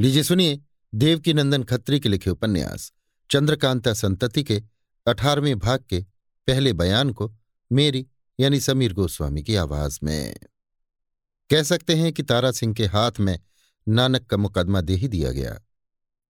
[0.00, 0.60] लीजिए सुनिए
[0.94, 2.92] देवकीनंदन खत्री के लिखे उपन्यास,
[3.30, 4.62] चंद्रकांता संतति के
[5.06, 6.06] अठारहवें भाग के
[6.46, 7.36] पहले बयान को
[7.72, 8.06] मेरी
[8.40, 10.36] यानी समीर गोस्वामी की आवाज़ में।
[11.50, 13.40] कह सकते हैं कि तारा सिंह के हाथ में
[13.88, 15.62] नानक का मुकदमा दे ही दिया गया।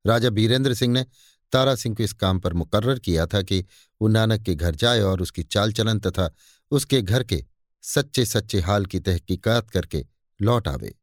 [0.07, 1.07] राजा बीरेंद्र सिंह ने
[1.53, 3.65] तारा सिंह को इस काम पर मुकर्र किया था कि
[4.03, 6.35] वो नानक के घर जाए और उसकी चाल चलन तथा
[6.71, 7.45] उसके घर के
[7.83, 10.07] सच्चे सच्चे हाल की तहकीकात करके
[10.43, 10.95] लौट आवे।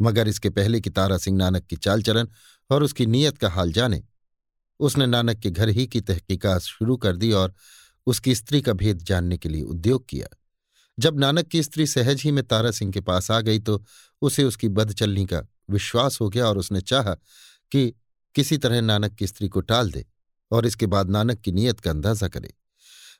[0.00, 2.28] मगर इसके पहले कि तारा सिंह नानक की चाल चलन
[2.70, 4.02] और उसकी नीयत का हाल जाने।
[4.80, 7.54] उसने नानक के घर ही की तहकीकात शुरू कर दी और
[8.06, 10.28] उसकी स्त्री का भेद जानने के लिए उद्योग किया।
[10.98, 13.82] जब नानक की स्त्री सहज ही में तारा सिंह के पास आ गई तो
[14.22, 17.14] उसे उसकी बदचलनी का विश्वास हो गया और उसने चाहा
[17.72, 17.92] कि
[18.34, 20.04] किसी तरह नानक की स्त्री को टाल दे
[20.50, 22.52] और इसके बाद नानक की नीयत का अंदाज़ा करे।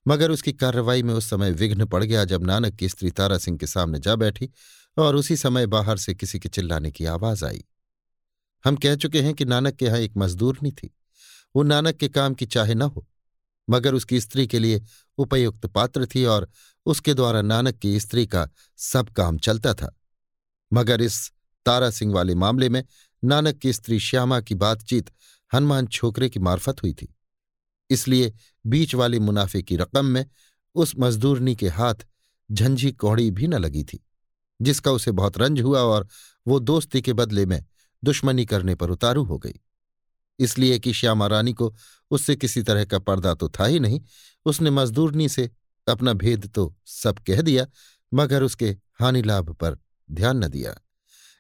[0.09, 3.59] मगर उसकी कार्रवाई में उस समय विघ्न पड़ गया जब नानक की स्त्री तारा सिंह
[3.59, 4.51] के सामने जा बैठी
[4.99, 7.65] और उसी समय बाहर से किसी के चिल्लाने की आवाज़ आई।
[8.65, 10.95] हम कह चुके हैं कि नानक के यहाँ एक मजदूरनी थी।
[11.57, 13.07] वो नानक के काम की चाहे न हो,
[13.71, 14.83] मगर उसकी स्त्री के लिए
[15.19, 16.49] उपयुक्त पात्र थी और
[16.87, 19.95] उसके द्वारा नानक की स्त्री का सब काम चलता था।
[20.73, 21.33] मगर इस
[21.67, 22.85] तारा सिंह वाले मामले में
[23.25, 25.11] नानक की स्त्री श्यामा की बातचीत
[25.55, 27.15] हनुमान छोकरे की मार्फत हुई थी।
[27.91, 28.33] इसलिए
[28.67, 30.27] बीच वाले मुनाफे की रकम में
[30.75, 31.95] उस मजदूरनी के हाथ
[32.53, 34.08] झंझी कौड़ी भी न लगी थी।
[34.61, 36.07] जिसका उसे बहुत रंज हुआ और
[36.47, 37.65] वो दोस्ती के बदले में
[38.03, 39.55] दुश्मनी करने पर उतारू हो गई।
[40.39, 41.75] इसलिए कि श्यामा रानी को
[42.11, 44.01] उससे किसी तरह का पर्दा तो था ही नहीं,
[44.47, 45.51] उसने मजदूरनी से
[45.87, 47.67] अपना भेद तो सब कह दिया,
[48.13, 50.75] मगर उसके हानि लाभ पर ध्यान न दिया।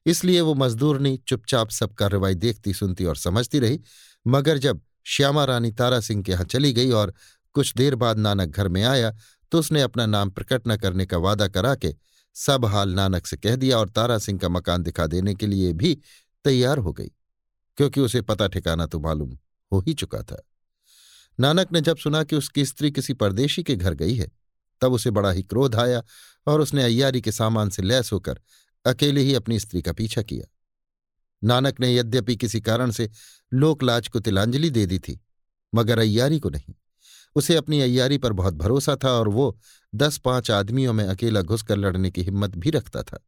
[0.06, 3.80] इसलिए वो मजदूरनी चुपचाप सब कार्रवाई देखती, सुनती और समझती रही,
[4.26, 7.12] मगर जब श्यामा रानी तारा सिंह के यहाँ चली गई और
[7.54, 9.12] कुछ देर बाद नानक घर में आया
[9.52, 11.94] तो उसने अपना नाम प्रकट न करने का वादा करा के
[12.38, 15.72] सब हाल नानक से कह दिया और तारा सिंह का मकान दिखा देने के लिए
[15.72, 15.94] भी
[16.44, 17.10] तैयार हो गई,
[17.78, 19.36] क्योंकि उसे पता ठिकाना तो मालूम
[19.72, 20.42] हो ही चुका था।
[21.38, 24.30] नानक ने जब सुना कि उसकी स्त्री किसी परदेशी के घर गई है,
[24.82, 26.02] तब उसे बड़ा ही क्रोध आया
[26.46, 28.40] और उसने अय्यारी के सामान से लैस होकर
[28.84, 30.46] अकेले ही अपनी स्त्री का पीछा किया।
[31.42, 33.08] नानक ने यद्यपि किसी कारण से
[33.52, 35.20] लोकलाज को तिलांजलि दे दी थी,
[35.72, 36.74] मगर अय्यारी को नहीं।
[37.36, 39.58] उसे अपनी अय्यारी पर बहुत भरोसा था और वो
[39.94, 43.18] दस पाँच आदमियों में अकेला घुसकर लड़ने की हिम्मत भी रखता था।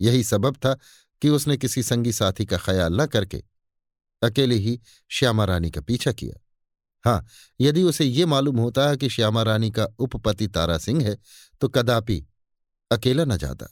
[0.00, 0.74] यही सबब था
[1.22, 3.42] कि उसने किसी संगी साथी का ख्याल न करके
[4.22, 4.80] अकेले ही
[5.10, 6.40] श्यामा रानी का पीछा किया।
[7.04, 7.26] हाँ
[7.60, 11.16] यदि उसे ये मालूम होता कि श्यामा रानी का उपपति तारा सिंह है
[11.60, 12.24] तो कदापि
[12.90, 13.66] अकेला न जाता।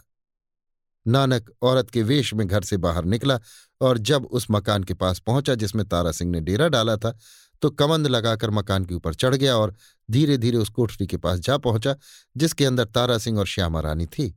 [1.07, 3.39] नानक औरत के वेश में घर से बाहर निकला
[3.81, 7.17] और जब उस मकान के पास पहुँचा जिसमें तारा सिंह ने डेरा डाला था
[7.63, 9.75] तो कमंद लगाकर मकान के ऊपर चढ़ गया और
[10.11, 11.97] धीरे धीरे उस कोठरी के पास जा पहुँचा,
[12.37, 14.35] जिसके अंदर तारा सिंह और श्यामा रानी थी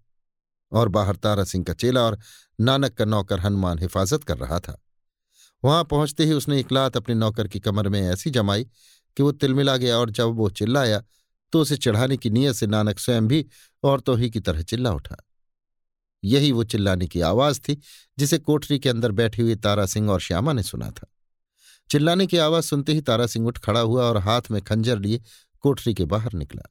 [0.71, 2.19] और बाहर तारा सिंह का चेला और
[2.61, 4.81] नानक का नौकर हनुमान हिफाजत कर रहा था।
[5.63, 8.63] वहाँ पहुँचते ही उसने एक लात अपने नौकर की कमर में ऐसी जमाई
[9.17, 11.03] कि वो तिलमिला गया और जब वो चिल्लाया
[11.53, 13.45] तो उसे चढ़ाने की नीयत से नानक स्वयं भी
[13.83, 15.15] औरतों ही की तरह चिल्ला उठा।
[16.23, 17.81] यही वो चिल्लाने की आवाज़ थी,
[18.17, 21.07] जिसे कोठरी के अंदर बैठे हुए तारा सिंह और श्यामा ने सुना था।
[21.89, 25.21] चिल्लाने की आवाज़ सुनते ही तारा सिंह उठ खड़ा हुआ और हाथ में खंजर लिए
[25.63, 26.63] कोठरी के बाहर निकला।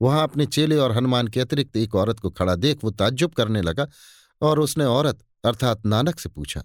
[0.00, 3.62] वहाँ अपने चेले और हनुमान के अतिरिक्त एक औरत को खड़ा देख वो ताज्जुब करने
[3.62, 3.86] लगा
[4.42, 6.62] और उसने औरत, अर्थात नानक से पूछा,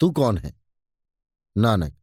[0.00, 0.54] तू कौन है?
[1.56, 1.94] नानक,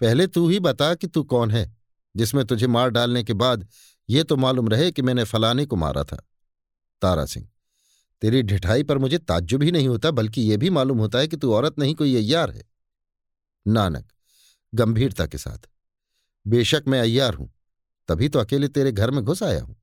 [0.00, 1.70] पहले तू ही बता कि तू कौन है,
[2.14, 3.68] जिसमें तुझे मार डालने के बाद
[4.08, 6.16] ये तो मालूम रहे कि मैंने फलाने को मारा था।
[7.02, 7.48] तारा सिंह,
[8.22, 11.36] तेरी ढिठाई पर मुझे ताज्जुब ही नहीं होता, बल्कि यह भी मालूम होता है कि
[11.36, 12.64] तू औरत नहीं, कोई अय्यार है।
[13.66, 14.12] नानक
[14.74, 15.68] गंभीरता के साथ।
[16.46, 17.50] बेशक मैं अय्यार हूँ,
[18.08, 19.76] तभी तो अकेले तेरे घर में घुस आया हूँ।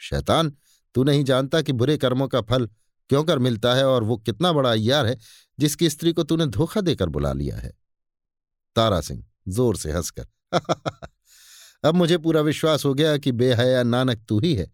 [0.00, 0.52] शैतान,
[0.94, 2.66] तू नहीं जानता कि बुरे कर्मों का फल
[3.10, 5.18] क्यों कर मिलता है और वो कितना बड़ा अय्यार है
[5.58, 7.72] जिसकी स्त्री को तूने धोखा देकर बुला लिया है।
[8.76, 10.26] तारा सिंह, ज़ोर से हंसकर।
[11.84, 14.70] अब मुझे पूरा विश्वास हो गया कि बेहया नानक तू ही है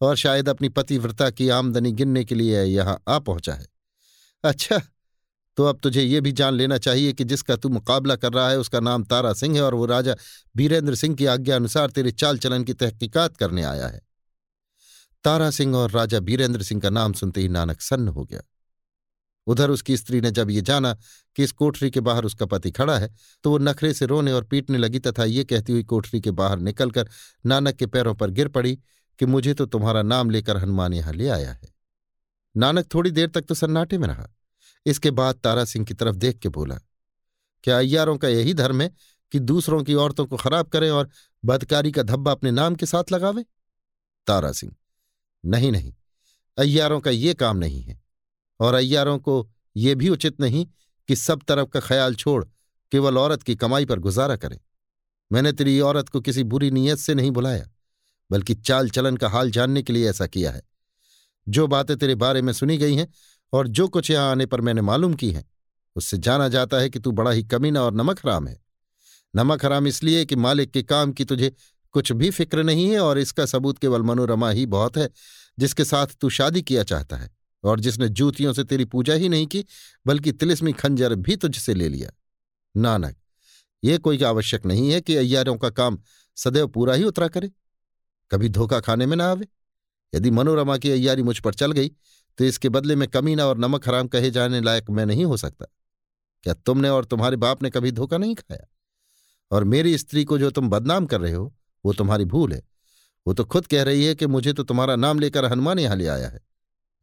[0.00, 3.66] और शायद अपनी पतिव्रता की आमदनी गिनने के लिए यहाँ आ पहुँचा है।
[4.44, 4.80] अच्छा
[5.56, 8.58] तो अब तुझे ये भी जान लेना चाहिए कि जिसका तू मुकाबला कर रहा है,
[8.58, 10.14] उसका नाम तारा सिंह है और वो राजा
[10.56, 14.00] बीरेंद्र सिंह की आज्ञा अनुसार तेरे चाल चलन की तहकीकात करने आया है।
[15.24, 18.40] तारा सिंह और राजा बीरेंद्र सिंह का नाम सुनते ही नानक सन्न हो गया।
[19.46, 20.92] उधर उसकी स्त्री ने जब ये जाना
[21.36, 23.08] कि इस कोठरी के बाहर उसका पति खड़ा है
[23.44, 26.58] तो वो नखरे से रोने और पीटने लगी तथा ये कहती हुई कोठरी के बाहर
[26.58, 27.08] निकलकर
[27.46, 28.74] नानक के पैरों पर गिर पड़ी
[29.20, 31.68] कि मुझे तो तुम्हारा नाम लेकर हनुमान यहाँ ले आया है।
[32.54, 34.28] नानक थोड़ी देर तक तो सन्नाटे में रहा।
[34.86, 36.78] इसके बाद तारा सिंह की तरफ़ देख के बोला,
[37.64, 38.90] क्या अय्यारों का यही धर्म है
[39.32, 41.08] कि दूसरों की औरतों को खराब करें और
[41.44, 43.44] बदकारी का धब्बा अपने नाम के साथ लगावे?
[44.26, 44.74] तारा सिंह,
[45.44, 45.94] नहीं नहीं,
[46.58, 48.00] अय्यारों का ये काम नहीं है
[48.60, 50.66] और अय्यारों को ये भी उचित नहीं
[51.08, 52.44] कि सब तरफ़ का ख्याल छोड़
[52.92, 54.58] केवल औरत की कमाई पर गुजारा करें।
[55.30, 57.68] मैंने तेरी औरत को किसी बुरी नीयत से नहीं बुलाया,
[58.30, 60.62] बल्कि चाल चलन का हाल जानने के लिए ऐसा किया है।
[61.46, 63.08] जो बातें तेरे बारे में सुनी गई हैं
[63.52, 65.44] और जो कुछ यहाँ आने पर मैंने मालूम की है,
[65.96, 68.60] उससे जाना जाता है कि तू बड़ा ही कमीना और नमक हराम है।
[69.36, 71.52] नमक हराम इसलिए कि मालिक के काम की तुझे
[71.92, 75.10] कुछ भी फ़िक्र नहीं है और इसका सबूत केवल मनोरमा ही बहुत है,
[75.58, 77.30] जिसके साथ तू शादी किया चाहता है,
[77.64, 79.64] और जिसने जूतियों से तेरी पूजा ही नहीं की,
[80.06, 82.10] बल्कि तिलिस्मी खंजर भी तुझसे ले लिया।
[82.76, 83.16] नानक,
[83.84, 85.98] ये कोई आवश्यक नहीं है कि अय्यारों का काम
[86.36, 87.50] सदैव पूरा ही उतरा करे।
[88.30, 89.48] कभी धोखा खाने में ना आवे।
[90.14, 91.90] यदि मनोरमा की अय्यारी मुझ पर चल गई
[92.38, 95.66] तो इसके बदले में कमीना और नमक हराम कहे जाने लायक मैं नहीं हो सकता।
[96.42, 98.68] क्या तुमने और तुम्हारे बाप ने कभी धोखा नहीं खाया?
[99.50, 102.62] और मेरी स्त्री को जो तुम बदनाम कर रहे हो, वो तुम्हारी भूल है।
[103.26, 106.06] वो तो खुद कह रही है कि मुझे तो तुम्हारा नाम लेकर हनुमान यहाँ ले
[106.06, 106.40] आया है।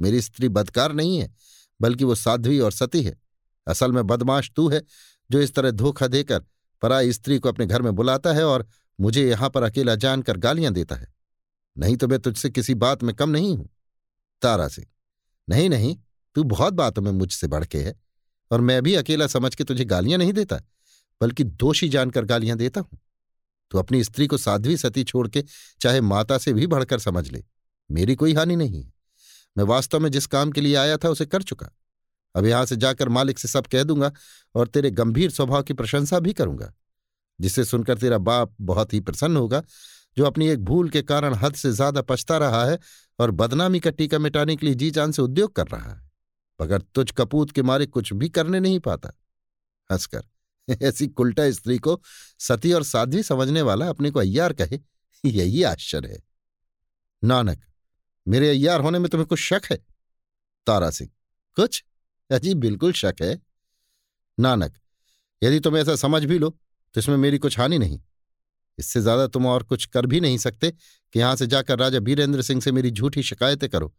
[0.01, 1.35] मेरी स्त्री बदकार नहीं है,
[1.81, 3.17] बल्कि वो साध्वी और सती है।
[3.67, 4.81] असल में बदमाश तू है,
[5.31, 6.43] जो इस तरह धोखा देकर
[6.81, 8.67] पराई स्त्री को अपने घर में बुलाता है और
[8.99, 11.13] मुझे यहाँ पर अकेला जानकर गालियाँ देता है।
[11.77, 13.69] नहीं तो मैं तुझसे किसी बात में कम नहीं हूँ।
[14.41, 14.87] तारा सिंह।
[15.49, 15.95] नहीं नहीं,
[16.35, 17.95] तू बहुत बातों में मुझसे बढ़ के है
[18.51, 20.59] और मैं भी अकेला समझ के तुझे गालियाँ नहीं देता,
[21.21, 22.99] बल्कि दोषी जानकर गालियाँ देता हूँ।
[23.71, 25.43] तू अपनी स्त्री को साध्वी सती छोड़ के
[25.81, 27.43] चाहे माता से भी बढ़कर समझ ले,
[27.89, 28.91] मेरी कोई हानि नहीं है।
[29.55, 31.69] मैं वास्तव में जिस काम के लिए आया था उसे कर चुका।
[32.35, 34.11] अब यहाँ से जाकर मालिक से सब कह दूँगा
[34.55, 36.71] और तेरे गंभीर स्वभाव की प्रशंसा भी करूँगा
[37.39, 39.61] जिसे सुनकर तेरा बाप बहुत ही प्रसन्न होगा,
[40.17, 42.77] जो अपनी एक भूल के कारण हद से ज़्यादा पछता रहा है
[43.19, 46.11] और बदनामी का टीका मिटाने के लिए जी जान से उद्योग कर रहा है।
[46.61, 49.11] मगर तुझ कपूत के मारे कुछ भी करने नहीं पाता।
[49.89, 50.23] हंसकर,
[50.81, 52.01] ऐसी कुल्टा स्त्री को
[52.39, 54.79] सती और साध्वी समझने वाला अपने को अय्यार कहे,
[55.25, 56.23] यही आश्चर्य है।
[57.23, 57.61] नानक,
[58.27, 59.77] मेरे अय्यार होने में तुम्हें कुछ शक है?
[60.67, 61.09] तारा सिंह,
[61.55, 61.83] कुछ?
[62.31, 63.39] अजी, बिल्कुल शक है।
[64.39, 64.77] नानक,
[65.43, 66.49] यदि तुम ऐसा समझ भी लो
[66.95, 67.99] तो इसमें मेरी कुछ हानि नहीं।
[68.79, 72.41] इससे ज़्यादा तुम और कुछ कर भी नहीं सकते कि यहाँ से जाकर राजा बीरेंद्र
[72.41, 73.93] सिंह से मेरी झूठी शिकायतें करो।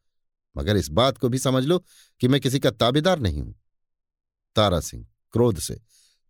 [0.56, 1.78] मगर इस बात को भी समझ लो
[2.20, 3.54] कि मैं किसी का ताबेदार नहीं हूँ।
[4.56, 5.80] तारा सिंह, क्रोध से,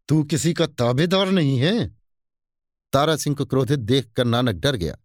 [0.09, 1.89] तू किसी का ताबेदार नहीं है?
[2.93, 4.97] तारा सिंह को क्रोधित देखकर नानक डर गया।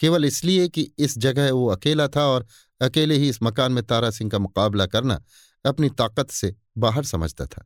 [0.00, 2.46] केवल इसलिए कि इस जगह वो अकेला था और
[2.80, 5.20] अकेले ही इस मकान में तारा सिंह का मुकाबला करना
[5.64, 7.64] अपनी ताकत से बाहर समझता था,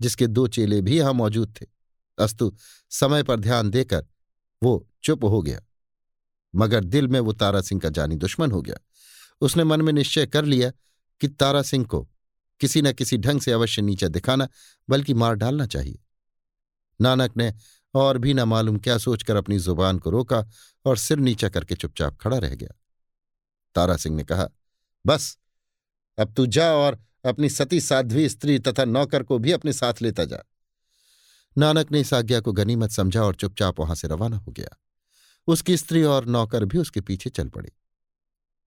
[0.00, 1.66] जिसके दो चेले भी यहाँ मौजूद थे।
[2.18, 2.52] अस्तु,
[2.92, 4.04] समय पर ध्यान देकर
[4.62, 5.60] वो चुप हो गया।
[6.54, 8.76] मगर दिल में वो तारा सिंह का जानी दुश्मन हो गया।
[9.40, 10.72] उसने मन में निश्चय कर लिया
[11.20, 12.08] कि तारा सिंह को
[12.60, 14.48] किसी न किसी ढंग से अवश्य नीचा दिखाना,
[14.90, 15.98] बल्कि मार डालना चाहिए।
[17.00, 17.54] नानक ने
[17.94, 20.46] और भी न मालूम क्या सोचकर अपनी ज़ुबान को रोका
[20.84, 22.74] और सिर नीचा करके चुपचाप खड़ा रह गया।
[23.74, 24.48] तारा सिंह ने कहा,
[25.06, 25.38] बस,
[26.18, 30.24] अब तू जा और अपनी सती साध्वी स्त्री तथा नौकर को भी अपने साथ लेता
[30.24, 30.42] जा।
[31.56, 34.76] नानक ने इस आज्ञा को गनीमत समझा और चुपचाप वहाँ से रवाना हो गया।
[35.48, 37.72] उसकी स्त्री और नौकर भी उसके पीछे चल पड़े।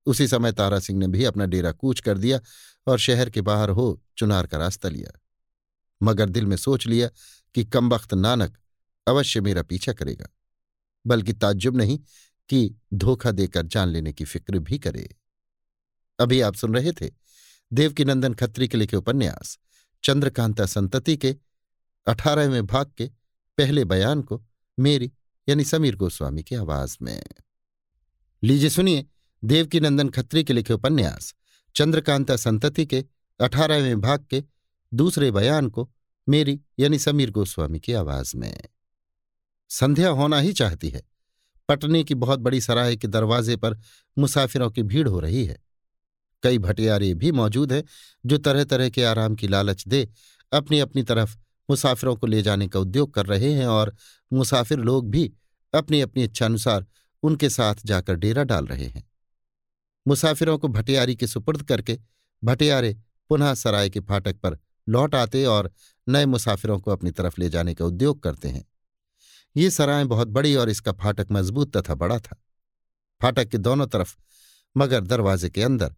[0.07, 2.39] उसी समय तारा सिंह ने भी अपना डेरा कूच कर दिया
[2.87, 5.19] और शहर के बाहर हो चुनार का रास्ता लिया।
[6.01, 7.09] मगर दिल में सोच लिया
[7.55, 8.57] कि कमबख्त नानक
[9.07, 10.27] अवश्य मेरा पीछा करेगा,
[11.05, 11.99] बल्कि ताज्जुब नहीं
[12.49, 15.09] कि धोखा देकर जान लेने की फ़िक्र भी करे।
[16.19, 17.09] अभी आप सुन रहे थे
[17.71, 19.57] देवकीनंदन खत्री के लिखे उपन्यास,
[20.03, 21.35] चंद्रकांता संतति के
[22.07, 23.05] अठारहवें भाग के
[23.57, 24.45] पहले बयान को
[24.79, 25.11] मेरी
[25.49, 27.23] यानी समीर गोस्वामी की आवाज़ में।
[28.43, 29.05] लीजिए सुनिए
[29.43, 31.35] देवकीनंदन खत्री के लिखे उपन्यास,
[31.75, 33.05] चंद्रकांता संतति के
[33.41, 34.43] अठारहवें भाग के
[34.93, 35.91] दूसरे बयान को
[36.29, 38.61] मेरी यानी समीर गोस्वामी की आवाज़ में।
[39.69, 41.03] संध्या होना ही चाहती है।
[41.69, 43.77] पटने की बहुत बड़ी सराय के दरवाजे पर
[44.17, 45.63] मुसाफिरों की भीड़ हो रही है।
[46.43, 47.83] कई भटियारे भी मौजूद हैं
[48.25, 50.09] जो तरह तरह के आराम की लालच दे
[50.53, 51.37] अपनी अपनी तरफ़
[51.69, 53.95] मुसाफिरों को ले जाने का उद्योग कर रहे हैं और
[54.33, 55.33] मुसाफिर लोग भी
[55.73, 56.85] अपनी अपनी इच्छानुसार
[57.23, 59.11] उनके साथ जाकर डेरा डाल रहे हैं।
[60.07, 61.99] मुसाफिरों को भटियारी के सुपुर्द करके
[62.43, 62.97] भटियारे
[63.29, 64.57] पुनः सराय के फाटक पर
[64.89, 65.71] लौट आते और
[66.09, 68.65] नए मुसाफिरों को अपनी तरफ़ ले जाने का उद्योग करते हैं।
[69.57, 72.41] ये सराय बहुत बड़ी और इसका फाटक मज़बूत तथा बड़ा था।
[73.21, 74.15] फाटक के दोनों तरफ़
[74.77, 75.95] मगर दरवाजे के अंदर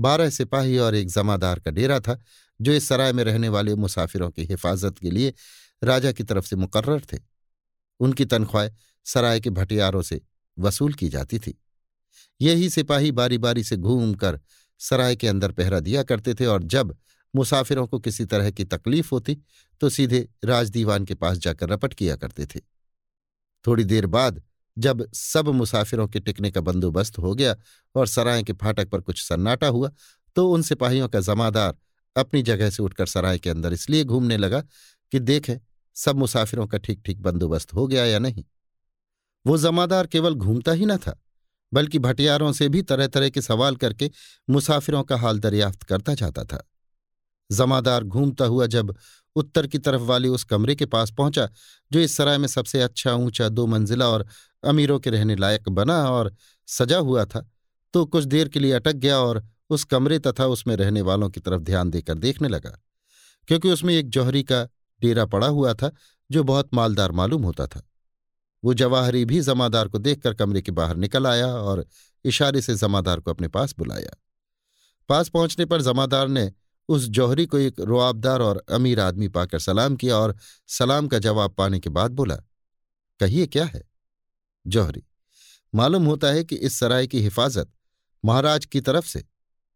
[0.00, 2.18] बारह सिपाही और एक जमादार का डेरा था,
[2.60, 5.34] जो इस सराय में रहने वाले मुसाफिरों की हिफाजत के लिए
[5.84, 7.18] राजा की तरफ़ से मुकर्र थे।
[8.00, 8.68] उनकी तनख्वाह
[9.06, 10.20] सराय के भटियारों से
[10.58, 11.58] वसूल की जाती थी।
[12.40, 14.40] यही सिपाही बारी बारी से घूम कर
[14.80, 16.96] सराय के अंदर पहरा दिया करते थे और जब
[17.34, 19.36] मुसाफिरों को किसी तरह की तकलीफ़ होती
[19.80, 22.60] तो सीधे राजदीवान के पास जाकर रपट किया करते थे।
[23.64, 24.42] थोड़ी देर बाद
[24.78, 27.54] जब सब मुसाफिरों के टिकने का बंदोबस्त हो गया
[27.94, 29.90] और सराय के फाटक पर कुछ सन्नाटा हुआ
[30.36, 31.76] तो उन सिपाहियों का जमादार
[32.16, 34.60] अपनी जगह से उठकर सराय के अंदर इसलिए घूमने लगा
[35.12, 35.58] कि देखे,
[35.96, 38.44] सब मुसाफिरों का ठीक ठीक बंदोबस्त हो गया या नहीं।
[39.44, 41.18] वो जमादार केवल घूमता ही न था,
[41.72, 44.10] बल्कि भटियारों से भी तरह तरह के सवाल करके
[44.50, 46.66] मुसाफिरों का हाल दरियाफ्त करता जाता था।
[47.50, 48.94] जमादार घूमता हुआ जब
[49.36, 51.48] उत्तर की तरफ़ वाले उस कमरे के पास पहुँचा,
[51.90, 54.26] जो इस सराय में सबसे अच्छा ऊँचा, दो मंजिला और
[54.62, 56.34] अमीरों के रहने लायक बना और
[56.68, 57.48] सजा हुआ था।
[57.94, 61.40] तो कुछ देर के लिए अटक गया और उस कमरे तथा उसमें रहने वालों की
[61.40, 62.70] तरफ़ ध्यान देकर देखने लगा,
[63.48, 64.62] क्योंकि उसमें एक जौहरी का
[65.00, 65.90] डेरा पड़ा हुआ था,
[66.30, 67.82] जो बहुत मालदार मालूम होता था।
[68.62, 71.84] वो जवाहरी भी जमादार को देखकर कमरे के बाहर निकल आया और
[72.24, 74.16] इशारे से जमादार को अपने पास बुलाया।
[75.08, 76.50] पास पहुँचने पर जमादार ने
[76.90, 80.36] उस जौहरी को एक रुआबदार और अमीर आदमी पाकर सलाम किया और
[80.68, 82.36] सलाम का जवाब पाने के बाद बोला,
[83.20, 83.82] कहिए, क्या है?
[84.66, 85.02] जौहरी,
[85.72, 87.70] मालूम होता है कि इस सराय की हिफाजत
[88.24, 89.24] महाराज की तरफ़ से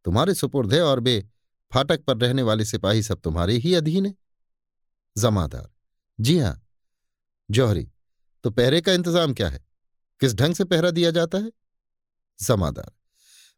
[0.06, 1.20] तुम्हारे सुपुर्द है और बे
[1.72, 4.14] फाटक पर रहने वाले सिपाही सब तुम्हारे ही अधीन है।
[5.16, 5.70] जमादार,
[6.18, 6.60] जी हाँ।
[7.48, 7.88] जौहरी
[8.44, 9.64] तो पहरे का इंतज़ाम क्या है?
[10.20, 11.50] किस ढंग से पहरा दिया जाता है?
[12.38, 12.92] जमादार,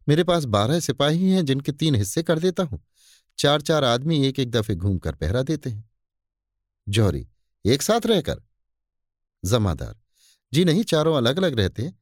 [0.07, 2.79] मेरे पास बारह सिपाही हैं जिनके तीन हिस्से कर देता हूँ।
[3.39, 5.89] चार चार आदमी एक एक दफे घूमकर पहरा देते हैं।
[6.87, 7.27] जौहरी,
[7.65, 8.41] एक साथ रहकर?
[9.43, 9.95] जमादार,
[10.53, 11.99] जी नहीं, चारों अलग अलग रहते हैं।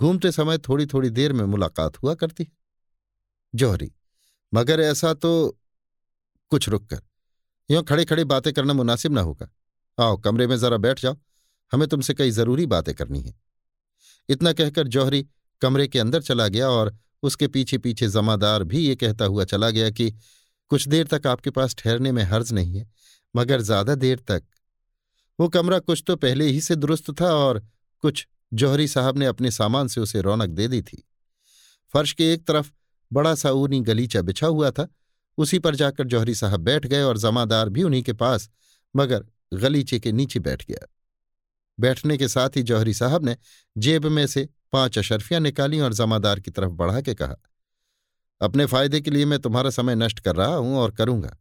[0.00, 2.50] घूमते समय थोड़ी थोड़ी देर में मुलाकात हुआ करती है।
[3.54, 3.92] जौहरी,
[4.52, 5.58] मगर ऐसा तो
[6.50, 7.02] कुछ रुक कर
[7.70, 9.48] यों खड़े खड़े बातें करना मुनासिब ना होगा।
[9.98, 11.16] आओ, कमरे में जरा बैठ जाओ,
[11.72, 13.34] हमें तुमसे कई ज़रूरी बातें करनी है।
[14.28, 15.26] इतना कहकर जौहरी
[15.60, 19.70] कमरे के अंदर चला गया और उसके पीछे पीछे जमादार भी ये कहता हुआ चला
[19.70, 20.12] गया कि
[20.70, 22.86] कुछ देर तक आपके पास ठहरने में हर्ज नहीं है,
[23.34, 24.42] मगर ज़्यादा देर तक।
[25.38, 27.66] वो कमरा कुछ तो पहले ही से दुरुस्त था और
[28.04, 31.04] कुछ जौहरी साहब ने अपने सामान से उसे रौनक दे दी थी।
[31.94, 32.70] फर्श के एक तरफ़
[33.12, 34.88] बड़ा सा ऊनी गलीचा बिछा हुआ था,
[35.38, 38.50] उसी पर जाकर जौहरी साहब बैठ गए और जमादार भी उन्हीं के पास,
[38.94, 40.86] मगर गलीचे के नीचे बैठ गया।
[41.78, 43.36] बैठने के साथ ही जौहरी साहब ने
[43.76, 47.36] जेब में से पाँच अशरफियाँ निकाली और जमादार की तरफ़ बढ़ा के कहा
[48.40, 51.36] अपने फ़ायदे के लिए मैं तुम्हारा समय नष्ट कर रहा हूँ और करूँगा।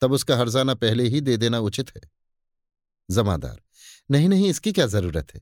[0.00, 2.00] तब उसका हर्जाना पहले ही दे देना उचित है।
[3.10, 3.60] जमादार,
[4.10, 5.40] नहीं नहीं, इसकी क्या ज़रूरत है?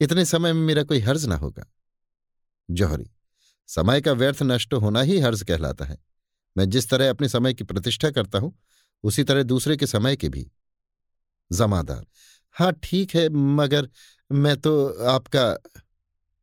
[0.00, 1.64] इतने समय में मेरा कोई हर्ज ना होगा।
[2.70, 3.10] जौहरी,
[3.66, 5.98] समय का व्यर्थ नष्ट होना ही हर्ज कहलाता है।
[6.56, 8.58] मैं जिस तरह अपने समय की प्रतिष्ठा करता हूँ,
[9.02, 10.50] उसी तरह दूसरे के समय की भी।
[11.52, 12.06] जमादार
[12.52, 13.88] हाँ ठीक है, मगर
[14.32, 15.56] मैं तो आपका,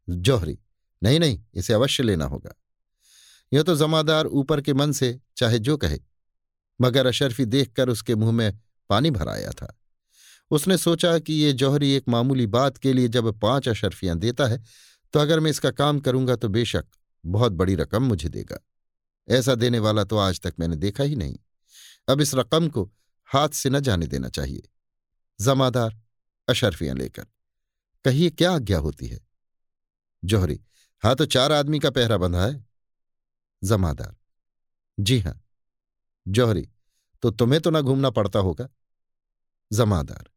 [0.09, 0.59] जौहरी,
[1.03, 2.53] नहीं नहीं, इसे अवश्य लेना होगा।
[3.55, 5.99] यह तो जमादार ऊपर के मन से चाहे जो कहे,
[6.79, 8.59] मगर अशरफी देखकर उसके मुँह में
[8.89, 9.75] पानी भर आया था।
[10.51, 14.63] उसने सोचा कि ये जौहरी एक मामूली बात के लिए जब पाँच अशरफियाँ देता है
[15.13, 16.85] तो अगर मैं इसका काम करूँगा तो बेशक
[17.23, 18.59] बहुत बड़ी रकम मुझे देगा।
[19.27, 21.37] ऐसा देने वाला तो आज तक मैंने देखा ही नहीं।
[22.07, 22.89] अब इस रकम को
[23.29, 24.69] हाथ से न जाने देना चाहिए।
[25.39, 25.99] जमादार,
[26.47, 27.25] अशरफियाँ लेकर।
[28.05, 29.19] कहिए क्या आज्ञा होती है?
[30.23, 30.59] जौहरी
[31.03, 32.63] हाँ तो चार आदमी का पहरा बंधा है।
[33.65, 34.15] जमादार।
[34.97, 35.41] जी हाँ।
[36.27, 36.67] जौहरी
[37.23, 38.67] तो तुम्हें तो ना घूमना पड़ता होगा?
[39.71, 40.29] जमादार।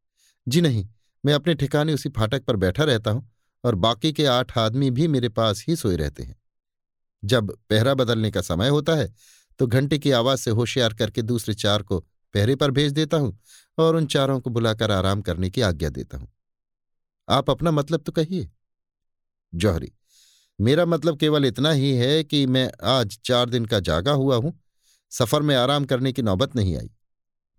[0.47, 0.89] जी नहीं,
[1.25, 3.31] मैं अपने ठिकाने उसी फाटक पर बैठा रहता हूँ
[3.65, 6.37] और बाकी के आठ आदमी भी मेरे पास ही सोए रहते हैं।
[7.23, 9.13] जब पहरा बदलने का समय होता है
[9.61, 11.99] तो घंटे की आवाज़ से होशियार करके दूसरे चार को
[12.35, 13.39] पहरे पर भेज देता हूँ
[13.79, 16.29] और उन चारों को बुलाकर आराम करने की आज्ञा देता हूँ।
[17.29, 18.51] आप अपना मतलब तो कहिए।
[19.55, 19.93] जौहरी
[20.61, 24.53] मेरा मतलब केवल इतना ही है कि मैं आज चार दिन का जागा हुआ हूँ।
[25.11, 26.91] सफ़र में आराम करने की नौबत नहीं आई।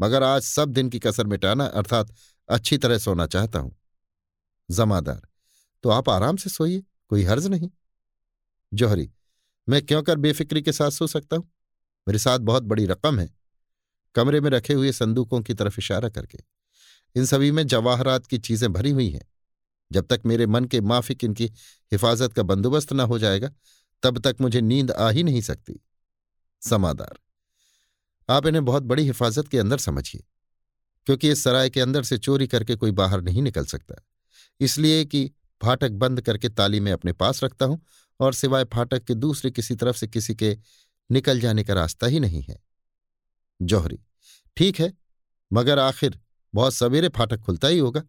[0.01, 2.13] मगर आज सब दिन की कसर मिटाना अर्थात
[2.49, 3.75] अच्छी तरह सोना चाहता हूँ।
[4.69, 5.21] जमादार
[5.83, 7.69] तो आप आराम से सोइए, कोई हर्ज नहीं।
[8.73, 9.09] जौहरी,
[9.69, 11.51] मैं क्यों कर बेफिक्री के साथ सो सकता हूँ?
[12.07, 13.29] मेरे साथ बहुत बड़ी रकम है।
[14.15, 16.39] कमरे में रखे हुए संदूकों की तरफ़ इशारा करके।
[17.15, 19.21] इन सभी में जवाहरात की चीज़ें भरी हुई हैं।
[19.91, 21.45] जब तक मेरे मन के माफिक इनकी
[21.91, 23.51] हिफाजत का बंदोबस्त न हो जाएगा,
[24.03, 25.79] तब तक मुझे नींद आ ही नहीं सकती।
[26.61, 27.19] समादार
[28.29, 30.23] आप इन्हें बहुत बड़ी हिफाजत के अंदर समझिए,
[31.07, 33.95] क्योंकि इस सराय के अंदर से चोरी करके कोई बाहर नहीं निकल सकता।
[34.59, 35.31] इसलिए कि
[35.61, 37.81] फाटक बंद करके ताली में अपने पास रखता हूँ
[38.19, 40.57] और सिवाय फाटक के दूसरे किसी तरफ़ से किसी के
[41.09, 42.59] निकल जाने का रास्ता ही नहीं है।
[43.61, 43.99] जौहरी।
[44.57, 44.93] ठीक है,
[45.51, 46.19] मगर आखिर
[46.53, 48.03] बहुत सवेरे फाटक खुलता ही होगा।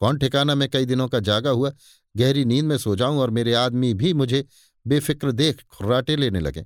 [0.00, 1.72] कौन ठिकाना मैं कई दिनों का जागा हुआ,
[2.14, 4.44] गहरी नींद में सो जाऊँ और मेरे आदमी भी मुझे
[4.86, 6.64] बेफिक्र देख खुर्राटे लेने लगे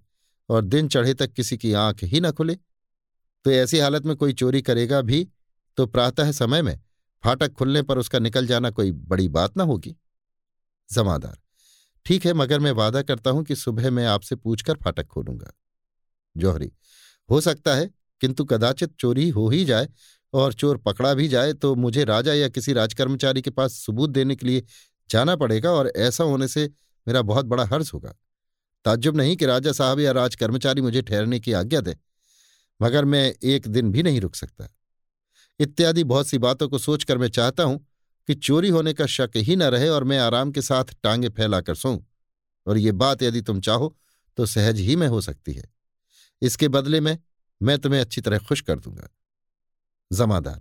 [0.49, 2.55] और दिन चढ़े तक किसी की आँख ही न खुले।
[3.45, 5.27] तो ऐसी हालत में कोई चोरी करेगा भी
[5.79, 6.79] तो प्रातः समय में
[7.25, 9.95] फाटक खुलने पर उसका निकल जाना कोई बड़ी बात ना होगी।
[10.91, 11.37] जमादार,
[12.07, 15.53] ठीक है, मगर मैं वादा करता हूँ कि सुबह मैं आपसे पूछकर फाटक खोलूँगा।
[16.37, 16.71] जौहरी,
[17.29, 19.89] हो सकता है, किंतु कदाचित चोरी हो ही जाए
[20.35, 24.37] और चोर पकड़ा भी जाए तो मुझे राजा या किसी राजकर्मचारी के पास सबूत देने
[24.37, 24.63] के लिए
[25.11, 26.71] जाना पड़ेगा और ऐसा होने से
[27.07, 28.15] मेरा बहुत बड़ा हर्ज होगा।
[28.85, 31.97] ताज्जुब नहीं कि राजा साहब या राजकर्मचारी मुझे ठहरने की आज्ञा दे,
[32.81, 34.69] मगर मैं एक दिन भी नहीं रुक सकता।
[35.61, 37.79] इत्यादि बहुत सी बातों को सोचकर मैं चाहता हूँ
[38.29, 41.75] कि चोरी होने का शक ही न रहे और मैं आराम के साथ टांगे फैलाकर
[41.75, 41.99] सोऊं,
[42.67, 43.95] और ये बात यदि तुम चाहो
[44.39, 45.65] तो सहज ही में हो सकती है।
[46.43, 47.19] इसके बदले में,
[47.61, 49.09] मैं तुम्हें अच्छी तरह खुश कर दूँगा।
[50.11, 50.61] जमादार।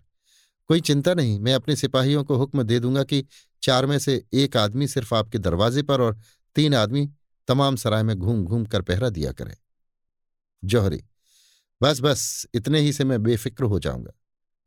[0.70, 3.26] कोई चिंता नहीं, मैं अपने सिपाहियों को हुक्म दे दूँगा कि
[3.64, 6.18] चार में से एक आदमी सिर्फ़ आपके दरवाजे पर और
[6.56, 7.10] तीन आदमी
[7.48, 9.56] तमाम सराय में घूम घूम कर पहरा दिया करें।
[10.64, 11.02] जौहरी,
[11.82, 14.12] बस बस, इतने ही से मैं बेफिक्र हो जाऊँगा।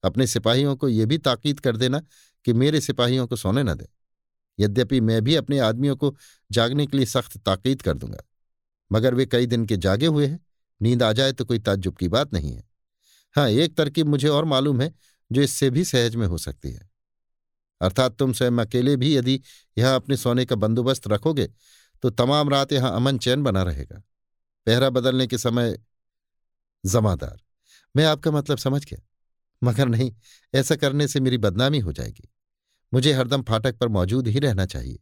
[0.04, 2.00] अपने सिपाहियों को यह भी ताकीद कर देना
[2.45, 3.87] कि मेरे सिपाहियों को सोने न दें।
[4.59, 6.14] यद्यपि मैं भी अपने आदमियों को
[6.50, 8.23] जागने के लिए सख्त ताकीद कर दूँगा,
[8.90, 10.38] मगर वे कई दिन के जागे हुए हैं,
[10.80, 12.62] नींद आ जाए तो कोई ताज्जुब की बात नहीं है।
[13.37, 14.93] हाँ एक तरकीब मुझे और मालूम है,
[15.31, 16.88] जो इससे भी सहज में हो सकती है।
[17.81, 19.40] अर्थात तुम स्वयं अकेले भी यदि
[19.76, 21.49] यहाँ अपने सोने का बंदोबस्त रखोगे
[22.02, 24.02] तो तमाम रात यहाँ अमन चैन बना रहेगा।
[24.66, 25.76] पहरा बदलने के समय
[26.85, 27.38] जमादार।
[27.95, 28.99] मैं आपका मतलब समझ गया।
[29.62, 30.12] मगर नहीं,
[30.55, 32.28] ऐसा करने से मेरी बदनामी हो जाएगी।
[32.93, 34.99] मुझे हरदम फाटक पर मौजूद ही रहना चाहिए,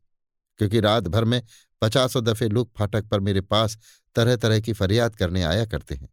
[0.61, 1.41] क्योंकि रात भर में
[1.83, 3.79] पचासों दफे लोग फाटक पर मेरे पास
[4.17, 6.09] तरह तरह की फरियाद करने आया करते हैं।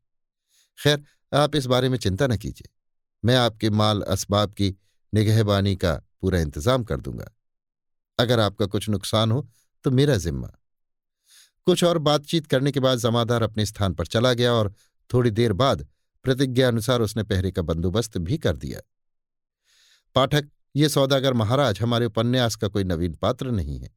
[0.80, 2.70] खैर आप इस बारे में चिंता न कीजिए।
[3.24, 4.76] मैं आपके माल असबाब की
[5.14, 7.32] निगहबानी का पूरा इंतज़ाम कर दूँगा।
[8.20, 9.48] अगर आपका कुछ नुकसान हो
[9.86, 10.48] तो मेरा जिम्मा।
[11.68, 14.74] कुछ और बातचीत करने के बाद जमादार अपने स्थान पर चला गया और
[15.10, 15.88] थोड़ी देर बाद
[16.26, 18.80] प्रतिज्ञा अनुसार उसने पहरे का बंदोबस्त भी कर दिया।
[20.16, 23.90] पाठक, ये सौदागर महाराज हमारे उपन्यास का कोई नवीन पात्र नहीं है,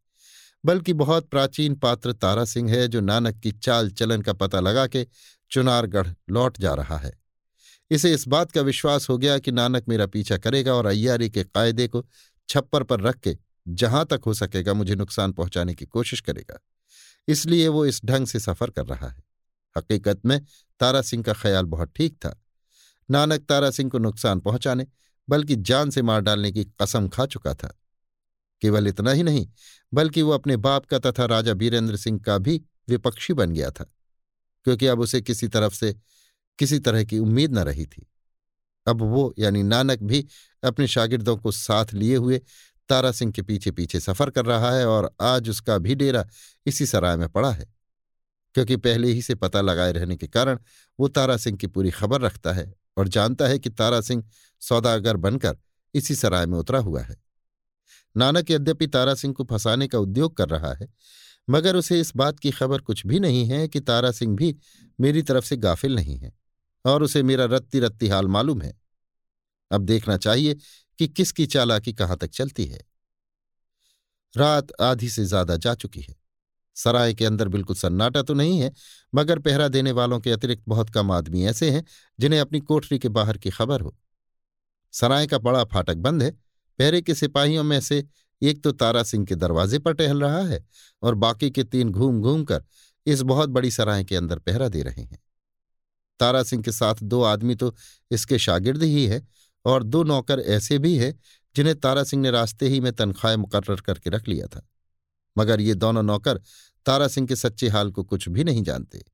[0.65, 4.87] बल्कि बहुत प्राचीन पात्र तारा सिंह है जो नानक की चाल चलन का पता लगा
[4.87, 5.07] के
[5.51, 7.13] चुनारगढ़ लौट जा रहा है।
[7.91, 11.45] इसे इस बात का विश्वास हो गया कि नानक मेरा पीछा करेगा और अय्यारी के
[11.45, 12.05] कायदे को
[12.49, 13.37] छप्पर पर रख के
[13.67, 16.59] जहाँ तक हो सकेगा, मुझे नुकसान पहुँचाने की कोशिश करेगा।
[17.29, 19.23] इसलिए वो इस ढंग से सफ़र कर रहा है।
[19.77, 20.41] हकीकत में
[20.81, 22.39] तारा सिंह का ख्याल बहुत ठीक था।
[23.09, 24.87] नानक तारा सिंह को नुकसान पहुँचाने,
[25.29, 27.75] बल्कि जान से मार डालने की कसम खा चुका था।
[28.63, 29.47] केवल इतना ही नहीं,
[29.93, 33.85] बल्कि वो अपने बाप का तथा राजा बीरेंद्र सिंह का भी विपक्षी बन गया था,
[34.67, 35.95] क्योंकि अब उसे किसी तरफ़ से
[36.59, 38.07] किसी तरह की उम्मीद न रही थी।
[38.87, 40.27] अब वो, यानी नानक भी
[40.65, 42.41] अपने शागिर्दों को साथ लिए हुए
[42.89, 46.27] तारा सिंह के पीछे पीछे सफ़र कर रहा है और आज उसका भी डेरा
[46.67, 47.75] इसी सराय में पड़ा है।
[48.55, 50.59] क्योंकि पहले ही से पता लगाए रहने के कारण
[51.01, 54.25] वो तारा सिंह की पूरी खबर रखता है और जानता है कि तारा सिंह
[54.61, 55.57] सौदागर बनकर
[55.95, 57.17] इसी सराय में उतरा हुआ है।
[58.17, 60.89] नानक यद्यपि तारा सिंह को फंसाने का उद्योग कर रहा है,
[61.51, 64.57] मगर उसे इस बात की खबर कुछ भी नहीं है कि तारा सिंह भी
[65.01, 66.44] मेरी तरफ़ से गाफिल नहीं है।
[66.85, 68.75] और उसे मेरा रत्ती रत्ती हाल मालूम है।
[69.71, 70.55] अब देखना चाहिए
[70.99, 72.81] कि किसकी चालाकी कहाँ तक चलती है।
[74.35, 76.15] रात आधी से ज़्यादा जा चुकी है।
[76.77, 78.73] सराय के अंदर बिल्कुल सन्नाटा तो नहीं है,
[79.13, 81.85] मगर पहरा देने वालों के अतिरिक्त बहुत कम आदमी ऐसे हैं,
[82.19, 83.95] जिन्हें अपनी कोठरी के बाहर की खबर हो।
[84.95, 86.31] सराय का बड़ा फाटक बंद है।
[86.79, 88.05] पहरे के सिपाहियों में से
[88.43, 90.65] एक तो तारा सिंह के दरवाजे पर टहल रहा है
[91.03, 92.65] और बाकी के तीन घूम घूम कर
[93.07, 95.19] इस बहुत बड़ी सराय के अंदर पहरा दे रहे हैं।
[96.21, 97.75] तारा सिंह के साथ दो आदमी तो
[98.11, 99.27] इसके शागिर्द ही है
[99.65, 101.15] और दो नौकर ऐसे भी हैं
[101.57, 104.67] जिन्हें तारा सिंह ने रास्ते ही में तनख्वाह मुकर्र करके रख लिया था।
[105.37, 106.41] मगर ये दोनों नौकर
[106.87, 109.05] तारा सिंह के सच्चे हाल को कुछ भी नहीं जानते।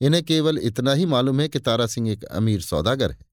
[0.00, 3.24] इन्हें केवल इतना ही मालूम है कि तारा सिंह एक अमीर सौदागर है।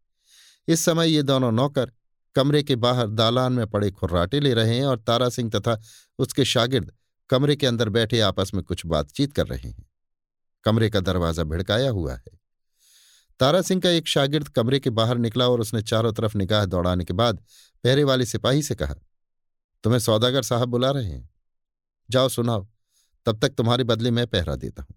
[0.67, 1.91] इस समय ये दोनों नौकर
[2.36, 5.80] कमरे के बाहर दालान में पड़े खुर्राटे ले रहे हैं और तारा सिंह तथा
[6.19, 6.91] उसके शागिर्द
[7.30, 9.86] कमरे के अंदर बैठे आपस में कुछ बातचीत कर रहे हैं।
[10.65, 12.42] कमरे का दरवाज़ा भिड़काया हुआ है।
[13.39, 17.03] तारा सिंह का एक शागिर्द कमरे के बाहर निकला और उसने चारों तरफ़ निगाह दौड़ाने
[17.03, 17.39] के बाद
[17.83, 18.95] पहरे वाले सिपाही से कहा,
[19.83, 21.29] तुम्हें सौदागर साहब बुला रहे हैं।
[22.09, 22.67] जाओ सुनाओ,
[23.25, 24.95] तब तक तुम्हारे बदले मैं पहरा देता हूँ।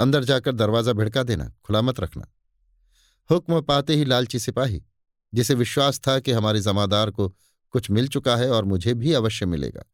[0.00, 2.26] अंदर जाकर दरवाज़ा भिड़का देना, खुला मत रखना।
[3.30, 4.82] हुक्म पाते ही लालची सिपाही,
[5.32, 7.28] जिसे विश्वास था कि हमारे जमादार को
[7.74, 9.84] कुछ मिल चुका है और मुझे भी अवश्य मिलेगा,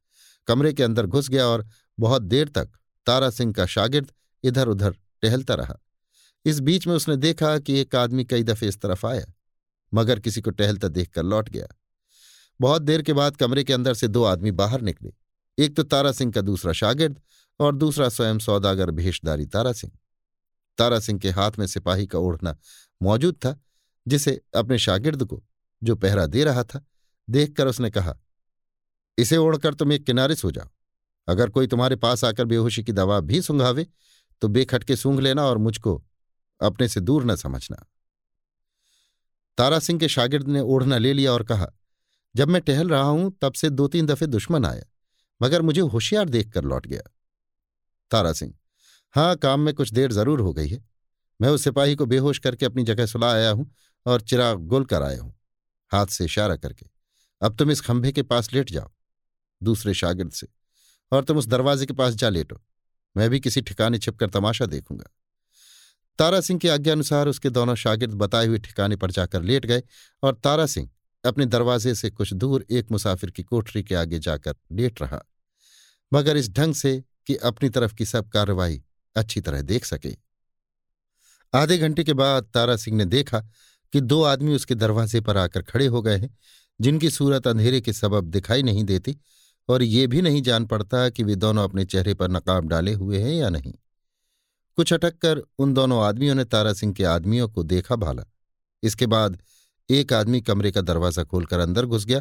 [0.49, 1.67] कमरे के अंदर घुस गया और
[1.99, 2.71] बहुत देर तक
[3.07, 4.13] तारा सिंह का शागिर्द
[4.45, 5.79] इधर उधर टहलता रहा।
[6.47, 9.25] इस बीच में उसने देखा कि एक आदमी कई दफे इस तरफ़ आया,
[9.93, 11.67] मगर किसी को टहलता देखकर लौट गया।
[12.61, 15.13] बहुत देर के बाद कमरे के अंदर से दो आदमी बाहर निकले,
[15.59, 17.21] एक तो तारा सिंह का दूसरा शागिर्द
[17.61, 19.93] और दूसरा स्वयं सौदागर भेषदारी तारा सिंह।
[20.79, 22.57] तारा सिंह के हाथ में सिपाही का ओढ़ना
[23.01, 23.59] मौजूद था,
[24.07, 25.43] जिसे अपने शागिर्द को,
[25.83, 26.85] जो पहरा दे रहा था,
[27.29, 28.17] देखकर उसने कहा,
[29.19, 30.69] इसे ओढ़कर तुम एक किनारे सो जाओ।
[31.29, 33.87] अगर कोई तुम्हारे पास आकर बेहोशी की दवा भी सुंघावे
[34.43, 36.03] तो बेखटके सूंघ लेना और मुझको
[36.61, 37.85] अपने से दूर न समझना।
[39.59, 41.67] तारा सिंह के शागिर्द ने ओढ़ना ले लिया और कहा,
[42.35, 44.85] जब मैं टहल रहा हूँ, तब से दो तीन दफे दुश्मन आया,
[45.41, 47.11] मगर मुझे होशियार देखकर लौट गया।
[48.11, 48.55] तारा सिंह
[49.15, 50.83] हाँ काम में कुछ देर ज़रूर हो गई है।
[51.41, 53.71] मैं उस सिपाही को बेहोश करके अपनी जगह सुला आया हूँ
[54.07, 55.35] और चिराग गुल कर आया हूँ,
[55.93, 56.87] हाथ से इशारा करके।
[57.43, 58.91] अब तुम इस खंभे के पास लेट जाओ,
[59.61, 60.47] दूसरे शागिर्द से,
[61.13, 62.61] और तुम उस दरवाजे के पास जा लेटो।
[63.17, 65.11] मैं भी किसी ठिकाने छिपकर तमाशा देखूँगा।
[66.19, 69.83] तारा सिंह की आज्ञा अनुसार उसके दोनों शागिर्द बताए हुए ठिकाने पर जाकर लेट गए
[70.23, 70.91] और तारा सिंह
[71.25, 75.21] अपने दरवाजे से कुछ दूर एक मुसाफिर की कोठरी के आगे जाकर लेट रहा,
[76.13, 78.83] मगर इस ढंग से कि अपनी तरफ़ की सब कार्रवाई
[79.17, 80.15] अच्छी तरह देख सके।
[81.53, 83.41] आधे घंटे के बाद तारा सिंह ने देखा
[83.93, 86.37] कि दो आदमी उसके दरवाजे पर आकर खड़े हो गए हैं,
[86.81, 89.17] जिनकी सूरत अंधेरे के सबब दिखाई नहीं देती
[89.69, 93.19] और ये भी नहीं जान पड़ता कि वे दोनों अपने चेहरे पर नकाब डाले हुए
[93.19, 93.75] हैं या नहीं।
[94.79, 98.25] कुछ अटक कर उन दोनों आदमियों ने तारा सिंह के आदमियों को देखा भाला।
[98.83, 99.39] इसके बाद
[99.89, 102.21] एक आदमी कमरे का दरवाज़ा खोलकर अंदर घुस गया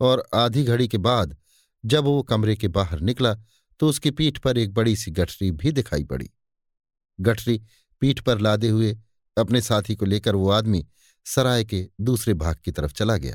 [0.00, 1.36] और आधी घड़ी के बाद
[1.84, 3.34] जब वो कमरे के बाहर निकला
[3.80, 6.30] तो उसकी पीठ पर एक बड़ी सी गठरी भी दिखाई पड़ी।
[7.18, 7.60] गठरी
[8.02, 8.96] पीठ पर लादे हुए
[9.36, 10.84] अपने साथी को लेकर वो आदमी
[11.26, 13.34] सराय के दूसरे भाग की तरफ़ चला गया।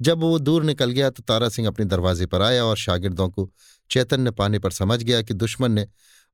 [0.00, 3.50] जब वो दूर निकल गया तो तारा सिंह अपने दरवाजे पर आया और शागिर्दों को
[3.90, 5.86] चैतन्य पाने पर समझ गया कि दुश्मन ने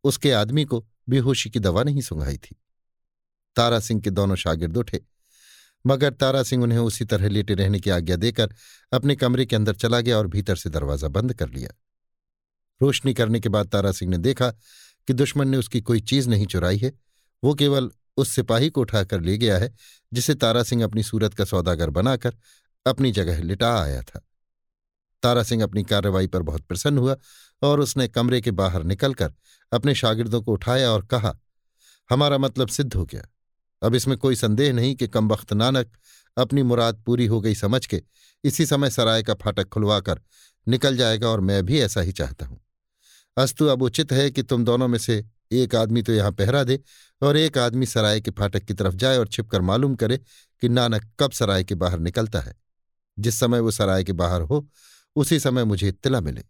[0.04, 2.56] उसके आदमी को बेहोशी की दवा नहीं सुंघाई थी।
[3.56, 5.00] तारा सिंह के दोनों शागिर्द उठे,
[5.84, 8.54] मगर तारा सिंह उन्हें उसी तरह लेटे रहने की आज्ञा देकर
[8.92, 11.70] अपने कमरे के अंदर चला गया और भीतर से दरवाज़ा बंद कर लिया।
[12.80, 14.50] रोशनी करने के बाद तारा सिंह ने देखा
[15.08, 16.92] कि दुश्मन ने उसकी कोई चीज़ नहीं चुराई है,
[17.42, 19.72] वो केवल उस सिपाही को उठाकर ले गया है,
[20.12, 22.36] जिसे तारा सिंह अपनी सूरत का सौदागर बनाकर
[22.86, 24.20] अपनी जगह लिटा आया था।
[25.24, 27.16] तारा सिंह अपनी कार्रवाई पर बहुत प्रसन्न हुआ
[27.62, 29.32] और उसने कमरे के बाहर निकलकर
[29.72, 31.34] अपने शागिर्दों को उठाया और कहा,
[32.10, 33.22] हमारा मतलब सिद्ध हो गया।
[33.82, 35.90] अब इसमें कोई संदेह नहीं कि कमबख्त नानक
[36.36, 38.02] अपनी मुराद पूरी हो गई समझ के
[38.44, 40.20] इसी समय सराय का फाटक खुलवाकर
[40.66, 42.60] निकल जाएगा और मैं भी ऐसा ही चाहता हूँ।
[43.36, 46.78] अस्तु, अब उचित है कि तुम दोनों में से एक आदमी तो यहाँ पहरा दे
[47.22, 50.16] और एक आदमी सराय के फाटक की तरफ़ जाए और छिपकर मालूम करे
[50.62, 52.54] कि नानक कब सराय के बाहर निकलता है।
[53.18, 54.66] जिस समय वो सराय के बाहर हो
[55.16, 56.44] उसी समय मुझे इत्तला मिले।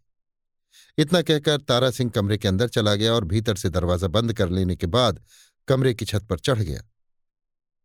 [0.97, 4.49] इतना कहकर तारा सिंह कमरे के अंदर चला गया और भीतर से दरवाज़ा बंद कर
[4.49, 5.21] लेने के बाद
[5.67, 6.81] कमरे की छत पर चढ़ गया।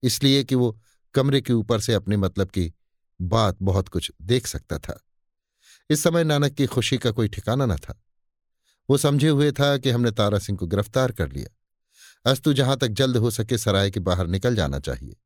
[0.03, 0.81] इसलिए कि वो
[1.15, 2.73] कमरे के ऊपर से अपने मतलब की
[3.21, 5.01] बात बहुत कुछ देख सकता था।
[5.91, 8.03] इस समय नानक की खुशी का कोई ठिकाना न था।
[8.91, 12.89] वो समझे हुए था कि हमने तारा सिंह को गिरफ़्तार कर लिया। अस्तु जहाँ तक
[12.89, 15.17] जल्द हो सके सराय के बाहर निकल जाना चाहिए।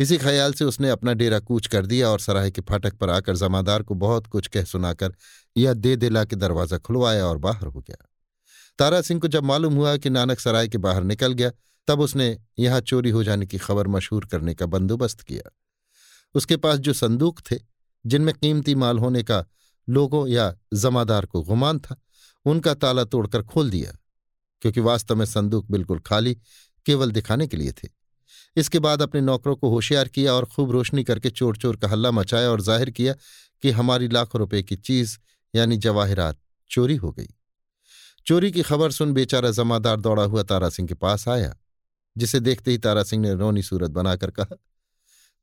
[0.00, 3.36] इसी ख्याल से उसने अपना डेरा कूच कर दिया और सराय के फाटक पर आकर
[3.36, 5.14] जमादार को बहुत कुछ कह सुनाकर
[5.56, 8.08] यह दे दिला के दरवाज़ा खुलवाया और बाहर हो गया।
[8.78, 11.50] तारा सिंह को जब मालूम हुआ कि नानक सराय के बाहर निकल गया,
[11.88, 15.50] तब उसने यहाँ चोरी हो जाने की खबर मशहूर करने का बंदोबस्त किया।
[16.34, 17.56] उसके पास जो संदूक थे,
[18.06, 19.46] जिनमें कीमती माल होने का
[19.88, 21.96] लोगों या जमादार को गुमान था,
[22.46, 23.98] उनका ताला तोड़कर खोल दिया,
[24.60, 26.34] क्योंकि वास्तव में संदूक बिल्कुल खाली,
[26.86, 28.03] केवल दिखाने के लिए थे।
[28.56, 32.10] इसके बाद अपने नौकरों को होशियार किया और खूब रोशनी करके चोर चोर का हल्ला
[32.10, 33.14] मचाया और ज़ाहिर किया
[33.62, 35.16] कि हमारी लाखों रुपए की चीज़,
[35.54, 36.38] यानी जवाहिरात,
[36.70, 37.28] चोरी हो गई।
[38.26, 41.54] चोरी की खबर सुन बेचारा जमादार दौड़ा हुआ तारा सिंह के पास आया,
[42.16, 44.56] जिसे देखते ही तारा सिंह ने रोनी सूरत बनाकर कहा,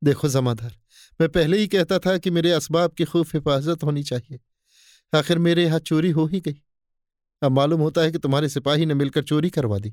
[0.02, 0.74] देखो जमादार,
[1.20, 4.40] मैं पहले ही कहता था कि मेरे असबाब की खूब हिफाजत होनी चाहिए।
[5.14, 6.62] आखिर मेरे यहाँ चोरी हो ही गई।
[7.42, 9.90] अब मालूम होता है कि तुम्हारे सिपाही ने मिलकर चोरी करवा दी,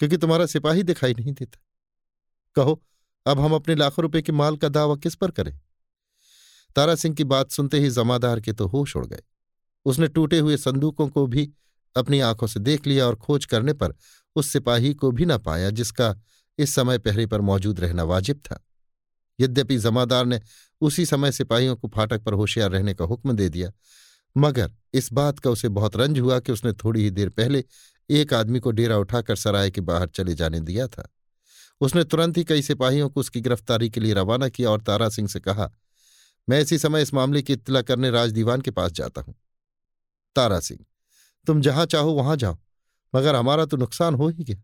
[0.00, 1.58] क्योंकि तुम्हारा सिपाही दिखाई नहीं देता।
[2.56, 2.82] कहो,
[3.26, 5.58] अब हम अपने लाखों रुपए के माल का दावा किस पर करें?
[6.76, 9.22] तारा सिंह की बात सुनते ही जमादार के तो होश उड़ गए।
[9.86, 11.50] उसने टूटे हुए संदूकों को भी
[11.96, 13.94] अपनी आँखों से देख लिया और खोज करने पर
[14.36, 16.14] उस सिपाही को भी न पाया, जिसका
[16.58, 18.62] इस समय पहरे पर मौजूद रहना वाजिब था।
[19.38, 20.40] यद्यपि जमादार ने
[20.80, 23.70] उसी समय सिपाहियों को फाटक पर होशियार रहने का हुक्म दे दिया,
[24.36, 27.64] मगर इस बात का उसे बहुत रंज हुआ कि उसने थोड़ी ही देर पहले
[28.10, 31.08] एक आदमी को डेरा उठाकर सराय के बाहर चले जाने दिया था।
[31.82, 35.28] उसने तुरंत ही कई सिपाहियों को उसकी गिरफ्तारी के लिए रवाना किया और तारा सिंह
[35.28, 35.70] से कहा,
[36.48, 39.34] मैं इसी समय इस मामले की इत्तला करने राजदीवान के पास जाता हूँ।
[40.36, 40.84] तारा सिंह,
[41.46, 42.58] तुम जहाँ चाहो वहाँ जाओ,
[43.14, 44.62] मगर हमारा तो नुकसान हो ही गया।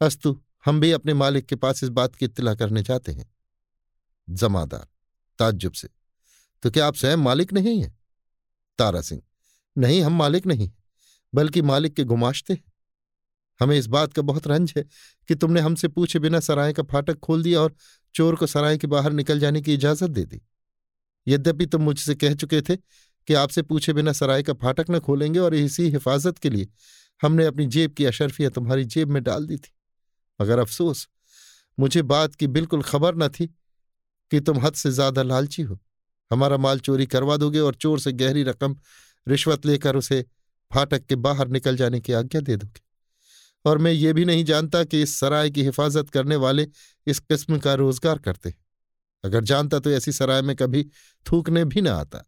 [0.00, 3.32] अस्तु, हम भी अपने मालिक के पास इस बात की इत्तला करने जाते हैं।
[4.28, 4.86] जमादार,
[5.38, 5.88] ताज्जुब से
[6.62, 7.96] तो क्या आप स्वयं मालिक नहीं हैं?
[8.78, 9.22] तारा सिंह,
[9.76, 10.70] नहीं, हम मालिक नहीं
[11.32, 12.72] बल्कि मालिक के गुमाश्ते हैं।
[13.60, 14.84] हमें इस बात का बहुत रंज है
[15.28, 17.74] कि तुमने हमसे पूछे बिना सराय का फाटक खोल दिया और
[18.14, 20.40] चोर को सराय के बाहर निकल जाने की इजाज़त दे दी।
[21.26, 25.38] यद्यपि तुम मुझसे कह चुके थे कि आपसे पूछे बिना सराय का फाटक न खोलेंगे
[25.38, 26.68] और इसी हिफाजत के लिए
[27.22, 29.70] हमने अपनी जेब की अशरफिया तुम्हारी जेब में डाल दी थी।
[30.40, 31.08] मगर अफसोस,
[31.78, 33.46] मुझे बात की बिल्कुल खबर न थी
[34.32, 35.78] कि तुम हद से ज़्यादा लालची हो।
[36.30, 38.76] हमारा माल चोरी करवा दोगे और चोर से गहरी रकम
[39.26, 40.24] रिश्वत लेकर उसे
[40.70, 42.83] फाटक के बाहर निकल जाने की आज्ञा दे दोगे।
[43.64, 46.66] और मैं ये भी नहीं जानता कि इस सराय की हिफाजत करने वाले
[47.06, 48.54] इस किस्म का रोज़गार करते
[49.24, 50.84] अगर जानता तो ऐसी सराय में कभी
[51.26, 52.18] थूकने भी न आता।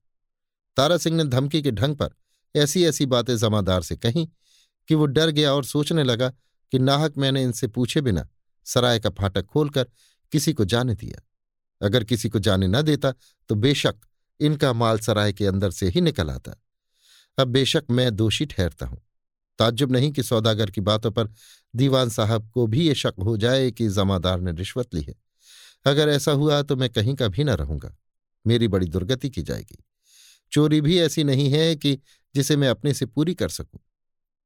[0.77, 2.15] तारा सिंह ने धमकी के ढंग पर
[2.55, 4.27] ऐसी ऐसी बातें जमादार से कहीं
[4.89, 6.29] कि वो डर गया और सोचने लगा
[6.73, 8.27] कि नाहक मैंने इनसे पूछे बिना
[8.67, 9.87] सराय का फाटक खोलकर
[10.33, 11.23] किसी को जाने दिया।
[11.81, 13.13] अगर किसी को जाने न देता
[13.51, 13.97] तो बेशक
[14.41, 16.57] इनका माल सराय के अंदर से ही निकल आता।
[17.39, 19.01] अब बेशक मैं दोषी ठहरता हूँ।
[19.59, 21.33] ताज्जुब नहीं कि सौदागर की बातों पर
[21.75, 25.15] दीवान साहब को भी ये शक हो जाए कि जमादार ने रिश्वत ली है।
[25.87, 27.95] अगर ऐसा हुआ तो मैं कहीं का भी न रहूँगा।
[28.45, 29.83] मेरी बड़ी दुर्गति की जाएगी।
[30.53, 31.99] चोरी भी ऐसी नहीं है कि
[32.35, 33.81] जिसे मैं अपने से पूरी कर सकूँ।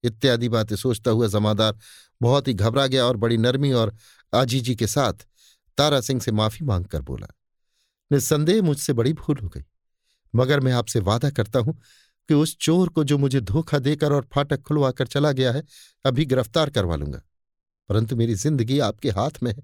[0.05, 1.79] इत्यादि बातें सोचता हुआ जमादार
[2.20, 3.94] बहुत ही घबरा गया और बड़ी नरमी और
[4.33, 5.27] आजीजी के साथ
[5.79, 7.27] तारा सिंह से माफ़ी मांगकर बोला,
[8.11, 9.62] निस्संदेह मुझसे बड़ी भूल हो गई।
[10.35, 11.79] मगर मैं आपसे वादा करता हूँ
[12.30, 15.62] कि उस चोर को जो मुझे धोखा देकर और फाटक खुलवाकर चला गया है,
[16.04, 17.22] अभी गिरफ़्तार करवा लूँगा।
[17.88, 19.62] परंतु मेरी ज़िंदगी आपके हाथ में है।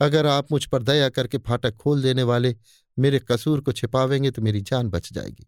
[0.00, 2.56] अगर आप मुझ पर दया करके फाटक खोल देने वाले
[2.98, 5.46] मेरे कसूर को छिपावेंगे तो मेरी जान बच जाएगी।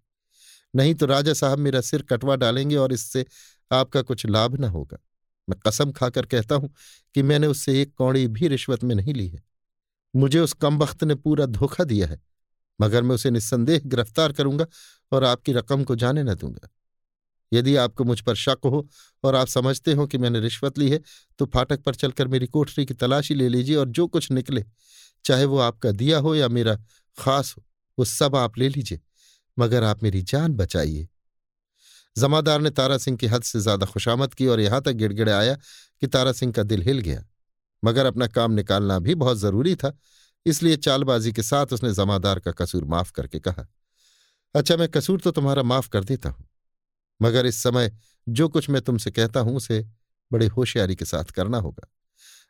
[0.76, 3.26] नहीं तो राजा साहब मेरा सिर कटवा डालेंगे और इससे
[3.72, 4.98] आपका कुछ लाभ न होगा।
[5.48, 6.74] मैं कसम खाकर कहता हूँ
[7.14, 9.42] कि मैंने उससे एक कौड़ी भी रिश्वत में नहीं ली है।
[10.16, 12.20] मुझे उस कमबख्त ने पूरा धोखा दिया है।
[12.80, 14.66] मगर मैं उसे निस्संदेह गिरफ़्तार करूँगा
[15.12, 16.68] और आपकी रकम को जाने न दूँगा।
[17.52, 18.86] यदि आपको मुझ पर शक हो
[19.24, 21.00] और आप समझते हो कि मैंने रिश्वत ली है
[21.38, 24.64] तो फाटक पर चलकर मेरी कोठरी की तलाशी ले लीजिए और जो कुछ निकले,
[25.24, 26.76] चाहे वो आपका दिया हो या मेरा
[27.18, 27.62] खास हो,
[27.98, 29.00] वो सब आप ले लीजिए,
[29.56, 31.08] मगर आप मेरी जान बचाइए।
[32.16, 35.54] जमादार ने तारा सिंह की हद से ज़्यादा खुशामद की और यहाँ तक गिड़गिड़े आया
[35.54, 37.24] कि तारा सिंह का दिल हिल गया।
[37.82, 39.92] मगर अपना काम निकालना भी बहुत ज़रूरी था,
[40.46, 43.66] इसलिए चालबाजी के साथ उसने जमादार का कसूर माफ़ करके कहा।
[44.54, 46.44] अच्छा मैं कसूर तो तुम्हारा माफ़ कर देता हूँ,
[47.20, 47.90] मगर इस समय
[48.26, 49.84] जो कुछ मैं तुमसे कहता हूँ, उसे
[50.30, 51.88] बड़े होशियारी के साथ करना होगा।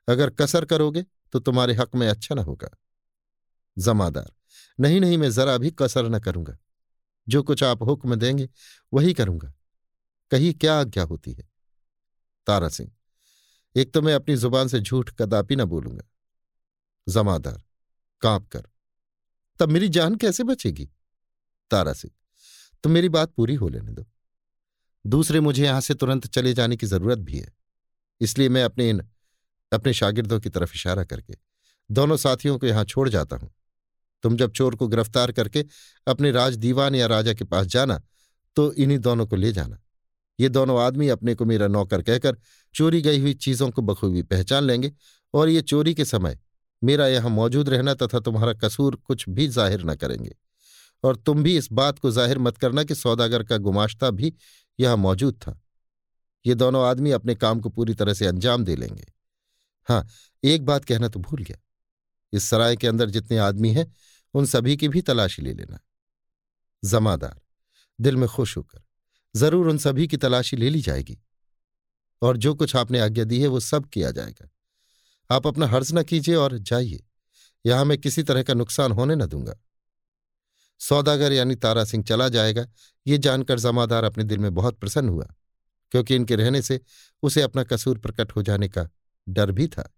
[0.09, 2.71] अगर कसर करोगे तो तुम्हारे हक में अच्छा ना होगा।
[3.77, 4.33] जमादार,
[4.79, 6.57] नहीं नहीं, मैं जरा भी कसर न करूँगा।
[7.27, 8.49] जो कुछ आप हुक्म देंगे,
[8.93, 9.53] वही करूँगा।
[10.31, 11.45] कही क्या आज्ञा होती है?
[12.47, 12.91] तारा सिंह,
[13.77, 16.05] एक तो मैं अपनी ज़ुबान से झूठ कदापि न बोलूँगा।
[17.07, 17.63] जमादार,
[18.23, 18.67] काँप कर,
[19.61, 20.89] तब मेरी जान कैसे बचेगी?
[21.71, 22.13] तारा सिंह
[22.85, 24.05] तो मेरी बात पूरी हो लेने दो।
[25.05, 27.49] दूसरे मुझे यहाँ से तुरंत चले जाने की ज़रूरत भी है,
[28.21, 29.03] इसलिए मैं अपने इन,
[29.73, 31.35] अपने शागिर्दों की तरफ़ इशारा करके,
[31.91, 33.51] दोनों साथियों को यहाँ छोड़ जाता हूँ।
[34.25, 35.65] तुम जब चोर को गिरफ़्तार करके
[36.07, 38.01] अपने राज दीवान या राजा के पास जाना
[38.57, 39.79] तो इन्हीं दोनों को ले जाना।
[40.39, 42.37] ये दोनों आदमी अपने को मेरा नौकर कहकर
[42.75, 44.93] चोरी गई हुई चीज़ों को बखूबी पहचान लेंगे
[45.35, 46.39] और ये चोरी के समय
[46.83, 50.35] मेरा यहाँ मौजूद रहना तथा तुम्हारा कसूर कुछ भी ज़ाहिर न करेंगे।
[51.05, 54.33] और तुम भी इस बात को ज़ाहिर मत करना कि सौदागर का गुमाश्ता भी
[54.79, 55.59] यहाँ मौजूद था।
[56.45, 59.05] ये दोनों आदमी अपने काम को पूरी तरह से अंजाम दे लेंगे।
[59.89, 60.07] हाँ
[60.43, 61.57] एक बात कहना तो भूल गया।
[62.33, 63.87] इस सराय के अंदर जितने आदमी हैं,
[64.35, 65.79] उन सभी की भी तलाशी ले लेना।
[66.83, 67.41] जमादार,
[67.99, 68.83] दिल में खुश होकर,
[69.35, 71.19] ज़रूर उन सभी की तलाशी ले ली जाएगी।
[72.23, 74.49] और जो कुछ आपने आज्ञा दी है, वो सब किया जाएगा।
[75.31, 77.03] आप अपना हर्ज न कीजिए और जाइए।
[77.65, 79.55] यहाँ मैं किसी तरह का नुकसान होने न दूँगा।
[80.83, 82.67] सौदागर यानी तारा सिंह चला जाएगा।
[83.07, 85.27] ये जानकर जमादार अपने दिल में बहुत प्रसन्न हुआ,
[85.93, 86.81] क्योंकि इनके रहने से
[87.23, 88.89] उसे अपना कसूर प्रकट हो जाने का
[89.27, 89.89] डर भी था।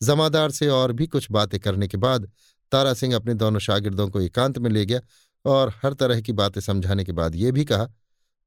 [0.00, 2.30] जमादार से और भी कुछ बातें करने के बाद
[2.72, 5.00] तारा सिंह अपने दोनों शागिर्दों को एकांत में ले गया
[5.44, 7.86] और हर तरह की बातें समझाने के बाद ये भी कहा,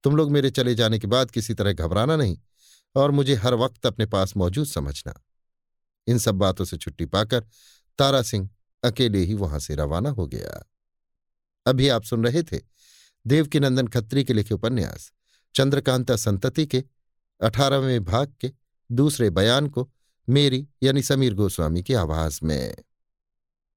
[0.04, 2.38] तुम लोग मेरे चले जाने के बाद किसी तरह घबराना नहीं
[2.96, 5.14] और मुझे हर वक्त अपने पास मौजूद समझना।
[6.08, 7.46] इन सब बातों से छुट्टी पाकर
[8.00, 8.50] तारा सिंह
[8.84, 10.64] अकेले ही वहाँ से रवाना हो गया।
[11.66, 12.60] अभी आप सुन रहे थे
[13.28, 15.12] देवकीनंदन खत्री के लिखे उपन्यास,
[15.56, 16.84] चंद्रकांता संतति के,
[17.44, 18.52] अठारहवें भाग के,
[18.92, 19.92] दूसरे बयान को,
[20.30, 22.76] मेरी यानी समीर गोस्वामी की आवाज़ में।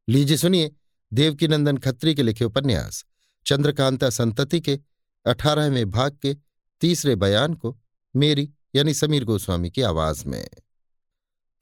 [0.09, 0.73] लीजिए सुनिए
[1.13, 3.05] देवकीनंदन खत्री के लिखे उपन्यास,
[3.47, 4.81] चंद्रकांता संतति के,
[5.27, 6.37] अठारहवें भाग के,
[6.81, 7.81] तीसरे बयान को,
[8.17, 10.49] मेरी यानी समीर गोस्वामी की आवाज़ में।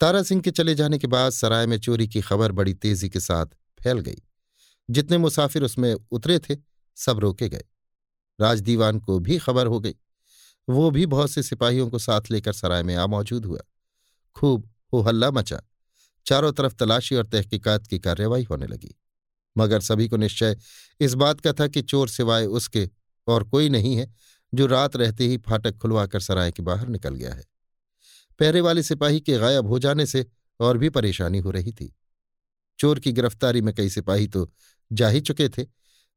[0.00, 3.20] तारा सिंह के चले जाने के बाद सराय में चोरी की खबर बड़ी तेज़ी के
[3.20, 3.46] साथ
[3.82, 4.22] फैल गई।
[4.90, 6.56] जितने मुसाफिर उसमें उतरे थे,
[6.96, 7.64] सब रोके गए।
[8.40, 9.94] राजदीवान को भी खबर हो गई।
[10.68, 13.60] वो भी बहुत से सिपाहियों को साथ लेकर सराय में आ मौजूद हुआ।
[14.34, 15.62] खूब हो हल्ला मचा।
[16.26, 18.94] चारों तरफ़ तलाशी और तहकीकात की कार्यवाही होने लगी।
[19.58, 20.56] मगर सभी को निश्चय
[21.00, 22.90] इस बात का था कि चोर सिवाय उसके
[23.26, 24.14] और कोई नहीं है,
[24.54, 27.44] जो रात रहते ही फाटक खुलवाकर सराय के बाहर निकल गया है।
[28.38, 30.26] पहरे वाले सिपाही के गायब हो जाने से
[30.60, 31.96] और भी परेशानी हो रही थी।
[32.78, 34.52] चोर की गिरफ्तारी में कई सिपाही तो
[34.90, 35.66] जा ही चुके थे,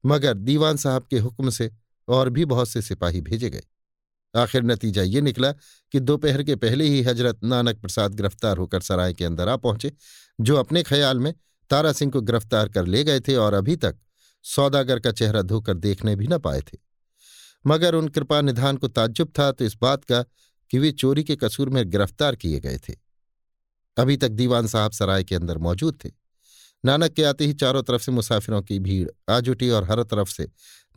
[0.04, 1.70] मगर दीवान साहब के हुक्म से
[2.08, 3.64] और भी बहुत से सिपाही भेजे गए।
[4.34, 5.52] आखिर नतीजा ये निकला
[5.94, 9.92] कि दोपहर के पहले ही हज़रत नानक प्रसाद गिरफ़्तार होकर सराय के अंदर आ पहुँचे,
[10.40, 11.34] जो अपने ख्याल में
[11.70, 13.98] तारा सिंह को गिरफ़्तार कर ले गए थे और अभी तक
[14.46, 16.78] सौदागर का चेहरा धोकर देखने भी न पाए थे।
[17.66, 20.22] मगर उन कृपा निधान को ताज्जुब था तो इस बात का
[20.72, 22.94] कि वे चोरी के कसूर में गिरफ़्तार किए गए थे।
[23.98, 26.10] अभी तक दीवान साहब सराय के अंदर मौजूद थे।
[26.86, 30.30] नानक के आते ही चारों तरफ़ से मुसाफिरों की भीड़ आ जुटी और हर तरफ़
[30.30, 30.48] से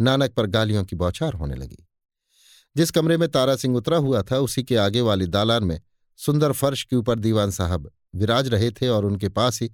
[0.00, 1.86] नानक पर गालियों की बौछार होने लगी।
[2.76, 5.80] जिस कमरे में तारा सिंह उतरा हुआ था, उसी के आगे वाले दालान में
[6.16, 9.70] सुंदर फर्श के ऊपर दीवान साहब विराज रहे थे और उनके पास ही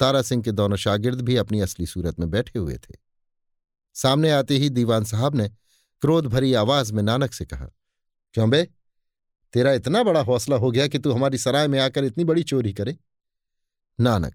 [0.00, 2.94] तारा सिंह के दोनों शागिर्द भी अपनी असली सूरत में बैठे हुए थे।
[3.94, 5.48] सामने आते ही दीवान साहब ने
[6.00, 7.66] क्रोध भरी आवाज़ में नानक से कहा,
[8.34, 8.68] क्यों बे?
[9.52, 12.72] तेरा इतना बड़ा हौसला हो गया कि तू हमारी सराय में आकर इतनी बड़ी चोरी
[12.72, 12.98] करे?
[14.00, 14.34] नानक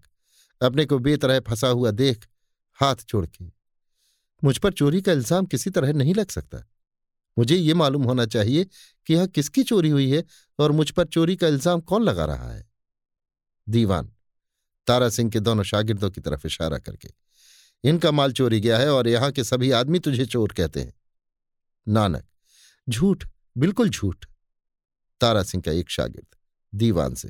[0.62, 2.28] अपने को बेतरह फंसा हुआ देख
[2.80, 3.46] हाथ छोड़ के,
[4.42, 6.64] मुझ पर चोरी का इल्ज़ाम किसी तरह नहीं लग सकता।
[7.38, 8.66] मुझे ये मालूम होना चाहिए
[9.08, 10.24] कि यह किसकी चोरी हुई है
[10.60, 12.66] और मुझ पर चोरी का इल्ज़ाम कौन लगा रहा है?
[13.68, 14.12] दीवान,
[14.88, 17.10] तारा सिंह के दोनों शागिर्दों की तरफ़ इशारा करके,
[17.84, 20.94] इनका माल चोरी गया है और यहाँ के सभी आदमी तुझे चोर कहते हैं।
[21.88, 22.26] नानक,
[22.88, 24.26] झूठ, बिल्कुल झूठ।
[25.22, 26.36] तारा सिंह का एक शागिर्द,
[26.74, 27.30] दीवान से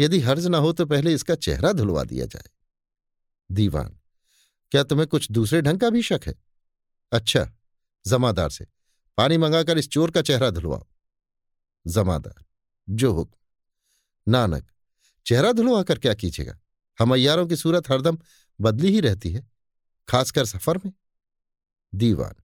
[0.00, 2.50] यदि हर्ज ना हो तो पहले इसका चेहरा धुलवा दिया जाए।
[3.50, 3.98] दीवान,
[4.70, 6.34] क्या तुम्हें कुछ दूसरे ढंग का भी शक है?
[7.12, 7.52] अच्छा
[8.06, 8.66] जमादार से,
[9.16, 10.86] पानी मंगाकर इस चोर का चेहरा धुलवाओ।
[11.86, 12.44] जमादार,
[12.88, 14.70] जो हुक्म। नानक,
[15.26, 16.58] चेहरा धुलवा कर क्या कीजिएगा?
[16.98, 18.18] हम अयारों की सूरत हरदम
[18.60, 19.50] बदली ही रहती है,
[20.08, 20.92] खासकर सफ़र में।
[21.94, 22.34] दीवान,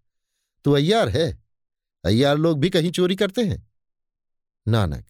[0.65, 1.45] तू अय्यार है?
[2.05, 3.71] अय्यार लोग भी कहीं चोरी करते हैं?
[4.69, 5.07] नानक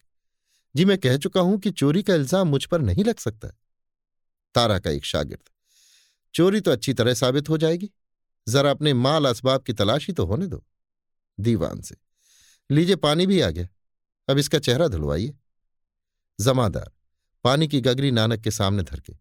[0.75, 3.47] जी, मैं कह चुका हूँ कि चोरी का इल्ज़ाम मुझ पर नहीं लग सकता।
[4.55, 5.49] तारा का एक शागिर्द,
[6.33, 7.89] चोरी तो अच्छी तरह साबित हो जाएगी।
[8.47, 10.63] जरा अपने माल असबाब की तलाशी तो होने दो।
[11.37, 11.95] दीवान से,
[12.69, 13.67] लीजिए पानी भी आ गया।
[14.27, 15.33] अब इसका चेहरा धुलवाइए।
[16.39, 16.91] जमादार,
[17.45, 19.13] पानी की गगरी नानक के सामने धर के,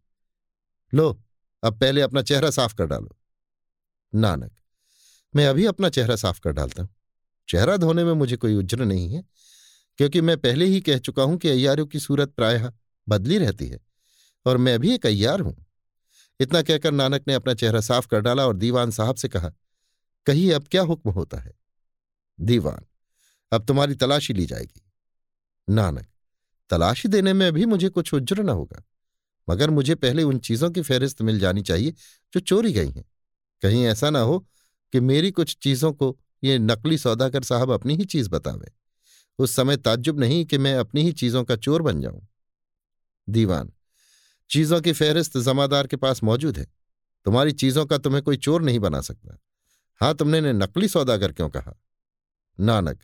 [0.92, 1.20] लो,
[1.62, 3.16] अब पहले अपना चेहरा साफ़ कर डालो।
[4.12, 4.52] नानक,
[5.34, 6.94] मैं अभी अपना चेहरा साफ़ कर डालता हूँ।
[7.48, 9.24] चेहरा धोने में मुझे कोई उज्र नहीं है।
[10.00, 12.70] क्योंकि मैं पहले ही कह चुका हूँ कि अय्यारों की सूरत प्रायः
[13.06, 13.78] बदली रहती है,
[14.46, 15.54] और मैं भी एक अय्यार हूँ।
[16.40, 19.50] इतना कहकर नानक ने अपना चेहरा साफ़ कर डाला और दीवान साहब से कहा,
[20.26, 21.52] कहिए, अब क्या हुक्म होता है?
[22.38, 22.86] दीवान,
[23.52, 24.82] अब तुम्हारी तलाशी ली जाएगी।
[25.68, 26.06] नानक,
[26.70, 28.82] तलाशी देने में भी मुझे कुछ उज्र न होगा,
[29.48, 31.94] मगर मुझे पहले उन चीज़ों की फहरिस्त मिल जानी चाहिए
[32.34, 33.04] जो चोरी गई हैं।
[33.62, 34.38] कहीं ऐसा ना हो
[34.92, 38.78] कि मेरी कुछ चीज़ों को ये नकली सौदागर साहब अपनी ही चीज़ बतावे।
[39.40, 42.26] उस समय ताज्जुब नहीं कि मैं अपनी ही चीज़ों का चोर बन जाऊँ।
[43.28, 43.70] दीवान,
[44.50, 46.66] चीज़ों की फहरिस्त जमादार के पास मौजूद है।
[47.26, 49.38] तुम्हारी चीज़ों का तुम्हें कोई चोर नहीं बना सकता।
[50.00, 51.72] हाँ तुमने ने नकली सौदागर क्यों कहा?
[52.58, 52.98] नानक,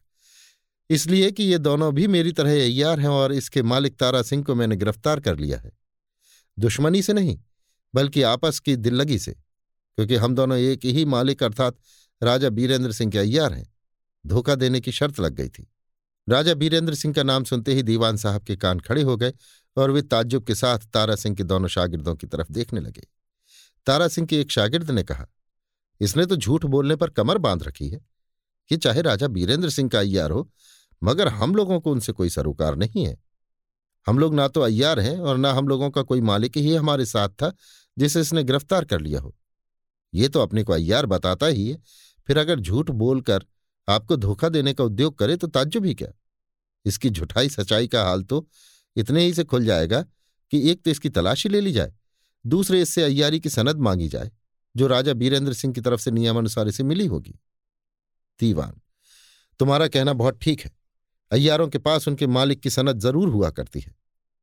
[0.91, 4.55] इसलिए कि ये दोनों भी मेरी तरह अय्यार हैं और इसके मालिक तारा सिंह को
[4.55, 5.73] मैंने गिरफ़्तार कर लिया है।
[6.59, 7.39] दुश्मनी से नहीं,
[7.95, 11.79] बल्कि आपस की दिल्लगी से, क्योंकि हम दोनों एक ही मालिक अर्थात
[12.23, 13.67] राजा बीरेंद्र सिंह के अय्यार हैं।
[14.25, 15.67] धोखा देने की शर्त लग गई थी।
[16.29, 19.33] राजा बीरेंद्र सिंह का नाम सुनते ही दीवान साहब के कान खड़े हो गए
[19.77, 23.03] और वे ताज्जुब के साथ तारा सिंह के दोनों शागिर्दों की तरफ़ देखने लगे।
[23.87, 25.27] तारा सिंह के एक शागिर्द ने कहा,
[26.01, 28.01] इसने तो झूठ बोलने पर कमर बाँध रखी है।
[28.71, 30.51] कि चाहे राजा बीरेंद्र सिंह का अय्यार हो,
[31.05, 33.17] मगर हम लोगों को उनसे कोई सरोकार नहीं है।
[34.07, 37.07] हम लोग ना तो अय्यार हैं और ना हम लोगों का कोई मालिक ही हमारे
[37.07, 37.53] साथ था
[37.99, 39.35] जिसे इसने गिरफ़्तार कर लिया हो।
[40.15, 41.79] ये तो अपने को अय्यार बताता ही है।
[42.27, 43.45] फिर अगर झूठ बोलकर
[43.89, 46.09] आपको धोखा देने का उद्योग करे तो ताज्जुब ही क्या?
[46.85, 48.47] इसकी झुठाई सच्चाई का हाल तो
[48.97, 50.01] इतने ही से खुल जाएगा
[50.53, 51.93] कि एक तो इसकी तलाशी ले ली जाए,
[52.45, 54.31] दूसरे इससे अय्यारी की सनद मांगी जाए,
[54.75, 57.35] जो राजा बीरेंद्र सिंह की तरफ़ से नियमानुसार इसे मिली होगी।
[58.41, 58.81] दीवान,
[59.61, 60.71] तुम्हारा कहना बहुत ठीक है।
[61.31, 63.95] अय्यारों के पास उनके मालिक की सनद ज़रूर हुआ करती है।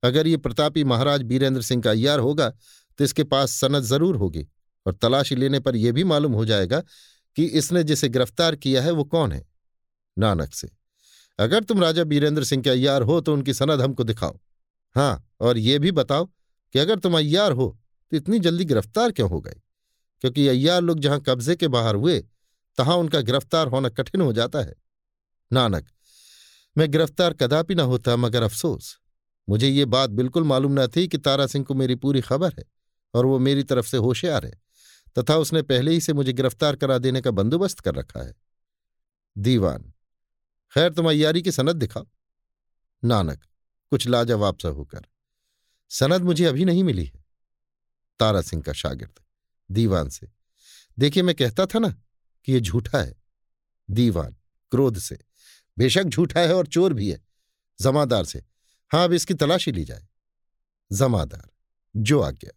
[0.03, 2.49] अगर ये प्रतापी महाराज बीरेंद्र सिंह का अय्यार होगा
[2.99, 4.45] तो इसके पास सनद ज़रूर होगी
[4.85, 6.81] और तलाशी लेने पर यह भी मालूम हो जाएगा
[7.37, 9.45] कि इसने जिसे गिरफ़्तार किया है वो कौन है?
[10.17, 10.69] नानक से,
[11.39, 14.39] अगर तुम राजा बीरेंद्र सिंह के अय्यार हो तो उनकी सनद हमको दिखाओ।
[14.95, 17.67] हाँ और ये भी बताओ कि अगर तुम अय्यार हो
[18.11, 19.59] तो इतनी जल्दी गिरफ़्तार क्यों हो गए?
[20.23, 22.19] क्योंकि अय्यार लोग जहाँ कब्जे के बाहर हुए,
[22.77, 24.75] तहां उनका गिरफ़्तार होना कठिन हो जाता है।
[25.51, 25.87] नानक,
[26.75, 28.97] मैं गिरफ़्तार कदापि न होता मगर अफसोस,
[29.47, 32.63] मुझे ये बात बिल्कुल मालूम न थी कि तारा सिंह को मेरी पूरी खबर है
[33.13, 34.62] और वो मेरी तरफ़ से होशियार है।
[35.15, 38.33] तथा उसने पहले ही से मुझे गिरफ़्तार करा देने का बंदोबस्त कर रखा है।
[39.37, 39.91] दीवान,
[40.73, 42.07] खैर तुम अयारी की सनद दिखाओ।
[43.03, 43.45] नानक,
[43.91, 45.05] कुछ लाजवाब सा होकर,
[45.91, 47.25] सनद मुझे अभी नहीं मिली है।
[48.19, 49.19] तारा सिंह का शागिर्द,
[49.69, 50.27] दीवान से,
[50.99, 51.89] देखिए मैं कहता था ना
[52.47, 53.15] कि यह झूठा है।
[53.89, 54.35] दीवान,
[54.71, 55.19] क्रोध से,
[55.77, 57.21] बेशक झूठा है और चोर भी है।
[57.79, 58.43] जमादार से,
[58.91, 60.07] हाँ अब इसकी तलाशी ली जाए।
[60.91, 61.49] जमादार,
[61.95, 62.51] जो आज्ञा।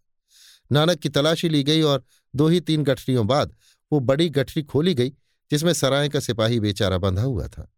[0.73, 2.05] नानक की तलाशी ली गई और
[2.37, 3.55] दो ही तीन गठरियों बाद
[3.93, 5.11] वो बड़ी गठरी खोली गई,
[5.51, 7.70] जिसमें सराय का सिपाही बेचारा बंधा हुआ था।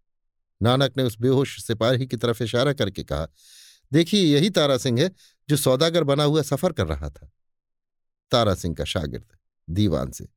[0.63, 3.27] नानक ने उस बेहोश सिपाही की तरफ़ इशारा करके कहा,
[3.93, 5.11] देखिए, यही तारा सिंह है,
[5.49, 7.31] जो सौदागर बना हुआ सफ़र कर रहा था।
[8.31, 9.27] तारा सिंह का शागिर्द,
[9.71, 10.29] दीवान से,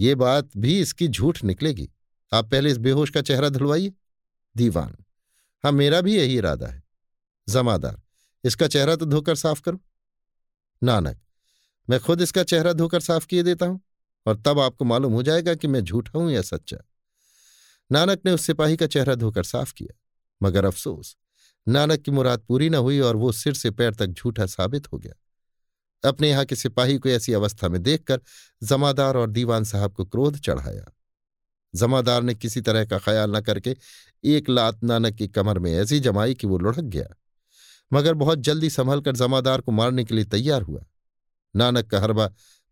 [0.00, 1.88] ये बात भी इसकी झूठ निकलेगी।
[2.32, 3.92] आप पहले इस बेहोश का चेहरा धुलवाइए।
[4.56, 4.96] दीवान
[5.64, 6.82] हाँ मेरा भी यही इरादा है।
[7.48, 8.00] जमादार,
[8.44, 9.80] इसका चेहरा तो धोकर साफ़ करो।
[10.82, 11.20] नानक
[11.90, 13.80] मैं खुद इसका चेहरा धोकर साफ़ किए देता हूँ
[14.26, 16.76] और तब आपको मालूम हो जाएगा कि मैं झूठा हूँ या सच्चा।
[17.90, 19.94] नानक ने उस सिपाही का चेहरा धोकर साफ़ किया,
[20.40, 21.16] मगर अफसोस,
[21.68, 24.98] नानक की मुराद पूरी न हुई और वो सिर से पैर तक झूठा साबित हो
[24.98, 28.20] गया। अपने यहाँ के सिपाही को ऐसी अवस्था में देखकर
[28.62, 30.84] जमादार और दीवान साहब को क्रोध चढ़ाया।
[31.74, 33.76] जमादार ने किसी तरह का ख्याल न करके
[34.24, 37.06] एक लात नानक की कमर में ऐसी जमाई कि वो लुढ़क गया।
[37.92, 40.84] मगर बहुत जल्दी संभल कर जमादार को मारने के लिए तैयार हुआ।
[41.56, 42.26] नानक का हरबा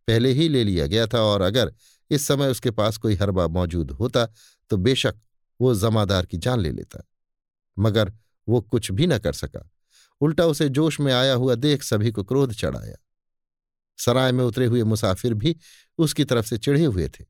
[0.08, 1.72] पहले ही ले लिया गया था और अगर
[2.10, 4.26] इस समय उसके पास कोई हरबा मौजूद होता
[4.70, 5.14] तो बेशक
[5.60, 7.02] वो जमादार की जान ले लेता।
[7.76, 8.12] मगर
[8.48, 9.68] वो कुछ भी न कर सका।
[10.20, 12.96] उल्टा उसे जोश में आया हुआ देख सभी को क्रोध चढ़ाया।
[13.98, 15.56] सराय में उतरे हुए मुसाफिर भी
[15.98, 17.24] उसकी तरफ़ से चिढ़े हुए थे,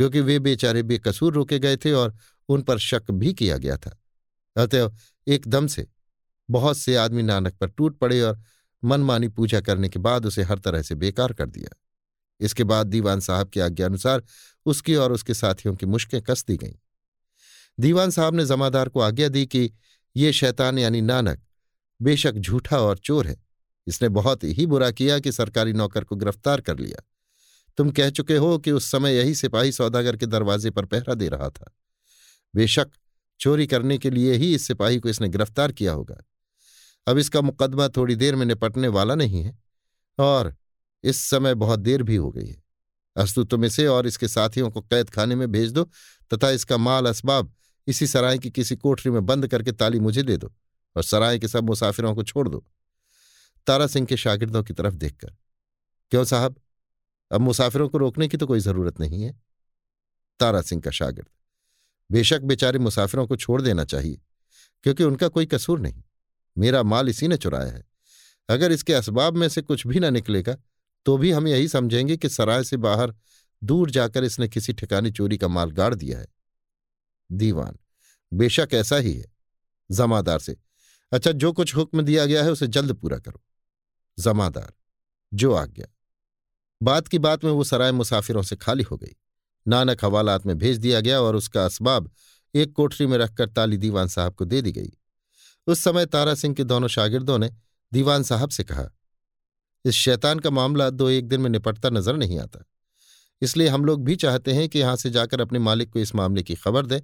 [0.00, 2.16] क्योंकि वे बेचारे बेकसूर रोके गए थे और
[2.48, 3.96] उन पर शक भी किया गया था।
[4.56, 4.94] अतएव
[5.26, 5.86] एकदम से
[6.48, 8.40] बहुत से आदमी नानक पर टूट पड़े और
[8.84, 11.76] मनमानी पूजा करने के बाद उसे हर तरह से बेकार कर दिया।
[12.40, 14.22] इसके बाद दीवान साहब की आज्ञा अनुसार
[14.66, 16.74] उसकी और उसके साथियों की मुश्कें कस दी गईं।
[17.80, 19.70] दीवान साहब ने जमादार को आज्ञा दी कि
[20.16, 21.42] ये शैतान यानी नानक
[22.02, 23.44] बेशक झूठा और चोर है।
[23.86, 27.02] इसने बहुत ही बुरा किया कि सरकारी नौकर को गिरफ़्तार कर लिया।
[27.76, 31.28] तुम कह चुके हो कि उस समय यही सिपाही सौदागर के दरवाजे पर पहरा दे
[31.28, 31.74] रहा था।
[32.54, 32.90] बेशक
[33.40, 36.16] चोरी करने के लिए ही इस सिपाही को इसने गिरफ़्तार किया होगा।
[37.08, 39.56] अब इसका मुकदमा थोड़ी देर में निपटने वाला नहीं है
[40.18, 40.54] और
[41.04, 42.62] इस समय बहुत देर भी हो गई है।
[43.16, 45.84] अस्तु, तुम इसे और इसके साथियों को कैद खाने में भेज दो
[46.30, 47.52] तथा इसका माल असबाब
[47.86, 50.52] इसी सराय की किसी कोठरी में बंद करके ताली मुझे दे दो
[50.96, 52.64] और सराय के सब मुसाफिरों को छोड़ दो।
[53.66, 55.34] तारा सिंह के शागिर्दों की तरफ़ देखकर,
[56.12, 56.56] क्यों साहब?
[57.30, 59.32] अब मुसाफिरों को रोकने की तो कोई ज़रूरत नहीं है।
[60.40, 61.28] तारा सिंह का शागिर्द,
[62.10, 64.20] बेशक बेचारे मुसाफिरों को छोड़ देना चाहिए,
[64.84, 66.02] क्योंकि उनका कोई कसूर नहीं।
[66.58, 67.84] मेरा माल इसी ने चुराया है।
[68.48, 70.56] अगर इसके असबाब में से कुछ भी ना निकलेगा
[71.06, 73.14] तो भी हम यही समझेंगे कि सराय से बाहर
[73.62, 76.26] दूर जाकर इसने किसी ठिकाने चोरी का माल गाड़ दिया है।
[77.30, 77.78] दीवान,
[78.32, 79.24] बेशक ऐसा ही है।
[79.90, 80.56] जमादार से
[81.12, 83.40] अच्छा जो कुछ हुक्म दिया गया है उसे जल्द पूरा करो।
[84.18, 84.72] जमादार,
[85.32, 85.86] जो आ गया
[86.80, 89.16] बात की बात में वो सराय मुसाफिरों से खाली हो गई।
[89.66, 92.10] नानक हवालात में भेज दिया गया और उसका असबाब
[92.54, 94.92] एक कोठरी में रखकर ताली दीवान साहब को दे दी गई।
[95.68, 97.50] उस समय तारा सिंह के दोनों शागिर्दों ने
[97.92, 98.88] दीवान साहब से कहा,
[99.84, 102.64] इस शैतान का मामला दो एक दिन में निपटता नज़र नहीं आता।
[103.42, 106.42] इसलिए हम लोग भी चाहते हैं कि यहाँ से जाकर अपने मालिक को इस मामले
[106.42, 107.00] की खबर दें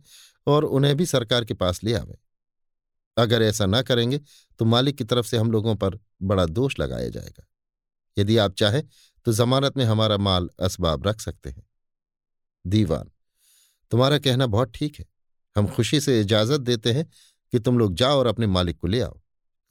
[0.46, 2.16] और उन्हें भी सरकार के पास ले आवें।
[3.16, 4.20] अगर ऐसा ना करेंगे
[4.60, 7.46] तो मालिक की तरफ़ से हम लोगों पर बड़ा दोष लगाया जाएगा।
[8.16, 8.82] यदि आप चाहें
[9.26, 11.62] तो जमानत में हमारा माल असबाब रख सकते हैं।
[12.64, 13.10] दीवान,
[13.92, 15.06] तुम्हारा कहना बहुत ठीक है।
[15.56, 17.06] हम खुशी से इजाज़त देते हैं
[17.54, 19.20] कि तुम लोग जाओ और अपने मालिक को ले आओ।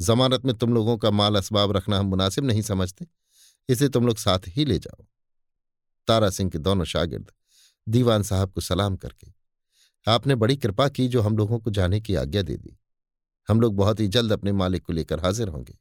[0.01, 3.07] जमानत में तुम लोगों का माल असबाब रखना हम मुनासिब नहीं समझते।
[3.69, 5.05] इसे तुम लोग साथ ही ले जाओ।
[6.07, 7.31] तारा सिंह के दोनों शागिर्द,
[7.89, 9.33] दीवान साहब को सलाम करके,
[10.07, 12.79] आपने बड़ी कृपा की जो हम लोगों को जाने की आज्ञा दे दी।
[13.49, 15.77] हम लोग बहुत ही जल्द अपने मालिक को लेकर हाजिर होंगे।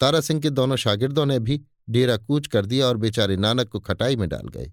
[0.00, 3.80] तारा सिंह के दोनों शागिर्दों ने भी डेरा कूच कर दिया और बेचारे नानक को
[3.80, 4.72] खटाई में डाल गए।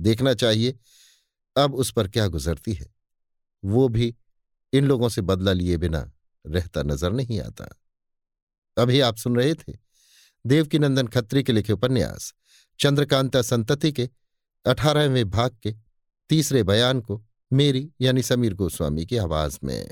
[0.00, 0.78] देखना चाहिए,
[1.56, 2.94] अब उस पर क्या गुजरती है।
[3.64, 4.14] वो भी
[4.72, 6.12] इन लोगों से बदला लिए बिना
[6.46, 7.68] रहता नज़र नहीं आता।
[8.78, 9.86] अभी आप सुन रहे थे
[10.46, 12.34] देवकीनंदन खत्री के लिखे उपन्यास,
[12.80, 14.10] चंद्रकांता संतति के,
[14.66, 15.74] अठारहवें भाग के,
[16.28, 19.90] तीसरे बयान को, मेरी यानी समीर गोस्वामी की आवाज़ में।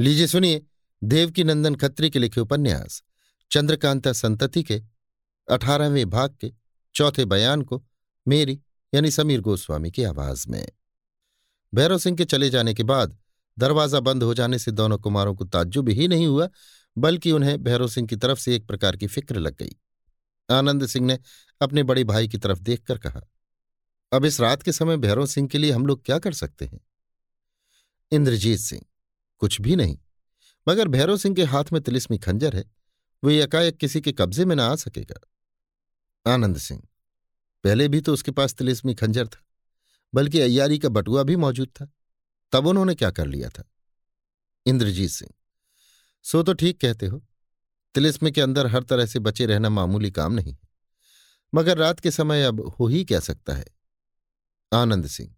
[0.00, 0.62] लीजिए सुनिए
[1.04, 3.02] देवकीनंदन खत्री के लिखे उपन्यास,
[3.52, 4.82] चंद्रकांता संतति के,
[5.50, 6.52] अठारहवें भाग के,
[6.94, 7.86] चौथे बयान को,
[8.28, 8.60] मेरी
[8.94, 10.68] यानी समीर गोस्वामी की आवाज़ में।
[11.74, 13.18] भैरव सिंह के चले जाने के बाद
[13.58, 16.48] दरवाज़ा बंद हो जाने से दोनों कुमारों को ताज्जुब ही नहीं हुआ,
[16.96, 19.76] बल्कि उन्हें भैरव सिंह की तरफ़ से एक प्रकार की फ़िक्र लग गई।
[20.48, 21.18] आनंद सिंह ने
[21.60, 23.20] अपने बड़े भाई की तरफ़ देखकर कहा,
[24.12, 26.80] अब इस रात के समय भैरव सिंह के लिए हम लोग क्या कर सकते हैं?
[28.12, 28.82] इंद्रजीत सिंह,
[29.42, 29.98] कुछ भी नहीं,
[30.66, 32.64] मगर भैरव सिंह के हाथ में तिलिस्मी खंजर है,
[33.22, 35.20] वो एकाएक किसी के कब्जे में ना आ सकेगा।
[36.26, 36.82] आनंद सिंह,
[37.64, 39.44] पहले भी तो उसके पास तिलिस्मी खंजर था,
[40.12, 41.88] बल्कि अयारी का बटुआ भी मौजूद था।
[42.56, 43.64] तब उन्होंने क्या कर लिया था?
[44.66, 45.32] इंद्रजीत सिंह।
[46.24, 47.22] सो तो ठीक कहते हो।
[47.94, 50.56] तिलिस्म के अंदर हर तरह से बचे रहना मामूली काम नहीं
[51.54, 53.64] मगर रात के समय अब हो ही क्या सकता है?
[54.72, 55.34] आनंद सिंह।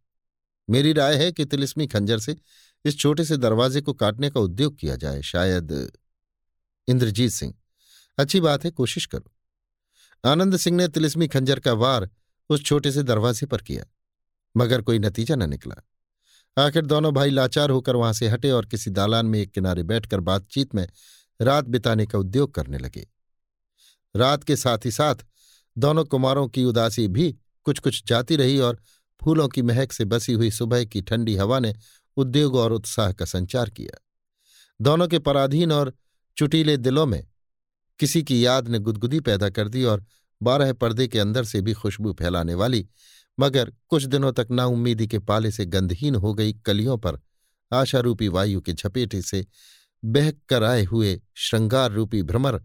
[0.68, 2.36] मेरी राय है कि तिलिस्मी खंजर से
[2.84, 5.92] इस छोटे से दरवाजे को काटने का उद्योग किया जाए, शायद
[6.88, 7.54] इंद्रजीत सिंह।
[8.18, 9.32] अच्छी बात है, कोशिश करो।
[10.24, 12.08] आनंद सिंह ने तिलिस्मी खंजर का वार
[12.50, 13.84] उस छोटे से दरवाजे पर किया,
[14.56, 15.82] मगर कोई नतीजा न निकला।
[16.58, 20.20] आखिर दोनों भाई लाचार होकर वहाँ से हटे और किसी दालान में एक किनारे बैठकर
[20.20, 20.88] बातचीत में
[21.42, 23.06] रात बिताने का उद्योग करने लगे।
[24.16, 25.14] रात के साथ ही साथ
[25.78, 28.80] दोनों कुमारों की उदासी भी कुछ कुछ जाती रही और
[29.22, 31.74] फूलों की महक से बसी हुई सुबह की ठंडी हवा ने
[32.16, 33.98] उद्योग और उत्साह का संचार किया।
[34.80, 35.94] दोनों के पराधीन और
[36.36, 37.26] चुटीले दिलों में
[37.98, 40.04] किसी की याद ने गुदगुदी पैदा कर दी और
[40.42, 42.88] बारह पर्दे के अंदर से भी खुशबू फैलाने वाली
[43.40, 47.20] मगर कुछ दिनों तक नाउम्मीदी के पाले से गंधहीन हो गई कलियों पर
[47.72, 49.46] आशारूपी वायु के झपेटे से
[50.04, 52.64] बहक कर आए हुए श्रृंगार रूपी भ्रमर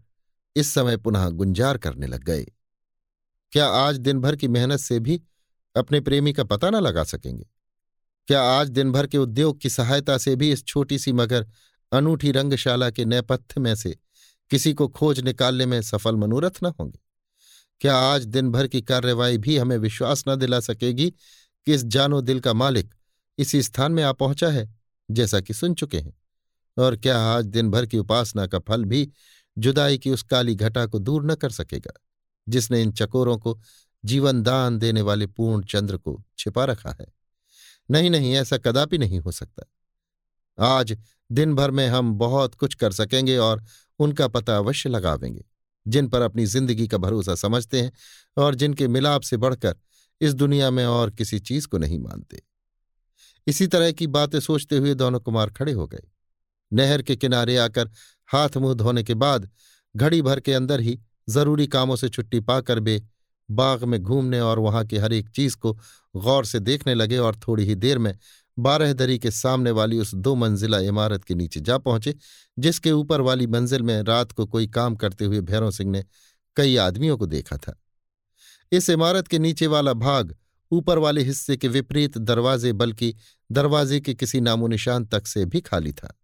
[0.56, 2.46] इस समय पुनः गुंजार करने लग गए।
[3.52, 5.22] क्या आज दिन भर की मेहनत से भी
[5.76, 7.46] अपने प्रेमी का पता न लगा सकेंगे?
[8.26, 11.46] क्या आज दिन भर के उद्योग की सहायता से भी इस छोटी सी मगर
[11.92, 13.96] अनूठी रंगशाला के नैपथ्य में से
[14.50, 17.03] किसी को खोज निकालने में सफल मनोरथ न होंगे?
[17.84, 21.10] क्या आज दिन भर की कार्रवाई भी हमें विश्वास न दिला सकेगी
[21.66, 22.94] कि इस जानो दिल का मालिक
[23.38, 24.74] इसी स्थान में आ पहुँचा है,
[25.10, 26.20] जैसा कि सुन चुके हैं?
[26.78, 29.12] और क्या आज दिन भर की उपासना का फल भी
[29.58, 31.92] जुदाई की उस काली घटा को दूर न कर सकेगा,
[32.48, 33.60] जिसने इन चकोरों को
[34.04, 37.06] जीवन दान देने वाले पूर्ण चंद्र को छिपा रखा है?
[37.90, 39.62] नहीं नहीं, ऐसा कदापि नहीं हो सकता।
[40.58, 40.98] आज
[41.32, 43.64] दिन भर में हम बहुत कुछ कर सकेंगे और
[43.98, 45.53] उनका पता अवश्य लगावेंगे।
[45.86, 47.92] जिन पर अपनी ज़िंदगी का भरोसा समझते हैं
[48.36, 49.76] और जिनके मिलाप से बढ़कर
[50.20, 52.42] इस दुनिया में और किसी चीज़ को नहीं मानते।
[53.46, 56.02] इसी तरह की बातें सोचते हुए दोनों कुमार खड़े हो गए।
[56.72, 57.90] नहर के किनारे आकर
[58.28, 59.50] हाथ मुँह धोने के बाद
[59.96, 63.02] घड़ी भर के अंदर ही ज़रूरी कामों से छुट्टी पाकर वे
[63.50, 65.72] बाग में घूमने और वहाँ की हर एक चीज़ को
[66.16, 68.18] गौर से देखने लगे और थोड़ी ही देर में
[68.58, 72.14] बारह दरी के सामने वाली उस दो मंजिला इमारत के नीचे जा पहुँचे,
[72.58, 76.04] जिसके ऊपर वाली मंजिल में रात को कोई काम करते हुए भैरव सिंह ने
[76.56, 77.80] कई आदमियों को देखा था।
[78.72, 80.36] इस इमारत के नीचे वाला भाग
[80.72, 83.14] ऊपर वाले हिस्से के विपरीत दरवाजे बल्कि
[83.52, 86.14] दरवाजे के किसी नामो निशान तक से भी खाली था।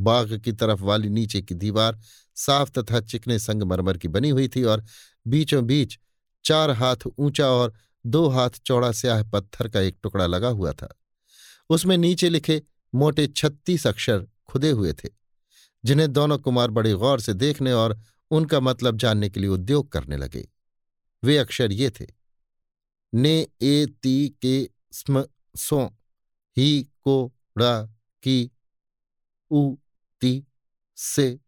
[0.00, 1.98] बाग की तरफ़ वाली नीचे की दीवार
[2.36, 4.84] साफ़ तथा चिकने संगमरमर की बनी हुई थी और
[5.26, 5.98] बीचों बीच
[6.44, 7.72] चार हाथ ऊँचा और
[8.06, 10.94] दो हाथ चौड़ा स्याह पत्थर का एक टुकड़ा लगा हुआ था।
[11.70, 12.62] उसमें नीचे लिखे
[12.94, 15.08] मोटे छत्तीस अक्षर खुदे हुए थे,
[15.84, 18.00] जिन्हें दोनों कुमार बड़े गौर से देखने और
[18.30, 20.48] उनका मतलब जानने के लिए उद्योग करने लगे।
[21.24, 22.06] वे अक्षर ये थे।
[23.14, 25.86] ने, ए, ती, के, स्म, सो,
[26.56, 27.82] ही, को ड़ा
[28.22, 28.50] की,
[29.50, 29.76] उ,
[30.20, 30.44] ती,
[30.96, 31.40] से,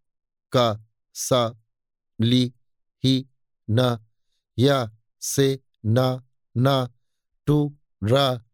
[0.52, 1.62] का, सा,
[2.20, 2.52] ली,
[3.04, 3.26] ही,
[3.70, 3.98] न,
[4.58, 6.24] या, से, ना
[6.56, 6.90] ना,
[7.46, 8.44] टू, रा,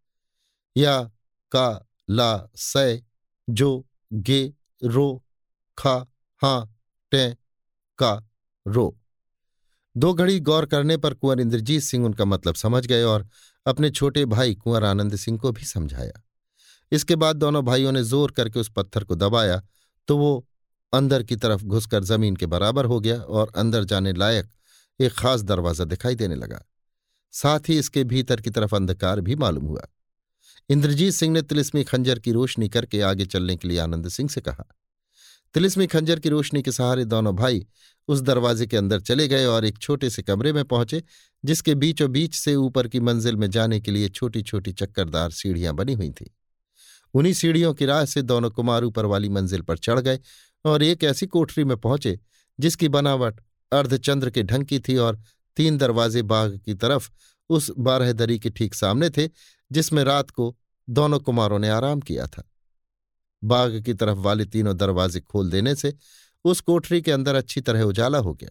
[0.76, 1.10] या
[1.56, 3.02] का ला सै,
[3.48, 4.42] जो गे
[4.82, 5.22] रो
[5.78, 5.94] खा
[6.42, 6.54] हा
[7.12, 7.28] टे
[7.98, 8.12] का
[8.66, 8.86] रो।
[9.94, 13.28] दो घड़ी गौर करने पर कुंवर इंद्रजीत सिंह उनका मतलब समझ गए और
[13.66, 16.22] अपने छोटे भाई कुंवर आनंद सिंह को भी समझाया।
[16.92, 19.62] इसके बाद दोनों भाइयों ने ज़ोर करके उस पत्थर को दबाया
[20.08, 20.46] तो वो
[20.92, 24.50] अंदर की तरफ़ घुसकर ज़मीन के बराबर हो गया और अंदर जाने लायक
[25.00, 26.60] एक खास दरवाज़ा दिखाई देने लगा।
[27.34, 29.86] साथ ही इसके भीतर की तरफ़ अंधकार भी मालूम हुआ।
[30.70, 34.40] इंद्रजीत सिंह ने तिलिस्मी खंजर की रोशनी करके आगे चलने के लिए आनंद सिंह से
[34.40, 34.64] कहा,
[35.54, 37.66] तिलिस्मी खंजर की रोशनी के सहारे दोनों भाई
[38.08, 41.02] उस दरवाजे के अंदर चले गए और एक छोटे से कमरे में पहुँचे,
[41.44, 45.74] जिसके बीचों बीच से ऊपर की मंजिल में जाने के लिए छोटी छोटी चक्करदार सीढ़ियाँ
[45.74, 46.26] बनी हुई थीं।
[47.14, 50.18] उन्हीं सीढ़ियों की राह से दोनों कुमार ऊपर वाली मंजिल पर चढ़ गए
[50.64, 52.18] और एक ऐसी कोठरी में पहुँचे,
[52.58, 53.40] जिसकी बनावट
[53.72, 55.22] अर्धचंद्र के ढंग की थी और
[55.56, 57.10] तीन दरवाजे बाग की तरफ़
[57.50, 59.28] उस बारहदरी के ठीक सामने थे
[59.70, 60.56] जिसमें रात को
[60.88, 62.48] दोनों कुमारों ने आराम किया था।
[63.42, 65.94] बाग की तरफ़ वाले तीनों दरवाजे खोल देने से
[66.44, 68.50] उस कोठरी के अंदर अच्छी तरह उजाला हो गया।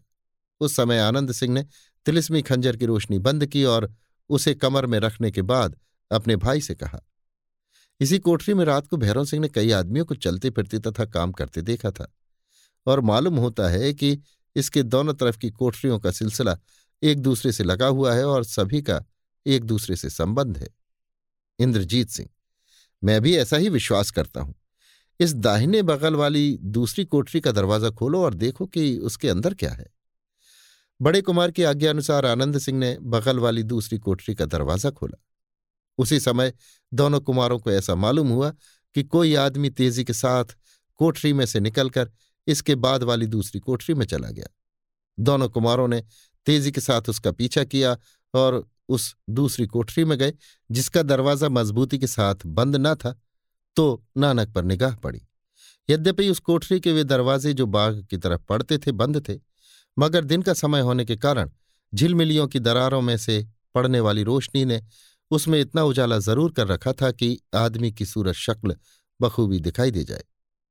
[0.61, 1.65] उस समय आनंद सिंह ने
[2.05, 3.93] तिलिस्मी खंजर की रोशनी बंद की और
[4.29, 5.79] उसे कमर में रखने के बाद
[6.11, 6.99] अपने भाई से कहा,
[7.99, 11.31] इसी कोठरी में रात को भैरव सिंह ने कई आदमियों को चलते फिरते तथा काम
[11.31, 12.11] करते देखा था
[12.87, 14.17] और मालूम होता है कि
[14.55, 16.57] इसके दोनों तरफ़ की कोठरियों का सिलसिला
[17.03, 19.03] एक दूसरे से लगा हुआ है और सभी का
[19.45, 20.82] एक दूसरे से संबंध है।
[21.59, 22.29] इंद्रजीत सिंह।
[23.03, 24.55] मैं भी ऐसा ही विश्वास करता हूँ।
[25.19, 29.71] इस दाहिने बगल वाली दूसरी कोठरी का दरवाज़ा खोलो और देखो कि उसके अंदर क्या
[29.71, 29.85] है।
[31.01, 35.17] बड़े कुमार की आज्ञा अनुसार आनंद सिंह ने बगल वाली दूसरी कोठरी का दरवाज़ा खोला।
[35.97, 36.53] उसी समय
[36.93, 38.49] दोनों कुमारों को ऐसा मालूम हुआ
[38.95, 40.45] कि कोई आदमी तेज़ी के साथ
[40.95, 42.11] कोठरी में से निकलकर
[42.47, 44.47] इसके बाद वाली दूसरी कोठरी में चला गया।
[45.19, 46.03] दोनों कुमारों ने
[46.45, 47.97] तेज़ी के साथ उसका पीछा किया
[48.33, 50.33] और उस दूसरी कोठरी में गए,
[50.69, 53.15] जिसका दरवाज़ा मजबूती के साथ बंद न था
[53.77, 55.21] तो नानक पर निगाह पड़ी।
[55.89, 59.39] यद्यपि उस कोठरी के वे दरवाजे जो बाग की तरफ़ पड़ते थे, बंद थे,
[59.97, 61.49] मगर दिन का समय होने के कारण
[61.93, 64.81] झिलमिलियों की दरारों में से पड़ने वाली रोशनी ने
[65.31, 68.75] उसमें इतना उजाला ज़रूर कर रखा था कि आदमी की सूरत शक्ल
[69.21, 70.23] बखूबी दिखाई दे जाए।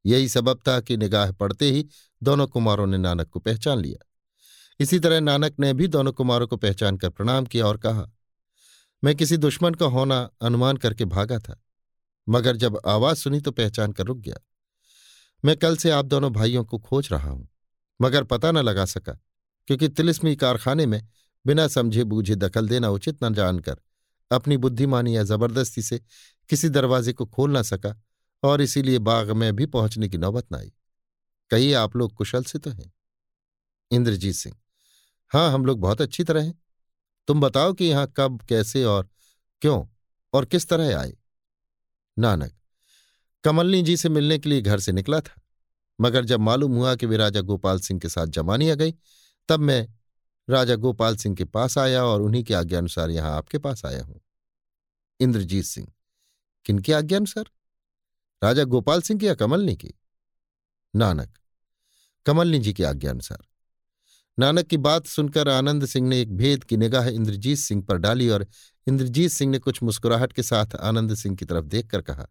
[0.04, 1.86] यही सबब था कि निगाह पड़ते ही
[2.22, 4.06] दोनों कुमारों ने नानक को पहचान लिया।
[4.83, 8.07] इसी तरह नानक ने भी दोनों कुमारों को पहचान कर प्रणाम किया और कहा,
[9.03, 11.61] मैं किसी दुश्मन का होना अनुमान करके भागा था,
[12.26, 14.37] मगर जब आवाज़ सुनी तो पहचान कर रुक गया।
[15.45, 17.49] मैं कल से आप दोनों भाइयों को खोज रहा हूँ,
[18.01, 19.12] मगर पता न लगा सका,
[19.68, 21.07] क्योंकि तिलिस्मी कारखाने में
[21.45, 23.76] बिना समझे बूझे दखल देना उचित न जानकर
[24.30, 25.99] अपनी बुद्धिमानी या ज़बरदस्ती से
[26.51, 27.95] किसी दरवाजे को खोल न सका
[28.43, 30.72] और इसीलिए बाग में भी पहुँचने की नौबत न आई।
[31.51, 32.93] कहिए आप लोग कुशल से तो हैं।
[33.91, 34.57] इंद्रजीत सिंह
[35.33, 36.55] हाँ हम लोग बहुत अच्छी तरह हैं।
[37.28, 39.09] तुम बताओ कि यहाँ कब, कैसे और
[39.62, 39.85] क्यों?
[40.33, 41.12] और किस तरह आए?
[42.18, 42.53] नानक,
[43.45, 45.41] कमलनी जी से मिलने के लिए घर से निकला था,
[46.01, 48.95] मगर जब मालूम हुआ कि वे राजा गोपाल सिंह के साथ जमानिया गई,
[49.49, 49.89] तब मैं
[50.51, 54.03] राजा गोपाल सिंह के पास आया और उन्हीं की आज्ञा अनुसार यहाँ आपके पास आया
[54.05, 54.20] हूँ।
[55.20, 55.89] इंद्रजीत सिंह
[56.64, 57.51] किनकी आज्ञा अनुसार
[58.43, 59.95] राजा गोपाल सिंह की या कमलनी की?
[60.95, 61.39] नानक,
[62.26, 63.47] कमलनी जी की आज्ञा अनुसार
[64.39, 68.28] नानक की बात सुनकर आनंद सिंह ने एक भेद की निगाह इंद्रजीत सिंह पर डाली
[68.28, 68.47] और
[68.87, 72.26] इंद्रजीत सिंह ने कुछ मुस्कुराहट के साथ आनंद सिंह की तरफ़ देखकर कहा,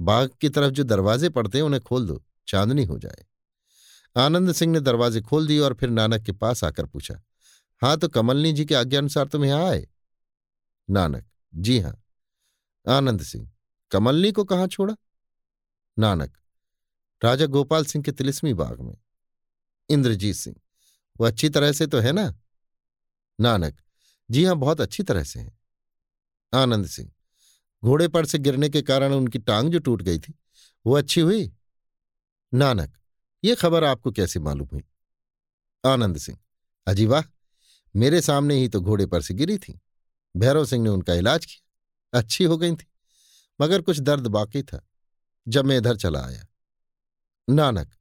[0.00, 3.24] बाग की तरफ़ जो दरवाजे पड़ते हैं, उन्हें खोल दो, चांदनी हो जाए।
[4.16, 7.22] आनंद सिंह ने दरवाजे खोल दिए और फिर नानक के पास आकर पूछा
[7.82, 9.86] हाँ तो कमलनी जी के आज्ञा अनुसार तुम यहाँ आए?
[10.90, 12.02] नानक, जी हाँ।
[12.88, 13.50] आनंद सिंह,
[13.90, 14.96] कमलनी को कहाँ छोड़ा?
[15.98, 16.36] नानक,
[17.24, 18.96] राजा गोपाल सिंह के तिलिस्मी बाग में।
[19.88, 20.56] इंद्रजीत सिंह
[21.20, 22.34] वो अच्छी तरह से तो है ना?
[23.40, 23.82] नानक।
[24.30, 25.58] जी हाँ, बहुत अच्छी तरह से है।
[26.54, 27.12] आनंद सिंह।
[27.84, 30.34] घोड़े पर से गिरने के कारण उनकी टांग जो टूट गई थी,
[30.86, 31.52] वो अच्छी हुई?
[32.54, 32.98] नानक,
[33.44, 34.82] ये खबर आपको कैसे मालूम हुई?
[35.86, 36.38] आनंद सिंह।
[36.86, 37.22] अजी वाह!
[37.96, 39.80] मेरे सामने ही तो घोड़े पर से गिरी थी।
[40.36, 42.86] भैरव सिंह ने उनका इलाज किया। अच्छी हो गई थी,
[43.60, 44.86] मगर कुछ दर्द बाकी था,
[45.48, 46.46] जब मैं इधर चला आया।
[47.50, 47.94] नानक,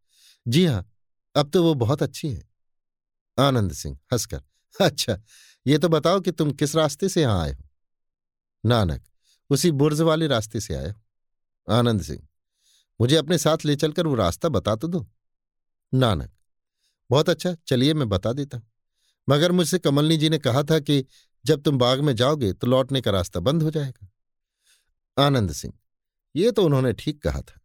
[0.48, 0.92] जी हाँ,
[1.36, 2.55] अब तो वो बहुत अच्छी है।
[3.38, 4.42] आनंद सिंह हंसकर
[4.76, 5.18] अच्छा
[5.66, 7.64] ये तो बताओ कि तुम किस रास्ते से यहाँ आए हो?
[8.64, 9.04] नानक,
[9.50, 12.28] उसी बुर्ज वाले रास्ते से आए हो। आनंद सिंह
[13.00, 15.06] मुझे अपने साथ ले चलकर वो रास्ता बता तो दो।
[15.94, 16.32] नानक,
[17.10, 18.68] बहुत अच्छा चलिए मैं बता देता हूँ।
[19.28, 21.06] मगर मुझसे कमलनी जी ने कहा था कि
[21.46, 24.08] जब तुम बाग में जाओगे तो लौटने का रास्ता बंद हो जाएगा।
[25.18, 25.74] आनंद सिंह
[26.36, 27.60] ये तो उन्होंने ठीक कहा था।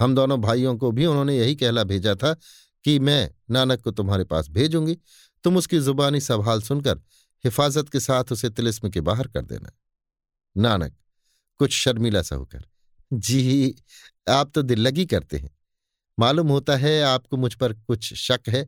[0.00, 2.34] हम दोनों भाइयों को भी उन्होंने यही कहला भेजा था
[2.88, 4.96] कि मैं नानक को तुम्हारे पास भेजूँगी।
[5.44, 7.00] तुम उसकी जुबानी सवाल सुनकर
[7.44, 9.70] हिफाजत के साथ उसे तिलिस्म के बाहर कर देना।
[10.56, 10.94] नानक,
[11.60, 12.64] कुछ शर्मिला सा होकर,
[13.12, 13.74] जी,
[14.28, 15.50] आप तो दिल लगी करते हैं।
[16.18, 18.66] मालूम होता है आपको मुझ पर कुछ शक है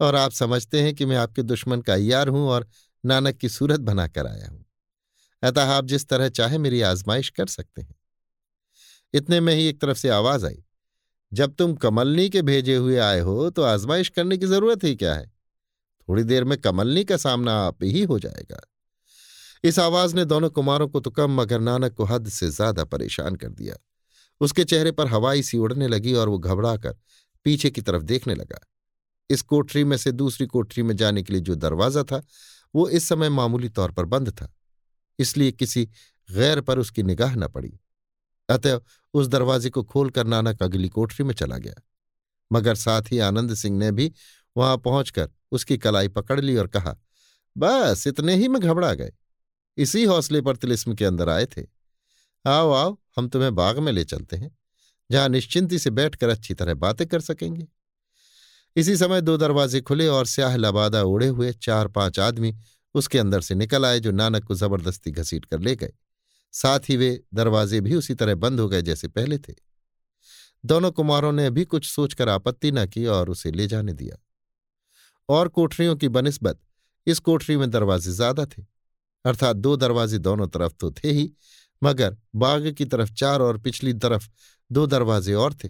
[0.00, 2.68] और आप समझते हैं कि मैं आपके दुश्मन का अयार हूँ और
[3.04, 4.64] नानक की सूरत बनाकर आया हूँ।
[5.42, 7.94] अतः आप जिस तरह चाहे मेरी आजमाइश कर सकते हैं।
[9.14, 10.62] इतने में ही एक तरफ़ से आवाज़ आई।
[11.32, 15.14] जब तुम कमलनी के भेजे हुए आए हो तो आजमाइश करने की ज़रूरत ही क्या
[15.14, 15.26] है?
[16.08, 18.60] थोड़ी देर में कमलनी का सामना आप ही हो जाएगा।
[19.64, 23.36] इस आवाज़ ने दोनों कुमारों को तो कम, मगर नानक को हद से ज़्यादा परेशान
[23.36, 23.76] कर दिया।
[24.40, 26.96] उसके चेहरे पर हवाई सी उड़ने लगी और वो घबराकर
[27.46, 28.60] पीछे की तरफ़ देखने लगा।
[29.30, 32.22] इस कोठरी में से दूसरी कोठरी में जाने के लिए जो दरवाज़ा था,
[32.74, 34.52] वो इस समय मामूली तौर पर बंद था,
[35.18, 35.84] इसलिए किसी
[36.28, 37.72] गैर पर उसकी निगाह न पड़ी।
[38.48, 38.80] अतः
[39.14, 41.82] उस दरवाजे को खोलकर नानक अगली कोठरी में चला गया।
[42.50, 44.12] मगर साथ ही आनंद सिंह ने भी
[44.56, 46.96] वहाँ पहुंचकर उसकी कलाई पकड़ ली और कहा,
[47.56, 49.12] बस, इतने ही में घबरा गए।
[49.78, 51.62] इसी हौसले पर तिलिस्म के अंदर आए थे।
[52.44, 54.50] आओ आओ, हम तुम्हें बाग में ले चलते हैं,
[55.10, 57.66] जहाँ निश्चिंती से बैठकर अच्छी तरह बातें कर सकेंगे।
[58.76, 62.54] इसी समय दो दरवाजे खुले और स्याह लबादा उड़े हुए चार पाँच आदमी
[62.94, 65.92] उसके अंदर से निकल आए, जो नानक को ज़बरदस्ती घसीट कर ले गए।
[66.52, 69.54] साथ ही वे दरवाजे भी उसी तरह बंद हो गए जैसे पहले थे।
[70.64, 74.16] दोनों कुमारों ने भी कुछ सोचकर आपत्ति न की और उसे ले जाने दिया।
[75.28, 76.60] और कोठरियों की बनस्बत,
[77.06, 78.62] इस कोठरी में दरवाजे ज़्यादा थे।
[79.24, 81.32] अर्थात दो दरवाजे दोनों तरफ़ तो थे ही,
[81.82, 84.28] मगर बाग की तरफ़ चार और पिछली तरफ़
[84.72, 85.68] दो दरवाजे और थे।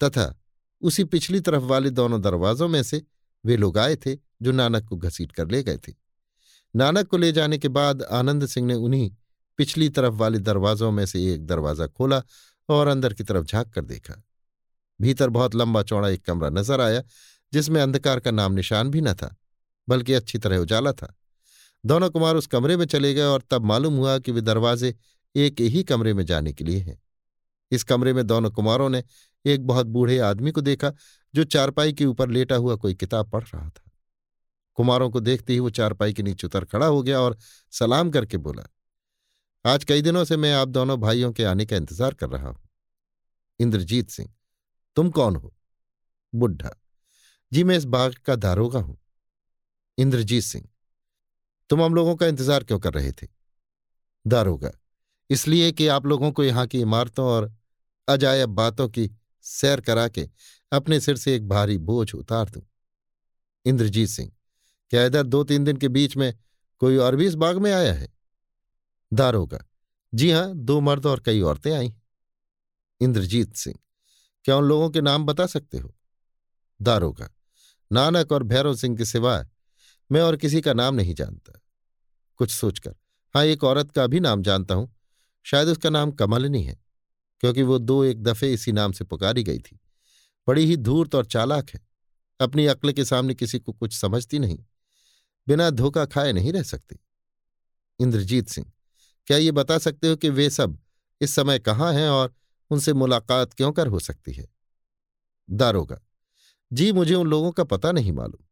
[0.00, 0.40] तथा
[0.82, 3.02] उसी पिछली तरफ़ वाले दोनों दरवाजों में से
[3.44, 5.92] वे लोग आए थे जो नानक को घसीट कर ले गए थे।
[6.76, 9.10] नानक को ले जाने के बाद आनंद सिंह ने उन्हीं
[9.56, 12.22] पिछली तरफ़ वाले दरवाजों में से एक दरवाज़ा खोला
[12.68, 14.22] और अंदर की तरफ़ झाँक कर देखा।
[15.00, 17.02] भीतर बहुत लंबा चौड़ा एक कमरा नज़र आया,
[17.52, 19.36] जिसमें अंधकार का नाम निशान भी न था,
[19.88, 21.14] बल्कि अच्छी तरह उजाला था।
[21.86, 24.94] दोनों कुमार उस कमरे में चले गए और तब मालूम हुआ कि वे दरवाजे
[25.36, 27.02] एक ही कमरे में जाने के लिए हैं।
[27.70, 29.04] इस कमरे में दोनों कुमारों ने
[29.46, 30.92] एक बहुत बूढ़े आदमी को देखा,
[31.34, 33.90] जो चारपाई के ऊपर लेटा हुआ कोई किताब पढ़ रहा था।
[34.74, 37.36] कुमारों को देखते ही वो चारपाई के नीचे उतर खड़ा हो गया और
[37.70, 38.62] सलाम करके बोला
[39.64, 42.68] आज कई दिनों से मैं आप दोनों भाइयों के आने का इंतज़ार कर रहा हूँ।
[43.60, 44.28] इंद्रजीत सिंह,
[44.96, 45.54] तुम कौन हो?
[46.32, 46.70] बुढ़ा
[47.52, 48.96] जी, मैं इस बाग का दारोगा हूँ।
[49.98, 50.68] इंद्रजीत सिंह,
[51.70, 53.28] तुम हम लोगों का इंतज़ार क्यों कर रहे थे?
[54.24, 54.70] दारोगा,
[55.30, 57.52] इसलिए कि आप लोगों को यहाँ की इमारतों और
[58.08, 59.10] अजायब बातों की
[59.44, 60.28] सैर करा के
[60.72, 62.62] अपने सिर से एक भारी बोझ उतार दूँ।
[63.66, 64.30] इंद्रजीत सिंह,
[64.92, 66.32] क्या इधर दो तीन दिन के बीच में
[66.80, 68.12] कोई और भी इस बाग में आया है?
[69.14, 69.58] दारोगा
[70.12, 71.94] जी हाँ, दो मर्द और कई औरतें आई।
[73.00, 73.78] इंद्रजीत सिंह,
[74.44, 75.94] क्या उन लोगों के नाम बता सकते हो?
[76.80, 77.28] दारोगा
[77.90, 79.46] नानक और भैरव सिंह के सिवाय
[80.10, 81.60] मैं और किसी का नाम नहीं जानता।
[82.36, 82.94] कुछ सोचकर
[83.34, 84.92] हाँ एक औरत का भी नाम जानता हूँ।
[85.46, 86.76] शायद उसका नाम कमलनी है,
[87.40, 89.80] क्योंकि वो दो एक दफे इसी नाम से पुकारी गई थी।
[90.48, 91.80] बड़ी ही धूर्त और चालाक है।
[92.40, 94.58] अपनी अक्ल के सामने किसी को कुछ समझती नहीं।
[95.48, 96.98] बिना धोखा खाए नहीं रह सकती।
[98.00, 98.70] इंद्रजीत सिंह
[99.28, 100.78] क्या ये बता सकते हो कि वे सब
[101.20, 102.34] इस समय कहाँ हैं और
[102.70, 104.46] उनसे मुलाकात क्यों कर हो सकती है?
[105.48, 106.00] दारोगा,
[106.72, 108.44] जी मुझे उन लोगों का पता नहीं मालूम,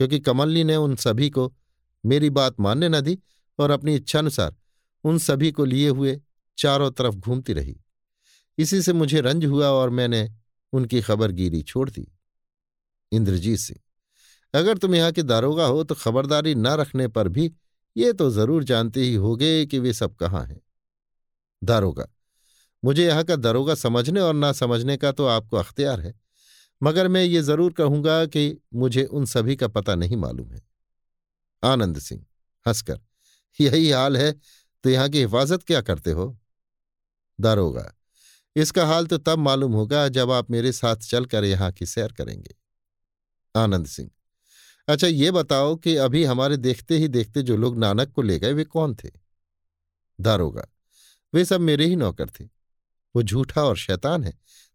[0.00, 1.52] क्योंकि कमलनी ने उन सभी को
[2.04, 3.18] मेरी बात मानने न दी
[3.58, 4.56] और अपनी इच्छानुसार
[5.04, 6.20] उन सभी को लिए हुए
[6.58, 7.76] चारों तरफ़ घूमती रही।
[8.58, 10.28] इसी से मुझे रंज हुआ और मैंने
[10.72, 12.06] उनकी खबरगिरी छोड़ दी।
[13.12, 13.80] इंद्रजीत सिंह,
[14.54, 17.50] अगर तुम यहाँ के दारोगा हो तो खबरदारी न रखने पर भी
[17.96, 20.60] ये तो ज़रूर जानते ही होगे कि वे सब कहाँ हैं।
[21.62, 22.06] दारोगा,
[22.82, 26.14] मुझे यहाँ का दरोगा समझने और ना समझने का तो आपको अख्तियार है,
[26.80, 30.60] मगर मैं ये ज़रूर कहूँगा कि मुझे उन सभी का पता नहीं मालूम है।
[31.62, 32.24] आनंद सिंह,
[32.66, 33.00] हंसकर,
[33.58, 34.32] यही हाल है
[34.84, 36.36] तो यहाँ की हिफाजत क्या करते हो?
[37.38, 37.92] दारोगा,
[38.56, 42.54] इसका हाल तो तब मालूम होगा जब आप मेरे साथ चलकर यहाँ की सैर करेंगे।
[43.54, 44.10] आनंद सिंह
[44.88, 48.52] अच्छा ये बताओ कि अभी हमारे देखते ही देखते जो लोग नानक को ले गए,
[48.52, 49.10] वे कौन थे?
[50.20, 50.66] दारोगा
[51.32, 52.44] वे सब मेरे ही नौकर थे।
[53.14, 54.32] वो झूठा और शैतान है,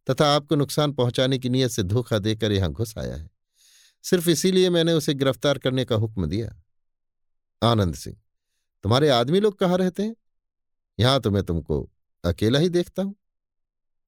[0.08, 3.30] तथा आपको नुकसान पहुँचाने की नीयत से धोखा देकर यहाँ घुस आया है।
[4.04, 6.56] सिर्फ़ इसीलिए मैंने उसे गिरफ़्तार करने का हुक्म दिया।
[7.62, 8.16] आनंद सिंह,
[8.84, 10.16] तुम्हारे आदमी लोग कहाँ रहते हैं?
[11.00, 11.90] यहाँ तो मैं तुमको
[12.24, 13.16] अकेला ही देखता हूँ।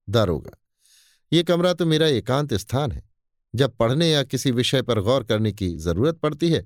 [0.10, 0.58] दारोगा
[1.32, 3.03] ये कमरा तो मेरा एकांत स्थान है।
[3.56, 6.66] जब पढ़ने या किसी विषय पर गौर करने की ज़रूरत पड़ती है,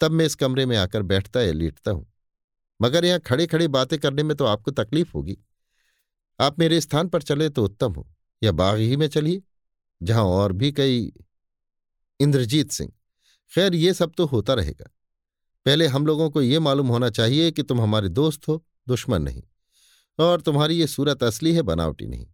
[0.00, 2.06] तब मैं इस कमरे में आकर बैठता या लेटता हूँ।
[2.80, 5.36] मगर यहाँ खड़े खड़े बातें करने में तो आपको तकलीफ़ होगी।
[6.38, 8.06] आप मेरे स्थान पर चले तो उत्तम हो,
[8.42, 9.42] या बाग ही में चलिए,
[10.00, 11.12] जहाँ और भी कई
[12.20, 12.92] इंद्रजीत सिंह।
[13.52, 14.90] खैर, ये सब तो होता रहेगा।
[15.66, 19.42] पहले हम लोगों को ये मालूम होना चाहिए कि तुम हमारे दोस्त हो, दुश्मन नहीं,
[20.18, 22.26] और तुम्हारी ये सूरत असली है, बनावटी नहीं।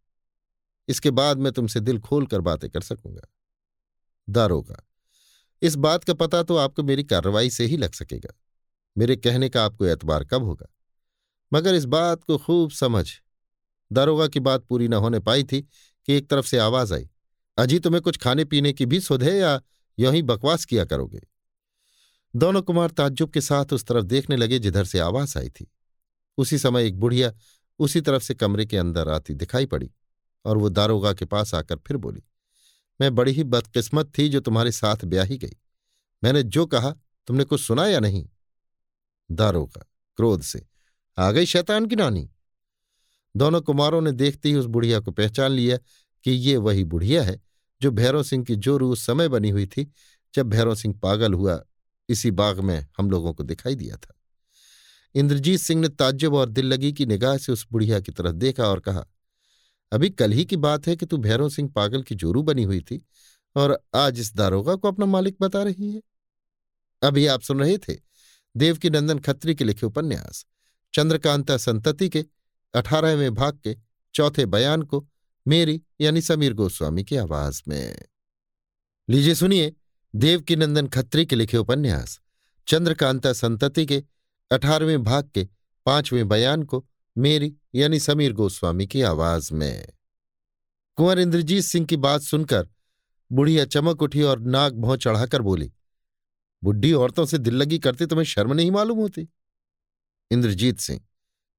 [0.88, 3.22] इसके बाद मैं तुमसे दिल खोल कर बातें कर सकूँगा।
[4.28, 4.88] दारोगा
[5.62, 8.34] इस बात का पता तो आपको मेरी कार्रवाई से ही लग सकेगा।
[8.98, 10.66] मेरे कहने का आपको एतबार कब होगा?
[11.52, 13.10] मगर इस बात को खूब समझ।
[13.92, 15.62] दारोगा की बात पूरी न होने पाई थी
[16.06, 17.08] कि एक तरफ़ से आवाज़ आई,
[17.58, 19.60] अजी, तुम्हें कुछ खाने पीने की भी सुध है या
[19.98, 21.20] यूँ ही बकवास किया करोगे?
[22.36, 25.72] दोनों कुमार ताज्जुब के साथ उस तरफ़ देखने लगे जिधर से आवाज़ आई थी।
[26.38, 27.32] उसी समय एक बुढ़िया
[27.78, 29.90] उसी तरफ़ से कमरे के अंदर आती दिखाई पड़ी
[30.44, 32.22] और वो दारोगा के पास आकर फिर बोली
[33.00, 35.56] मैं बड़ी ही बदकिस्मत थी जो तुम्हारे साथ ब्याही गई।
[36.24, 36.90] मैंने जो कहा,
[37.26, 38.28] तुमने कुछ सुना या नहीं?
[39.30, 39.86] दारोगा,
[40.16, 40.66] क्रोध से।
[41.18, 42.30] आ गई शैतान की नानी
[43.36, 45.76] दोनों कुमारों ने देखते ही उस बुढ़िया को पहचान लिया
[46.24, 47.42] कि ये वही बुढ़िया है
[47.82, 49.92] जो भैरव सिंह की जोरू उस समय बनी हुई थी,
[50.34, 51.64] जब भैरव सिंह पागल हुआ,
[52.08, 54.14] इसी बाग में हम लोगों को दिखाई दिया था।
[55.14, 58.64] इंद्रजीत सिंह ने ताज्जुब और दिल लगी की निगाह से उस बुढ़िया की तरफ़ देखा
[58.64, 59.06] और कहा
[59.92, 62.80] अभी कल ही की बात है कि तू भैरव सिंह पागल की जोरू बनी हुई
[62.80, 63.04] थी
[63.56, 66.02] और आज इस दारोगा को अपना मालिक बता रही है।
[67.02, 67.96] अभी आप सुन रहे थे
[68.56, 70.46] देवकी नंदन खत्री के लिखे उपन्यास,
[70.94, 72.24] चंद्रकांता संतति के
[72.74, 73.76] अठारहवें भाग के
[74.14, 75.06] चौथे बयान को
[75.46, 78.02] मेरी यानी समीर गोस्वामी की आवाज़ में।
[79.08, 79.72] लीजिए सुनिए
[80.14, 82.20] देवकी नंदन खत्री के लिखे उपन्यास,
[82.68, 84.02] चंद्रकांता संतति के
[84.50, 85.48] अठारहवें भाग के
[85.86, 86.86] पाँचवें बयान को
[87.16, 89.86] मेरी, यानी समीर गोस्वामी की आवाज़ में।
[90.98, 92.68] कुंवर इंद्रजीत सिंह की बात सुनकर
[93.30, 95.72] बुढ़िया चमक उठी और नाक भौं चढ़ाकर बोली,
[96.62, 99.28] बुढ़ी औरतों से दिल लगी करते तुम्हें शर्म नहीं मालूम होती?
[100.30, 101.00] इंद्रजीत सिंह,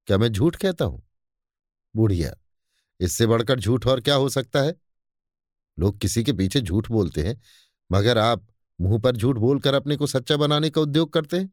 [0.07, 1.01] क्या मैं झूठ कहता हूँ?
[1.95, 2.35] बुढ़िया,
[2.99, 4.75] इससे बढ़कर झूठ और क्या हो सकता है?
[5.77, 7.39] लोग किसी के पीछे झूठ बोलते हैं,
[7.91, 8.47] मगर आप
[8.79, 11.49] मुँह पर झूठ बोलकर अपने को सच्चा बनाने का उद्योग करते हैं।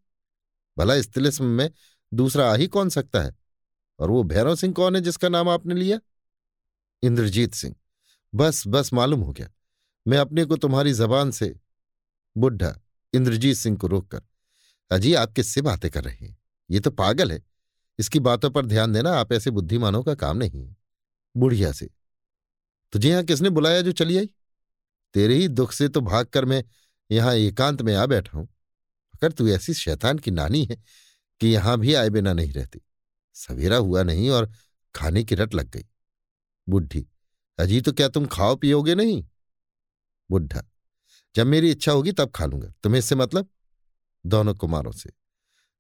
[0.77, 1.71] भला इस तिलिस्म में
[2.15, 3.42] दूसरा आ ही कौन सकता है?
[4.03, 5.99] और वो भैरव सिंह कौन है जिसका नाम आपने लिया?
[7.03, 7.75] इंद्रजीत सिंह।
[8.35, 9.49] बस बस मालूम हो गया।
[10.07, 11.55] मैं अपने को तुम्हारी जबान से
[12.37, 12.75] बुढ़ा
[13.15, 14.23] इंद्रजीत सिंह को रोककर,
[14.91, 16.37] अजी आप किससे बातें कर रहे हैं?
[16.71, 17.43] ये तो पागल है।
[17.99, 20.77] इसकी बातों पर ध्यान देना, आप ऐसे बुद्धिमानों का काम नहीं है।
[21.37, 21.89] बुढ़िया से।
[22.93, 24.31] तुझे यहाँ किसने बुलाया जो चली आई?
[25.15, 26.65] तेरे ही दुख से तो भागकर मैं
[27.11, 28.49] यहाँ एकांत में आ बैठा हूँ।
[29.15, 30.77] अगर तू ऐसी शैतान की नानी है
[31.41, 32.81] कि यहाँ भी आए बिना नहीं रहती।
[33.37, 34.51] सवेरा हुआ नहीं और
[34.95, 35.85] खाने की रट लग गई।
[36.67, 37.07] बुढ़ी
[37.59, 39.23] अजी तो क्या तुम खाओ पियोगे नहीं?
[40.31, 40.63] बुढ़ा
[41.35, 43.49] जब मेरी इच्छा होगी तब खा लूँगा, तुम्हें इससे मतलब?
[44.25, 45.11] दोनों कुमारों से,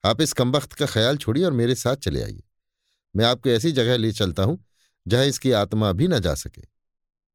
[0.04, 2.42] आप इस कमबख्त का ख्याल छोड़िए और मेरे साथ चले आइए।
[3.14, 4.64] मैं आपको ऐसी जगह ले चलता हूँ,
[5.06, 6.62] जहाँ इसकी आत्मा भी न जा सके।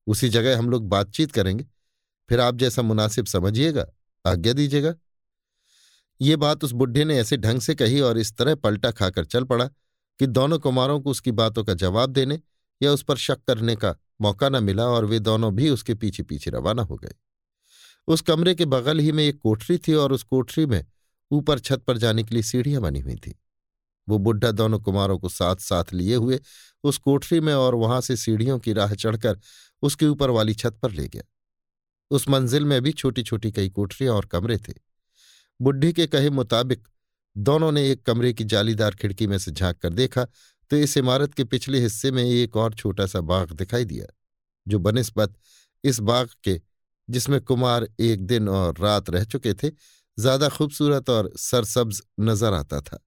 [0.07, 1.65] उसी जगह हम लोग बातचीत करेंगे,
[2.29, 3.85] फिर आप जैसा मुनासिब समझिएगा,
[4.25, 4.93] आज्ञा दीजिएगा।
[6.21, 9.43] ये बात उस बुढ़े ने ऐसे ढंग से कही और इस तरह पलटा खाकर चल
[9.43, 9.69] पड़ा।
[10.19, 12.39] कि दोनों कुमारों को उसकी बातों का जवाब देने
[12.81, 16.23] या उस पर शक करने का मौका न मिला और वे दोनों भी उसके पीछे
[16.23, 17.13] पीछे रवाना हो गए।
[18.07, 20.85] उस कमरे के बगल ही में एक कोठरी थी और उस कोठरी में
[21.31, 23.39] ऊपर छत पर जाने के लिए सीढ़ियाँ बनी हुई थी।
[24.09, 26.39] वो बुढ़ा दोनों कुमारों को साथ साथ लिए हुए
[26.83, 29.39] उस कोठरी में और वहाँ से सीढ़ियों की राह चढ़कर
[29.81, 31.23] उसके ऊपर वाली छत पर ले गया।
[32.11, 34.73] उस मंजिल में भी छोटी छोटी कई कोठरियाँ और कमरे थे।
[35.61, 36.87] बुढ़ी के कहे मुताबिक
[37.37, 40.25] दोनों ने एक कमरे की जालीदार खिड़की में से झाँक कर देखा
[40.71, 44.05] तो इस इमारत के पिछले हिस्से में एक और छोटा सा बाग दिखाई दिया,
[44.67, 45.33] जो बनस्बत
[45.83, 46.59] इस बाग के,
[47.09, 49.69] जिसमें कुमार एक दिन और रात रह चुके थे,
[50.17, 52.99] ज़्यादा खूबसूरत और सरसब्ज नज़र आता था।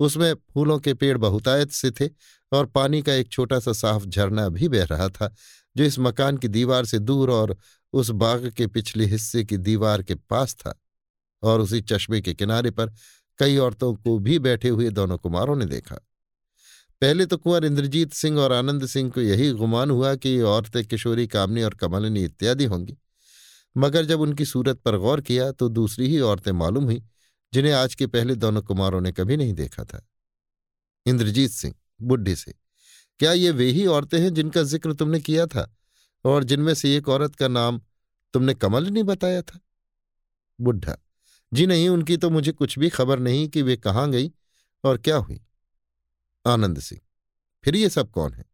[0.00, 2.08] उसमें फूलों के पेड़ बहुतायत से थे
[2.52, 5.34] और पानी का एक छोटा सा साफ़ झरना भी बह रहा था,
[5.76, 7.56] जो इस मकान की दीवार से दूर और
[7.92, 10.78] उस बाग के पिछले हिस्से की दीवार के पास था
[11.42, 12.92] और उसी चश्मे के किनारे पर
[13.38, 15.96] कई औरतों को भी बैठे हुए दोनों कुमारों ने देखा।
[17.02, 20.84] पहले तो कुंवर इंद्रजीत सिंह और आनंद सिंह को यही गुमान हुआ कि ये औरतें
[20.84, 22.96] किशोरी, कामनी और कमलनी इत्यादि होंगी।
[23.76, 27.02] मगर जब उनकी सूरत पर गौर किया तो दूसरी ही औरतें मालूम हुई,
[27.52, 30.06] जिन्हें आज के पहले दोनों कुमारों ने कभी नहीं देखा था।
[31.06, 32.54] इंद्रजीत सिंह, बुढ़ी से,
[33.20, 35.70] क्या ये वे ही औरतें हैं जिनका ज़िक्र तुमने किया था?
[36.24, 37.80] और जिनमें से एक औरत का नाम
[38.34, 39.58] तुमने कमल नहीं बताया था?
[40.58, 40.96] बुढ़ा
[41.54, 44.30] जी नहीं, उनकी तो मुझे कुछ भी खबर नहीं कि वे कहाँ गई
[44.84, 45.40] और क्या हुई।
[46.44, 47.00] आनंद सिंह,
[47.64, 48.44] फिर ये सब कौन है?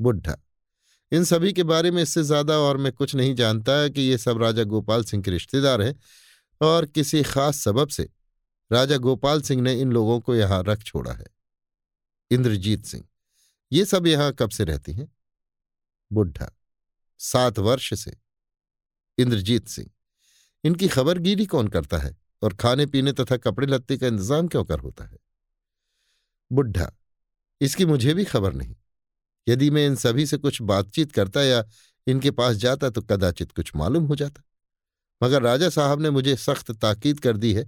[0.00, 0.36] बुढ़ा
[1.12, 4.42] इन सभी के बारे में इससे ज़्यादा और मैं कुछ नहीं जानता कि ये सब
[4.42, 5.94] राजा गोपाल सिंह के रिश्तेदार हैं
[6.60, 8.08] और किसी खास सबब से
[8.70, 11.26] राजा गोपाल सिंह ने इन लोगों को यहाँ रख छोड़ा है।
[12.30, 13.04] इंद्रजीत सिंह,
[13.72, 15.08] ये सब यहाँ कब से रहती हैं?
[16.10, 16.50] बुढ़ा
[17.20, 18.16] सात वर्ष से।
[19.18, 19.90] इंद्रजीत सिंह
[20.64, 22.16] इनकी खबरगिरी कौन करता है?
[22.42, 25.16] और खाने पीने तथा कपड़े लत्ते का इंतज़ाम क्यों कर होता है?
[26.50, 26.90] बुढ़ा
[27.60, 28.74] इसकी मुझे भी खबर नहीं।
[29.46, 31.64] यदि मैं इन सभी से कुछ बातचीत करता या
[32.06, 34.42] इनके पास जाता तो कदाचित कुछ मालूम हो जाता।
[35.20, 37.64] मगर राजा साहब ने मुझे सख्त ताकीद कर दी है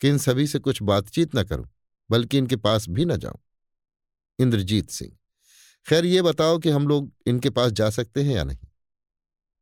[0.00, 1.68] कि इन सभी से कुछ बातचीत न करूँ,
[2.10, 3.38] बल्कि इनके पास भी न जाऊँ।
[4.38, 5.12] इंद्रजीत सिंह,
[5.86, 8.66] खैर ये बताओ कि हम लोग इनके पास जा सकते हैं या नहीं?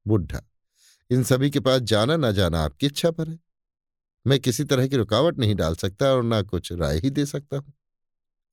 [0.06, 0.42] बुढ़ा
[1.10, 3.38] इन सभी के पास जाना, ना जाना आपकी इच्छा पर है।
[4.26, 7.56] मैं किसी तरह की रुकावट नहीं डाल सकता और ना कुछ राय ही दे सकता
[7.56, 7.72] हूँ।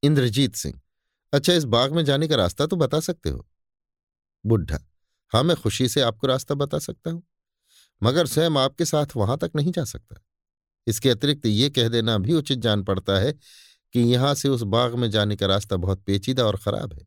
[0.04, 0.80] इंद्रजीत सिंह
[1.34, 3.46] अच्छा इस बाग में जाने का रास्ता तो बता सकते हो?
[4.46, 4.80] बुढ़ा
[5.32, 7.24] हाँ मैं खुशी से आपको रास्ता बता सकता हूँ।
[8.02, 10.16] मगर स्वयं आपके साथ वहाँ तक नहीं जा सकता।
[10.88, 13.32] इसके अतिरिक्त ये कह देना भी उचित जान पड़ता है
[13.94, 17.06] कि यहाँ से उस बाग में जाने का रास्ता बहुत पेचीदा और खराब है।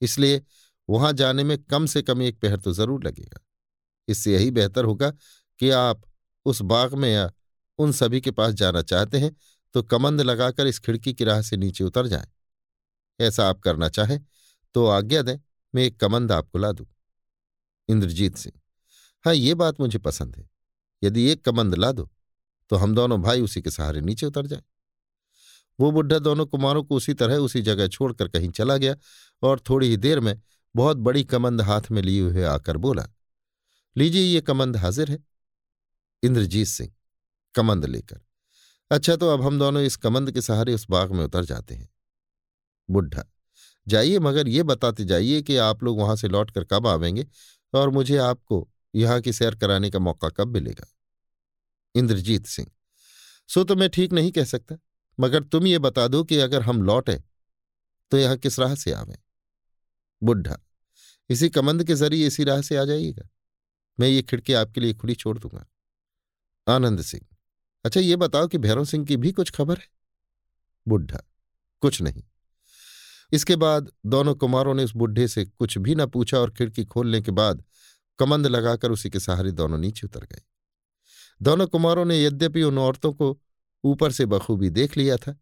[0.00, 0.42] इसलिए
[0.88, 3.40] वहाँ जाने में कम से कम एक पहर तो ज़रूर लगेगा।
[4.08, 5.10] इससे यही बेहतर होगा
[5.60, 6.02] कि आप
[6.46, 7.30] उस बाग में या
[7.78, 9.34] उन सभी के पास जाना चाहते हैं
[9.74, 12.26] तो कमंद लगाकर इस खिड़की की राह से नीचे उतर जाएँ।
[13.20, 14.18] ऐसा आप करना चाहें
[14.74, 15.38] तो आज्ञा दें,
[15.74, 16.86] मैं एक कमंद आपको ला दूँ।
[17.88, 18.60] इंद्रजीत सिंह
[19.24, 20.48] हाँ ये बात मुझे पसंद है।
[21.02, 22.08] यदि एक कमंद ला दो
[22.70, 24.62] तो हम दोनों भाई उसी के सहारे नीचे उतर जाए।
[25.78, 28.94] वो बुढ़ा दोनों कुमारों को उसी तरह, उसी जगह छोड़कर कहीं चला गया
[29.42, 30.40] और थोड़ी ही देर में
[30.74, 33.06] बहुत बड़ी कमंद हाथ में लिए हुए आकर बोला
[33.98, 35.18] लीजिए, ये कमंद हाजिर है।
[36.22, 36.90] इंद्रजीत सिंह,
[37.54, 38.20] कमंद लेकर।
[38.90, 41.88] अच्छा तो अब हम दोनों इस कमंद के सहारे उस बाग में उतर जाते हैं।
[42.88, 43.24] बुढ़ा
[43.86, 47.26] जाइए, मगर ये बताते जाइए कि आप लोग वहाँ से लौटकर कब आवेंगे
[47.72, 50.86] और मुझे आपको यहाँ की सैर कराने का मौका कब मिलेगा?
[51.94, 52.70] इंद्रजीत सिंह,
[53.48, 54.76] सो तो मैं ठीक नहीं कह सकता,
[55.18, 57.16] मगर तुम ये बता दो कि अगर हम लौटे
[58.12, 59.18] तो यहाँ किस राह से आवे?
[60.22, 60.58] बुढ़ा
[61.30, 63.28] इसी कमंद के ज़रिए इसी राह से आ जाइएगा।
[64.00, 65.66] मैं ये खिड़की आपके लिए खुली छोड़ दूँगा।
[66.66, 67.26] आनंद सिंह
[67.84, 69.88] अच्छा ये बताओ कि भैरव सिंह की भी कुछ खबर है?
[70.88, 71.22] बुढ़ा
[71.80, 72.22] कुछ नहीं।
[73.32, 77.20] इसके बाद दोनों कुमारों ने उस बुढ़े से कुछ भी न पूछा और खिड़की खोलने
[77.22, 77.64] के बाद
[78.18, 80.42] कमंद लगाकर उसी के सहारे दोनों नीचे उतर गए।
[81.42, 83.40] दोनों कुमारों ने यद्यपि उन औरतों को
[83.84, 85.32] ऊपर से बखूबी देख लिया था,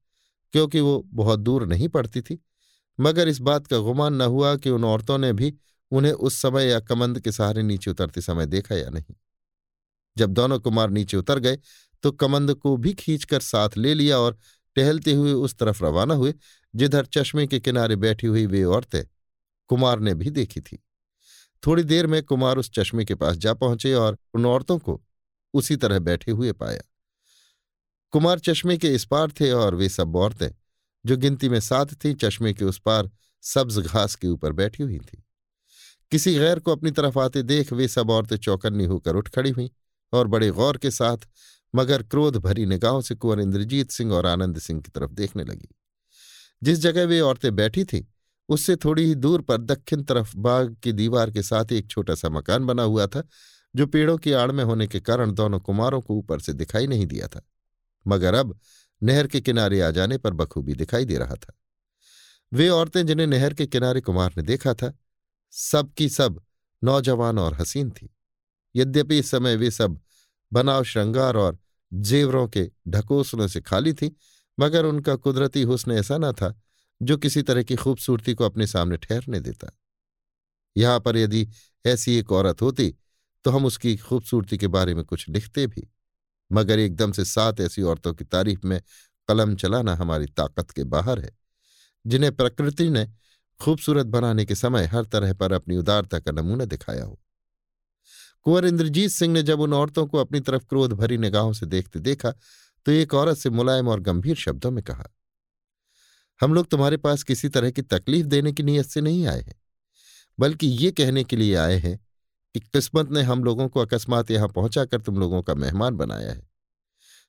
[0.53, 2.45] क्योंकि वो बहुत दूर नहीं पड़ती थी,
[3.01, 5.55] मगर इस बात का गुमान न हुआ कि उन औरतों ने भी
[5.91, 9.15] उन्हें उस समय या कमंद के सहारे नीचे उतरते समय देखा या नहीं?
[10.19, 11.59] जब दोनों कुमार नीचे उतर गए
[12.03, 14.39] तो कमंद को भी खींचकर साथ ले लिया और
[14.77, 16.35] टहलते हुए उस तरफ़ रवाना हुए,
[16.75, 19.05] जिधर चश्मे के किनारे बैठी हुई वे औरतें
[19.69, 20.83] कुमार ने भी देखी थी।
[21.67, 25.03] थोड़ी देर में कुमार उस चश्मे के पास जा पहुँचे और उन औरतों को
[25.55, 26.83] उसी तरह बैठे हुए पाया।
[28.11, 30.51] कुमार चश्मे के इस पार थे और वे सब औरतें,
[31.07, 33.11] जो गिनती में सात थीं, चश्मे के उस पार
[33.43, 35.26] सब्ज घास के ऊपर बैठी हुई थी।
[36.11, 39.69] किसी गैर को अपनी तरफ़ आते देख वे सब औरतें चौकन्नी होकर उठ खड़ी हुईं
[40.13, 41.17] और बड़े गौर के साथ
[41.75, 45.69] मगर क्रोध भरी निगाहों से कुंवर इंद्रजीत सिंह और आनंद सिंह की तरफ़ देखने लगी।
[46.63, 48.05] जिस जगह वे औरतें बैठी थीं,
[48.49, 52.29] उससे थोड़ी ही दूर पर दक्षिण तरफ़ बाग की दीवार के साथ एक छोटा सा
[52.29, 53.23] मकान बना हुआ था,
[53.77, 57.07] जो पेड़ों की आड़ में होने के कारण दोनों कुमारों को ऊपर से दिखाई नहीं
[57.07, 57.43] दिया था।
[58.07, 58.59] मगर अब
[59.03, 61.59] नहर के किनारे आ जाने पर बखूबी दिखाई दे रहा था।
[62.53, 64.99] वे औरतें जिन्हें नहर के किनारे कुमार ने देखा था
[65.57, 66.41] सब की सब
[66.83, 68.09] नौजवान और हसीन थी।
[68.75, 69.99] यद्यपि इस समय वे सब
[70.53, 71.59] बनाव श्रृंगार और
[71.93, 74.17] जेवरों के ढकोसलों से खाली थी,
[74.59, 76.55] मगर उनका कुदरती हुस्न ऐसा न था
[77.01, 79.71] जो किसी तरह की खूबसूरती को अपने सामने ठहरने देता।
[80.77, 81.49] यहाँ पर यदि
[81.85, 82.95] ऐसी एक औरत होती
[83.45, 85.89] तो हम उसकी खूबसूरती के बारे में कुछ लिखते भी।
[86.51, 88.81] मगर एकदम से सात ऐसी औरतों की तारीफ़ में
[89.29, 91.31] कलम चलाना हमारी ताकत के बाहर है,
[92.05, 93.07] जिन्हें प्रकृति ने
[93.61, 97.19] खूबसूरत बनाने के समय हर तरह पर अपनी उदारता का नमूना दिखाया हो।
[98.47, 102.01] कुंवर इंद्रजीत सिंह ने जब उन औरतों को अपनी तरफ़ क्रोध भरी निगाहों से देखते
[102.01, 102.33] देखा
[102.87, 105.05] तो एक औरत से मुलायम और गंभीर शब्दों में कहा,
[106.41, 109.55] हम लोग तुम्हारे पास किसी तरह की तकलीफ़ देने की नीयत से नहीं आए हैं,
[110.39, 111.99] बल्कि ये कहने के लिए आए हैं
[112.55, 116.49] कि किस्मत ने हम लोगों को अकस्मात यहाँ पहुंचाकर तुम लोगों का मेहमान बनाया है।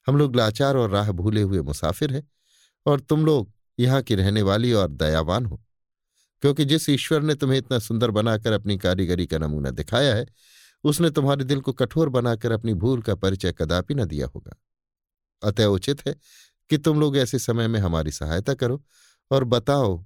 [0.07, 2.27] हम लोग लाचार और राह भूले हुए मुसाफिर हैं
[2.85, 5.61] और तुम लोग यहाँ की रहने वाली और दयावान हो।
[6.41, 10.25] क्योंकि जिस ईश्वर ने तुम्हें इतना सुंदर बनाकर अपनी कारीगरी का नमूना दिखाया है,
[10.83, 14.61] उसने तुम्हारे दिल को कठोर बनाकर अपनी भूल का परिचय कदापि न दिया होगा।
[15.43, 16.15] अतः उचित है
[16.69, 18.83] कि तुम लोग ऐसे समय में हमारी सहायता करो
[19.31, 20.05] और बताओ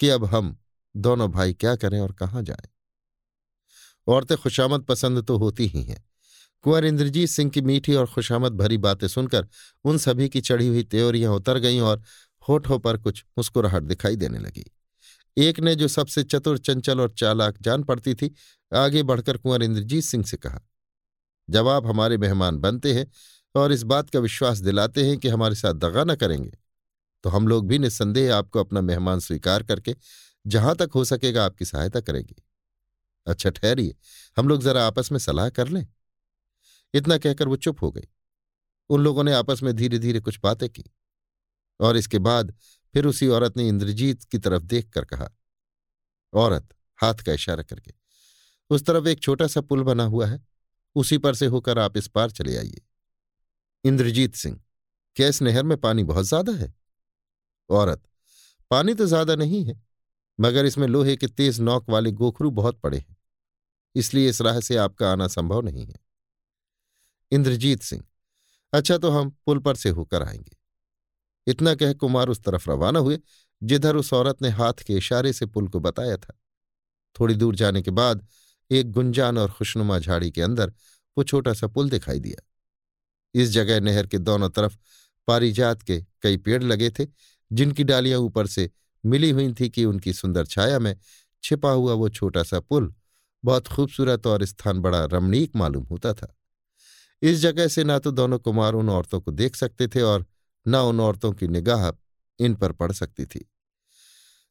[0.00, 0.56] कि अब हम
[0.96, 2.68] दोनों भाई क्या करें और कहाँ जाएँ।
[4.06, 6.04] औरतें खुशामद पसंद तो होती ही हैं।
[6.62, 9.48] कुंवर इंद्रजीत सिंह की मीठी और खुशामद भरी बातें सुनकर
[9.84, 12.02] उन सभी की चढ़ी हुई त्योरियाँ उतर गईं और
[12.48, 14.64] होठों पर कुछ मुस्कुराहट दिखाई देने लगी।
[15.36, 18.34] एक ने जो सबसे चतुर, चंचल और चालाक जान पड़ती थी,
[18.72, 20.60] आगे बढ़कर कुंवर इंद्रजीत सिंह से कहा,
[21.48, 23.06] जब आप हमारे मेहमान बनते हैं
[23.54, 26.52] और इस बात का विश्वास दिलाते हैं कि हमारे साथ दगा न करेंगे
[27.24, 29.94] तो हम लोग भी निस्संदेह आपको अपना मेहमान स्वीकार करके
[30.44, 32.34] जहाँ तक हो सकेगा आपकी सहायता करेंगे।
[33.26, 33.94] अच्छा ठहरिए,
[34.36, 35.86] हम लोग जरा आपस में सलाह कर लें।
[36.94, 38.06] इतना कहकर वो चुप हो गई।
[38.90, 40.84] उन लोगों ने आपस में धीरे धीरे कुछ बातें की
[41.80, 42.54] और इसके बाद
[42.94, 45.28] फिर उसी औरत ने इंद्रजीत की तरफ़ देख कर कहा,
[46.32, 46.68] औरत,
[46.98, 47.92] हाथ का इशारा करके,
[48.70, 50.40] उस तरफ़ एक छोटा सा पुल बना हुआ है,
[50.96, 52.80] उसी पर से होकर आप इस पार चले आइए।
[53.84, 54.60] इंद्रजीत सिंह,
[55.16, 56.72] क्या इस नहर में पानी बहुत ज़्यादा है?
[57.70, 58.02] औरत,
[58.70, 59.80] पानी तो ज़्यादा नहीं है,
[60.38, 63.16] मगर इसमें लोहे के तेज नौक वाले गोखरू बहुत पड़े हैं,
[63.94, 66.04] इसलिए इस राह से आपका आना संभव नहीं है।
[67.32, 68.02] इंद्रजीत सिंह
[68.72, 70.56] अच्छा तो हम पुल पर से होकर आएँगे।
[71.46, 73.18] इतना कह कुमार उस तरफ़ रवाना हुए,
[73.62, 76.40] जिधर उस औरत ने हाथ के इशारे से पुल को बताया था।
[77.20, 78.26] थोड़ी दूर जाने के बाद
[78.70, 80.72] एक गुंजान और खुशनुमा झाड़ी के अंदर
[81.18, 82.42] वो छोटा सा पुल दिखाई दिया।
[83.34, 84.76] इस जगह नहर के दोनों तरफ़
[85.26, 87.06] पारिजात के कई पेड़ लगे थे,
[87.52, 88.70] जिनकी डालियाँ ऊपर से
[89.06, 90.96] मिली हुई थी कि उनकी सुंदर छाया में
[91.42, 92.94] छिपा हुआ वो छोटा सा पुल
[93.44, 96.36] बहुत खूबसूरत और स्थान बड़ा रमणीक मालूम होता था।
[97.22, 100.26] इस जगह से ना तो दोनों कुमार उन औरतों को देख सकते थे और
[100.68, 101.90] न उन औरतों की निगाह
[102.38, 103.48] इन पर पड़ सकती थी।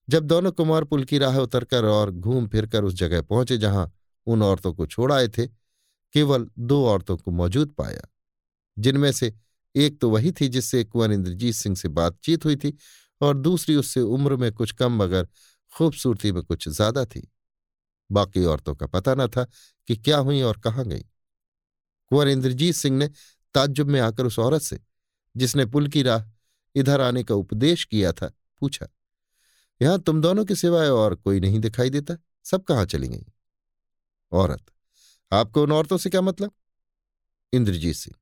[0.07, 3.91] जब दोनों कुमार पुल की राह उतरकर और घूम फिरकर उस जगह पहुँचे जहाँ
[4.27, 5.47] उन औरतों को छोड़ आए थे,
[6.13, 8.07] केवल दो औरतों को मौजूद पाया,
[8.77, 9.33] जिनमें से
[9.75, 12.73] एक तो वही थी जिससे कुंवर इंद्रजीत सिंह से बातचीत हुई थी
[13.21, 15.27] और दूसरी उससे उम्र में कुछ कम मगर
[15.73, 17.27] खूबसूरती में कुछ ज़्यादा थी।
[18.09, 19.43] बाकी औरतों का पता न था
[19.87, 20.99] कि क्या हुई और कहाँ गई।
[22.11, 23.07] कुंवर इंद्रजीत सिंह ने
[23.55, 24.79] ताज्जुब में आकर उस औरत से
[25.35, 26.23] जिसने पुल की राह
[26.75, 28.31] इधर आने का उपदेश किया था,
[28.61, 28.87] पूछा,
[29.81, 32.17] यहाँ तुम दोनों के सिवाय और कोई नहीं दिखाई देता?
[32.45, 33.25] सब कहाँ चली गई?
[34.31, 34.65] औरत,
[35.31, 36.51] आपको उन औरतों से क्या मतलब?
[37.53, 38.15] इंद्रजीत सिंह,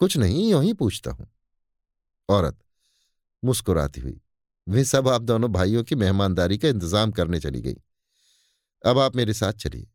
[0.00, 1.30] कुछ नहीं, यू ही पूछता हूँ।
[2.28, 2.58] औरत
[3.42, 4.20] मुस्कुराती हुई,
[4.66, 7.76] वे सब आप दोनों भाइयों की मेहमानदारी का इंतज़ाम करने चली गई।
[8.84, 9.88] अब आप मेरे साथ चलिए।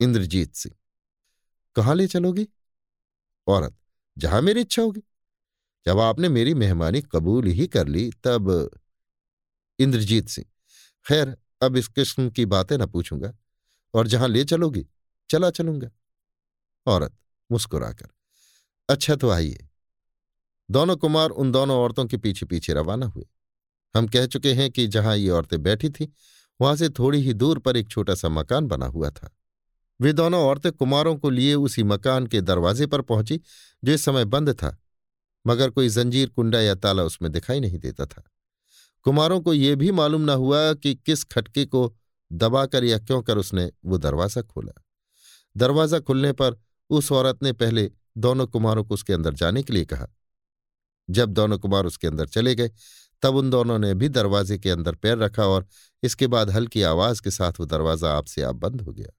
[0.00, 0.74] इंद्रजीत सिंह,
[1.76, 2.48] कहाँ ले चलोगी?
[3.46, 3.76] औरत,
[4.16, 5.02] जहाँ मेरी इच्छा होगी।
[5.86, 8.70] जब आपने मेरी मेहमानी कबूल ही कर ली तब
[9.78, 10.46] इंद्रजीत सिंह,
[11.06, 13.32] खैर अब इस किस्म की बातें न पूछूँगा
[13.94, 14.86] और जहाँ ले चलोगी,
[15.30, 15.90] चला चलूँगा।
[16.86, 17.16] औरत
[17.50, 18.08] मुस्कुराकर
[18.88, 19.68] अच्छा तो आइए।
[20.70, 23.26] दोनों कुमार उन दोनों औरतों के पीछे पीछे रवाना हुए।
[23.94, 26.06] हम कह चुके हैं कि जहाँ ये औरतें बैठी थीं,
[26.60, 29.30] वहाँ से थोड़ी ही दूर पर एक छोटा सा मकान बना हुआ था।
[30.00, 33.40] वे दोनों औरतें कुमारों को लिए उसी मकान के दरवाजे पर पहुँची
[33.84, 34.81] जो इस समय बंद था।
[35.46, 38.22] मगर कोई जंजीर कुंडा या ताला उसमें दिखाई नहीं देता था।
[39.06, 41.94] कुमारों को यह भी मालूम न हुआ कि किस खटके को
[42.30, 44.72] दबाकर या क्यों कर उसने वो दरवाज़ा खोला।
[45.56, 49.84] दरवाज़ा खुलने पर उस औरत ने पहले दोनों कुमारों को उसके अंदर जाने के लिए
[49.84, 50.06] कहा।
[51.08, 52.70] जब दोनों कुमार उसके अंदर चले गए,
[53.22, 55.66] तब उन दोनों ने भी दरवाजे के अंदर पैर रखा और
[56.02, 59.12] इसके बाद हल्की आवाज़ के साथ वो दरवाज़ा आपसे आप बंद हो गया।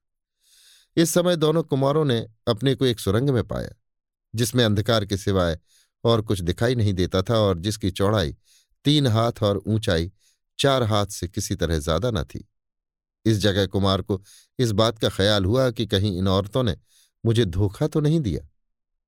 [0.96, 2.18] इस समय दोनों कुमारों ने
[2.48, 3.70] अपने को एक सुरंग में पाया,
[4.34, 5.58] जिसमें अंधकार के सिवाय
[6.04, 8.34] और कुछ दिखाई नहीं देता था और जिसकी चौड़ाई
[8.84, 10.10] तीन हाथ और ऊंचाई
[10.58, 12.44] चार हाथ से किसी तरह ज़्यादा न थी।
[13.24, 14.20] इस जगह कुमार को
[14.58, 16.76] इस बात का ख्याल हुआ कि कहीं इन औरतों ने
[17.24, 18.40] मुझे धोखा तो नहीं दिया,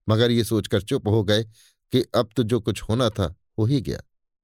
[0.09, 1.45] मगर ये सोचकर चुप हो गए
[1.93, 4.01] कि अब तो जो कुछ होना था हो ही गया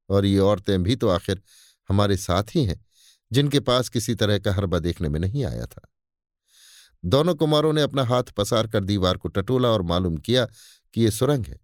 [0.09, 1.43] और ये औरतें भी तो आखिर
[1.89, 2.85] हमारे साथ ही हैं,
[3.31, 5.89] जिनके पास किसी तरह का हरबा देखने में नहीं आया था।
[7.05, 10.47] दोनों कुमारों ने अपना हाथ पसार कर दीवार को टटोला और मालूम किया
[10.95, 11.59] कि ये सुरंग है।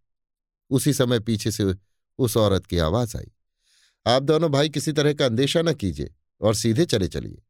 [0.71, 1.75] उसी समय पीछे से
[2.19, 3.31] उस औरत की आवाज़ आई।
[4.07, 7.43] आप दोनों भाई किसी तरह का अंदेशा न कीजिए और सीधे चले चलिए।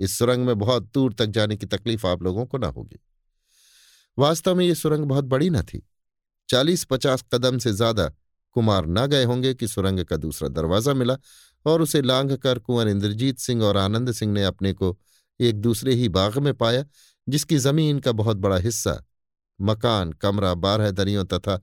[0.00, 3.00] इस सुरंग में बहुत दूर तक जाने की तकलीफ़ आप लोगों को न होगी।
[4.18, 5.86] वास्तव में ये सुरंग बहुत बड़ी न थी।
[6.48, 8.08] चालीस पचास कदम से ज़्यादा
[8.56, 11.16] कुमार न गए होंगे कि सुरंग का दूसरा दरवाज़ा मिला
[11.66, 14.96] और उसे लांघ कर कुंवर इंद्रजीत सिंह और आनंद सिंह ने अपने को
[15.40, 16.84] एक दूसरे ही बाग में पाया,
[17.26, 19.02] जिसकी ज़मीन का बहुत बड़ा हिस्सा
[19.60, 21.60] मकान, कमरा, बारह दरियों तथा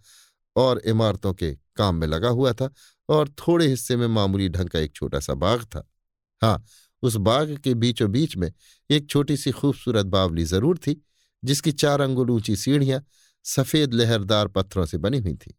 [0.56, 2.70] और इमारतों के काम में लगा हुआ था
[3.10, 5.88] और थोड़े हिस्से में मामूली ढंग का एक छोटा सा बाग था।
[6.41, 6.64] हाँ
[7.04, 8.51] उस बाग के बीचों बीच में
[8.89, 11.01] एक छोटी सी खूबसूरत बावली ज़रूर थी,
[11.43, 13.04] जिसकी चार अंगुल ऊँची सीढ़ियाँ
[13.45, 15.54] सफ़ेद लहरदार पत्थरों से बनी हुई थी।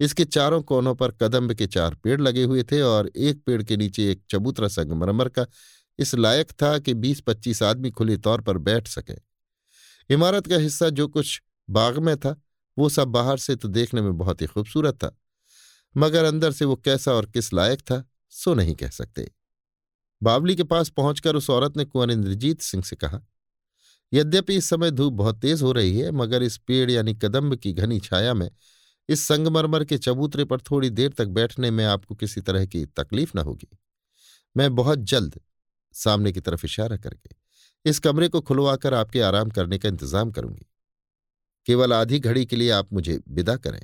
[0.00, 3.76] इसके चारों कोनों पर कदम्ब के चार पेड़ लगे हुए थे और एक पेड़ के
[3.76, 5.46] नीचे एक चबूतरा संगमरमर का
[5.98, 9.14] इस लायक था कि बीस पच्चीस आदमी खुले तौर पर बैठ सके।
[10.10, 12.40] इमारत का हिस्सा जो कुछ बाग में था
[12.76, 15.16] वो सब बाहर से तो देखने में बहुत ही खूबसूरत था,
[15.94, 19.30] मगर अंदर से वो कैसा और किस लायक था, सो नहीं कह सकते।
[20.20, 23.20] बावली के पास पहुंचकर उस औरत ने कुंवर इंद्रजीत सिंह से कहा,
[24.12, 27.72] यद्यपि इस समय धूप बहुत तेज हो रही है, मगर इस पेड़ यानी कदम्ब की
[27.72, 28.50] घनी छाया में
[29.08, 33.30] इस संगमरमर के चबूतरे पर थोड़ी देर तक बैठने में आपको किसी तरह की तकलीफ़
[33.36, 33.68] न होगी।
[34.56, 35.40] मैं बहुत जल्द
[35.94, 37.30] सामने की तरफ़ इशारा करके
[37.84, 40.66] इस कमरे को खुलवाकर आपके आराम करने का इंतज़ाम करूँगी।
[41.66, 43.82] केवल आधी घड़ी के लिए आप मुझे विदा करें।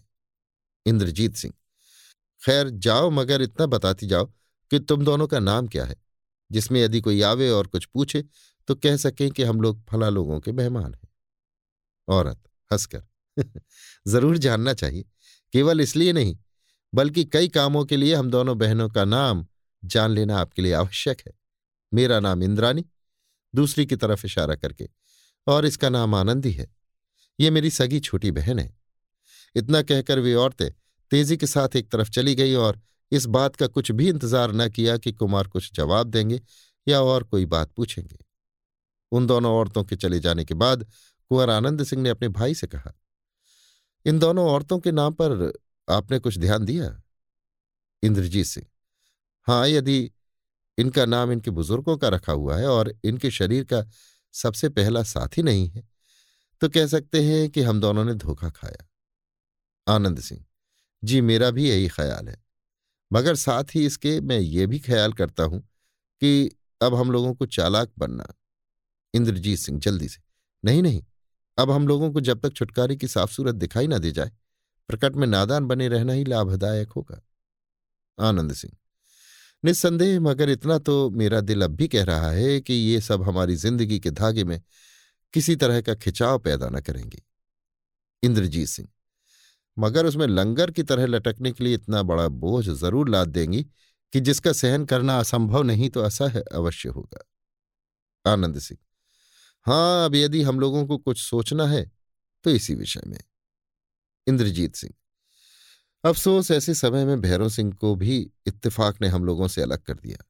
[0.87, 1.55] इंद्रजीत सिंह,
[2.47, 4.27] खैर जाओ मगर इतना बताती जाओ
[4.71, 5.97] कि तुम दोनों का नाम क्या है?
[6.53, 8.25] जिसमें यदि कोई आवे और कुछ पूछे
[8.69, 11.09] तो कह सकें कि हम लोग फला लोगों के मेहमान हैं।
[12.09, 12.43] औरत
[12.73, 13.07] हंसकर,
[14.09, 15.05] ज़रूर जानना चाहिए।
[15.53, 16.37] केवल इसलिए नहीं,
[16.95, 19.47] बल्कि कई कामों के लिए हम दोनों बहनों का नाम
[19.85, 21.33] जान लेना आपके लिए आवश्यक है।
[21.95, 22.85] मेरा नाम इंद्रानी,
[23.55, 24.89] दूसरी की तरफ़ इशारा करके,
[25.47, 26.77] और इसका नाम आनंदी है।
[27.39, 28.75] ये मेरी सगी छोटी बहन है।
[29.55, 30.71] इतना कहकर वे औरतें
[31.11, 32.81] तेज़ी के साथ एक तरफ़ चली गई और
[33.13, 36.41] इस बात का कुछ भी इंतज़ार न किया कि कुमार कुछ जवाब देंगे
[36.87, 38.19] या और कोई बात पूछेंगे।
[39.13, 42.67] उन दोनों औरतों के चले जाने के बाद कुंवर आनंद सिंह ने अपने भाई से
[42.67, 42.93] कहा,
[44.07, 45.53] इन दोनों औरतों के नाम पर
[45.89, 47.03] आपने कुछ ध्यान दिया?
[48.03, 48.67] इंद्रजीत सिंह
[49.47, 50.11] हाँ यदि
[50.79, 53.85] इनका नाम इनके बुज़ुर्गों का रखा हुआ है और इनके शरीर का
[54.35, 55.83] सबसे पहला साथी नहीं है
[56.63, 58.87] तो कह सकते हैं कि हम दोनों ने धोखा खाया।
[59.87, 60.45] आनंद सिंह,
[61.03, 62.37] जी, मेरा भी यही ख्याल है।
[63.11, 65.61] मगर साथ ही इसके मैं ये भी ख्याल करता हूँ
[66.23, 66.51] कि
[66.81, 68.27] अब हम लोगों को चालाक बनना
[69.15, 70.21] इंद्रजीत सिंह जल्दी से,
[70.65, 71.03] नहीं नहीं,
[71.59, 74.31] अब हम लोगों को जब तक छुटकारे की साफ़ सूरत दिखाई ना दे जाए,
[74.89, 77.21] प्रकट में नादान बने रहना ही लाभदायक होगा।
[78.19, 78.77] आनंद सिंह,
[79.65, 83.57] निस्संदेह, मगर इतना तो मेरा दिल अब भी कह रहा है कि ये सब हमारी
[83.57, 84.61] ज़िंदगी के धागे में
[85.37, 87.21] किसी तरह का खिंचाव पैदा न करेंगे।
[88.23, 88.89] इंद्रजीत सिंह,
[89.77, 93.63] मगर उसमें लंगर की तरह लटकने के लिए इतना बड़ा बोझ ज़रूर लाद देंगी
[94.13, 97.25] कि जिसका सहन करना असंभव नहीं तो असह अवश्य होगा।
[98.25, 98.79] आनंद सिंह
[99.67, 101.85] हाँ अब यदि हम लोगों को कुछ सोचना है
[102.45, 103.19] तो इसी विषय में।
[104.27, 104.95] इंद्रजीत सिंह,
[106.05, 109.95] अफसोस, ऐसे समय में भैरव सिंह को भी इत्तेफाक ने हम लोगों से अलग कर
[109.97, 110.25] दिया।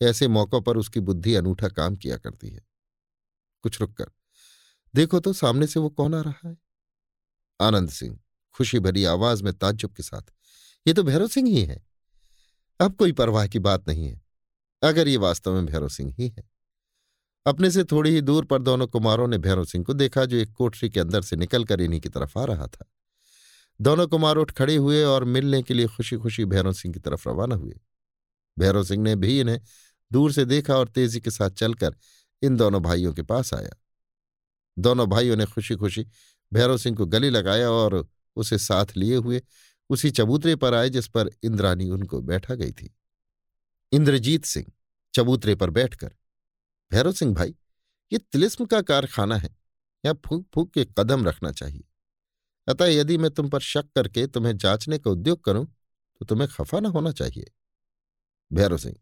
[0.00, 2.60] ऐसे मौकों पर उसकी बुद्धि अनूठा काम किया करती है।
[3.64, 4.10] कुछ रुककर
[4.94, 6.56] देखो तो सामने से वो कौन आ रहा है?
[7.60, 8.18] आनंद सिंह,
[8.54, 10.22] खुशी भरी आवाज़ में ताज्जुब के साथ,
[10.86, 11.82] ये तो भैरव सिंह ही है।
[12.80, 14.20] अब कोई परवाह की बात नहीं है,
[14.82, 16.44] अगर ये वास्तव में भैरव सिंह ही है।
[17.46, 20.52] अपने से थोड़ी ही दूर पर दोनों कुमारों ने भैरव सिंह को देखा, जो एक
[20.52, 22.84] कोठरी के अंदर से निकलकर इन्हीं की तरफ़ आ रहा था।
[23.80, 27.28] दोनों कुमार उठ खड़े हुए और मिलने के लिए खुशी खुशी भैरव सिंह की तरफ़
[27.28, 27.74] रवाना हुए।
[28.58, 29.60] भैरव सिंह ने भी इन्हें
[30.12, 31.96] दूर से देखा और तेज़ी के साथ चलकर
[32.42, 33.70] इन दोनों भाइयों के पास आया।
[34.76, 36.06] दोनों भाइयों ने खुशी खुशी
[36.52, 38.06] भैरव सिंह को गले लगाया और
[38.36, 39.42] उसे साथ लिए हुए
[39.90, 42.94] उसी चबूतरे पर आए जिस पर इंद्रानी उनको बैठा गई थी।
[43.92, 44.66] इंद्रजीत सिंह
[45.14, 46.10] चबूतरे पर बैठकर,
[46.92, 47.54] भैरव सिंह भाई,
[48.12, 49.50] ये तिलिस्म का कारखाना है,
[50.04, 51.84] यहाँ फूक फूक के कदम रखना चाहिए।
[52.68, 55.66] अतः यदि मैं तुम पर शक करके तुम्हें जांचने का उद्योग करूँ
[56.20, 57.50] तो तुम्हें खफा न होना चाहिए।
[58.50, 58.96] भैरव सिंह,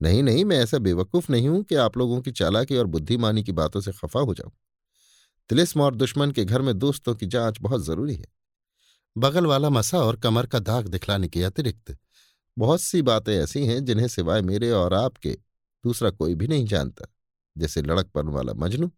[0.00, 3.52] नहीं नहीं, मैं ऐसा बेवकूफ़ नहीं हूँ कि आप लोगों की चालाकी और बुद्धिमानी की
[3.54, 4.52] बातों से खफा हो जाऊँ।
[5.50, 8.24] तिलिस्म और दुश्मन के घर में दोस्तों की जाँच बहुत ज़रूरी है।
[9.18, 11.98] बगल वाला मसा और कमर का दाग दिखलाने के अतिरिक्त
[12.58, 15.38] बहुत सी बातें ऐसी हैं जिन्हें सिवाय मेरे और आपके
[15.84, 17.06] दूसरा कोई भी नहीं जानता,
[17.58, 18.92] जैसे लड़कपन वाला मजनू।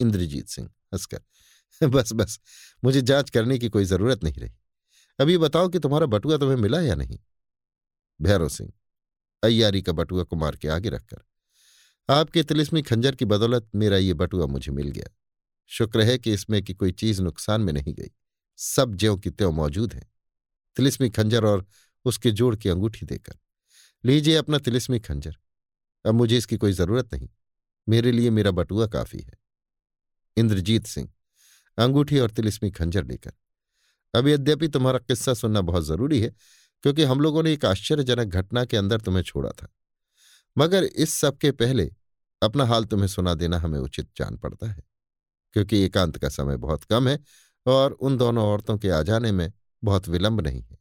[0.00, 1.22] इंद्रजीत सिंह, हंसकर।
[1.88, 2.40] बस बस,
[2.84, 4.52] मुझे जाँच करने की कोई ज़रूरत नहीं रही।
[5.20, 7.18] अभी बताओ कि तुम्हारा बटुआ तुम्हें मिला या नहीं?
[8.22, 8.72] भैरव सिंह,
[9.44, 11.22] अय्यारी का बटुआ कुमार के आगे रखकर।
[12.10, 15.16] आपके तिलिस्मी खंजर की बदौलत मेरा ये बटुआ मुझे मिल गया।
[15.70, 18.10] शुक्र है कि इसमें की कोई चीज़ नुकसान में नहीं गई।
[18.58, 20.02] सब ज्यो की त्यों मौजूद है।
[20.76, 21.66] तिलिस्मी खंजर और
[22.04, 23.38] उसके जोड़ की अंगूठी देकर,
[24.04, 25.36] लीजिए अपना तिलिस्मी खंजर।
[26.04, 27.28] अब मुझे इसकी कोई ज़रूरत नहीं।
[27.86, 29.32] मेरे लिए मेरा बटुआ काफ़ी है।
[30.36, 31.12] इंद्रजीत सिंह,
[31.78, 33.32] अंगूठी और तिलिस्मी खंजर लेकर,
[34.14, 36.32] अब यद्यपि तुम्हारा किस्सा सुनना बहुत ज़रूरी है,
[36.84, 39.68] क्योंकि हम लोगों ने एक आश्चर्यजनक घटना के अंदर तुम्हें छोड़ा था।
[40.56, 41.90] मगर इस सब के पहले
[42.42, 44.82] अपना हाल तुम्हें सुना देना हमें उचित जान पड़ता है।
[45.54, 47.18] क्योंकि एकांत का समय बहुत कम है
[47.66, 49.52] और उन दोनों औरतों के आ जाने में
[49.82, 50.78] बहुत विलंब नहीं है।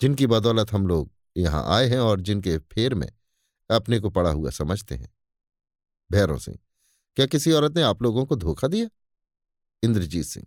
[0.00, 3.08] जिनकी बदौलत हम लोग यहाँ आए हैं और जिनके फेर में
[3.70, 5.10] अपने को पड़ा हुआ समझते हैं।
[6.10, 6.58] भैरव सिंह,
[7.16, 8.88] क्या किसी औरत ने आप लोगों को धोखा दिया?
[9.82, 10.46] इंद्रजीत सिंह,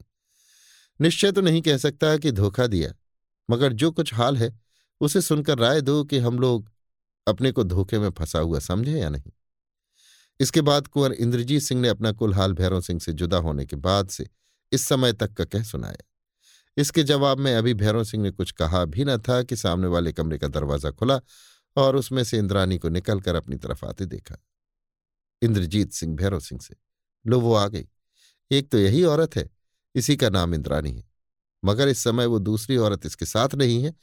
[0.99, 2.93] निश्चय तो नहीं कह सकता कि धोखा दिया,
[3.49, 4.59] मगर जो कुछ हाल है,
[5.01, 6.71] उसे सुनकर राय दो कि हम लोग
[7.27, 9.31] अपने को धोखे में फंसा हुआ समझे या नहीं।
[10.41, 13.75] इसके बाद कुंवर इंद्रजीत सिंह ने अपना कुल हाल भैरव सिंह से जुदा होने के
[13.75, 14.29] बाद से
[14.71, 16.03] इस समय तक का कह सुनाया।
[16.77, 20.13] इसके जवाब में अभी भैरव सिंह ने कुछ कहा भी न था कि सामने वाले
[20.13, 21.19] कमरे का दरवाज़ा खुला
[21.77, 24.37] और उसमें से इंद्रानी को निकलकर अपनी तरफ़ आते देखा।
[25.41, 26.75] इंद्रजीत सिंह भैरव सिंह से,
[27.25, 27.87] लो, वो आ गई।
[28.51, 29.49] एक तो यही औरत है,
[29.95, 31.03] इसी का नाम इंद्रानी है।
[31.63, 33.93] मगर इस समय वो दूसरी औरत इसके साथ नहीं है,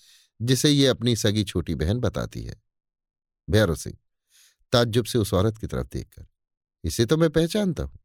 [0.43, 2.63] जिसे ये अपनी सगी छोटी बहन बताती है।
[3.51, 3.97] भैरव सिंह
[4.73, 6.27] ताज्जुब से उस औरत की तरफ़ देखकर।
[6.85, 7.99] इसे तो मैं पहचानता हूँ,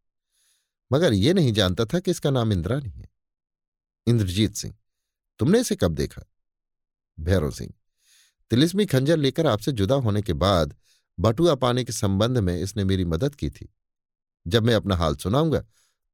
[0.92, 3.08] मगर यह नहीं जानता था कि इसका नाम इंद्रानी है।
[4.08, 4.76] इंद्रजीत सिंह,
[5.40, 6.24] तुमने इसे कब देखा?
[7.18, 7.74] भैरव सिंह,
[8.52, 10.76] तिलिस्मी खंजर लेकर आपसे जुदा होने के बाद
[11.18, 13.70] बटुआ पाने के संबंध में इसने मेरी मदद की थी।
[14.46, 15.64] जब मैं अपना हाल सुनाऊँगा,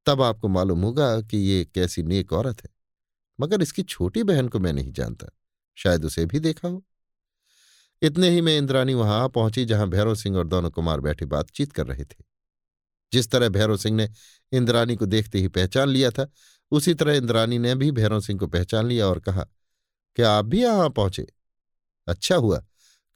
[0.07, 2.69] तब आपको मालूम होगा कि ये कैसी नेक औरत है,
[3.39, 5.27] मगर इसकी छोटी बहन को मैं नहीं जानता,
[5.77, 6.83] शायद उसे भी देखा हो।
[8.01, 11.71] इतने ही में इंद्रानी वहाँ आ पहुँची जहाँ भैरव सिंह और दोनों कुमार बैठे बातचीत
[11.71, 12.23] कर रहे थे।
[13.13, 14.09] जिस तरह भैरव सिंह ने
[14.51, 16.29] इंद्रानी को देखते ही पहचान लिया था,
[16.71, 19.45] उसी तरह इंद्रानी ने भी भैरव सिंह को पहचान लिया और कहा,
[20.15, 21.27] क्या आप भी यहाँ पहुँचे?
[22.07, 22.63] अच्छा हुआ,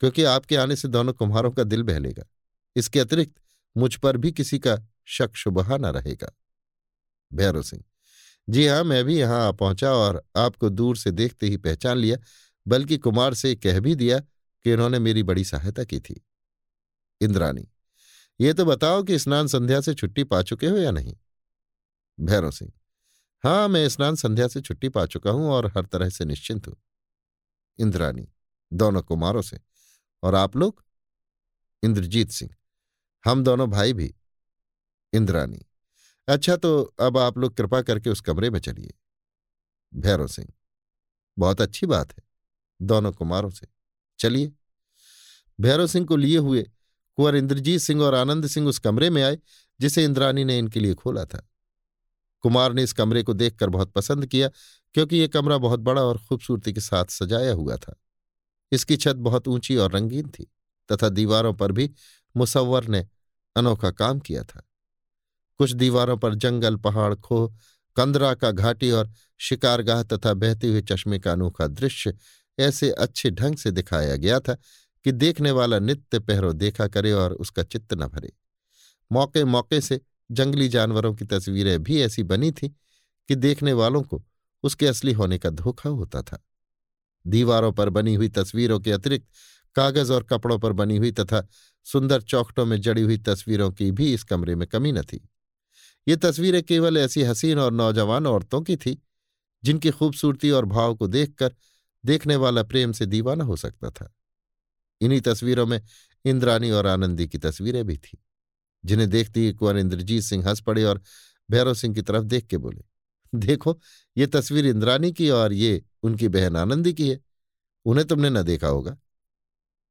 [0.00, 2.24] क्योंकि आपके आने से दोनों कुम्हारों का दिल बहलेगा।
[2.76, 3.34] इसके अतिरिक्त
[3.76, 6.32] मुझ पर भी किसी का शक शुबहा न रहेगा।
[7.32, 7.82] भैरव सिंह,
[8.48, 12.16] जी हाँ, मैं भी यहाँ आ पहुँचा और आपको दूर से देखते ही पहचान लिया,
[12.66, 14.20] बल्कि कुमार से कह भी दिया
[14.64, 16.20] कि इन्होंने मेरी बड़ी सहायता की थी।
[17.20, 17.66] इंद्रानी
[18.40, 21.14] ये तो बताओ कि स्नान संध्या से छुट्टी पा चुके हो या नहीं?
[22.18, 22.72] भैरव सिंह
[23.44, 26.76] हाँ मैं स्नान संध्या से छुट्टी पा चुका हूँ और हर तरह से निश्चिंत हूँ।
[27.78, 28.26] इंद्रानी
[28.72, 29.58] दोनों कुमारों से,
[30.22, 30.82] और आप लोग?
[31.82, 32.50] इंद्रजीत सिंह,
[33.24, 34.14] हम दोनों भाई भी।
[35.12, 35.64] इंद्रानी
[36.28, 38.94] अच्छा तो अब आप लोग कृपा करके उस कमरे में चलिए।
[39.92, 40.48] भैरव सिंह,
[41.36, 42.22] बहुत अच्छी बात है,
[42.80, 43.66] दोनों कुमारों से।
[44.18, 44.52] चलिए।
[45.60, 46.70] भैरव सिंह को लिए हुए
[47.16, 49.38] कुंवर इंद्रजीत सिंह और आनंद सिंह उस कमरे में आए,
[49.80, 51.50] जिसे इंद्रानी ने इनके लिए खोला था।
[52.40, 54.48] कुमार ने इस कमरे को देखकर बहुत पसंद किया,
[54.94, 57.94] क्योंकि यह कमरा बहुत बड़ा और खूबसूरती के साथ सजाया हुआ था।
[58.72, 60.52] इसकी छत बहुत ऊँची और रंगीन थी,
[60.92, 61.90] तथा दीवारों पर भी
[62.36, 63.06] मुसव्वर ने
[63.56, 64.70] अनोखा काम किया था।
[65.58, 67.56] कुछ दीवारों पर जंगल, पहाड़, खोह,
[67.96, 72.14] कंदरा का घाटी और शिकारगाह तथा बहते हुए चश्मे का अनोखा दृश्य
[72.58, 74.54] ऐसे अच्छे ढंग से दिखाया गया था
[75.04, 78.32] कि देखने वाला नित्य पहरो देखा करे और उसका चित्त न भरे।
[79.12, 80.00] मौके मौके से
[80.30, 82.70] जंगली जानवरों की तस्वीरें भी ऐसी बनी थीं
[83.28, 84.24] कि देखने वालों को
[84.62, 86.44] उसके असली होने का धोखा होता था।
[87.26, 89.26] दीवारों पर बनी हुई तस्वीरों के अतिरिक्त
[89.74, 91.48] कागज़ और कपड़ों पर बनी हुई तथा
[91.84, 95.28] सुंदर चौखटों में जड़ी हुई तस्वीरों की भी इस कमरे में कमी न थी।
[96.08, 99.02] ये तस्वीरें केवल ऐसी हसीन और नौजवान औरतों की थी
[99.64, 101.54] जिनकी खूबसूरती और भाव को देखकर
[102.06, 104.12] देखने वाला प्रेम से दीवाना हो सकता था।
[105.00, 105.80] इन्हीं तस्वीरों में
[106.24, 108.18] इंद्रानी और आनंदी की तस्वीरें भी थीं,
[108.84, 111.02] जिन्हें देखते ही कुंवर इंद्रजीत सिंह हंस पड़े और
[111.50, 112.82] भैरव सिंह की तरफ़ देख के बोले,
[113.34, 113.80] देखो,
[114.16, 117.20] ये तस्वीर इंद्रानी की और ये उनकी बहन आनंदी की है,
[117.86, 118.96] उन्हें तुमने न देखा होगा।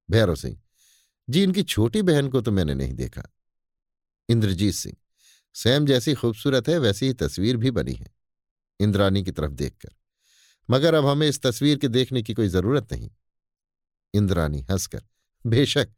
[0.10, 0.60] भैरव सिंह,
[1.30, 3.24] जी, इनकी छोटी बहन को तो मैंने नहीं देखा।
[4.30, 4.96] इंद्रजीत सिंह,
[5.56, 8.08] सैम जैसी खूबसूरत है, वैसी ही तस्वीर भी बनी है।
[8.80, 9.96] इंद्रानी की तरफ़ देखकर
[10.70, 13.10] मगर अब हमें इस तस्वीर के देखने की कोई ज़रूरत नहीं।
[14.14, 15.02] इंद्रानी हंसकर,
[15.46, 15.90] बेशक,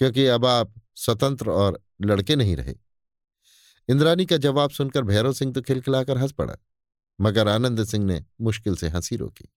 [0.00, 2.74] क्योंकि अब आप स्वतंत्र और लड़के नहीं रहे।
[3.88, 6.56] इंद्रानी का जवाब सुनकर भैरव सिंह तो खिलखिलाकर हंस पड़ा,
[7.18, 9.48] मगर आनंद सिंह ने मुश्किल से हँसी रोकी।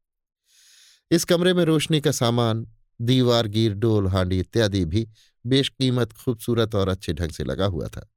[1.12, 2.66] इस कमरे में रोशनी का सामान,
[3.00, 5.08] दीवार, गिर, डोल, हांडी इत्यादि भी
[5.46, 8.08] बेशकीमत खूबसूरत और अच्छे ढंग से लगा हुआ था।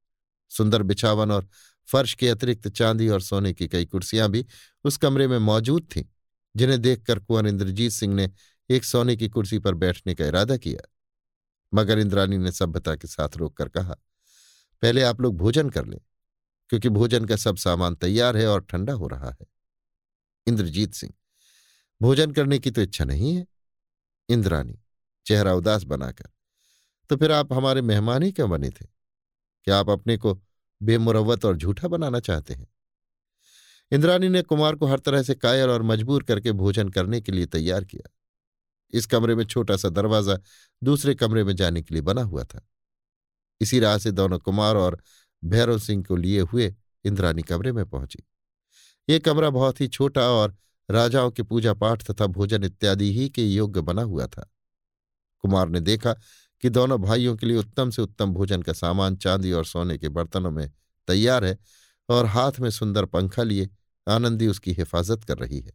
[0.51, 1.47] सुंदर बिछावन और
[1.87, 4.45] फर्श के अतिरिक्त चांदी और सोने की कई कुर्सियाँ भी
[4.85, 6.03] उस कमरे में मौजूद थीं।
[6.55, 8.29] जिन्हें देखकर कुंवर इंद्रजीत सिंह ने
[8.69, 10.87] एक सोने की कुर्सी पर बैठने का इरादा किया।
[11.73, 13.95] मगर इंद्रानी ने सभ्यता के साथ रोककर कहा,
[14.83, 15.99] पहले आप लोग भोजन कर लें,
[16.69, 19.47] क्योंकि भोजन का सब सामान तैयार है और ठंडा हो रहा है।
[20.47, 21.13] इंद्रजीत सिंह,
[22.01, 23.45] भोजन करने की तो इच्छा नहीं है?
[24.29, 24.79] इंद्रानी
[25.25, 26.29] चेहरा उदास बनाकर
[27.09, 28.85] तो फिर आप हमारे मेहमान ही क्यों बने थे?
[29.67, 30.33] क्या आप अपने को
[30.81, 32.67] बेमुरवत और झूठा बनाना चाहते हैं?
[33.91, 37.45] इंद्रानी ने कुमार को हर तरह से कायल और मजबूर करके भोजन करने के लिए
[37.45, 38.09] तैयार किया।
[38.93, 40.37] इस कमरे में छोटा सा दरवाज़ा
[40.83, 42.67] दूसरे कमरे में जाने के लिए बना हुआ था।
[43.61, 45.01] इसी राह से दोनों कुमार और
[45.43, 46.75] भैरव सिंह को लिए हुए
[47.05, 48.23] इंद्रानी कमरे में पहुँची।
[49.09, 50.55] ये कमरा बहुत ही छोटा और
[50.89, 54.49] राजाओं के पूजा पाठ तथा भोजन इत्यादि ही के योग्य बना हुआ था।
[55.39, 56.13] कुमार ने देखा
[56.63, 60.09] कि दोनों भाइयों के लिए उत्तम से उत्तम भोजन का सामान, चांदी और सोने के
[60.09, 60.71] बर्तनों में
[61.07, 61.57] तैयार है
[62.09, 63.69] और हाथ में सुंदर पंखा लिए
[64.09, 65.71] आनंदी उसकी हिफाजत कर रही है।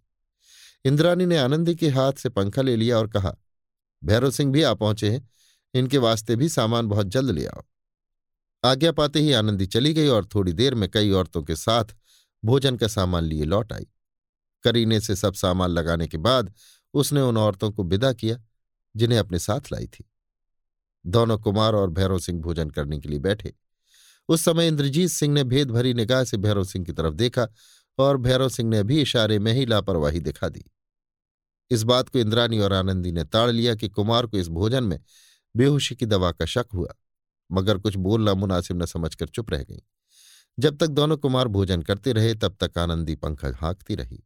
[0.84, 3.36] इंद्रानी ने आनंदी के हाथ से पंखा ले लिया और कहा,
[4.04, 5.28] भैरव सिंह भी आ पहुँचे हैं।
[5.74, 7.62] इनके वास्ते भी सामान बहुत जल्द ले आओ।
[8.64, 11.84] आज्ञा पाते ही आनंदी चली गई और थोड़ी देर में कई औरतों के साथ
[12.44, 13.86] भोजन का सामान लिए लौट आई।
[14.62, 16.52] करीने से सब सामान लगाने के बाद
[16.94, 18.38] उसने उन औरतों को विदा किया,
[18.96, 20.10] जिन्हें अपने साथ लाई थी।
[21.06, 23.54] दोनों कुमार और भैरव सिंह भोजन करने के लिए बैठे।
[24.28, 27.48] उस समय इंद्रजीत सिंह ने भेद भरी निगाह से भैरव सिंह की तरफ़ देखा
[27.98, 30.64] और भैरव सिंह ने भी इशारे में ही लापरवाही दिखा दी।
[31.70, 35.00] इस बात को इंद्रानी और आनंदी ने ताड़ लिया कि कुमार को इस भोजन में
[35.56, 36.94] बेहोशी की दवा का शक हुआ,
[37.52, 39.82] मगर कुछ बोलना मुनासिब न समझकर चुप रह गई।
[40.58, 44.24] जब तक दोनों कुमार भोजन करते रहे, तब तक आनंदी पंखा हाँकती रही।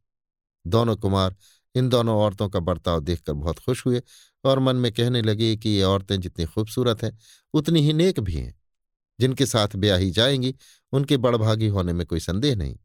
[0.67, 1.35] दोनों कुमार
[1.75, 4.01] इन दोनों औरतों का बर्ताव देखकर बहुत खुश हुए
[4.43, 7.17] और मन में कहने लगे कि ये औरतें जितनी खूबसूरत हैं,
[7.53, 8.59] उतनी ही नेक भी हैं।
[9.19, 10.55] जिनके साथ ब्याही जाएँगी,
[10.91, 12.77] उनके बड़भागी होने में कोई संदेह नहीं।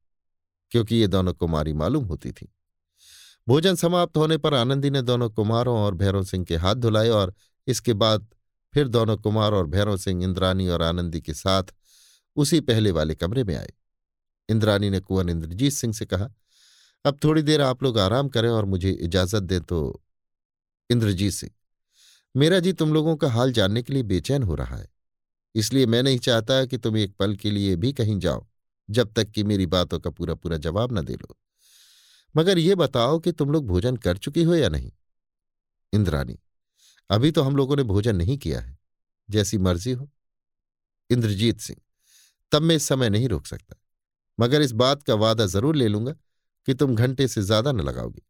[0.75, 2.49] क्योंकि ये दोनों कुमारी मालूम होती थी।
[3.47, 7.35] भोजन समाप्त होने पर आनंदी ने दोनों कुमारों और भैरव सिंह के हाथ धुलाए और
[7.67, 8.27] इसके बाद
[8.75, 11.73] फिर दोनों कुमार और भैरव सिंह, इंद्रानी और आनंदी के साथ
[12.37, 13.73] उसी पहले वाले कमरे में आए।
[14.49, 16.29] इंद्रानी ने कुंवर इंद्रजीत सिंह से कहा,
[17.05, 20.03] अब थोड़ी देर आप लोग आराम करें और मुझे इजाज़त दें तो
[20.91, 21.53] इंद्रजीत सिंह,
[22.35, 24.89] मेरा जी तुम लोगों का हाल जानने के लिए बेचैन हो रहा है।
[25.55, 28.47] इसलिए मैं नहीं चाहता कि तुम एक पल के लिए भी कहीं जाओ।
[28.89, 31.37] जब तक कि मेरी बातों का पूरा पूरा जवाब न दे लो।
[32.35, 34.91] मगर ये बताओ कि तुम लोग भोजन कर चुकी हो या नहीं?
[35.93, 36.39] इंद्रानी
[37.11, 38.77] अभी तो हम लोगों ने भोजन नहीं किया है,
[39.29, 40.09] जैसी मर्ज़ी हो।
[41.11, 41.81] इंद्रजीत सिंह,
[42.53, 43.77] तब मैं इस समय नहीं रोक सकता,
[44.39, 46.13] मगर इस बात का वादा ज़रूर ले लूँगा
[46.69, 48.23] कि तुम घंटे से ज़्यादा न लगाओगी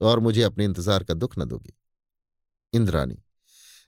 [0.00, 1.74] और मुझे अपने इंतज़ार का दुख न दोगी।
[2.72, 3.22] इंद्रानी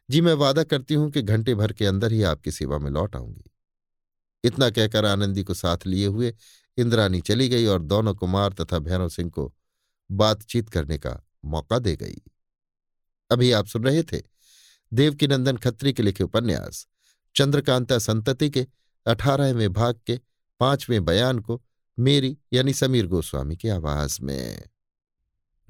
[0.08, 3.16] जी मैं वादा करती हूँ कि घंटे भर के अंदर ही आपकी सेवा में लौट
[3.16, 3.50] आऊँगी।
[4.44, 6.34] इतना कहकर आनंदी को साथ लिए हुए
[6.78, 9.52] इंद्रानी चली गई और दोनों कुमार तथा भैरव सिंह को
[10.10, 12.22] बातचीत करने का मौका दे गई।
[13.30, 14.22] अभी आप सुन रहे थे
[14.92, 16.86] देवकीनंदन खत्री के लिखे उपन्यास,
[17.34, 18.66] चंद्रकांता संतति के
[19.06, 20.20] अठारहवें भाग के
[20.60, 21.62] पाँचवें बयान को
[21.98, 24.62] मेरी यानी समीर गोस्वामी की आवाज़ में।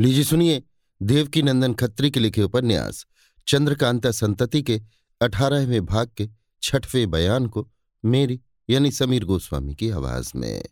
[0.00, 0.62] लीजिए सुनिए
[1.02, 3.06] देवकीनंदन खत्री के लिखे उपन्यास,
[3.48, 4.80] चंद्रकांता संतति के
[5.20, 6.28] अठारहवें भाग के
[6.62, 7.68] छठवें बयान को
[8.04, 10.62] मेरी यानी समीर गोस्वामी की आवाज़ में।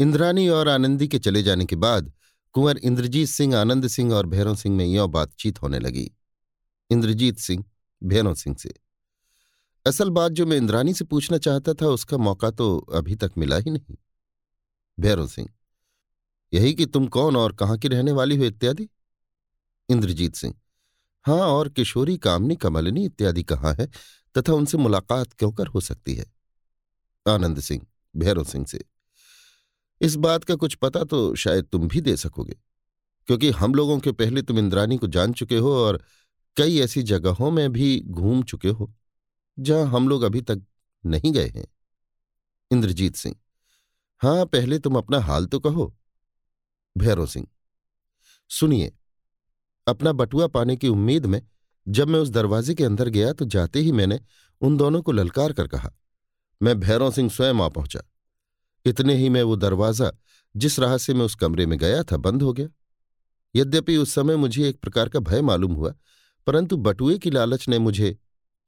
[0.00, 2.12] इंद्रानी और आनंदी के चले जाने के बाद
[2.54, 6.10] कुंवर इंद्रजीत सिंह, आनंद सिंह और भैरव सिंह में यों बातचीत होने लगी।
[6.90, 7.64] इंद्रजीत सिंह,
[8.02, 8.74] भैरव सिंह से।
[9.86, 13.56] असल बात जो मैं इंद्रानी से पूछना चाहता था, उसका मौका तो अभी तक मिला
[13.56, 13.96] ही नहीं।
[15.00, 15.48] भैरव सिंह,
[16.52, 18.88] यही कि तुम कौन और कहाँ की रहने वाली हो इत्यादि?
[19.88, 20.54] इंद्रजीत सिंह
[21.24, 23.86] हाँ और किशोरी, कामनी, कमलिनी इत्यादि कहाँ है,
[24.38, 26.39] तथा उनसे मुलाकात क्यों कर हो सकती है?
[27.26, 28.84] आनंद सिंह भैरव सिंह से।
[30.00, 32.56] इस बात का कुछ पता तो शायद तुम भी दे सकोगे,
[33.28, 36.02] क्योंकि हम लोगों के पहले तुम इंद्रानी को जान चुके हो और
[36.56, 38.92] कई ऐसी जगहों में भी घूम चुके हो,
[39.58, 40.64] जहाँ हम लोग अभी तक
[41.04, 41.66] नहीं गए हैं।
[42.70, 43.36] इंद्रजीत सिंह,
[44.20, 45.92] हाँ, पहले तुम अपना हाल तो कहो।
[46.96, 47.46] भैरव सिंह,
[48.50, 48.92] सुनिए,
[49.86, 51.40] अपना बटुआ पाने की उम्मीद में
[51.86, 54.20] जब मैं उस दरवाजे के अंदर गया तो जाते ही मैंने
[54.62, 55.92] उन दोनों को ललकार कर कहा
[56.62, 58.00] मैं भैरव सिंह स्वयं आ पहुँचा।
[58.84, 60.12] इतने ही में वो दरवाज़ा,
[60.56, 62.68] जिस राह से मैं उस कमरे में गया था, बंद हो गया।
[63.54, 65.94] यद्यपि उस समय मुझे एक प्रकार का भय मालूम हुआ,
[66.46, 68.16] परंतु बटुए की लालच ने मुझे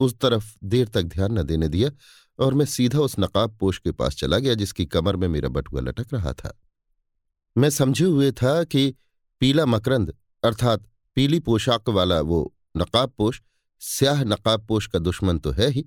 [0.00, 1.90] उस तरफ़ देर तक ध्यान न देने दिया
[2.38, 5.80] और मैं सीधा उस नकाब पोश के पास चला गया, जिसकी कमर में मेरा बटुआ
[5.80, 6.58] लटक रहा था।
[7.56, 8.94] मैं समझे हुए था कि
[9.40, 13.42] पीला मकरंद, अर्थात पीली पोशाक वाला वो नकाब पोश,
[13.80, 15.84] स्याह नकाब पोश का दुश्मन तो है ही।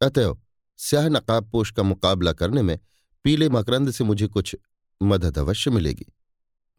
[0.00, 0.38] अतएव
[0.80, 2.78] स्याह नकाब पोश का मुकाबला करने में
[3.24, 4.56] पीले मकरंद से मुझे कुछ
[5.02, 6.06] मदद अवश्य मिलेगी।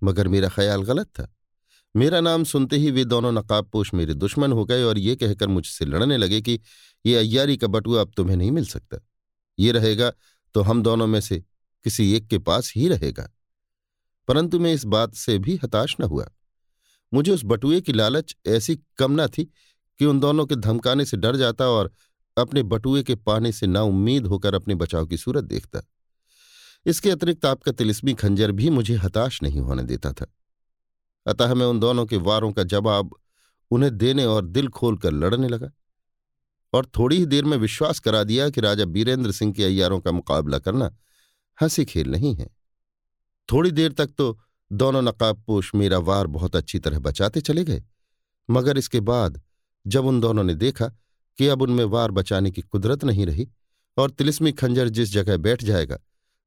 [0.04, 1.36] मगर मेरा ख्याल गलत था।
[1.96, 5.86] मेरा नाम सुनते ही वे दोनों नकाबपोश मेरे दुश्मन हो गए और ये कहकर मुझसे
[5.86, 6.60] लड़ने लगे कि
[7.06, 8.98] ये अय्यारी का बटुआ अब तुम्हें नहीं मिल सकता।
[9.60, 10.14] ये रहेगा
[10.54, 11.40] तो हम दोनों में से
[11.84, 13.30] किसी एक के पास ही रहेगा।
[14.28, 16.30] परंतु मैं इस बात से भी हताश न हुआ।
[17.14, 19.44] मुझे उस बटुए की लालच ऐसी कम न थी
[20.00, 21.92] कि उन दोनों के धमकाने से डर जाता और
[22.40, 25.82] अपने बटुए के पाने से नाउम्मीद होकर अपने बचाव की सूरत देखता।
[26.86, 30.26] इसके अतिरिक्त आपका तिलिस्मी खंजर भी मुझे हताश नहीं होने देता था।
[31.26, 33.16] अतः मैं उन दोनों के वारों का जवाब
[33.72, 35.70] उन्हें देने और दिल खोलकर लड़ने लगा
[36.74, 40.12] और थोड़ी ही देर में विश्वास करा दिया कि राजा बीरेंद्र सिंह के अयारों का
[40.12, 40.96] मुकाबला करना
[41.58, 42.50] हँसी खेल नहीं है।
[43.50, 44.38] थोड़ी देर तक तो
[44.72, 47.84] दोनों नकाबपोश मेरा वार बहुत अच्छी तरह बचाते चले गए,
[48.50, 49.42] मगर इसके बाद
[49.86, 50.92] जब उन दोनों ने देखा
[51.40, 53.50] कि अब उनमें वार बचाने की कुदरत नहीं रही
[53.98, 56.00] और तिलिस्मी खंजर जिस जगह बैठ जाएगा,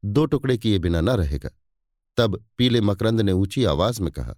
[0.05, 1.51] दो टुकड़े किए बिना न रहेगा।
[2.17, 4.35] तब पीले मकरंद ने ऊँची आवाज़ में कहा,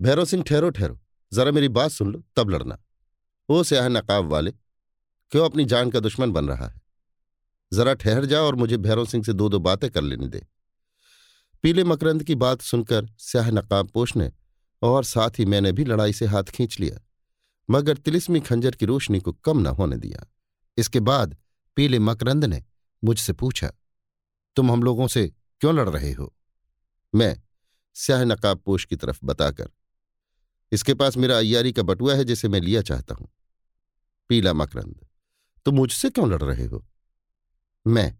[0.00, 1.00] भैरव सिंह, ठहरो ठहरो।
[1.32, 2.84] जरा मेरी बात सुन लो, तब लड़ना।
[3.48, 4.50] ओ स्याह नकाब वाले,
[5.30, 6.82] क्यों अपनी जान का दुश्मन बन रहा है?
[7.72, 10.46] जरा ठहर जा और मुझे भैरव सिंह से दो दो बातें कर लेने दे।
[11.62, 14.32] पीले मकरंद की बात सुनकर स्याह नकाब पोष ने,
[14.82, 17.03] और साथ ही मैंने भी लड़ाई से हाथ खींच लिया।
[17.68, 20.26] मगर तिलिस्मी खंजर की रोशनी को कम न होने दिया।
[20.78, 21.36] इसके बाद
[21.76, 22.62] पीले मकरंद ने
[23.02, 23.70] मुझसे पूछा,
[24.56, 25.26] तुम हम लोगों से
[25.60, 26.34] क्यों लड़ रहे हो?
[27.14, 27.36] मैं
[27.96, 29.70] स्याह नकाब पोश की तरफ़ बताकर,
[30.72, 33.30] इसके पास मेरा अयारी का बटुआ है जिसे मैं लिया चाहता हूँ।
[34.30, 35.06] पीला मकरंद,
[35.66, 36.84] तुम मुझसे क्यों लड़ रहे हो?
[37.86, 38.16] मैं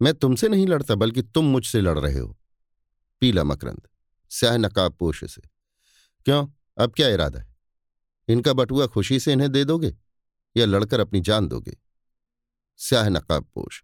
[0.00, 2.36] मैं तुमसे नहीं लड़ता, बल्कि तुम मुझसे लड़ रहे हो।
[3.22, 3.88] पीला मकरंद
[4.30, 5.42] स्याह नकाब पोश से,
[6.26, 6.46] क्यों?
[6.76, 7.55] अब क्या इरादा है?
[8.28, 9.94] इनका बटुआ खुशी से इन्हें दे दोगे
[10.56, 11.76] या लड़कर अपनी जान दोगे?
[12.80, 13.82] स्याह नकाब पोश।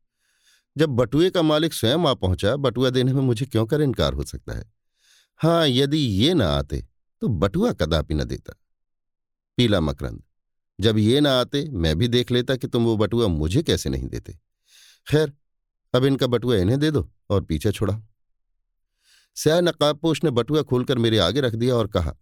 [0.76, 4.24] जब बटुए का मालिक स्वयं आ पहुँचा, बटुआ देने में मुझे क्यों कर इनकार हो
[4.24, 4.72] सकता है?
[5.40, 6.84] हाँ यदि ये ना आते
[7.22, 8.52] तो बटुआ कदापि न देता।
[9.58, 10.22] पीला मकरंद,
[10.78, 14.08] जब ये ना आते, मैं भी देख लेता कि तुम वो बटुआ मुझे कैसे नहीं
[14.08, 14.32] देते।
[15.06, 15.32] खैर,
[15.94, 18.02] अब इनका बटुआ इन्हें दे दो और पीछे छोड़ाओ।
[19.36, 22.14] स्याह नकाबपोश ने बटुआ खोलकर मेरे आगे रख दिया और कहा,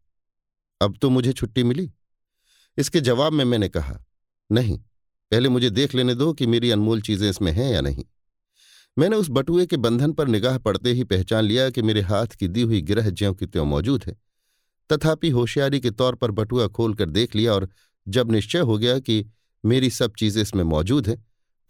[0.81, 1.91] अब तो मुझे छुट्टी मिली
[2.79, 3.99] इसके जवाब में मैंने कहा,
[4.51, 4.79] नहीं,
[5.33, 8.05] पहले मुझे देख लेने दो कि मेरी अनमोल चीज़ें इसमें हैं या नहीं।
[8.97, 12.49] मैंने उस बटुए के बंधन पर निगाह पड़ते ही पहचान लिया कि मेरे हाथ की
[12.49, 14.17] दी हुई गिरह ज्यों की त्यों मौजूद है।
[14.91, 17.69] तथापि होशियारी के तौर पर बटुआ खोलकर देख लिया और
[18.07, 19.25] जब निश्चय हो गया कि
[19.65, 21.17] मेरी सब चीज़ें इसमें मौजूद हैं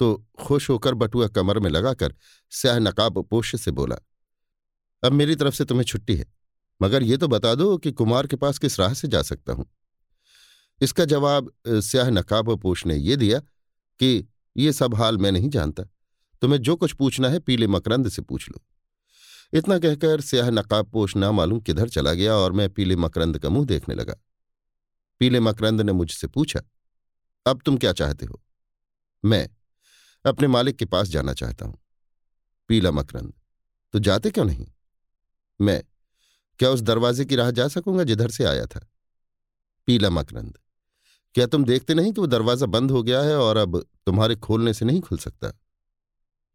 [0.00, 2.14] तो खुश होकर बटुआ कमर में लगाकर
[2.52, 3.96] स्याह नकाब पोष से बोला,
[5.02, 6.26] अब मेरी तरफ़ से तुम्हें छुट्टी है,
[6.80, 9.66] मगर ये तो बता दो कि कुमार के पास किस राह से जा सकता हूँ।
[10.80, 13.38] इसका जवाब स्याह नकाब पोष ने यह दिया
[14.00, 14.26] कि
[14.56, 15.82] ये सब हाल मैं नहीं जानता,
[16.42, 18.60] तुम्हें जो कुछ पूछना है पीले मकरंद से पूछ लो।
[19.52, 23.48] इतना कहकर स्याह नकाब पोष ना मालूम किधर चला गया और मैं पीले मकरंद का
[23.48, 24.14] मुँह देखने लगा।
[25.20, 26.60] पीले मकरंद ने मुझसे पूछा,
[27.46, 28.40] अब तुम क्या चाहते हो?
[29.24, 29.48] मैं
[30.24, 31.78] अपने मालिक के पास जाना चाहता हूँ।
[32.70, 33.32] पीला मकरंद
[33.94, 34.66] तो जाते क्यों नहीं?
[35.60, 35.82] मैं,
[36.60, 38.86] क्या उस दरवाजे की राह जा सकूँगा जिधर से आया था?
[39.88, 40.58] पीला मकरंद
[41.34, 44.74] क्या तुम देखते नहीं कि वो दरवाज़ा बंद हो गया है और अब तुम्हारे खोलने
[44.74, 45.52] से नहीं खुल सकता?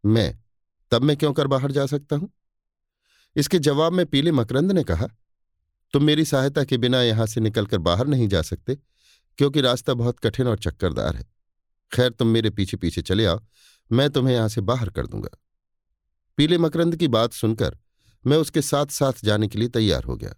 [0.06, 0.38] मैं,
[0.90, 2.32] तब मैं क्यों कर बाहर जा सकता हूँ?
[3.36, 5.06] इसके जवाब में पीले मकरंद ने कहा,
[5.92, 8.74] तुम मेरी सहायता के बिना यहाँ से निकलकर बाहर नहीं जा सकते,
[9.38, 11.24] क्योंकि रास्ता बहुत कठिन और चक्करदार है।
[11.92, 13.40] खैर, तुम मेरे पीछे पीछे चले आओ,
[13.92, 15.38] मैं तुम्हें यहाँ से बाहर कर दूँगा।
[16.36, 17.78] पीले मकरंद की बात सुनकर
[18.24, 20.34] मैं उसके साथ साथ जाने के लिए तैयार हो गया।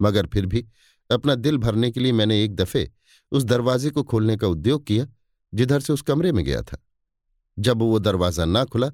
[0.00, 0.66] मगर फिर भी
[1.10, 2.90] अपना दिल भरने के लिए मैंने एक दफे
[3.32, 5.06] उस दरवाजे को खोलने का उद्योग किया,
[5.54, 6.78] जिधर से उस कमरे में गया था।
[7.58, 8.90] जब वो दरवाज़ा ना खुला,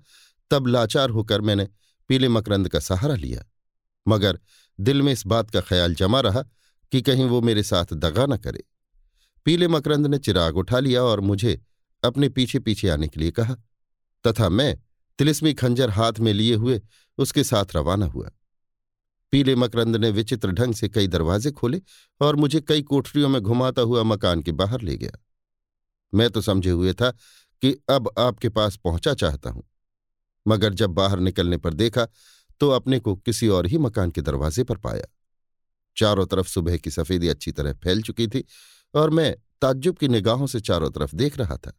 [0.50, 1.68] तब लाचार होकर मैंने
[2.09, 3.44] पीले मकरंद का सहारा लिया।
[4.09, 4.38] मगर
[4.80, 6.42] दिल में इस बात का ख्याल जमा रहा
[6.92, 8.64] कि कहीं वो मेरे साथ दगा न करे।
[9.44, 11.60] पीले मकरंद ने चिराग उठा लिया और मुझे
[12.04, 13.54] अपने पीछे पीछे आने के लिए कहा,
[14.26, 14.80] तथा मैं
[15.18, 16.80] तिलिस्मी खंजर हाथ में लिए हुए
[17.18, 18.30] उसके साथ रवाना हुआ।
[19.32, 21.80] पीले मकरंद ने विचित्र ढंग से कई दरवाजे खोले
[22.20, 25.18] और मुझे कई कोठरियों में घुमाता हुआ मकान के बाहर ले गया।
[26.12, 27.10] मैं तो समझे हुए था
[27.62, 29.62] कि अब आपके पास पहुँचा चाहता हूँ,
[30.46, 32.06] मगर जब बाहर निकलने पर देखा
[32.60, 35.06] तो अपने को किसी और ही मकान के दरवाजे पर पाया।
[35.96, 38.44] चारों तरफ़ सुबह की सफेदी अच्छी तरह फैल चुकी थी
[38.94, 41.72] और मैं ताज्जुब की निगाहों से चारों तरफ़ देख रहा था।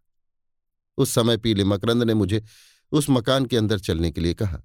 [0.98, 2.44] उस समय पीले मकरंद ने मुझे
[2.92, 4.62] उस मकान के अंदर चलने के लिए कहा,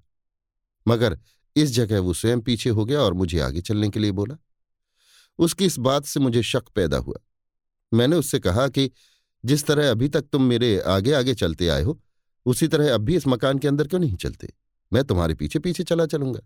[0.85, 1.17] मगर
[1.61, 4.35] इस जगह वो स्वयं पीछे हो गया और मुझे आगे चलने के लिए बोला।
[5.39, 7.15] उसकी इस बात से मुझे शक पैदा हुआ।
[7.93, 8.91] मैंने उससे कहा कि,
[9.45, 12.01] जिस तरह अभी तक तुम मेरे आगे आगे चलते आए हो,
[12.45, 14.53] उसी तरह अब भी इस मकान के अंदर क्यों नहीं चलते?
[14.93, 16.39] मैं तुम्हारे पीछे पीछे चला चलूँगा।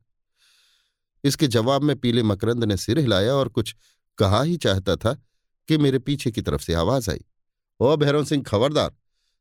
[1.23, 3.76] इसके जवाब में पीले मकरंद ने सिर हिलाया और कुछ
[4.18, 5.14] कहा ही चाहता था
[5.68, 7.26] कि मेरे पीछे की तरफ़ से आवाज़ आई।
[7.80, 8.95] ओ भैरव सिंह, खबरदार,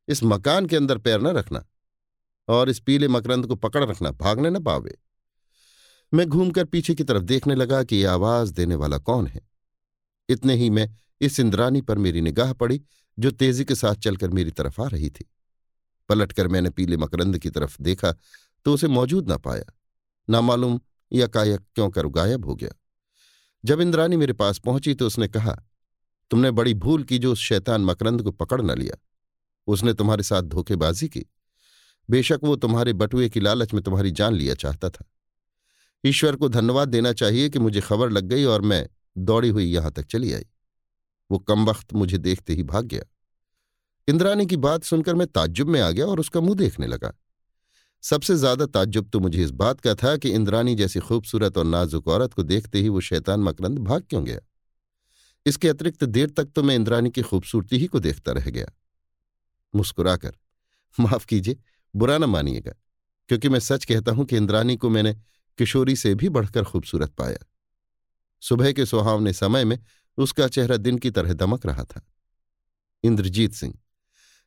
[0.09, 1.67] इस मकान के अंदर पैर न रखना
[2.49, 4.99] और इस पीले मकरंद को पकड़ रखना, भागने न पावे।
[6.15, 9.41] मैं घूमकर पीछे की तरफ़ देखने लगा कि यह आवाज़ देने वाला कौन है।
[10.29, 12.83] इतने ही मैं इस इंद्रानी पर मेरी निगाह पड़ी,
[13.19, 15.31] जो तेज़ी के साथ चलकर मेरी तरफ़ आ रही थी।
[16.09, 18.15] पलटकर मैंने पीले मकरंद की तरफ़ देखा
[18.65, 19.65] तो उसे मौजूद ना पाया।
[20.31, 20.81] नामालूम
[21.15, 22.71] कायक क्यों कर गायब हो गया।
[23.65, 25.63] जब इंद्रानी मेरे पास पहुँची तो उसने कहा,
[26.31, 28.97] तुमने बड़ी भूल की जो उस शैतान मकरंद को पकड़ न लिया।
[29.67, 31.27] उसने तुम्हारे साथ धोखेबाजी की।
[32.11, 35.05] बेशक वो तुम्हारे बटुए की लालच में तुम्हारी जान लिया चाहता था।
[36.05, 38.87] ईश्वर को धन्यवाद देना चाहिए कि मुझे खबर लग गई और मैं
[39.19, 40.45] दौड़ी हुई यहाँ तक चली आई।
[41.31, 43.03] वो कम वक्त मुझे देखते ही भाग गया।
[44.09, 47.13] इंद्रानी की बात सुनकर मैं ताज्जुब में आ गया और उसका मुँह देखने लगा।
[48.05, 52.09] सबसे ज़्यादा ताज्जुब तो मुझे इस बात का था कि इंद्रानी जैसी खूबसूरत और नाजुक
[52.09, 54.39] औरत को देखते ही वो शैतान मकरंद भाग क्यों गया।
[55.47, 58.67] इसके अतिरिक्त देर तक तो मैं इंद्रानी की खूबसूरती ही को देखता रह गया।
[59.75, 60.33] मुस्कुराकर,
[60.99, 61.59] माफ़ कीजिए,
[61.95, 62.73] बुरा न मानिएगा,
[63.29, 65.15] क्योंकि मैं सच कहता हूँ कि इंद्रानी को मैंने
[65.59, 67.47] किशोरी से भी बढ़कर खूबसूरत पाया।
[68.43, 69.79] सुबह के सुहावने समय में
[70.19, 72.07] उसका चेहरा दिन की तरह दमक रहा था।
[73.05, 73.75] इंद्रजीत सिंह,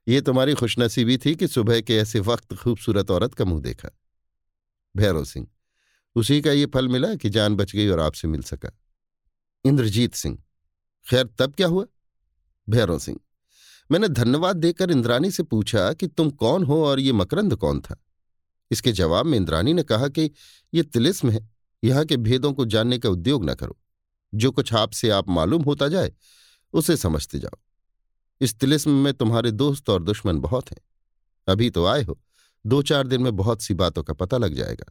[0.07, 3.90] ये तुम्हारी खुशनसीबी थी कि सुबह के ऐसे वक्त खूबसूरत औरत का मुँह देखा।
[4.95, 5.48] भैरव सिंह,
[6.15, 8.72] उसी का ये फल मिला कि जान बच गई और आपसे मिल सका।
[9.65, 10.44] इंद्रजीत सिंह,
[11.10, 11.86] खैर तब क्या हुआ?
[12.69, 13.19] भैरव सिंह,
[13.91, 18.05] मैंने धन्यवाद देकर इंद्रानी से पूछा कि तुम कौन हो और ये मकरंद कौन था?
[18.72, 20.30] इसके जवाब में इंद्रानी ने कहा कि
[20.74, 21.48] ये तिलिस्म है,
[21.84, 23.78] यहाँ के भेदों को जानने का उद्योग न करो।
[24.34, 26.12] जो कुछ आपसे आप मालूम होता जाए,
[26.74, 27.58] उसे समझते जाओ।
[28.42, 30.78] इस तिलिस्म में तुम्हारे दोस्त और दुश्मन बहुत हैं।
[31.48, 32.20] अभी तो आए हो
[32.66, 34.86] दो चार दिन में बहुत सी बातों का पता लग जाएगा।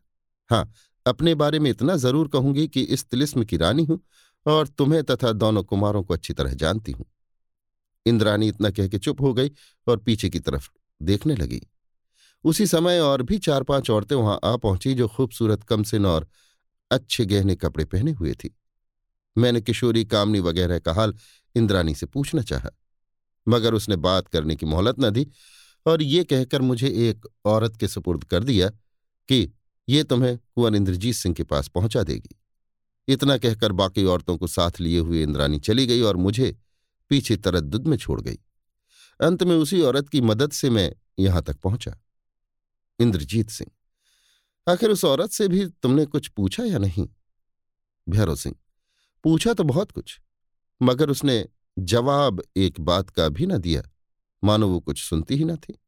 [0.51, 0.73] हाँ
[1.07, 4.01] अपने बारे में इतना ज़रूर कहूँगी कि इस तिलिस्म की रानी हूँ
[4.47, 7.07] और तुम्हें तथा दोनों कुमारों को अच्छी तरह जानती हूँ।
[8.07, 9.51] इंद्रानी इतना कह के चुप हो गई
[9.87, 10.69] और पीछे की तरफ़
[11.01, 11.61] देखने लगी।
[12.45, 16.27] उसी समय और भी चार पाँच औरतें वहाँ आ पहुँची जो खूबसूरत कमसिन और
[16.91, 18.55] अच्छे गहने कपड़े पहने हुए थी।
[19.37, 21.15] मैंने किशोरी, कामनी वगैरह का हाल
[21.55, 22.71] इंद्रानी से पूछना चाहा,
[23.47, 25.27] मगर उसने बात करने की मोहलत न दी
[25.87, 28.69] और ये कहकर मुझे एक औरत के सुपुर्द कर दिया
[29.29, 29.53] कि
[29.89, 32.37] ये तुम्हें कुंवर इंद्रजीत सिंह के पास पहुँचा देगी।
[33.09, 36.57] इतना कहकर बाकी औरतों को साथ लिए हुए इंद्रानी चली गई और मुझे
[37.11, 38.39] पीछे तरद्दुद में छोड़ गई।
[39.21, 41.97] अंत में उसी औरत की मदद से मैं यहाँ तक पहुँचा।
[42.99, 47.09] इंद्रजीत सिंह। आखिर उस औरत से भी तुमने कुछ पूछा या नहीं?
[48.09, 48.57] भैरव सिंह,
[49.25, 50.21] पूछा तो बहुत कुछ,
[50.81, 51.47] मगर उसने
[51.79, 53.83] जवाब एक बात का भी न दिया।
[54.45, 55.79] मानो वो कुछ सुनती ही ना थी।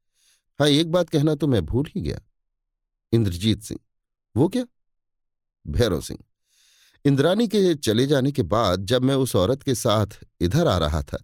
[0.60, 2.20] हाँ एक बात कहना तो मैं भूल ही गया।
[3.12, 3.80] इंद्रजीत सिंह,
[4.36, 4.64] वो क्या?
[5.66, 6.18] भैरव सिंह
[7.04, 11.02] इंद्रानी के चले जाने के बाद जब मैं उस औरत के साथ इधर आ रहा
[11.02, 11.18] था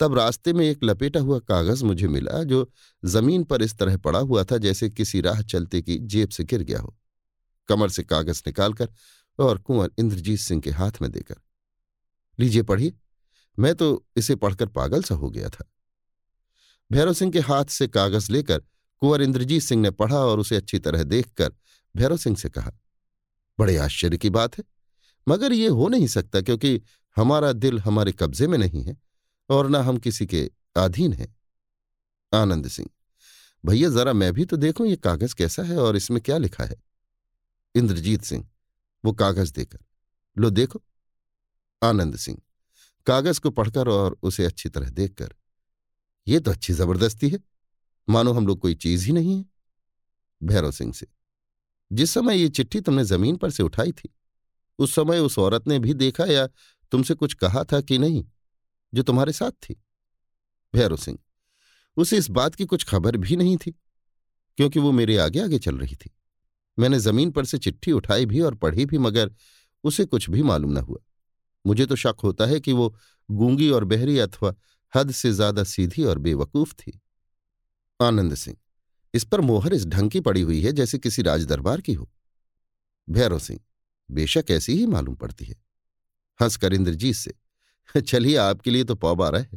[0.00, 2.70] तब रास्ते में एक लपेटा हुआ कागज़ मुझे मिला, जो
[3.02, 6.62] ज़मीन पर इस तरह पड़ा हुआ था जैसे किसी राह चलते की जेब से गिर
[6.62, 6.94] गया हो।
[7.68, 8.88] कमर से कागज़ निकालकर
[9.38, 11.36] और कुंवर इंद्रजीत सिंह के हाथ में देकर,
[12.38, 12.92] लीजिए पढ़िए,
[13.58, 15.64] मैं तो इसे पढ़कर पागल सा हो गया था।
[16.90, 18.58] भैरव सिंह के हाथ से कागज़ लेकर
[19.02, 21.52] कुंवर इंद्रजीत सिंह ने पढ़ा और उसे अच्छी तरह देखकर
[21.94, 22.72] भैरव सिंह से कहा,
[23.58, 24.64] बड़े आश्चर्य की बात है,
[25.26, 26.80] मगर ये हो नहीं सकता क्योंकि
[27.16, 28.96] हमारा दिल हमारे कब्जे में नहीं है।
[29.50, 31.34] और न हम किसी के अधीन हैं।
[32.32, 32.88] आनंद सिंह,
[33.64, 36.76] भैया जरा मैं भी तो देखूँ ये कागज़ कैसा है और इसमें क्या लिखा है?
[37.74, 38.46] इंद्रजीत सिंह,
[39.04, 39.78] वो कागज़ देकर,
[40.36, 40.82] लो देखो।
[41.82, 42.38] आनंद सिंह,
[43.06, 45.34] कागज़ को पढ़कर और उसे अच्छी तरह देखकर,
[46.26, 47.38] ये तो अच्छी ज़बरदस्ती है,
[48.08, 49.44] मानो हम लोग कोई चीज़ ही नहीं है।
[50.40, 51.06] भैरव सिंह से,
[51.90, 54.08] जिस समय ये चिट्ठी तुमने ज़मीन पर से उठाई थी,
[54.78, 56.46] उस समय उस औरत ने भी देखा या
[56.92, 58.24] तुमसे कुछ कहा था कि नहीं?
[58.92, 59.74] जो तुम्हारे साथ थी।
[60.74, 61.18] भैरव सिंह,
[61.96, 63.70] उसे इस बात की कुछ खबर भी नहीं थी,
[64.58, 66.10] क्योंकि वो मेरे आगे आगे चल रही थी।
[66.78, 69.34] मैंने ज़मीन पर से चिट्ठी उठाई भी और पढ़ी भी, मगर
[69.84, 70.98] उसे कुछ भी मालूम न हुआ।
[71.64, 72.94] मुझे तो शक होता है कि वो
[73.28, 74.54] गूँगी और बहरी अथवा
[74.92, 77.00] हद से ज़्यादा सीधी और बेवकूफ़ थी।
[78.00, 78.56] आनंद सिंह,
[79.14, 82.08] इस पर मोहर इस ढंग की पड़ी हुई है जैसे किसी राजदरबार की हो।
[83.08, 83.60] भैरव सिंह,
[84.08, 85.54] बेशक ऐसी ही मालूम पड़ती है।
[86.40, 87.34] हंसकर इंद्रजीत से
[88.00, 89.50] चलिए, आपके लिए तो पौबारा है।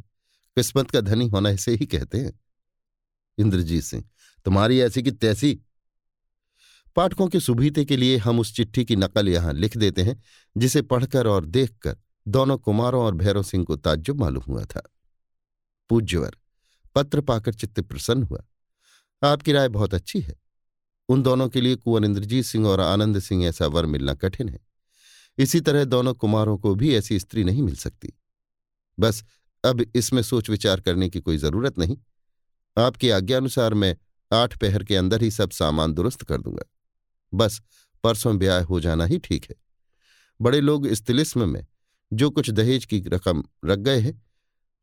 [0.56, 2.40] किस्मत का धनी होना ऐसे ही कहते हैं।
[3.38, 4.04] इंद्रजीत सिंह,
[4.46, 5.62] तुम्हारी ऐसी की तैसी।
[6.96, 10.24] पाठकों के सुभीते के लिए हम उस चिट्ठी की नकल यहाँ लिख देते हैं,
[10.58, 11.98] जिसे पढ़कर और देखकर
[12.28, 14.90] दोनों कुमारों और भैरव सिंह को ताज्जुब मालूम हुआ था।
[15.90, 16.32] पूज्यवर,
[16.96, 18.44] पत्र पाकर चित्त प्रसन्न हुआ।
[19.24, 20.36] आपकी राय बहुत अच्छी है।
[21.10, 24.60] उन दोनों के लिए कुंवर इंद्रजीत सिंह और आनंद सिंह ऐसा वर मिलना कठिन है।
[25.38, 28.14] इसी तरह दोनों कुमारों को भी ऐसी स्त्री नहीं मिल सकती।
[29.02, 29.24] बस,
[29.66, 31.98] अब इसमें सोच विचार करने की कोई ज़रूरत नहीं।
[32.78, 33.98] आपकी आज्ञानुसार मैं
[34.34, 36.64] आठ पहर के अंदर ही सब सामान दुरुस्त कर दूँगा।
[37.34, 37.62] बस,
[38.04, 39.56] परसों ब्याह हो जाना ही ठीक है।
[40.42, 41.68] बड़े लोग इस तिलिस्म में,
[42.14, 44.24] जो कुछ दहेज की रकम रख गए हैं,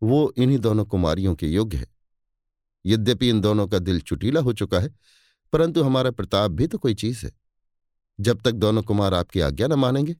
[0.03, 1.86] वो इन्हीं दोनों कुमारियों के योग्य है।
[2.86, 4.95] यद्यपि इन दोनों का दिल चुटीला हो चुका है,
[5.53, 7.32] परंतु हमारा प्रताप भी तो कोई चीज़ है।
[8.20, 10.16] जब तक दोनों कुमार आपकी आज्ञा न मानेंगे,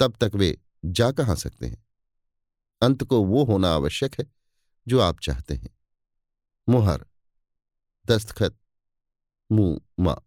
[0.00, 1.87] तब तक वे जा कहाँ सकते हैं?
[2.80, 4.26] अंत को वो होना आवश्यक है,
[4.88, 5.70] जो आप चाहते हैं।
[6.68, 7.06] मुहर,
[8.06, 8.56] दस्तखत,
[9.52, 10.24] मुँह, माँ।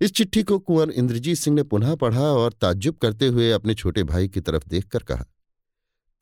[0.00, 4.02] इस चिट्ठी को कुंवर इंद्रजीत सिंह ने पुनः पढ़ा और ताज्जुब करते हुए अपने छोटे
[4.02, 5.24] भाई की तरफ़ देखकर कहा,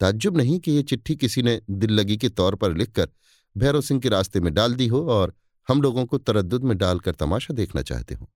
[0.01, 3.09] ताज्जुब नहीं कि यह चिट्ठी किसी ने दिल लगी के तौर पर लिखकर
[3.57, 5.35] भैरव सिंह के रास्ते में डाल दी हो और
[5.69, 8.31] हम लोगों को तरद्दुद में डालकर तमाशा देखना चाहते हो?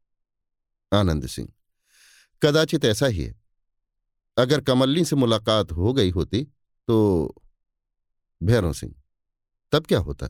[0.92, 1.48] आनंद सिंह,
[2.42, 3.34] कदाचित ऐसा ही है।
[4.36, 6.46] अगर कमल्ली से मुलाकात हो गई होती
[6.88, 7.34] तो
[8.40, 8.94] भैरव सिंह,
[9.72, 10.28] तब क्या होता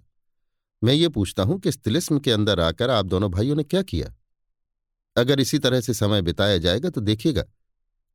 [0.82, 3.82] मैं ये पूछता हूँ कि इस तिलिस्म के अंदर आकर आप दोनों भाइयों ने क्या
[3.82, 4.14] किया?
[5.16, 7.42] अगर इसी तरह से समय बिताया जाएगा तो देखिएगा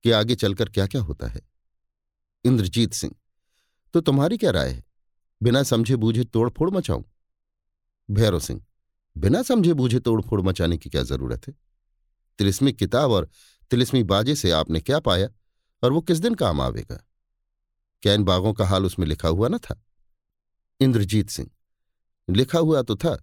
[0.04, 1.42] कि आगे चलकर क्या क्या होता है।
[2.46, 3.16] इंद्रजीत सिंह
[3.94, 4.84] तो तुम्हारी क्या राय है?
[5.42, 7.04] बिना समझे बूझे तोड़फोड़ मचाऊं?
[8.10, 8.64] भैरव सिंह,
[9.16, 11.54] बिना समझे बूझे तोड़फोड़ मचाने की क्या ज़रूरत है?
[12.40, 13.30] तिलिस्मी किताब और
[13.72, 15.28] तिलिस्मी बाजे से आपने क्या पाया?
[15.84, 17.04] और वो किस दिन काम आवेगा?
[18.04, 19.82] क्या इन बागों का हाल उसमें लिखा हुआ न था।
[20.80, 21.50] इंद्रजीत सिंह,
[22.28, 23.18] लिखा हुआ तो था,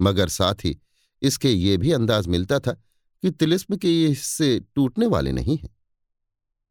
[0.00, 0.78] मगर साथ ही
[1.22, 2.72] इसके ये भी अंदाज मिलता था
[3.22, 5.70] कि तिलिस्म के ये हिस्से टूटने वाले नहीं हैं।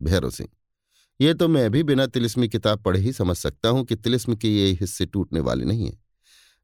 [0.01, 0.49] भैरव सिंह,
[1.19, 4.49] ये तो मैं भी बिना तिलिस्मी किताब पढ़े ही समझ सकता हूँ कि तिलिस्म के
[4.49, 5.99] ये हिस्से टूटने वाले नहीं हैं।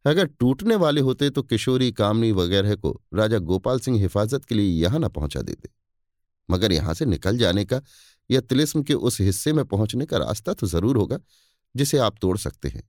[0.06, 4.82] अगर टूटने वाले होते तो किशोरी, कामनी वगैरह को राजा गोपाल सिंह हिफाजत के लिए
[4.82, 5.70] यहाँ न पहुँचा देते,
[6.50, 7.82] मगर यहाँ से निकल जाने का
[8.30, 11.20] या तिलिस्म के उस हिस्से में पहुँचने का रास्ता तो ज़रूर होगा,
[11.76, 12.84] जिसे आप तोड़ सकते हैं।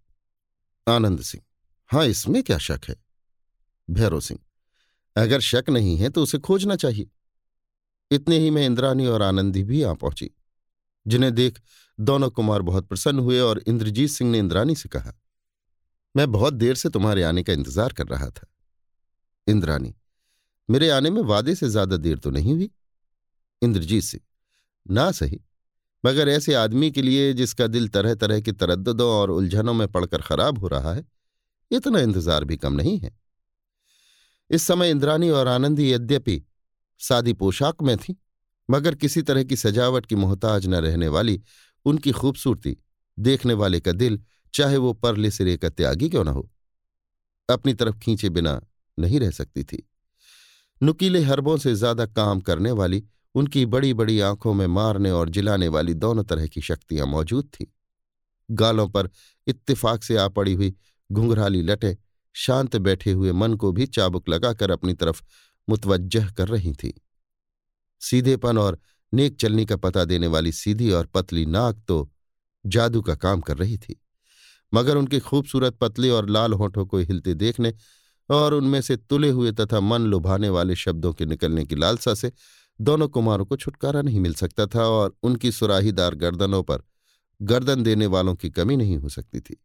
[0.87, 1.43] आनंद सिंह,
[1.91, 2.97] हाँ, इसमें क्या शक है?
[3.89, 4.41] भैरव सिंह,
[5.17, 7.11] अगर शक नहीं है तो उसे खोजना चाहिए।
[8.11, 10.31] इतने ही में इंद्रानी और आनंदी भी आ पहुँची,
[11.07, 11.61] जिन्हें देख
[11.99, 15.13] दोनों कुमार बहुत प्रसन्न हुए और इंद्रजीत सिंह ने इंद्रानी से कहा,
[16.15, 18.47] मैं बहुत देर से तुम्हारे आने का इंतज़ार कर रहा था।
[19.47, 19.95] इंद्रानी,
[20.69, 22.71] मेरे आने में वादे से ज़्यादा देर तो नहीं हुई?
[23.63, 24.23] इंद्रजीत सिंह
[24.89, 25.41] ना सही।
[26.05, 30.21] मगर ऐसे आदमी के लिए जिसका दिल तरह तरह की तरद्दों और उलझनों में पड़कर
[30.21, 31.05] खराब हो रहा है,
[31.71, 33.17] इतना इंतज़ार भी कम नहीं है।
[34.51, 36.43] इस समय इंद्रानी और आनंदी यद्यपि
[37.01, 38.17] सादी पोशाक में थी,
[38.69, 41.41] मगर किसी तरह की सजावट की मोहताज न रहने वाली,
[41.87, 42.77] उनकी खूबसूरती
[43.19, 44.19] देखने वाले का दिल
[44.55, 46.49] चाहे वो परले सिरे का त्यागी क्यों न हो,
[47.49, 48.61] अपनी तरफ़ खींचे बिना
[48.99, 49.87] नहीं रह सकती थी।
[50.81, 53.03] नुकीले हरबों से ज़्यादा काम करने वाली
[53.35, 57.67] उनकी बड़ी बड़ी आँखों में मारने और जिलाने वाली दोनों तरह की शक्तियाँ मौजूद थीं।
[58.51, 59.09] गालों पर
[59.47, 60.75] इत्तेफाक से आ पड़ी हुई
[61.13, 61.97] घुंघराली लटें
[62.35, 65.23] शांत बैठे हुए मन को भी चाबुक लगाकर अपनी तरफ़
[65.69, 67.03] मुतवज्जह कर रही थी।
[68.01, 68.79] सीधेपन और
[69.13, 72.11] नेक चलनी का पता देने वाली सीधी और पतली नाक तो
[72.67, 74.01] जादू का काम कर रही थी।
[74.75, 77.75] मगर उनके खूबसूरत पतले और लाल होठों को हिलते देखने
[78.31, 82.33] और उनमें से तुले हुए तथा मन लुभाने वाले शब्दों के निकलने की लालसा से
[82.81, 86.83] दोनों कुमारों को छुटकारा नहीं मिल सकता था और उनकी सुराहीदार गर्दनों पर
[87.43, 89.57] गर्दन देने वालों की कमी नहीं हो सकती थी।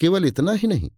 [0.00, 0.90] केवल इतना ही नहीं,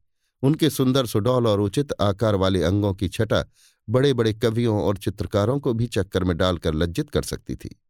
[0.42, 3.44] उनके सुंदर सुडौल और उचित आकार वाले अंगों की छटा
[3.88, 7.80] बड़े बड़े कवियों और चित्रकारों को भी चक्कर में डालकर लज्जित कर सकती थी।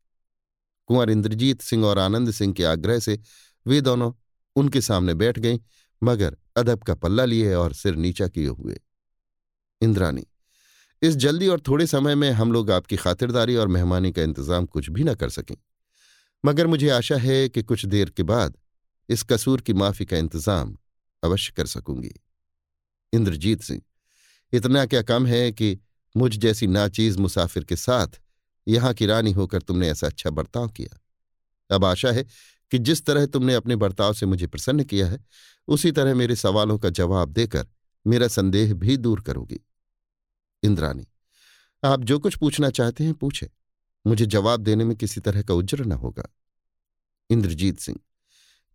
[0.87, 3.19] कुंवर इंद्रजीत सिंह और आनंद सिंह के आग्रह से
[3.67, 4.13] वे दोनों
[4.57, 5.59] उनके सामने बैठ गईं,
[6.03, 8.81] मगर अदब का पल्ला लिए और सिर नीचा किए हुए।
[9.81, 10.27] इंद्रानी
[11.03, 14.91] इस जल्दी और थोड़े समय में हम लोग आपकी खातिरदारी और मेहमानी का इंतज़ाम कुछ
[14.91, 15.57] भी न कर सकें।
[16.45, 18.57] मगर मुझे आशा है कि कुछ देर के बाद
[19.09, 20.77] इस कसूर की माफ़ी का इंतज़ाम
[21.23, 22.13] अवश्य कर सकूँगी।
[23.13, 23.81] इंद्रजीत सिंह,
[24.53, 25.79] इतना क्या कम है कि
[26.17, 28.21] मुझ जैसी नाचीज मुसाफिर के साथ
[28.67, 31.01] यहाँ की रानी होकर तुमने ऐसा अच्छा बर्ताव किया?
[31.71, 32.27] अब आशा है
[32.73, 35.25] कि जिस तरह तुमने अपने बर्ताव से मुझे प्रसन्न किया है,
[35.69, 37.67] उसी तरह मेरे सवालों का जवाब देकर
[38.07, 39.61] मेरा संदेह भी दूर करोगी।
[40.63, 41.07] इंद्रानी
[41.83, 43.51] आप जो कुछ पूछना चाहते हैं पूछे।
[44.05, 46.29] मुझे जवाब देने में किसी तरह का उज्र न होगा।
[47.31, 47.99] इंद्रजीत सिंह,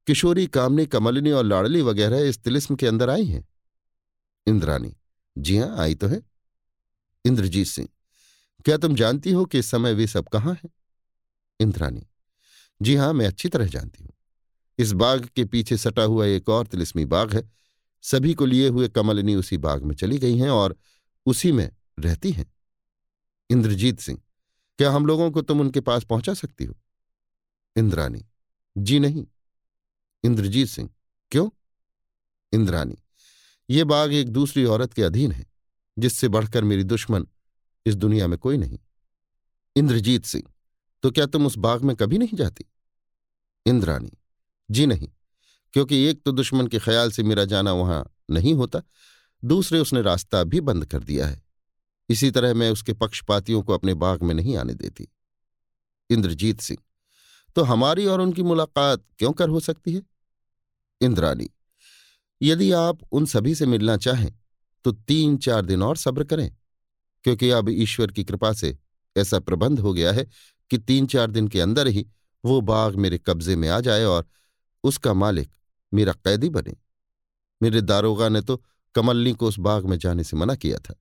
[0.08, 3.46] किशोरी कामनी, कमलिनी और लाड़ली वगैरह इस तिलिस्म के अंदर आई हैं?
[4.48, 4.96] इंद्रानी
[5.38, 6.22] जी हाँ, आई तो है।
[7.26, 7.88] इंद्रजीत सिंह,
[8.66, 10.70] क्या तुम जानती हो कि इस समय वे सब कहाँ हैं?
[11.60, 12.06] इंद्रानी
[12.82, 14.14] जी हाँ, मैं अच्छी तरह जानती हूँ।
[14.80, 17.50] इस बाग के पीछे सटा हुआ एक और तिलिस्मी बाग है।
[18.04, 20.76] सभी को लिए हुए कमलिनी उसी बाग में चली गई हैं और
[21.26, 21.70] उसी में
[22.00, 22.54] रहती हैं।
[23.50, 24.22] इंद्रजीत सिंह,
[24.80, 26.76] क्या हम लोगों को तुम उनके पास पहुँचा सकती हो?
[27.76, 28.26] इंद्रानी,
[28.78, 29.26] जी नहीं।
[30.24, 30.90] इंद्रजीत सिंह,
[31.32, 31.50] क्यों?
[32.54, 32.98] इंद्रानी,
[33.70, 35.46] ये बाग एक दूसरी औरत के अधीन है,
[35.98, 37.28] जिससे बढ़कर मेरी दुश्मन
[37.86, 38.80] इस दुनिया में कोई नहीं।
[39.76, 40.44] इंद्रजीत सिंह
[41.04, 42.66] तो क्या तुम उस बाग में कभी नहीं जाती?
[43.66, 44.12] इंद्रानी,
[44.72, 45.10] जी नहीं,
[45.74, 48.82] क्योंकि एक तो दुश्मन के ख्याल से मेरा जाना वहाँ नहीं होता
[49.46, 51.44] दूसरे उसने रास्ता भी बंद कर दिया है।
[52.10, 55.08] इसी तरह मैं उसके पक्षपातियों को अपने बाग में नहीं आने देती।
[56.10, 56.80] इंद्रजीत सिंह
[57.56, 60.02] तो हमारी और उनकी मुलाकात क्यों कर हो सकती है?
[61.02, 61.50] इंद्रानी
[62.42, 64.32] यदि आप उन सभी से मिलना चाहें
[64.86, 66.56] तो तीन चार दिन और सब्र करें,
[67.26, 68.78] क्योंकि अब ईश्वर की कृपा से
[69.16, 70.28] ऐसा प्रबंध हो गया है
[70.72, 72.06] कि तीन चार दिन के अंदर ही
[72.44, 74.28] वो बाग मेरे कब्जे में आ जाए और
[74.84, 75.50] उसका मालिक
[75.92, 76.76] मेरा कैदी बने।
[77.62, 78.62] मेरे दारोगा ने तो
[78.96, 80.96] कमलनी को उस बाग में जाने से मना किया था।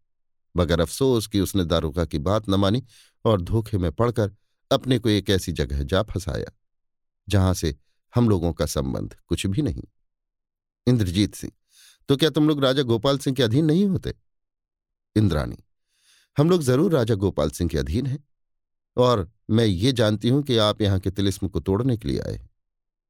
[0.55, 2.83] मगर अफसोस कि उसने दारोगा की बात न मानी
[3.25, 4.35] और धोखे में पड़कर
[4.71, 6.51] अपने को एक ऐसी जगह जा फंसाया,
[7.29, 7.75] जहाँ से
[8.15, 9.83] हम लोगों का संबंध कुछ भी नहीं।
[10.87, 11.53] इंद्रजीत सिंह
[12.09, 14.15] तो क्या तुम लोग राजा गोपाल सिंह के अधीन नहीं होते?
[15.17, 15.57] इंद्राणी,
[16.37, 18.25] हम लोग ज़रूर राजा गोपाल सिंह के अधीन हैं,
[18.97, 22.33] और मैं ये जानती हूँ कि आप यहाँ के तिलिस्म को तोड़ने के लिए आए
[22.33, 22.49] हैं।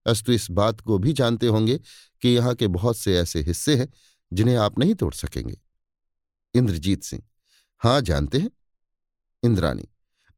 [0.07, 1.79] अस्तु, इस बात को भी जानते होंगे
[2.23, 3.89] कि यहाँ के बहुत से ऐसे हिस्से हैं
[4.33, 5.57] जिन्हें आप नहीं तोड़ सकेंगे।
[6.55, 7.23] इंद्रजीत सिंह,
[7.79, 8.51] हाँ, जानते हैं?
[9.43, 9.89] इंद्राणी,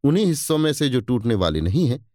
[0.05, 2.07] उन्हीं हिस्सों में से जो टूटने वाले नहीं हैं,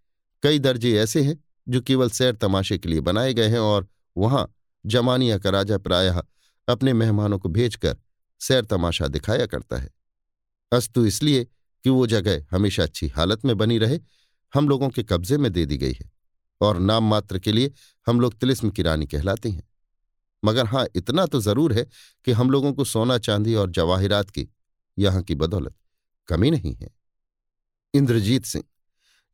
[0.43, 3.88] कई दर्जे ऐसे हैं जो केवल सैर तमाशे के लिए बनाए गए हैं और
[4.18, 4.53] वहाँ
[4.85, 6.22] जमानिया का राजा प्रायः
[6.68, 7.98] अपने मेहमानों को भेजकर
[8.39, 9.89] सैर तमाशा दिखाया करता है।
[10.72, 11.43] अस्तु इसलिए
[11.84, 13.99] कि वो जगह हमेशा अच्छी हालत में बनी रहे,
[14.53, 16.11] हम लोगों के कब्जे में दे दी गई है
[16.61, 17.72] और नाम मात्र के लिए
[18.07, 19.70] हम लोग तिलिस्म की रानी कहलाते हैं।
[20.43, 21.85] मगर हाँ, इतना तो ज़रूर है
[22.27, 24.47] कि हम लोगों को सोना, चांदी और जवाहिरात की
[24.97, 25.76] यहाँ की बदौलत
[26.30, 26.89] कमी नहीं है।
[27.93, 28.63] इंद्रजीत सिंह,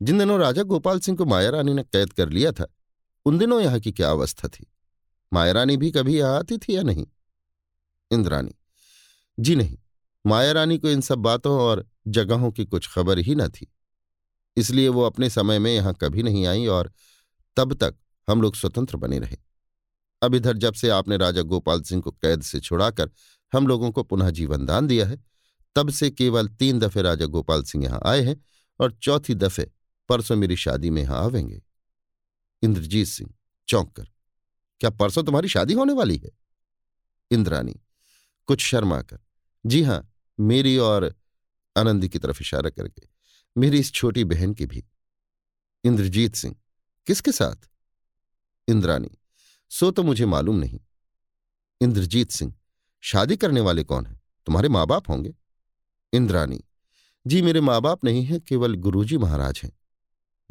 [0.01, 2.67] जिन दिनों राजा गोपाल सिंह को माया रानी ने कैद कर लिया था,
[3.25, 4.65] उन दिनों यहाँ की क्या अवस्था थी?
[5.31, 7.05] माया रानी भी कभी यहाँ आती थी या नहीं?
[8.11, 8.55] इंद्रानी,
[9.37, 9.77] जी नहीं
[10.25, 13.67] माया रानी को इन सब बातों और जगहों की कुछ खबर ही न थी।
[14.57, 16.91] इसलिए वो अपने समय में यहाँ कभी नहीं आई और
[17.57, 17.95] तब तक
[18.27, 19.37] हम लोग स्वतंत्र बने रहे।
[20.21, 23.09] अब इधर जब से आपने राजा गोपाल सिंह को कैद से छुड़ाकर
[23.53, 25.17] हम लोगों को पुनः जीवन दान दिया है,
[25.75, 28.35] तब से केवल तीन दफे राजा गोपाल सिंह यहाँ आए हैं
[28.79, 29.71] और चौथी दफे
[30.09, 31.61] परसों मेरी शादी में यहाँ आवेंगे।
[32.63, 33.29] इंद्रजीत सिंह,
[33.67, 34.07] चौंक कर,
[34.81, 36.31] क्या परसों तुम्हारी शादी होने वाली है?
[37.31, 37.75] इंद्रानी,
[38.49, 39.19] कुछ शर्मा कर,
[39.65, 41.13] जी हाँ, मेरी और
[41.75, 43.07] आनंदी की तरफ़ इशारा करके,
[43.55, 44.83] मेरी इस छोटी बहन की भी।
[45.83, 46.55] इंद्रजीत सिंह,
[47.07, 47.69] किसके साथ?
[48.67, 49.09] इंद्रानी
[49.69, 50.79] सो तो मुझे मालूम नहीं।
[51.81, 52.53] इंद्रजीत सिंह,
[53.03, 54.21] शादी करने वाले कौन है?
[54.47, 55.33] तुम्हारे माँ बाप होंगे।
[56.13, 56.63] इंद्रानी
[57.27, 59.71] जी मेरे माँ बाप नहीं हैं, केवल गुरुजी महाराज हैं,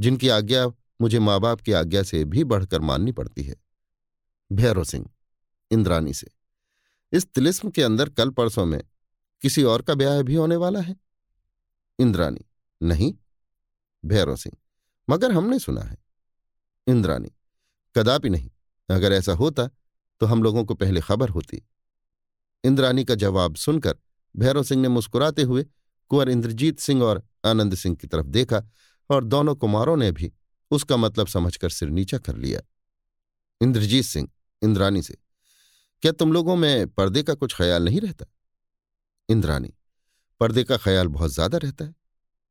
[0.00, 0.66] जिनकी आज्ञा
[1.00, 3.56] मुझे माँ बाप की आज्ञा से भी बढ़कर माननी पड़ती है।
[4.52, 5.08] भैरव सिंह
[5.70, 6.30] इंद्रानी से,
[7.12, 8.80] इस तिलिस्म के अंदर कल परसों में
[9.42, 10.96] किसी और का ब्याह भी होने वाला है?
[11.98, 12.44] इंद्रानी
[12.80, 13.14] नहीं।
[14.04, 14.56] भैरव सिंह,
[15.10, 15.96] मगर हमने सुना है।
[16.86, 17.30] इंद्रानी
[17.96, 18.50] कदापि नहीं।
[18.88, 19.68] अगर ऐसा होता
[20.20, 21.62] तो हम लोगों को पहले खबर होती।
[22.64, 23.96] इंद्रानी का जवाब सुनकर
[24.34, 25.64] भैरव सिंह ने मुस्कुराते हुए
[26.10, 28.62] कुंवर इंद्रजीत सिंह और आनंद सिंह की तरफ़ देखा
[29.10, 30.32] और दोनों कुमारों ने भी
[30.70, 32.60] उसका मतलब समझकर सिर नीचा कर लिया।
[33.60, 34.28] इंद्रजीत सिंह
[34.62, 35.16] इंद्रानी से,
[36.02, 38.26] क्या तुम लोगों में पर्दे का कुछ ख्याल नहीं रहता?
[39.28, 39.72] इंद्रानी
[40.40, 41.94] पर्दे का ख्याल बहुत ज़्यादा रहता है,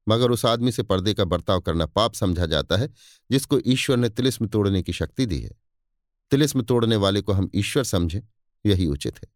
[0.07, 2.89] मगर उस आदमी से पर्दे का बर्ताव करना पाप समझा जाता है
[3.29, 5.51] जिसको ईश्वर ने तिलिस्म तोड़ने की शक्ति दी है।
[6.31, 8.21] तिलिस्म तोड़ने वाले को हम ईश्वर समझें,
[8.65, 9.27] यही उचित है।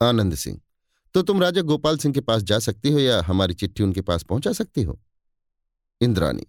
[0.00, 0.60] आनंद सिंह
[1.14, 4.22] तो तुम राजा गोपाल सिंह के पास जा सकती हो या हमारी चिट्ठी उनके पास
[4.22, 5.00] पहुँचा सकती हो?
[6.00, 6.46] इंद्रानी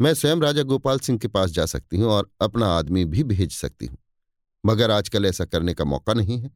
[0.00, 3.52] मैं स्वयं राजा गोपाल सिंह के पास जा सकती हूँ और अपना आदमी भी भेज
[3.52, 3.98] सकती हूँ।
[4.64, 6.50] मगर आजकल ऐसा करने का मौका नहीं है,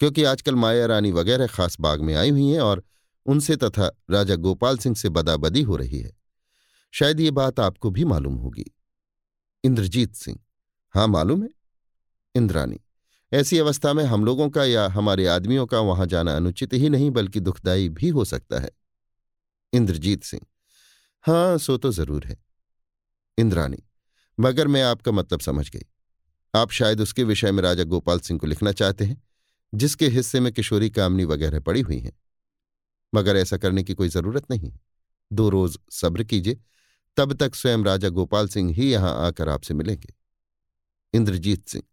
[0.00, 2.82] क्योंकि आजकल माया रानी वगैरह खास बाग में आई हुई हैं और
[3.26, 6.12] उनसे तथा राजा गोपाल सिंह से बदाबदी हो रही है।
[6.94, 8.64] शायद ये बात आपको भी मालूम होगी।
[9.64, 10.38] इंद्रजीत सिंह,
[10.94, 11.48] हाँ मालूम है?
[12.34, 12.80] इंद्रानी
[13.32, 17.10] ऐसी अवस्था में हम लोगों का या हमारे आदमियों का वहाँ जाना अनुचित ही नहीं,
[17.10, 18.70] बल्कि दुखदायी भी हो सकता है।
[19.72, 20.46] इंद्रजीत सिंह।
[21.20, 22.36] हाँ सो तो ज़रूर है।
[23.38, 23.82] इंद्रानी
[24.40, 25.86] मगर मैं आपका मतलब समझ गई।
[26.54, 29.22] आप शायद उसके विषय में राजा गोपाल सिंह को लिखना चाहते हैं,
[29.74, 32.12] जिसके हिस्से में किशोरी कामनी वगैरह पड़ी हुई हैं।
[33.14, 34.80] मगर ऐसा करने की कोई ज़रूरत नहीं है।
[35.32, 36.60] दो रोज सब्र कीजिए,
[37.16, 40.14] तब तक स्वयं राजा गोपाल सिंह ही यहाँ आकर आपसे मिलेंगे।
[41.14, 41.84] इंद्रजीत सिंह।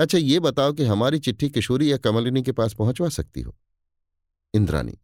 [0.00, 3.56] अच्छा ये बताओ कि हमारी चिट्ठी किशोरी या कमलिनी के पास पहुंचवा सकती हो?
[4.54, 4.98] इंद्रानी,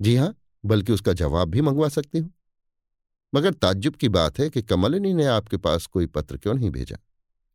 [0.00, 2.32] जी हाँ, बल्कि उसका जवाब भी मंगवा सकती हूँ।
[3.34, 6.96] मगर ताज्जुब की बात है कि कमलिनी ने आपके पास कोई पत्र क्यों नहीं भेजा?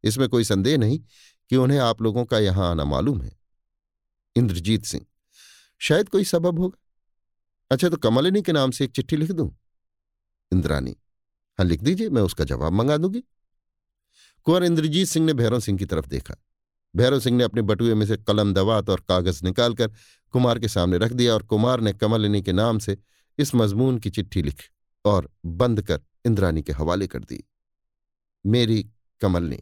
[0.04, 1.00] इसमें कोई संदेह नहीं
[1.50, 3.32] कि उन्हें आप लोगों का यहाँ आना मालूम है।
[4.36, 5.06] इंद्रजीत सिंह,
[5.82, 6.78] शायद कोई सबब होगा।
[7.72, 9.50] अच्छा तो कमलिनी के नाम से एक चिट्ठी लिख दूँ?
[10.52, 10.96] इंद्रानी
[11.60, 13.24] हाँ लिख दीजिए, मैं उसका जवाब मंगा दूँगी।
[14.44, 16.36] कुंवर इंद्रजीत सिंह ने भैरव सिंह की तरफ़ देखा।
[16.96, 19.92] भैरव सिंह ने अपने बटुए में से कलम दवात और कागज़ निकालकर
[20.34, 22.98] कुमार के सामने रख दिया और कुमार ने कमलिनी के नाम से
[23.40, 24.70] इस मजमून की चिट्ठी लिखी
[25.06, 27.44] और बंद कर इंद्रानी के हवाले कर दी।
[28.46, 28.84] मेरी
[29.22, 29.60] कमलनी,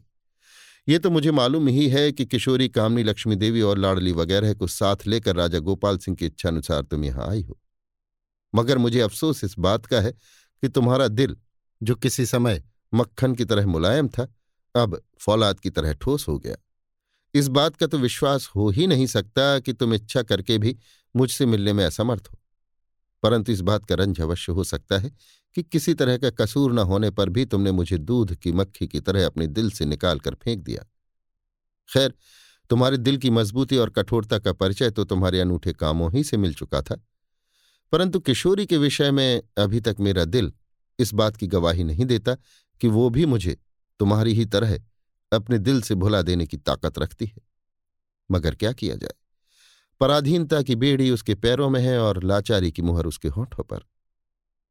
[0.88, 4.66] ये तो मुझे मालूम ही है कि किशोरी, कामनी, लक्ष्मी देवी और लाडली वगैरह को
[4.66, 7.58] साथ लेकर राजा गोपाल सिंह की इच्छानुसार तुम यहाँ आई हो।
[8.54, 11.36] मगर मुझे अफसोस इस बात का है कि तुम्हारा दिल,
[11.80, 12.62] जो किसी समय
[12.94, 14.26] मक्खन की तरह मुलायम था,
[14.74, 16.56] अब फौलाद की तरह ठोस हो गया।
[17.34, 20.78] इस बात का तो विश्वास हो ही नहीं सकता कि तुम इच्छा करके भी
[21.16, 22.38] मुझसे मिलने में असमर्थ हो।
[23.22, 25.12] परंतु इस बात का रंज अवश्य हो सकता है
[25.54, 29.00] कि किसी तरह का कसूर न होने पर भी तुमने मुझे दूध की मक्खी की
[29.00, 30.86] तरह अपने दिल से निकाल कर फेंक दिया।
[31.94, 32.14] खैर,
[32.70, 36.54] तुम्हारे दिल की मजबूती और कठोरता का परिचय तो तुम्हारे अनूठे कामों ही से मिल
[36.54, 37.06] चुका था।
[37.92, 40.52] परंतु किशोरी के विषय में अभी तक मेरा दिल
[40.98, 42.34] इस बात की गवाही नहीं देता
[42.80, 43.58] कि वो भी मुझे
[43.98, 44.78] तुम्हारी ही तरह
[45.32, 47.38] अपने दिल से भुला देने की ताकत रखती है।
[48.30, 49.14] मगर क्या किया जाए?
[50.00, 53.80] पराधीनता की बेड़ी उसके पैरों में है और लाचारी की मुहर उसके होठों पर।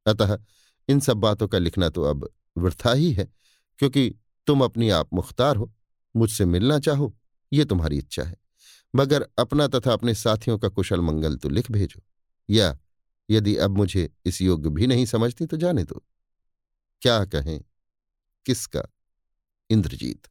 [0.06, 0.40] अतः
[0.88, 3.34] इन सब बातों का लिखना तो अब वृथा ही है,
[3.80, 4.16] क्योंकि
[4.48, 5.74] तुम अपनी आप मुख्तार हो,
[6.16, 7.18] मुझसे मिलना चाहो,
[7.54, 8.36] ये तुम्हारी इच्छा है।
[8.96, 12.04] मगर अपना तथा अपने साथियों का कुशल मंगल तो लिख भेजो।
[12.50, 12.78] या
[13.30, 16.04] यदि अब मुझे इस योग्य भी नहीं समझती तो जाने दो।
[17.02, 17.64] क्या कहें?
[18.46, 18.84] किसका?
[19.70, 20.29] इंद्रजीत।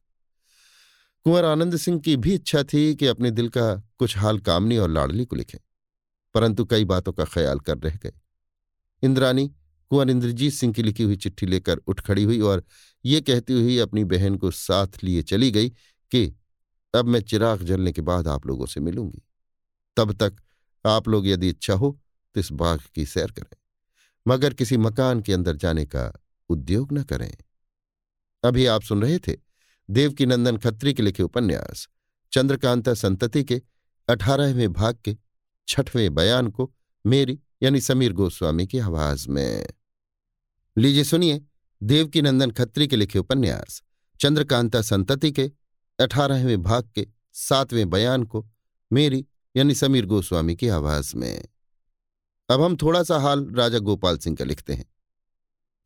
[1.25, 4.89] कुंवर आनंद सिंह की भी इच्छा थी कि अपने दिल का कुछ हाल कामनी और
[4.89, 5.59] लाडली को लिखें,
[6.35, 8.11] परंतु कई बातों का ख्याल कर रह गए।
[9.03, 12.63] इंद्रानी, कुंवर इंद्रजीत सिंह की लिखी हुई चिट्ठी लेकर उठ खड़ी हुई और
[13.05, 16.25] ये कहती हुई अपनी बहन को साथ लिए चली गई कि,
[16.93, 19.21] अब मैं चिराग जलने के बाद आप लोगों से मिलूँगी।
[19.97, 20.35] तब तक
[20.85, 21.91] आप लोग यदि इच्छा हो
[22.35, 23.55] तो इस बाग की सैर करें,
[24.25, 26.11] मगर किसी मकान के अंदर जाने का
[26.49, 27.31] उद्योग न करें।
[28.43, 29.37] अभी आप सुन रहे थे
[29.89, 31.87] देवकीनंदन खत्री के लिखे उपन्यास,
[32.33, 33.61] चंद्रकांता संतति के,
[34.09, 35.17] अठारहवें भाग के,
[35.67, 36.73] छठवें बयान को
[37.05, 39.67] मेरी यानी समीर गोस्वामी की आवाज़ में।
[40.77, 41.41] लीजिए सुनिए
[41.83, 43.83] देवकीनंदन खत्री के लिखे उपन्यास,
[44.21, 45.51] चंद्रकांता संतति के,
[45.99, 48.49] अठारहवें भाग के, सातवें बयान को
[48.93, 49.25] मेरी
[49.57, 51.45] यानी समीर गोस्वामी की आवाज़ में।
[52.49, 54.85] अब हम थोड़ा सा हाल राजा गोपाल सिंह का लिखते हैं।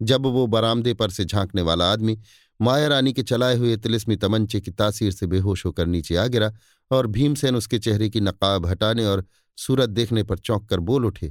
[0.01, 2.19] जब वो बरामदे पर से झांकने वाला आदमी
[2.63, 6.51] माया रानी के चलाए हुए तिलिस्मी तमंचे की तासीर से बेहोश होकर नीचे आ गिरा
[6.91, 9.25] और भीमसेन उसके चेहरे की नकाब हटाने और
[9.57, 11.29] सूरत देखने पर चौंक कर बोल उठे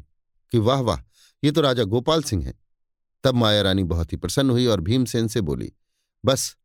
[0.53, 0.99] कि वाह वाह,
[1.43, 2.55] ये तो राजा गोपाल सिंह हैं।
[3.25, 5.73] तब माया रानी बहुत ही प्रसन्न हुई और भीमसेन से बोली,
[6.25, 6.57] बस,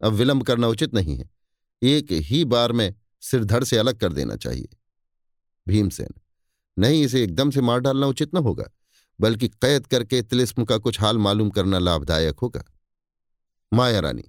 [0.00, 1.30] अब विलंब करना उचित नहीं है।
[1.82, 4.68] एक ही बार में सिरधड़ से अलग कर देना चाहिए।
[5.66, 6.14] भीमसेन,
[6.76, 8.70] नहीं, इसे एकदम से मार डालना उचित न होगा,
[9.18, 12.64] बल्कि कैद करके तिलिस्म का कुछ हाल मालूम करना लाभदायक होगा।
[13.72, 14.24] माया रानी,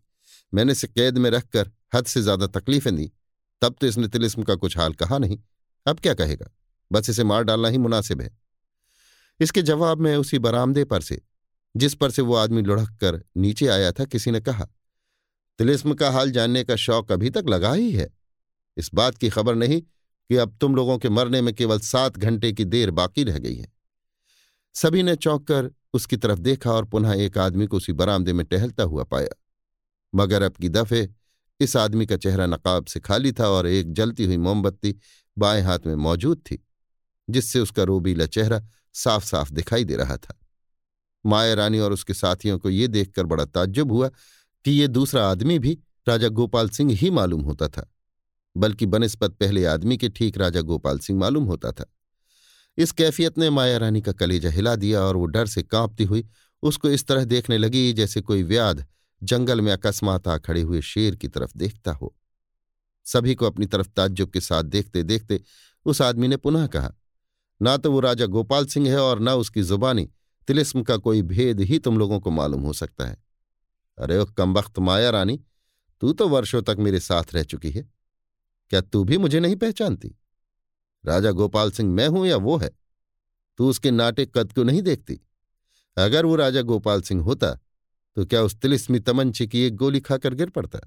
[0.54, 3.12] मैंने इसे कैद में रखकर हद से ज़्यादा तकलीफें दी।
[3.62, 5.38] तब तो इसने तिलिस्म का कुछ हाल कहा नहीं।
[5.86, 6.50] अब क्या कहेगा?
[6.92, 8.30] बस इसे मार डालना ही मुनासिब है।
[9.40, 11.22] इसके जवाब में उसी बरामदे पर से,
[11.76, 14.68] जिस पर से वो आदमी लुढ़क कर नीचे आया था, किसी ने कहा,
[15.60, 18.10] तिलिस्म का हाल जानने का शौक अभी तक लगा ही है।
[18.78, 22.52] इस बात की खबर नहीं कि अब तुम लोगों के मरने में केवल सात घंटे
[22.52, 23.72] की देर बाकी रह गई है।
[24.76, 28.46] सभी ने चौंक कर उसकी तरफ़ देखा और पुनः एक आदमी को उसी बरामदे में
[28.46, 29.36] टहलता हुआ पाया।
[30.14, 31.08] मगर अब की दफे
[31.60, 34.96] इस आदमी का चेहरा नकाब से खाली था और एक जलती हुई मोमबत्ती
[35.38, 36.64] बाएँ हाथ में मौजूद थी,
[37.28, 38.62] जिससे उसका रोबीला चेहरा
[38.96, 40.38] साफ़ साफ़ दिखाई दे रहा था।
[41.26, 44.10] माया रानी और उसके साथियों को ये देखकर बड़ा ताज्जुब हुआ
[44.66, 47.90] कि ये दूसरा आदमी भी राजा गोपाल सिंह ही मालूम होता था,
[48.56, 51.86] बल्कि बनस्पत पहले आदमी के ठीक राजा गोपाल सिंह मालूम होता था।
[52.78, 56.28] इस कैफियत ने माया रानी का कलेजा हिला दिया और वो डर से कांपती हुई
[56.64, 58.86] उसको इस तरह देखने लगी जैसे कोई व्याध
[59.22, 62.14] जंगल में अकस्मात आ खड़े हुए शेर की तरफ़ देखता हो।
[63.06, 65.42] सभी को अपनी तरफ़ ताज्जुब के साथ देखते देखते
[65.86, 66.94] उस आदमी ने पुनः कहा,
[67.62, 70.08] ना तो वो राजा गोपाल सिंह है और न उसकी जुबानी।
[70.48, 73.18] तिलिस्म का कोई भेद ही तुम लोगों को मालूम हो सकता है।
[73.98, 75.40] अरे ओ कमबख्त माया रानी
[76.02, 77.90] तू तो वर्षों तक मेरे साथ रह चुकी है।
[78.72, 80.16] क्या तू भी मुझे नहीं पहचानती?
[81.08, 82.70] राजा गोपाल सिंह, मैं हूँ या वो है?
[83.60, 85.20] तू उसके नाटे कद को नहीं देखती?
[85.98, 87.54] अगर वो राजा गोपाल सिंह होता
[88.18, 90.80] तो क्या उस तिलिस्मी तमंचे की एक गोली खाकर गिर पड़ता?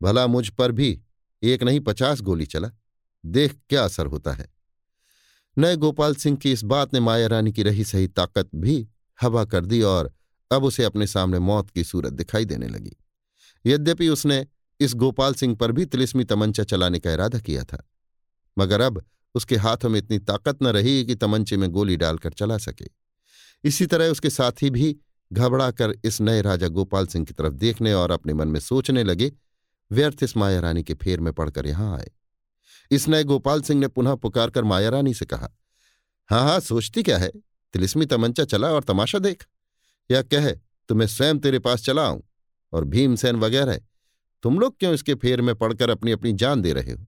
[0.00, 1.00] भला मुझ पर भी
[1.42, 2.70] एक नहीं, पचास गोली चला।
[3.24, 4.48] देख क्या असर होता है।
[5.56, 8.86] नए गोपाल सिंह की इस बात ने माया रानी की रही सही ताकत भी
[9.18, 10.12] हवा कर दी और
[10.50, 12.96] अब उसे अपने सामने मौत की सूरत दिखाई देने लगी।
[13.64, 14.46] यद्यपि उसने
[14.80, 17.82] इस गोपाल सिंह पर भी तिलिस्मी तमंचा चलाने का इरादा किया था,
[18.56, 19.04] मगर अब
[19.36, 22.86] उसके हाथों में इतनी ताकत न रही कि तमंचे में गोली डालकर चला सके।
[23.64, 24.96] इसी तरह उसके साथी भी
[25.30, 29.32] घबराकर इस नए राजा गोपाल सिंह की तरफ़ देखने और अपने मन में सोचने लगे,
[29.90, 32.10] व्यर्थ इस माया रानी के फेर में पड़कर यहाँ आए।
[32.90, 35.48] इस नए गोपाल सिंह ने पुनः पुकारकर माया रानी से कहा
[36.30, 37.30] हाँ हाँ सोचती क्या है?
[37.74, 39.44] तिलिस्मी तमंचा चला और तमाशा देख।
[40.10, 40.50] या कह
[40.88, 42.22] तो मैं स्वयं तेरे पास चला आऊँ
[42.72, 43.80] और भीमसेन वगैरह,
[44.42, 47.06] तुम लोग क्यों इसके फेर में पड़कर अपनी अपनी जान दे रहे हो?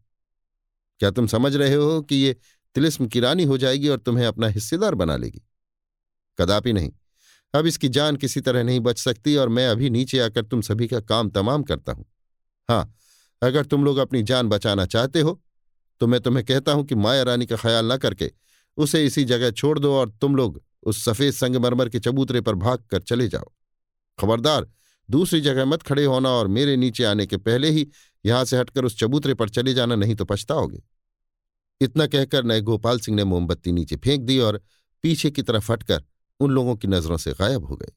[1.00, 2.36] क्या तुम समझ रहे हो कि ये
[2.76, 5.40] तिलिस्म की रानी हो जाएगी और तुम्हें अपना हिस्सेदार बना लेगी?
[6.38, 6.90] कदापि नहीं।
[7.54, 10.86] अब इसकी जान किसी तरह नहीं बच सकती और मैं अभी नीचे आकर तुम सभी
[10.88, 12.04] का काम तमाम करता हूँ।
[12.68, 12.94] हाँ
[13.42, 15.40] अगर तुम लोग अपनी जान बचाना चाहते हो
[16.00, 18.30] तो मैं तुम्हें कहता हूँ कि माया रानी का ख्याल न करके
[18.78, 22.84] उसे इसी जगह छोड़ दो और तुम लोग उस सफ़ेद संगमरमर के चबूतरे पर भाग
[22.90, 23.52] कर चले जाओ।
[24.18, 24.66] खबरदार,
[25.08, 27.86] दूसरी जगह मत खड़े होना और मेरे नीचे आने के पहले ही
[28.24, 30.82] यहाँ से हटकर उस चबूतरे पर चले जाना नहीं तो पछताओगे।
[31.80, 34.60] इतना कहकर नए गोपाल सिंह ने मोमबत्ती नीचे फेंक दी और
[35.02, 36.04] पीछे की तरफ़ हटकर
[36.40, 37.92] उन लोगों की नज़रों से गायब हो गए।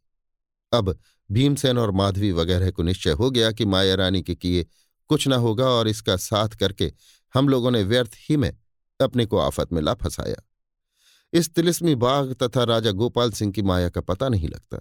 [0.74, 1.00] अब
[1.32, 4.66] भीमसेन और माधवी वगैरह को निश्चय हो गया कि माया रानी के किए
[5.10, 6.94] कुछ न होगा और इसका साथ करके
[7.34, 8.58] हम लोगों ने व्यर्थ ही में
[9.00, 10.42] अपने को आफत में ला फंसाया।
[11.34, 14.78] इस तिलिस्मी बाघ तथा राजा गोपाल सिंह की माया का पता नहीं लगता।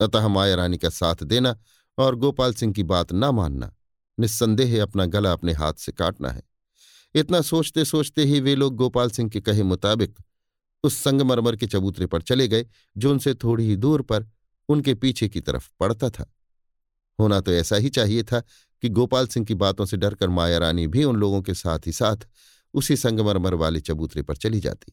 [0.00, 1.56] अतः माया रानी का साथ देना
[1.98, 3.72] और गोपाल सिंह की बात न मानना
[4.18, 6.42] निस्संदेह अपना गला अपने हाथ से काटना है।
[7.14, 10.16] इतना सोचते सोचते ही वे लोग गोपाल सिंह के कहे मुताबिक
[10.84, 12.66] उस संगमरमर के चबूतरे पर चले गए,
[12.96, 14.26] जो उनसे थोड़ी ही दूर पर
[14.68, 16.32] उनके पीछे की तरफ़ पड़ता था।
[17.20, 18.40] होना तो ऐसा ही चाहिए था
[18.82, 21.92] कि गोपाल सिंह की बातों से डरकर माया रानी भी उन लोगों के साथ ही
[21.92, 22.16] साथ
[22.74, 24.92] उसी संगमरमर वाले चबूतरे पर चली जाती।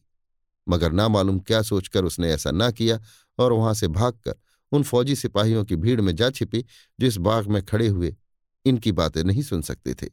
[0.68, 3.00] मगर ना मालूम क्या सोचकर उसने ऐसा ना किया
[3.38, 4.34] और वहाँ से भागकर
[4.72, 6.64] उन फौजी सिपाहियों की भीड़ में जा छिपी
[7.00, 8.16] जो इस बाग में खड़े हुए
[8.64, 10.06] इनकी बातें नहीं सुन सकते थे।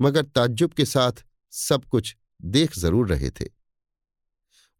[0.00, 3.44] मगर ताज्जुब के साथ सब कुछ देख ज़रूर रहे थे।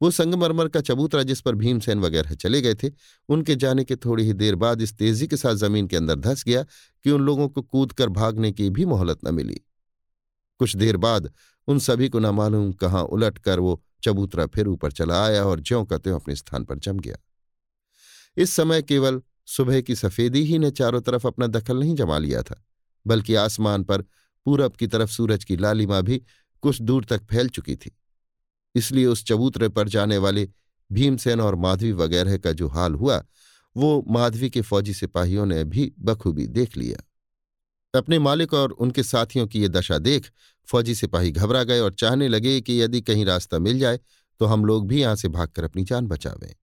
[0.01, 2.91] वो संगमरमर का चबूतरा जिस पर भीमसेन वगैरह चले गए थे,
[3.29, 6.45] उनके जाने के थोड़ी ही देर बाद इस तेज़ी के साथ ज़मीन के अंदर धस
[6.45, 9.61] गया कि उन लोगों को कूद कर भागने की भी मोहलत न मिली।
[10.59, 11.33] कुछ देर बाद
[11.69, 15.61] उन सभी को न मालूम कहाँ उलट कर वो चबूतरा फिर ऊपर चला आया और
[15.61, 17.17] ज्यों का त्यों अपने स्थान पर जम गया।
[18.37, 22.43] इस समय केवल सुबह की सफेदी ही ने चारों तरफ़ अपना दखल नहीं जमा लिया
[22.43, 22.65] था।
[23.07, 24.03] बल्कि आसमान पर
[24.47, 26.23] पूरब की तरफ़ सूरज की लालिमा भी
[26.63, 27.97] कुछ दूर तक फैल चुकी थी।
[28.75, 30.49] इसलिए उस चबूतरे पर जाने वाले
[30.91, 33.25] भीमसेन और माधवी वगैरह का जो हाल हुआ,
[33.77, 37.03] वो माधवी के फौजी सिपाहियों ने भी बखूबी देख लिया।
[37.99, 40.31] अपने मालिक और उनके साथियों की ये दशा देख
[40.69, 44.01] फौजी सिपाही घबरा गए और चाहने लगे कि यदि कहीं रास्ता मिल जाए
[44.41, 46.55] तो हम लोग भी यहाँ से भागकर अपनी जान बचावें।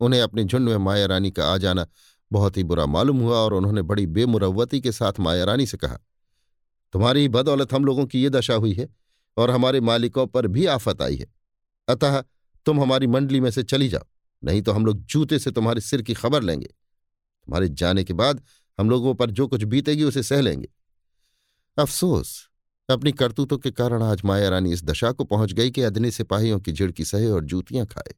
[0.00, 1.86] उन्हें अपने झुंड में माया रानी का आ जाना
[2.34, 5.98] बहुत ही बुरा मालूम हुआ और उन्होंने बड़ी बेमुरवती के साथ माया रानी से कहा,
[6.92, 8.88] तुम्हारी बदौलत हम लोगों की ये दशा हुई है
[9.36, 11.26] और हमारे मालिकों पर भी आफत आई है।
[11.88, 12.22] अतः
[12.66, 14.06] तुम हमारी मंडली में से चली जाओ,
[14.42, 18.42] नहीं तो हम लोग जूते से तुम्हारे सिर की खबर लेंगे। तुम्हारे जाने के बाद
[18.78, 20.68] हम लोगों पर जो कुछ बीतेगी उसे सह लेंगे।
[21.76, 22.48] अफसोस,
[22.88, 26.58] अपनी करतूतों के कारण आज माया रानी इस दशा को पहुँच गई कि अदने सिपाहियों
[26.60, 28.14] की झिड़की सहे और जूतियाँ खाए।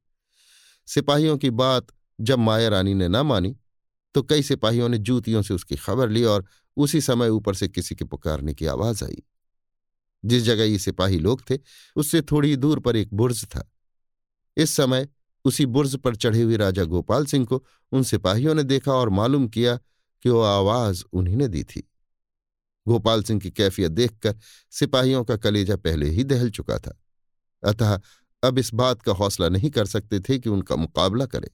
[0.88, 1.86] सिपाहियों की बात
[2.20, 3.54] जब माया रानी ने न मानी
[4.16, 7.94] तो कई सिपाहियों ने जूतियों से उसकी खबर ली और उसी समय ऊपर से किसी
[7.94, 9.22] के पुकारने की आवाज़ आई।
[10.24, 11.58] जिस जगह ये सिपाही लोग थे,
[11.96, 13.72] उससे थोड़ी दूर पर एक बुर्ज था।
[14.56, 15.08] इस समय
[15.44, 19.48] उसी बुर्ज पर चढ़े हुए राजा गोपाल सिंह को उन सिपाहियों ने देखा और मालूम
[19.48, 19.76] किया
[20.22, 21.90] कि वो आवाज़ उन्हीं ने दी थी।
[22.88, 24.38] गोपाल सिंह की कैफियत देखकर
[24.70, 27.00] सिपाहियों का कलेजा पहले ही दहल चुका था।
[27.64, 28.00] अतः
[28.44, 31.48] अब इस बात का हौसला नहीं कर सकते थे कि उनका मुकाबला करें।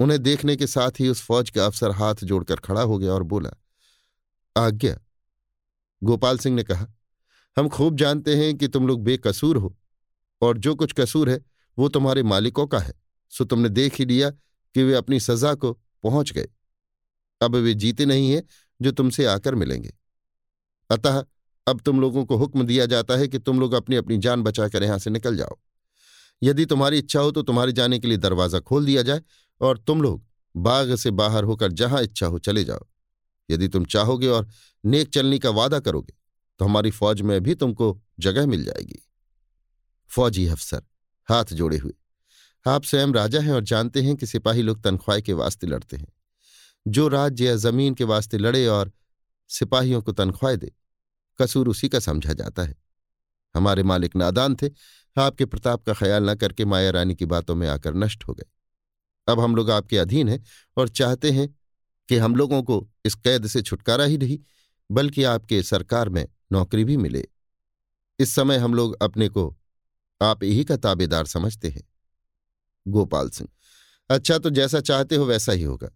[0.00, 3.22] उन्हें देखने के साथ ही उस फौज के अफसर हाथ जोड़कर खड़ा हो गया और
[3.22, 3.50] बोला,
[4.56, 4.98] आज्ञा।
[6.02, 6.86] गोपाल सिंह ने कहा,
[7.56, 9.74] हम खूब जानते हैं कि तुम लोग बेकसूर हो
[10.42, 11.40] और जो कुछ कसूर है,
[11.78, 12.92] वो तुम्हारे मालिकों का है।
[13.32, 15.72] सो तुमने देख ही लिया कि वे अपनी सजा को
[16.04, 16.48] पहुँच गए।
[17.40, 18.42] अब वे जीते नहीं हैं
[18.80, 19.92] जो तुमसे आकर मिलेंगे।
[20.90, 21.24] अतः
[21.66, 24.82] अब तुम लोगों को हुक्म दिया जाता है कि तुम लोग अपनी अपनी जान बचाकर
[24.82, 25.58] यहाँ से निकल जाओ।
[26.42, 29.20] यदि तुम्हारी इच्छा हो तो तुम्हारे जाने के लिए दरवाज़ा खोल दिया जाए
[29.60, 30.24] और तुम लोग
[30.54, 32.86] बाग से बाहर होकर जहाँ इच्छा हो चले जाओ।
[33.48, 34.48] यदि तुम चाहोगे और
[34.84, 36.14] नेक चलने का वादा करोगे
[36.60, 38.98] तो हमारी फौज में भी तुमको जगह मिल जाएगी।
[40.10, 40.82] फौजी अफसर,
[41.28, 41.92] हाथ जोड़े हुए,
[42.66, 46.12] आप स्वयं राजा हैं और जानते हैं कि सिपाही लोग तनख्वाह के वास्ते लड़ते हैं।
[46.86, 48.92] जो राज्य या ज़मीन के वास्ते लड़े और
[49.50, 50.72] सिपाहियों को तनख्वाह दे,
[51.38, 52.76] कसूर उसी का समझा जाता है।
[53.54, 54.70] हमारे मालिक नादान थे,
[55.16, 58.50] आपके प्रताप का ख्याल न करके माया रानी की बातों में आकर नष्ट हो गए।
[59.28, 60.44] अब हम लोग आपके अधीन हैं
[60.76, 61.48] और चाहते हैं
[62.08, 64.38] कि हम लोगों को इस कैद से छुटकारा ही नहीं,
[64.90, 67.24] बल्कि आपके सरकार में नौकरी भी मिले।
[68.18, 69.56] इस समय हम लोग अपने को
[70.22, 71.82] आप यही का ताबेदार समझते हैं।
[72.86, 73.48] गोपाल सिंह
[74.10, 75.88] अच्छा तो जैसा चाहते हो वैसा ही होगा।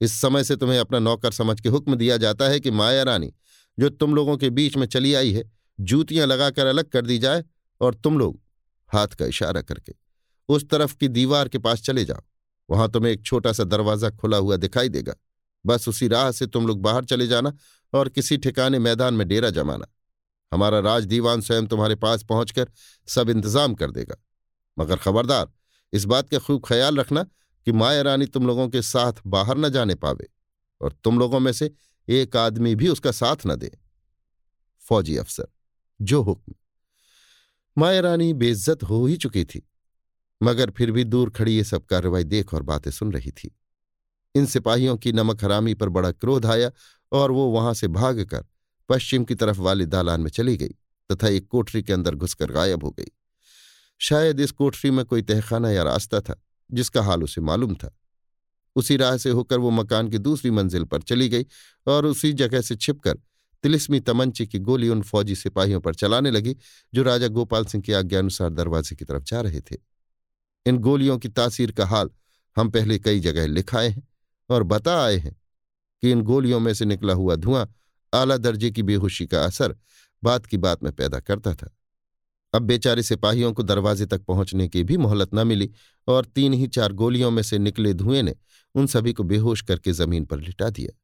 [0.00, 3.32] इस समय से तुम्हें अपना नौकर समझ के हुक्म दिया जाता है कि माया रानी,
[3.78, 5.50] जो तुम लोगों के बीच में चली आई है,
[5.80, 7.44] जूतियाँ लगाकर अलग कर दी जाए
[7.80, 8.40] और तुम लोग
[8.92, 9.94] हाथ का इशारा करके
[10.48, 12.22] उस तरफ़ की दीवार के पास चले जाओ।
[12.70, 15.14] वहाँ तुम्हें एक छोटा सा दरवाज़ा खुला हुआ दिखाई देगा।
[15.64, 17.52] बस उसी राह से तुम लोग बाहर चले जाना
[17.92, 19.86] और किसी ठिकाने मैदान में डेरा जमाना।
[20.52, 22.70] हमारा राज दीवान स्वयं तुम्हारे पास पहुंचकर
[23.08, 24.16] सब इंतज़ाम कर देगा।
[24.76, 25.48] मगर खबरदार,
[25.92, 27.22] इस बात का खूब ख्याल रखना
[27.66, 30.28] कि माया रानी तुम लोगों के साथ बाहर न जाने पावे
[30.80, 31.70] और तुम लोगों में से
[32.08, 33.70] एक आदमी भी उसका साथ न दे।
[34.84, 35.46] फौजी अफसर,
[36.00, 36.54] जो हुक्म।
[37.76, 39.66] माया रानी बेइज्जत हो ही चुकी थी।
[40.42, 43.56] मगर फिर भी दूर खड़ी ये सब कार्रवाई देख और बातें सुन रही थी।
[44.34, 46.70] इन सिपाहियों की नमक हरामी पर बड़ा क्रोध आया
[47.12, 48.44] और वो वहाँ से भागकर
[48.88, 50.74] पश्चिम की तरफ़ वाले दालान में चली गई
[51.12, 53.12] तथा एक कोठरी के अंदर घुसकर गायब हो गई।
[53.98, 56.42] शायद इस कोठरी में कोई तहखाना या रास्ता था,
[56.72, 57.98] जिसका हाल उसे मालूम था।
[58.76, 61.46] उसी राह से होकर वो मकान की दूसरी मंजिल पर चली गई
[61.86, 63.18] और उसी जगह से छिपकर
[63.62, 66.56] तिलिस्मी तमंचे की गोली उन फौजी सिपाहियों पर चलाने लगी,
[66.94, 69.95] जो राजा गोपाल सिंह की आज्ञानुसार दरवाजे की तरफ़ जा रहे थे।
[70.66, 72.10] इन गोलियों की तासीर का हाल
[72.56, 74.08] हम पहले कई जगह लिखाए हैं
[74.50, 75.34] और बता आए हैं
[76.02, 77.68] कि इन गोलियों में से निकला हुआ धुआँ
[78.12, 79.76] आला दर्जे की बेहोशी का असर
[80.22, 81.70] बात की बात में पैदा करता था।
[82.54, 85.70] अब बेचारे सिपाहियों को दरवाजे तक पहुँचने की भी मोहलत न मिली
[86.08, 88.34] और तीन ही चार गोलियों में से निकले धुएँ ने
[88.74, 90.96] उन सभी को बेहोश करके ज़मीन पर लिटा दिया।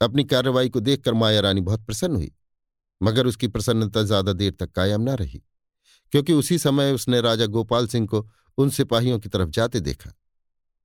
[0.00, 2.32] अपनी कार्रवाई को देखकर माया रानी बहुत प्रसन्न हुई,
[3.00, 5.42] मगर उसकी प्रसन्नता ज़्यादा देर तक कायम न रही,
[6.12, 8.26] क्योंकि उसी समय उसने राजा गोपाल सिंह को
[8.58, 10.12] उन सिपाहियों की तरफ़ जाते देखा।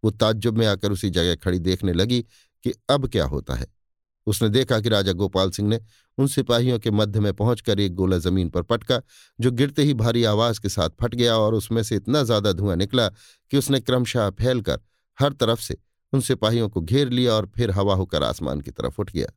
[0.03, 2.21] वो ताज्जुब में आकर उसी जगह खड़ी देखने लगी
[2.63, 3.67] कि अब क्या होता है।
[4.27, 5.79] उसने देखा कि राजा गोपाल सिंह ने
[6.17, 9.01] उन सिपाहियों के मध्य में पहुंचकर एक गोला ज़मीन पर पटका,
[9.39, 12.75] जो गिरते ही भारी आवाज़ के साथ फट गया और उसमें से इतना ज़्यादा धुआँ
[12.75, 14.79] निकला कि उसने क्रमशः फैलकर
[15.19, 15.77] हर तरफ़ से
[16.13, 19.27] उन सिपाहियों को घेर लिया और फिर हवा होकर आसमान की तरफ़ उठ गया।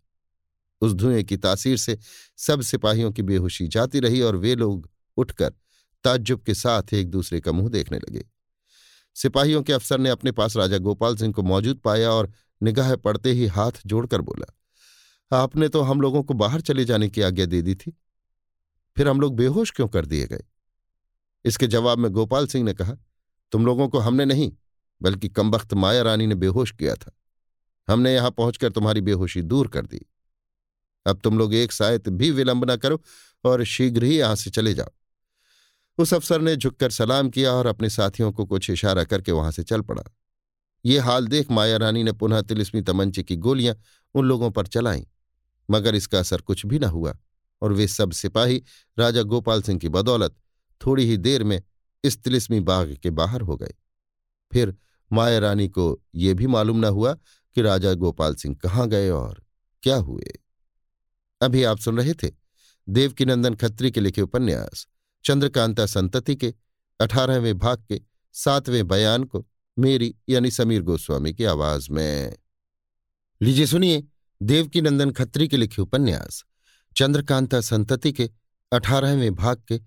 [0.83, 1.99] उस धुएँ की तासीर से
[2.39, 5.53] सब सिपाहियों की बेहोशी जाती रही और वे लोग उठकर
[6.05, 8.25] ताज्जुब के साथ एक दूसरे का मुँह देखने लगे।
[9.17, 13.33] सिपाहियों के अफसर ने अपने पास राजा गोपाल सिंह को मौजूद पाया और निगाह पड़ते
[13.33, 14.47] ही हाथ जोड़कर बोला,
[15.31, 17.93] आपने तो हम लोगों को बाहर चले जाने की आज्ञा दे दी थी।
[18.97, 20.45] फिर हम लोग बेहोश क्यों कर दिए गए?
[21.45, 22.97] इसके जवाब में गोपाल सिंह ने कहा,
[23.53, 24.53] तुम लोगों को हमने नहीं,
[25.01, 27.13] बल्कि कमबख्त माया रानी ने बेहोश किया था।
[27.89, 30.01] हमने यहाँ पहुंचकर तुम्हारी बेहोशी दूर कर दी।
[31.07, 33.01] अब तुम लोग एक सायत भी विलंब न करो
[33.45, 34.91] और शीघ्र ही यहाँ से चले जाओ।
[35.99, 39.63] उस अफसर ने झुककर सलाम किया और अपने साथियों को कुछ इशारा करके वहाँ से
[39.63, 40.03] चल पड़ा।
[40.85, 43.77] ये हाल देख माया रानी ने पुनः तिलिस्मी तमंचे की गोलियाँ
[44.15, 45.05] उन लोगों पर चलाईं,
[45.69, 47.17] मगर इसका असर कुछ भी न हुआ
[47.63, 48.63] और वे सब सिपाही
[48.99, 50.37] राजा गोपाल सिंह की बदौलत
[50.81, 51.63] थोड़ी ही देर में
[52.05, 53.75] इस तिलिस्मी बाग के बाहर हो गए।
[54.53, 54.75] फिर
[55.11, 57.13] माया रानी को ये भी मालूम न हुआ
[57.57, 59.43] कि राजा गोपाल सिंह कहाँ गए और
[59.83, 60.33] क्या हुए।
[61.41, 62.31] अभी आप सुन रहे थे
[62.89, 64.87] देवकीनंदन खत्री के लिखे उपन्यास।
[65.25, 66.55] चंद्रकांता संतति के,
[67.01, 68.01] अठारहवें भाग के,
[68.33, 69.47] सातवें बयान को
[69.79, 72.37] मेरी यानी समीर गोस्वामी की आवाज़ में।
[73.43, 74.05] लीजिए सुनिए
[74.43, 76.45] देवकीनंदन खत्री के लिखे उपन्यास।
[76.97, 78.31] चंद्रकांता संतति के,
[78.73, 79.81] अठारहवें भाग के,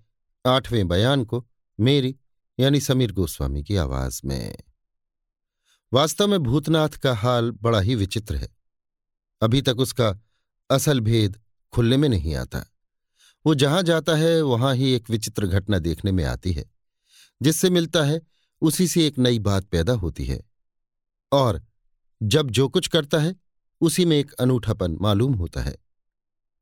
[0.46, 1.48] आठवें बयान को
[1.80, 2.16] मेरी
[2.60, 4.56] यानी समीर गोस्वामी की आवाज़ में।
[5.92, 8.56] वास्तव में भूतनाथ का हाल बड़ा ही विचित्र है।
[9.42, 10.20] अभी तक उसका
[10.70, 11.40] असल भेद
[11.72, 12.74] खुलने में नहीं आता।
[13.48, 16.70] वो जहाँ जाता है, वहाँ ही एक विचित्र घटना देखने में आती है,
[17.42, 18.20] जिससे मिलता है,
[18.62, 20.50] उसी से एक नई बात पैदा होती है।
[21.32, 21.62] और
[22.22, 23.36] जब जो कुछ करता है,
[23.80, 25.76] उसी में एक अनूठापन मालूम होता है।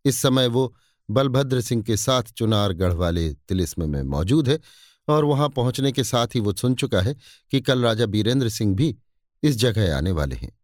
[0.04, 0.76] इस समय वो
[1.10, 4.60] बलभद्र सिंह के साथ चुनार गढ़ वाले तिलिस्म में मौजूद है
[5.08, 7.16] और वहाँ पहुँचने के साथ ही वो सुन चुका है
[7.50, 8.96] कि कल राजा बीरेंद्र सिंह भी
[9.42, 10.58] इस जगह आने वाले हैं।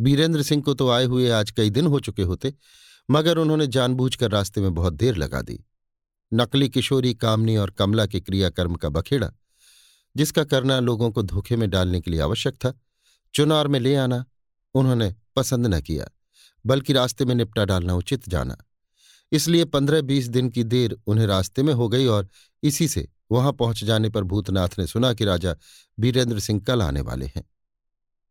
[0.00, 2.54] बीरेंद्र सिंह को तो आए हुए आज कई दिन हो चुके होते
[3.10, 5.64] मगर उन्होंने जानबूझकर रास्ते में बहुत देर लगा दी।
[6.32, 9.32] नकली किशोरी कामनी और कमला के क्रियाकर्म का बखेड़ा,
[10.16, 12.80] जिसका करना लोगों को धोखे में डालने के लिए आवश्यक था,
[13.34, 14.24] चुनार में ले आना,
[14.74, 16.06] उन्होंने पसंद न किया,
[16.66, 18.56] बल्कि रास्ते में निपटा डालना उचित जाना।
[19.32, 22.28] इसलिए पंद्रह बीस दिन की देर उन्हें रास्ते में हो गई और
[22.62, 25.56] इसी से वहाँ पहुँच जाने पर भूतनाथ ने सुना कि राजा
[25.98, 27.50] वीरेंद्र सिंह कल आने वाले हैं।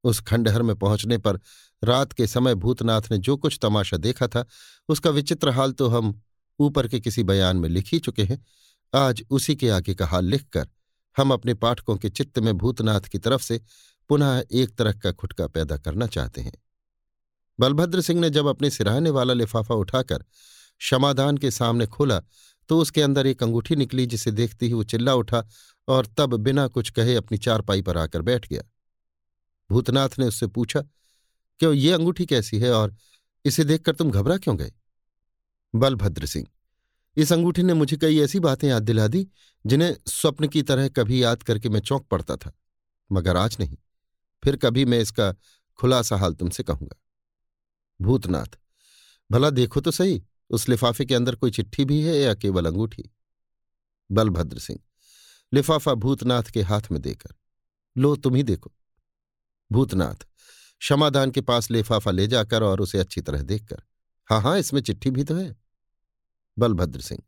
[0.03, 1.39] उस खंडहर में पहुँचने पर
[1.83, 4.45] रात के समय भूतनाथ ने जो कुछ तमाशा देखा था,
[4.89, 6.21] उसका विचित्र हाल तो हम
[6.59, 8.43] ऊपर के किसी बयान में लिख ही चुके हैं।
[8.93, 10.67] आज उसी के आगे का हाल लिखकर
[11.17, 13.59] हम अपने पाठकों के चित्त में भूतनाथ की तरफ़ से
[14.09, 16.53] पुनः एक तरह का खुटका पैदा करना चाहते हैं।
[17.59, 22.21] बलभद्र सिंह ने जब अपने सिराहने वाला लिफाफा उठाकर क्षमादान के सामने खोला
[22.69, 25.43] तो उसके अंदर एक अंगूठी निकली जिसे देखते ही वो चिल्ला उठा
[25.87, 28.61] और तब बिना कुछ कहे अपनी चारपाई पर आकर बैठ गया।
[29.69, 30.83] भूतनाथ ने उससे पूछा
[31.59, 32.95] क्यों ये अंगूठी कैसी है और
[33.45, 34.71] इसे देखकर तुम घबरा क्यों गए?
[35.73, 36.47] बलभद्र सिंह,
[37.17, 39.27] इस अंगूठी ने मुझे कई ऐसी बातें याद दिला दी
[39.65, 42.51] जिन्हें स्वप्न की तरह कभी याद करके मैं चौंक पड़ता था,
[43.09, 43.77] मगर आज नहीं,
[44.43, 45.33] फिर कभी मैं इसका
[45.79, 46.95] खुलासा हाल तुमसे कहूँगा।
[47.99, 48.57] भूतनाथ,
[49.29, 53.09] भला देखो तो सही, उस लिफाफे के अंदर कोई चिट्ठी भी है या केवल अंगूठी?
[54.09, 54.79] बलभद्र सिंह,
[55.51, 57.35] लिफाफा भूतनाथ के हाथ में देकर,
[57.95, 58.71] लो तुम ही देखो।
[59.71, 60.27] भूतनाथ
[60.79, 63.83] क्षमादान के पास लिफाफा ले जाकर और उसे अच्छी तरह देखकर।
[64.29, 65.55] हाँ हाँ इसमें चिट्ठी भी तो है।
[66.59, 67.19] बलभद्र सिंह,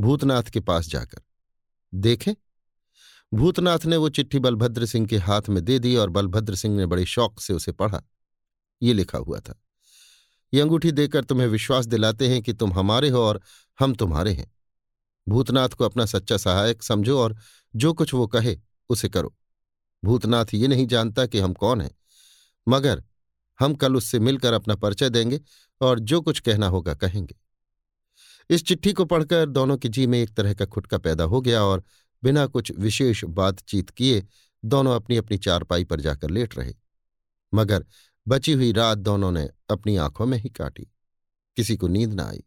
[0.00, 1.22] भूतनाथ के पास जाकर।
[1.94, 2.34] देखें।
[3.34, 6.86] भूतनाथ ने वो चिट्ठी बलभद्र सिंह के हाथ में दे दी और बलभद्र सिंह ने
[6.86, 8.02] बड़े शौक से उसे पढ़ा।
[8.82, 9.62] ये लिखा हुआ था।
[10.54, 13.40] ये अंगूठी देकर तुम्हें विश्वास दिलाते हैं कि तुम हमारे हो और
[13.80, 14.54] हम तुम्हारे हैं।
[15.28, 17.36] भूतनाथ को अपना सच्चा सहायक समझो और
[17.76, 19.36] जो कुछ वो कहे, उसे करो।
[20.04, 21.90] भूतनाथ ये नहीं जानता कि हम कौन हैं।
[22.68, 23.04] मगर
[23.60, 25.40] हम कल उससे मिलकर अपना परिचय देंगे
[25.80, 27.36] और जो कुछ कहना होगा कहेंगे।
[28.50, 31.62] इस चिट्ठी को पढ़कर दोनों के जी में एक तरह का खुटका पैदा हो गया
[31.62, 31.84] और
[32.24, 34.26] बिना कुछ विशेष बातचीत किए
[34.64, 36.74] दोनों अपनी अपनी चारपाई पर जाकर लेट रहे।
[37.54, 37.86] मगर
[38.28, 40.92] बची हुई रात दोनों ने अपनी आँखों में ही काटी।
[41.56, 42.44] किसी को नींद न आई।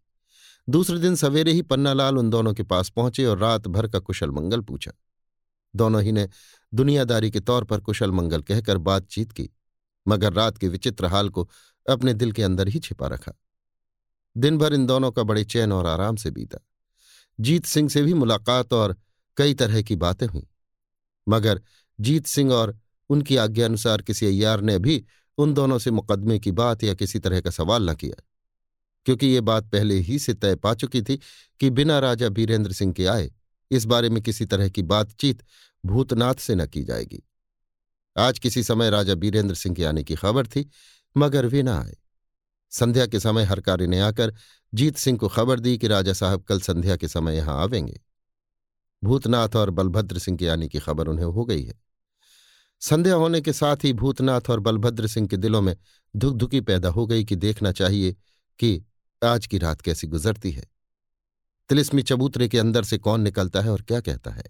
[0.69, 4.31] दूसरे दिन सवेरे ही पन्नालाल उन दोनों के पास पहुँचे और रात भर का कुशल
[4.31, 4.91] मंगल पूछा।
[5.75, 6.29] दोनों ही ने
[6.73, 9.49] दुनियादारी के तौर पर कुशल मंगल कहकर बातचीत की।
[10.05, 11.49] मगर रात के विचित्र हाल को
[11.85, 13.33] अपने दिल के अंदर ही छिपा रखा।
[14.35, 16.59] दिन भर इन दोनों का बड़े चैन और आराम से बीता।
[17.39, 18.95] जीत सिंह से भी मुलाकात और
[19.37, 20.47] कई तरह की बातें हुई।
[21.27, 21.61] मगर
[21.99, 22.77] जीत सिंह और
[23.09, 25.03] उनकी आज्ञा अनुसार किसी अय्यार ने भी
[25.37, 28.21] उन दोनों से मुकदमे की बात या किसी तरह का सवाल न किया,
[29.05, 31.19] क्योंकि ये बात पहले ही से तय पा चुकी थी
[31.59, 33.31] कि बिना राजा बीरेंद्र सिंह के आए
[33.71, 35.43] इस बारे में किसी तरह की बातचीत
[35.83, 37.21] भूतनाथ से न की जाएगी।
[38.17, 40.69] आज किसी समय राजा बीरेंद्र सिंह के आने की खबर थी,
[41.17, 41.97] मगर वे न आए।
[42.69, 44.33] संध्या के समय हरकारी ने आकर
[44.73, 48.01] जीत सिंह को खबर दी कि राजा साहब कल संध्या के समय यहाँ आवेंगे।
[49.03, 51.79] भूतनाथ और बलभद्र सिंह के आने की खबर उन्हें हो गई है।
[52.79, 55.77] संध्या होने के साथ ही भूतनाथ और बलभद्र सिंह के दिलों में
[56.15, 58.15] धुकधुकी पैदा हो गई कि देखना चाहिए
[58.59, 58.85] कि
[59.23, 60.63] आज की रात कैसी गुजरती है।
[61.69, 64.43] तिलिस्मी चबूतरे के अंदर से कौन निकलता है और क्या कहता है?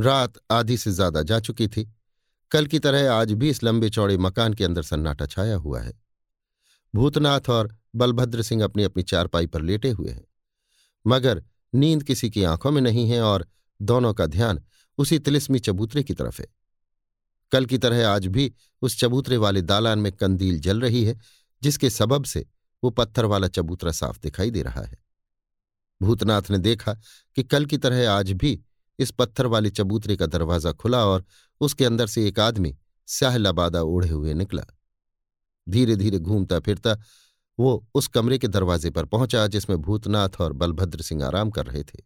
[0.00, 1.92] रात आधी से ज़्यादा जा चुकी थी।
[2.50, 5.92] कल की तरह आज भी इस लंबे चौड़े मकान के अंदर सन्नाटा छाया हुआ है।
[6.94, 10.26] भूतनाथ और बलभद्र सिंह अपनी अपनी चारपाई पर लेटे हुए हैं।
[11.06, 11.44] मगर
[11.74, 13.46] नींद किसी की आँखों में नहीं है और
[13.82, 14.64] दोनों का ध्यान
[14.98, 16.48] उसी तिलिस्मी चबूतरे की तरफ़ है।
[17.52, 21.18] कल की तरह आज भी उस चबूतरे वाले दालान में कंदील जल रही है,
[21.62, 22.46] जिसके सबब से
[22.84, 24.98] वो पत्थर वाला चबूतरा साफ़ दिखाई दे रहा है।
[26.02, 26.94] भूतनाथ ने देखा
[27.36, 28.60] कि कल की तरह आज भी
[29.00, 31.24] इस पत्थर वाले चबूतरे का दरवाज़ा खुला और
[31.60, 32.76] उसके अंदर से एक आदमी
[33.08, 34.62] स्याह लबादा ओढ़े हुए निकला।
[35.66, 36.96] धीरे धीरे घूमता फिरता
[37.58, 41.82] वो उस कमरे के दरवाजे पर पहुँचा जिसमें भूतनाथ और बलभद्र सिंह आराम कर रहे
[41.82, 42.02] थे।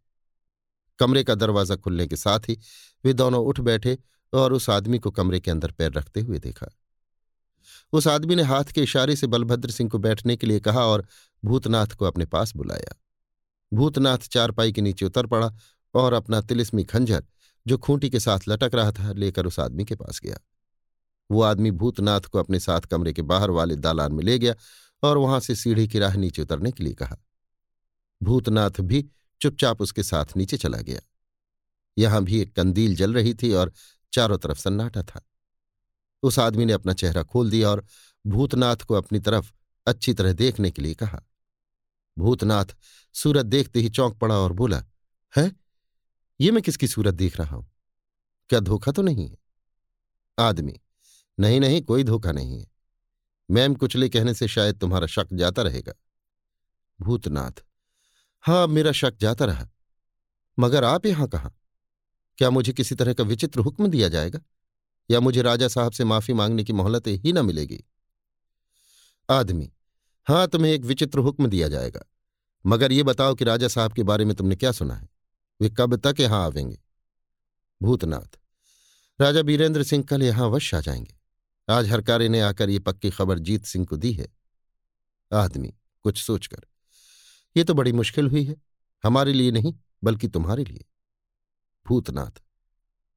[0.98, 2.58] कमरे का दरवाज़ा खुलने के साथ ही
[3.04, 3.98] वे दोनों उठ बैठे
[4.32, 6.66] और उस आदमी को कमरे के अंदर पैर रखते हुए देखा।
[7.92, 11.06] उस आदमी ने हाथ के इशारे से बलभद्र सिंह को बैठने के लिए कहा और
[11.44, 12.94] भूतनाथ को अपने पास बुलाया।
[13.72, 15.50] भूतनाथ चारपाई के नीचे उतर पड़ा
[15.94, 17.24] और अपना तिलिस्मी खंजर,
[17.66, 20.38] जो खूंटी के साथ लटक रहा था, लेकर उस आदमी के पास गया।
[21.30, 24.54] वो आदमी भूतनाथ को अपने साथ कमरे के बाहर वाले दालान में ले गया
[25.02, 27.16] और वहाँ से सीढ़ी की राह नीचे उतरने के लिए कहा।
[28.22, 29.06] भूतनाथ भी
[29.40, 31.00] चुपचाप उसके साथ नीचे चला गया।
[31.98, 33.72] यहाँ भी एक कंदील जल रही थी और
[34.12, 35.22] चारों तरफ़ सन्नाटा था।
[36.22, 37.84] उस आदमी ने अपना चेहरा खोल दिया और
[38.26, 39.52] भूतनाथ को अपनी तरफ़
[39.86, 41.22] अच्छी तरह देखने के लिए कहा।
[42.18, 42.64] भूतनाथ
[43.14, 44.84] सूरत देखते ही चौंक पड़ा और बोला,
[45.36, 45.63] है?
[46.40, 47.72] ये मैं किसकी सूरत देख रहा हूँ?
[48.48, 49.36] क्या धोखा तो नहीं है?
[50.38, 50.80] आदमी,
[51.40, 52.66] नहीं नहीं, कोई धोखा नहीं है।
[53.50, 55.92] मैम कुचले कहने से शायद तुम्हारा शक जाता रहेगा।
[57.00, 57.52] भूतनाथ
[58.40, 59.68] हाँ मेरा शक जाता रहा।
[60.58, 61.50] मगर आप यहाँ कहा?
[62.38, 64.40] क्या मुझे किसी तरह का विचित्र हुक्म दिया जाएगा?
[65.10, 67.84] या मुझे राजा साहब से माफ़ी मांगने की मोहलत ही ना मिलेगी?
[69.30, 69.72] आदमी
[70.28, 72.00] हाँ तुम्हें एक विचित्र हुक्म दिया जाएगा।
[72.66, 75.13] मगर ये बताओ कि राजा साहब के बारे में तुमने क्या सुना है?
[75.60, 76.78] वे कब तक यहाँ आवेंगे?
[77.82, 78.38] भूतनाथ,
[79.20, 81.14] राजा बीरेंद्र सिंह कल यहाँ अवश्य आ जाएँगे।
[81.68, 84.28] आज हरकारे ने आकर ये पक्की खबर जीत सिंह को दी है।
[85.32, 86.60] आदमी, कुछ सोचकर,
[87.56, 88.56] ये तो बड़ी मुश्किल हुई है,
[89.04, 89.74] हमारे लिए नहीं,
[90.04, 90.84] बल्कि तुम्हारे लिए।
[91.86, 92.42] भूतनाथ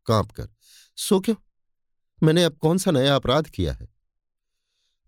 [0.05, 0.49] काँप कर
[0.97, 1.35] सो क्यों?
[2.23, 3.87] मैंने अब कौन सा नया अपराध किया है?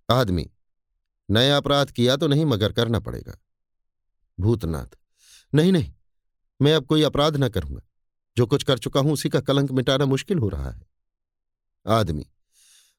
[0.09, 0.51] आदमी,
[1.29, 3.37] नया अपराध किया तो नहीं, मगर करना पड़ेगा।
[4.39, 4.97] भूतनाथ,
[5.55, 5.93] नहीं नहीं
[6.61, 7.81] मैं अब कोई अपराध न करूँगा।
[8.37, 10.81] जो कुछ कर चुका हूँ उसी का कलंक मिटाना मुश्किल हो रहा है।
[11.87, 12.25] आदमी,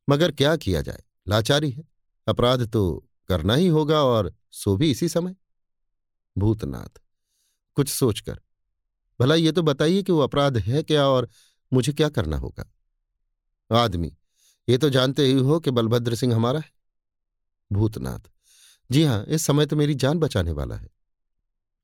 [0.08, 1.02] मगर क्या किया जाए?
[1.28, 1.84] लाचारी है।
[2.28, 5.34] अपराध तो करना ही होगा और सो भी इसी समय।
[6.38, 7.00] भूतनाथ,
[7.74, 8.40] कुछ सोचकर,
[9.20, 11.28] भला ये तो बताइए कि वो अपराध है क्या और
[11.72, 12.70] मुझे क्या करना होगा?
[13.70, 14.16] आदमी,
[14.68, 16.72] ये तो जानते ही हो कि बलभद्र सिंह हमारा है।
[17.72, 18.30] भूतनाथ,
[18.90, 20.88] जी हाँ, इस समय तो मेरी जान बचाने वाला है।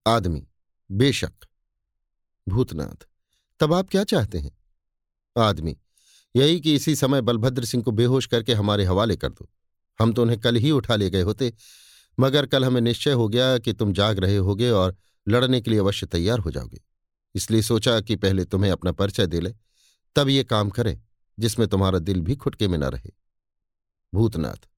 [0.07, 0.47] आदमी,
[0.91, 1.33] बेशक।
[2.47, 3.07] भूतनाथ,
[3.61, 4.51] तब आप क्या चाहते हैं?
[5.37, 5.77] आदमी,
[6.35, 9.49] यही कि इसी समय बलभद्र सिंह को बेहोश करके हमारे हवाले कर दो।
[9.99, 11.53] हम तो उन्हें कल ही उठा ले गए होते,
[12.19, 14.97] मगर कल हमें निश्चय हो गया कि तुम जाग रहे होगे और
[15.27, 16.81] लड़ने के लिए अवश्य तैयार हो जाओगे।
[17.35, 19.55] इसलिए सोचा कि पहले तुम्हें अपना परिचय दे ले,
[20.17, 21.01] तब ये काम करें,
[21.39, 23.11] जिसमें तुम्हारा दिल भी खुटके में न रहे।
[24.13, 24.69] भूतनाथ,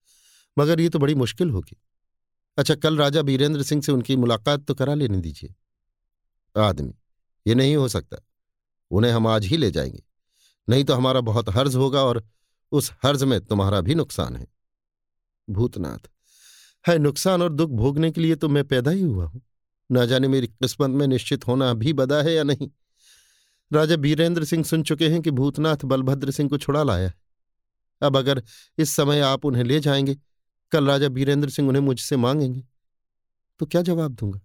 [0.57, 1.77] मगर ये तो बड़ी मुश्किल होगी।
[2.57, 5.53] अच्छा कल राजा बीरेंद्र सिंह से उनकी मुलाकात तो करा लेने दीजिए।
[6.55, 6.93] आदमी
[7.47, 8.17] ये नहीं हो सकता।
[8.91, 10.03] उन्हें हम आज ही ले जाएँगे।
[10.69, 12.23] नहीं तो हमारा बहुत हर्ज होगा और
[12.71, 14.47] उस हर्ज में तुम्हारा भी नुकसान है।
[15.49, 16.09] भूतनाथ,
[16.87, 19.41] है नुकसान और दुख भोगने के लिए तो मैं पैदा ही हुआ हूँ।
[19.91, 22.69] न जाने मेरी किस्मत में निश्चित होना भी बदा है या नहीं।
[23.73, 27.13] राजा बीरेंद्र सिंह सुन चुके हैं कि भूतनाथ बलभद्र सिंह को छुड़ा लाया है।
[28.01, 28.43] अब अगर
[28.77, 30.17] इस समय आप उन्हें ले जाएँगे,
[30.71, 32.63] कल राजा बीरेंद्र सिंह उन्हें मुझसे मांगेंगे
[33.59, 34.39] तो क्या जवाब दूँगा?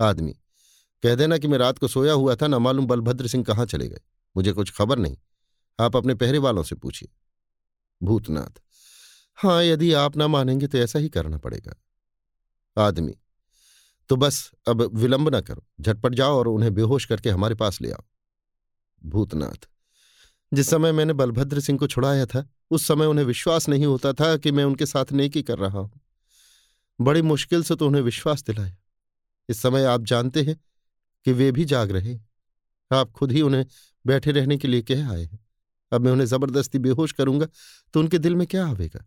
[0.00, 0.34] आदमी
[1.04, 3.88] कह देना कि मैं रात को सोया हुआ था, न मालूम बलभद्र सिंह कहाँ चले
[3.88, 4.00] गए।
[4.36, 5.16] मुझे कुछ खबर नहीं।
[5.78, 7.08] आप अपने पहरे वालों से पूछिए।
[8.00, 8.60] भूतनाथ
[9.38, 11.74] हाँ यदि आप ना मानेंगे तो ऐसा ही करना पड़ेगा।
[12.76, 13.14] आदमी
[14.10, 17.90] तो बस अब विलंब न करो। झटपट जाओ और उन्हें बेहोश करके हमारे पास ले
[17.90, 18.04] आओ।
[19.04, 19.68] भूतनाथ,
[20.52, 24.36] जिस समय मैंने बलभद्र सिंह को छुड़ाया था, उस समय उन्हें विश्वास नहीं होता था
[24.36, 26.00] कि मैं उनके साथ नेकी कर रहा हूँ।
[27.00, 28.76] बड़ी मुश्किल से तो उन्हें विश्वास दिलाया।
[29.48, 30.60] इस समय आप जानते हैं
[31.24, 32.18] कि वे भी जाग रहे।
[32.92, 33.66] आप खुद ही उन्हें
[34.06, 35.46] बैठे रहने के लिए कह आए हैं।
[35.92, 37.46] अब मैं उन्हें ज़बरदस्ती बेहोश करूँगा
[37.94, 39.04] तो उनके दिल में क्या आवेगा?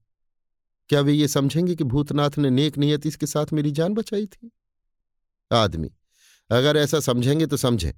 [0.89, 4.51] क्या वे ये समझेंगे कि भूतनाथ ने नेक नियति के साथ मेरी जान बचाई थी?
[5.51, 5.91] आदमी,
[6.51, 7.93] अगर ऐसा समझेंगे तो समझें।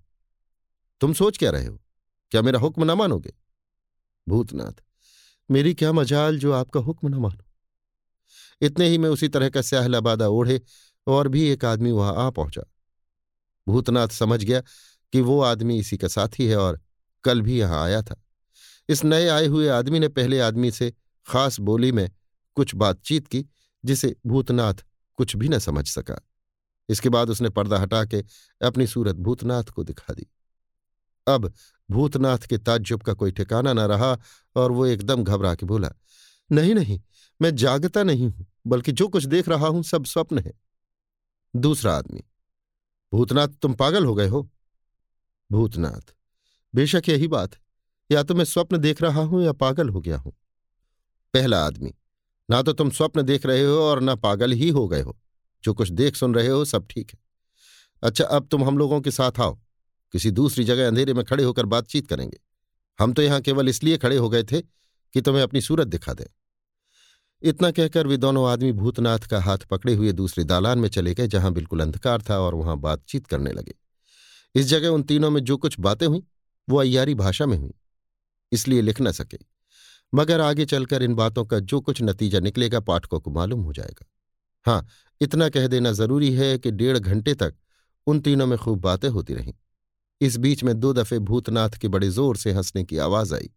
[1.02, 1.82] तुम सोच क्या रहे हो?
[2.32, 3.34] क्या मेरा हुक्म ना मानोगे?
[4.28, 4.82] भूतनाथ,
[5.52, 7.46] मेरी क्या मजाल जो आपका हुक्म न मानो?
[8.62, 10.62] इतने ही में उसी तरह का स्याह ओढ़े
[11.08, 12.69] और भी एक आदमी वहाँ आ पहुँचा।
[13.70, 14.62] भूतनाथ समझ गया
[15.14, 16.80] कि वो आदमी इसी का साथी है और
[17.24, 18.16] कल भी यहाँ आया था।
[18.90, 20.94] इस नए आए हुए आदमी ने पहले आदमी से
[21.28, 22.10] खास बोली में
[22.58, 23.46] कुछ बातचीत की,
[23.84, 24.84] जिसे भूतनाथ
[25.20, 26.20] कुछ भी न समझ सका।
[26.90, 28.24] इसके बाद उसने पर्दा हटा के
[28.62, 30.26] अपनी सूरत भूतनाथ को दिखा दी।
[31.28, 31.52] अब
[31.90, 34.18] भूतनाथ के ताज्जुब का कोई ठिकाना न रहा
[34.56, 35.92] और वो एकदम घबरा के बोला,
[36.50, 37.00] नहीं नहीं,
[37.40, 40.54] मैं जागता नहीं हूँ, बल्कि जो कुछ देख रहा हूँ सब स्वप्न है।
[41.54, 42.24] दूसरा आदमी
[43.14, 44.50] भूतनाथ, तुम पागल हो गए हो।
[45.52, 46.14] भूतनाथ,
[46.76, 47.52] बेशक यही बात,
[48.12, 50.34] या तो मैं स्वप्न देख रहा हूँ या पागल हो गया हूँ।
[51.34, 51.94] पहला आदमी,
[52.50, 55.20] ना तो तुम स्वप्न देख रहे हो और ना पागल ही हो गए हो।
[55.64, 57.20] जो कुछ देख सुन रहे हो, सब ठीक है।
[58.04, 59.60] अच्छा अब तुम हम लोगों के साथ आओ।
[60.14, 62.40] किसी दूसरी जगह अंधेरे में खड़े होकर बातचीत करेंगे।
[63.00, 64.62] हम तो यहाँ केवल इसलिए खड़े हो गए थे
[65.14, 66.26] कि तुम्हें अपनी सूरत दिखा दें।
[67.42, 71.28] इतना कहकर वे दोनों आदमी भूतनाथ का हाथ पकड़े हुए दूसरे दालान में चले गए,
[71.28, 73.74] जहाँ बिल्कुल अंधकार था और वहाँ बातचीत करने लगे।
[74.56, 76.24] इस जगह उन तीनों में जो कुछ बातें हुई,
[76.68, 77.74] वो अयारी भाषा में हुई,
[78.52, 79.38] इसलिए लिख न सके।
[80.14, 84.06] मगर आगे चलकर इन बातों का जो कुछ नतीजा निकलेगा, पाठकों को मालूम हो जाएगा।
[84.66, 84.88] हाँ
[85.22, 87.56] इतना कह देना ज़रूरी है कि डेढ़ घंटे तक
[88.08, 89.54] उन तीनों में खूब बातें होती रहीं।
[90.22, 93.50] इस बीच में दो दफे भूतनाथ के बड़े ज़ोर से हंसने की आवाज़ आई।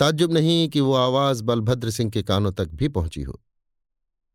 [0.00, 3.40] ताज्जुब नहीं कि वो आवाज़ बलभद्र सिंह के कानों तक भी पहुँची हो।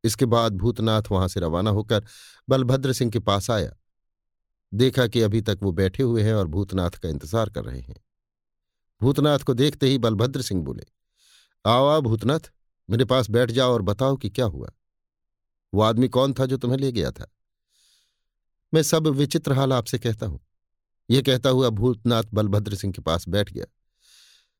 [0.03, 2.05] इसके बाद भूतनाथ वहाँ से रवाना होकर
[2.47, 3.71] बलभद्र सिंह के पास आया।
[4.71, 7.95] देखा कि अभी तक वो बैठे हुए हैं और भूतनाथ का इंतज़ार कर रहे हैं।
[9.01, 10.83] भूतनाथ को देखते ही बलभद्र सिंह बोले,
[11.65, 12.51] आओ आ भूतनाथ,
[12.89, 14.69] मेरे पास बैठ जाओ और बताओ कि क्या हुआ।
[15.73, 17.27] वो आदमी कौन था जो तुम्हें ले गया था?
[18.73, 20.39] मैं सब विचित्र हाल आपसे कहता हूँ।
[21.09, 23.65] यह कहता हुआ भूतनाथ बलभद्र सिंह के पास बैठ गया।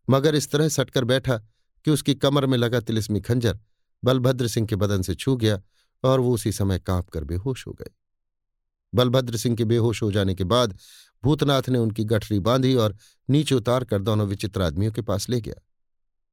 [0.10, 1.38] मगर इस तरह सटकर बैठा
[1.86, 3.60] कि उसकी कमर में लगा तिलिस्मी खंजर
[4.04, 5.62] बलभद्र सिंह के बदन से छू गया
[6.04, 7.90] और वो उसी समय काँप कर बेहोश हो गए
[8.96, 10.78] बलभद्र सिंह के बेहोश हो जाने के बाद
[11.24, 12.98] भूतनाथ ने उनकी गठरी बांधी और
[13.30, 15.56] नीचे उतार कर दोनों विचित्र आदमियों के पास ले गया।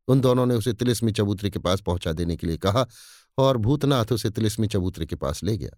[0.09, 2.87] उन दोनों ने उसे तिलिस्मी चबूतरे के पास पहुँचा देने के लिए कहा
[3.39, 5.71] और भूतनाथ उसे तिलिस्मी चबूतरे के पास ले गया।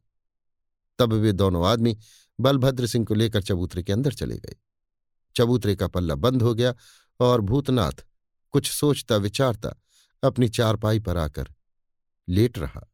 [0.98, 1.98] तब वे दोनों आदमी
[2.40, 4.56] बलभद्र सिंह को लेकर चबूतरे के अंदर चले गए।
[5.36, 6.74] चबूतरे का पल्ला बंद हो गया
[7.22, 7.92] और भूतनाथ
[8.50, 9.74] कुछ सोचता विचारता
[10.24, 11.46] अपनी चारपाई पर आकर
[12.28, 12.92] लेट रहा।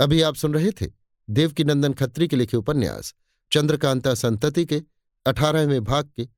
[0.00, 0.86] अभी आप सुन रहे थे
[1.30, 3.14] देवकीनंदन खत्री के लिखे उपन्यास,
[3.52, 4.82] चंद्रकांता संतति के,
[5.26, 6.28] अठारहवें भाग के,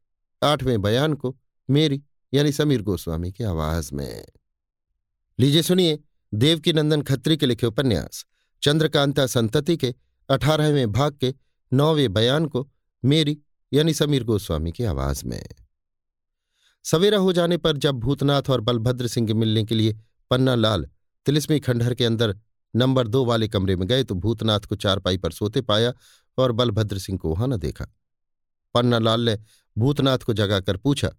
[0.42, 1.38] आठवें बयान को,
[1.70, 2.02] मेरी
[2.34, 4.24] यानी समीर गोस्वामी की आवाज़ में।
[5.38, 5.98] लीजिए सुनिए
[6.34, 8.26] देवकीनंदन खत्री के लिखे उपन्यास,
[8.62, 9.94] चंद्रकांता संतति के,
[10.30, 11.34] अठारहवें भाग के,
[11.72, 12.70] नौवें बयान को,
[13.04, 13.38] मेरी
[13.72, 15.48] यानी समीर गोस्वामी की आवाज़ में।
[16.90, 19.98] सवेरा हो जाने पर जब भूतनाथ और बलभद्र सिंह मिलने के लिए
[20.30, 20.88] पन्ना लाल
[21.26, 22.34] तिलिस्मी खंडहर के अंदर
[22.74, 25.92] नंबर दो वाले कमरे में गए तो भूतनाथ को चारपाई पर सोते पाया
[26.38, 27.86] और बलभद्र सिंह को वहाँ न देखा।
[28.74, 29.36] पन्ना लाल ने
[29.76, 31.10] भूतनाथ को जगाकर पूछा,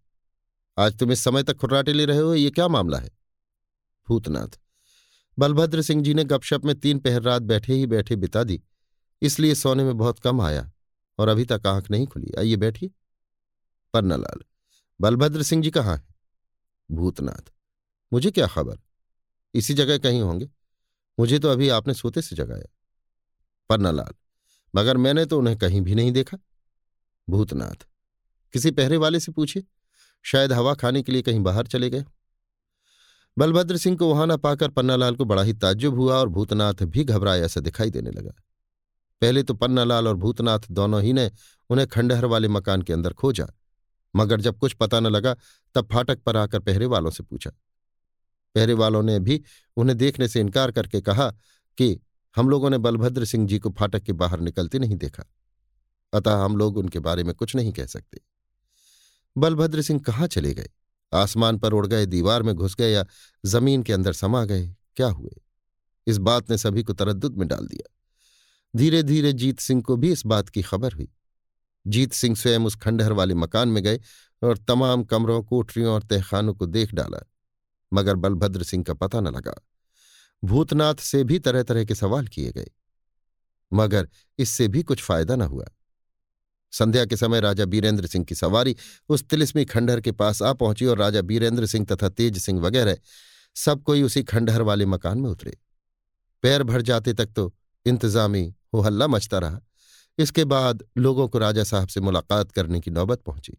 [0.78, 2.34] आज तुम इस समय तक खुर्राटे ले रहे हो?
[2.36, 3.12] ये क्या मामला है?
[4.08, 4.60] भूतनाथ,
[5.38, 8.62] बलभद्र सिंह जी ने गपशप में तीन पहर रात बैठे ही बैठे बिता दी,
[9.22, 10.70] इसलिए सोने में बहुत कम आया
[11.20, 12.90] और अभी तक आँख नहीं खुली। आइए बैठिए।
[13.94, 14.44] पन्नालाल
[15.00, 16.08] बलभद्र सिंह जी कहाँ हैं?
[16.90, 17.52] भूतनाथ।
[18.14, 18.80] मुझे क्या खबर?
[19.54, 20.50] इसी जगह कहीं होंगे।
[21.18, 22.66] मुझे तो अभी आपने सोते से जगाया
[23.70, 24.14] पन्नालाल,
[24.74, 26.38] मगर मैंने तो उन्हें कहीं भी नहीं देखा।
[27.28, 27.86] भूतनाथ,
[28.54, 29.64] किसी पहरे वाले से पूछे
[30.26, 32.06] शायद हवा खाने के लिए कहीं बाहर चले गए।
[33.38, 37.04] बलभद्र सिंह को वहाँ न पाकर पन्नालाल को बड़ा ही ताज्जुब हुआ और भूतनाथ भी
[37.04, 38.32] घबराया ऐसा दिखाई देने लगा।
[39.22, 41.32] पहले तो पन्नालाल और भूतनाथ दोनों ही ने
[41.70, 43.48] उन्हें खंडहर वाले मकान के अंदर खोजा
[44.16, 45.36] मगर जब कुछ पता न लगा,
[45.76, 47.50] तब फाटक पर आकर पहरे वालों से पूछा।
[48.56, 49.44] पहरे वालों ने भी
[49.78, 51.32] उन्हें देखने से इनकार करके कहा
[51.78, 52.00] कि
[52.36, 55.24] हम लोगों ने बलभद्र सिंह जी को फाटक के बाहर निकलते नहीं देखा।
[56.14, 58.22] अतः हम लोग उनके बारे में कुछ नहीं कह सकते।
[59.38, 60.70] बलभद्र सिंह कहाँ चले गए?
[61.14, 63.06] आसमान पर उड़ गए, दीवार में घुस गए या
[63.46, 64.76] ज़मीन के अंदर समा गए?
[64.96, 65.42] क्या हुए?
[66.08, 67.96] इस बात ने सभी को तरद्दुद में डाल दिया।
[68.76, 71.14] धीरे धीरे जीत सिंह को भी इस बात की खबर हुई।
[71.86, 74.00] जीत सिंह स्वयं उस खंडहर वाले मकान में गए
[74.42, 77.20] और तमाम कमरों, कोठरियों और तहखानों को देख डाला,
[77.92, 79.56] मगर बलभद्र सिंह का पता न लगा।
[80.44, 82.70] भूतनाथ से भी तरह तरह के सवाल किए गए,
[83.72, 84.08] मगर
[84.40, 85.66] इससे भी कुछ फ़ायदा न हुआ।
[86.74, 88.76] संध्या के समय राजा बीरेंद्र सिंह की सवारी
[89.10, 92.98] उस तिलिस्मी खंडहर के पास आ पहुँची और राजा बीरेंद्र सिंह तथा तेज सिंह वगैरह
[93.56, 95.58] सब कोई उसी खंडहर वाले मकान में उतरे।
[96.44, 97.54] पैर भर जाते तक तो
[97.86, 98.44] इंतजामी
[98.74, 99.60] हो हल्ला मचता रहा।
[100.20, 103.58] इसके बाद लोगों को राजा साहब से मुलाकात करने की नौबत पहुँची।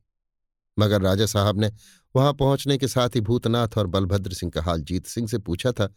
[0.79, 1.71] मगर राजा साहब ने
[2.15, 5.73] वहाँ पहुँचने के साथ ही भूतनाथ और बलभद्र सिंह का हाल जीत सिंह से पूछा
[5.73, 5.89] था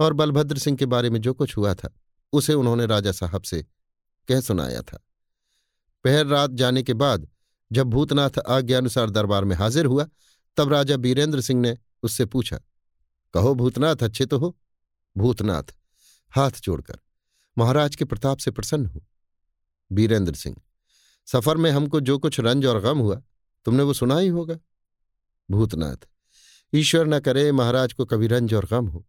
[0.00, 1.90] और बलभद्र सिंह के बारे में जो कुछ हुआ था,
[2.32, 3.64] उसे उन्होंने राजा साहब से
[4.28, 4.98] कह सुनाया था।
[6.04, 7.28] पहर रात जाने के बाद
[7.70, 10.06] जब भूतनाथ आज्ञानुसार दरबार में हाजिर हुआ,
[10.56, 12.58] तब राजा बीरेंद्र सिंह ने उससे पूछा,
[13.34, 14.56] कहो भूतनाथ, अच्छे तो हो?
[15.16, 15.74] भूतनाथ,
[16.32, 16.98] हाथ जोड़कर,
[17.58, 19.06] महाराज के प्रताप से प्रसन्न हूँ।
[19.90, 20.56] बीरेंद्र सिंह।
[21.28, 23.22] सफ़र में हमको जो कुछ रंज और गम हुआ,
[23.66, 24.58] तुमने वो सुना ही होगा।
[25.48, 26.06] भूतनाथ,
[26.72, 29.04] ईश्वर न करे महाराज को कभी रंज और गम हो।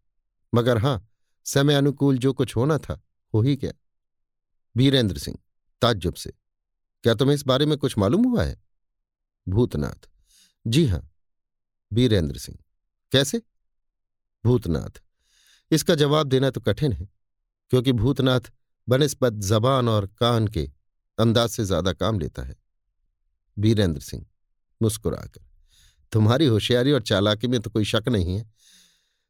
[0.52, 1.08] मगर हाँ,
[1.46, 3.00] समय अनुकूल जो कुछ होना था,
[3.34, 3.72] हो ही गया।
[4.74, 5.38] बीरेंद्र सिंह,
[5.82, 6.32] ताज्जुब से,
[7.04, 8.56] क्या तुम्हें इस बारे में कुछ मालूम हुआ है?
[9.46, 10.08] भूतनाथ,
[10.66, 11.06] जी हाँ।
[11.92, 12.58] बीरेंद्र सिंह,
[13.12, 13.42] कैसे?
[14.44, 15.02] भूतनाथ,
[15.70, 17.08] इसका जवाब देना तो कठिन है,
[17.70, 18.50] क्योंकि भूतनाथ
[18.88, 20.68] बनस्पत जबान और कान के
[21.18, 22.56] अंदाज से ज़्यादा काम लेता है।
[23.56, 24.24] वीरेंद्र सिंह
[24.80, 25.40] मुस्कुराकर,
[26.12, 28.44] तुम्हारी होशियारी और चालाकी में तो कोई शक नहीं है,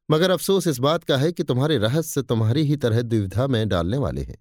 [0.08, 3.96] मगर अफसोस इस बात का है कि तुम्हारे रहस्य तुम्हारी ही तरह दुविधा में डालने
[3.98, 4.36] वाले हैं।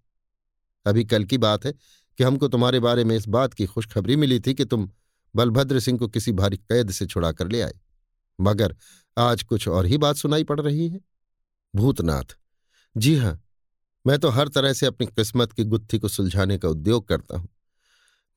[0.85, 1.73] अभी कल की बात है
[2.17, 4.89] कि हमको तुम्हारे बारे में इस बात की खुशखबरी मिली थी कि तुम
[5.35, 7.73] बलभद्र सिंह को किसी भारी कैद से छुड़ा कर ले आए,
[8.39, 8.75] मगर
[9.17, 10.99] आज कुछ और ही बात सुनाई पड़ रही है।
[11.73, 12.35] भूतनाथ,
[12.95, 13.39] जी हाँ
[14.05, 17.47] मैं तो हर तरह से अपनी किस्मत की गुत्थी को सुलझाने का उद्योग करता हूँ।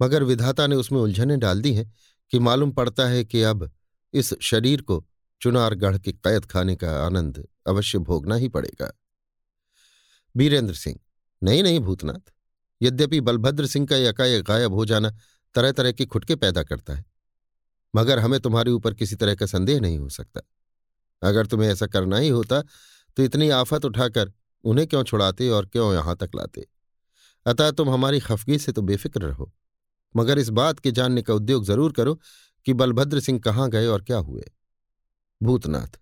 [0.01, 1.93] मगर विधाता ने उसमें उलझने डाल दी हैं
[2.33, 3.71] कि मालूम पड़ता है कि अब
[4.15, 5.05] इस शरीर को
[5.41, 8.91] चुनारगढ़ के कैद खाने का आनंद अवश्य भोगना ही पड़ेगा।
[10.35, 10.99] बीरेंद्र सिंह,
[11.43, 12.33] नहीं नहीं, भूतनाथ,
[12.81, 15.11] यद्यपि बलभद्र सिंह का एकाएक गायब हो जाना
[15.55, 17.05] तरह तरह के खुटके पैदा करता है,
[17.95, 20.41] मगर हमें तुम्हारे ऊपर किसी तरह का संदेह नहीं हो सकता।
[21.23, 22.63] अगर तुम्हें ऐसा करना ही होता
[23.17, 24.33] तो इतनी आफत उठाकर
[24.65, 26.67] उन्हें क्यों छुड़ाते और क्यों यहाँ तक लाते?
[27.47, 29.53] अतः तुम हमारी खफगी से तो बेफिक्र रहो।
[30.15, 32.15] मगर इस बात के जानने का उद्योग ज़रूर करो
[32.67, 34.45] कि बलभद्र सिंह कहाँ गए और क्या हुए।
[35.41, 35.99] भूतनाथ,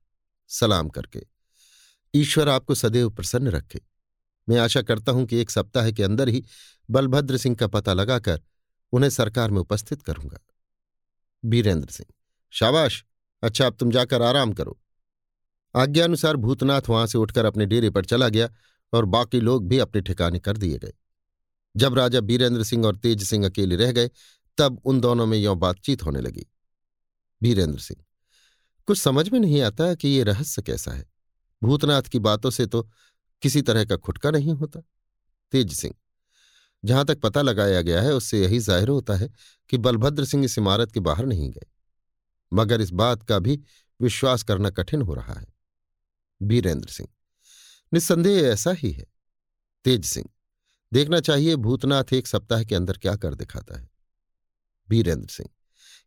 [0.50, 1.22] सलाम करके।
[2.14, 3.80] ईश्वर आपको सदैव प्रसन्न रखे।
[4.48, 6.44] मैं आशा करता हूँ कि एक सप्ताह के अंदर ही
[6.88, 8.40] बलभद्र सिंह का पता लगाकर
[8.92, 10.38] उन्हें सरकार में उपस्थित करूँगा।
[11.42, 12.06] बीरेंद्र सिंह,
[12.52, 13.04] शाबाश!
[13.42, 14.78] अच्छा अब तुम जाकर आराम करो।
[15.74, 18.48] आज्ञानुसार भूतनाथ वहाँ से उठकर अपने डेरे पर चला गया
[18.92, 20.92] और बाकी लोग भी अपने ठिकाने कर दिए गए।
[21.74, 24.10] जब राजा बीरेंद्र सिंह और तेज सिंह अकेले रह गए,
[24.58, 26.46] तब उन दोनों में यों बातचीत होने लगी।
[27.40, 28.02] बीरेंद्र सिंह,
[28.88, 31.04] कुछ समझ में नहीं आता कि ये रहस्य कैसा है?
[31.62, 32.82] भूतनाथ की बातों से तो
[33.42, 34.80] किसी तरह का खुटका नहीं होता।
[35.52, 35.94] तेज सिंह,
[36.82, 39.30] जहाँ तक पता लगाया गया है, उससे यही ज़ाहिर होता है
[39.70, 41.66] कि बलभद्र सिंह इस इमारत के बाहर नहीं गए।
[42.52, 43.58] मगर इस बात का भी
[44.00, 45.46] विश्वास करना कठिन हो रहा है।
[46.42, 47.08] बीरेंद्र सिंह।
[47.92, 49.06] निस्संदेह ऐसा ही है।
[49.84, 50.28] तेज सिंह,
[50.92, 53.88] देखना चाहिए भूतनाथ एक सप्ताह के अंदर क्या कर दिखाता है।
[54.88, 55.48] बीरेंद्र सिंह,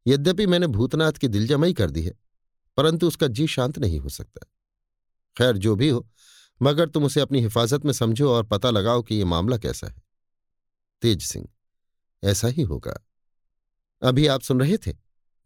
[0.07, 2.13] यद्यपि मैंने भूतनाथ की दिलजमई कर दी है,
[2.77, 4.45] परंतु उसका जी शांत नहीं हो सकता।
[5.37, 6.07] खैर, जो भी हो,
[6.61, 10.01] मगर तुम उसे अपनी हिफाजत में समझो और पता लगाओ कि यह मामला कैसा है।
[11.01, 11.47] तेज सिंह,
[12.23, 12.99] ऐसा ही होगा।
[14.01, 14.93] अभी आप सुन रहे थे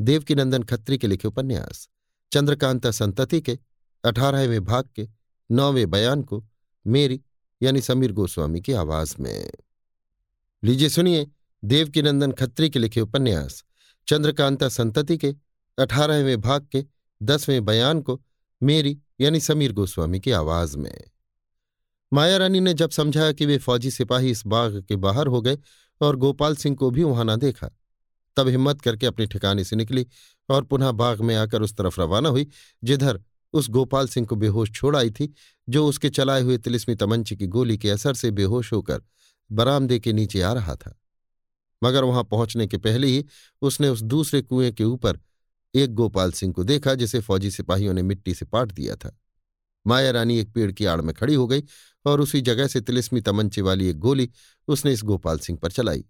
[0.01, 1.89] देवकीनंदन खत्री के लिखे उपन्यास,
[2.31, 3.59] चंद्रकांता संतति के
[4.03, 5.07] अठारहवें भाग के
[5.49, 6.43] नौवें बयान को
[6.85, 7.21] मेरी
[7.61, 9.51] यानी समीर गोस्वामी की आवाज़ में।
[10.63, 11.27] लीजिए सुनिए
[11.63, 13.63] देवकीनंदन खत्री के लिखे उपन्यास,
[14.07, 15.35] चंद्रकांता संतति के
[15.77, 16.85] अठारहवें भाग के
[17.21, 18.21] दसवें बयान को
[18.61, 21.03] मेरी यानी समीर गोस्वामी की आवाज़ में।
[22.11, 25.57] माया रानी ने जब समझा कि वे फौजी सिपाही इस बाग के बाहर हो गए
[26.01, 27.69] और गोपाल सिंह को भी वहाँ ना देखा,
[28.37, 30.05] तब हिम्मत करके अपने ठिकाने से निकली
[30.49, 32.47] और पुनः बाग में आकर उस तरफ़ रवाना हुई,
[32.83, 33.21] जिधर
[33.57, 35.33] उस गोपाल सिंह को बेहोश छोड़ आई थी,
[35.69, 39.01] जो उसके चलाए हुए तिलिस्मी तमंचे की गोली के असर से बेहोश होकर
[39.51, 40.99] बरामदे के नीचे आ रहा था।
[41.83, 43.25] मगर वहाँ पहुँचने के पहले ही
[43.61, 45.19] उसने उस दूसरे कुएँ के ऊपर
[45.75, 49.17] एक गोपाल सिंह को देखा, जिसे फौजी सिपाहियों ने मिट्टी से पाट दिया था।
[49.87, 51.63] माया रानी एक पेड़ की आड़ में खड़ी हो गई
[52.05, 54.29] और उसी जगह से तिलिस्मी तमंचे वाली एक गोली
[54.67, 56.05] उसने इस गोपाल सिंह पर चलाई।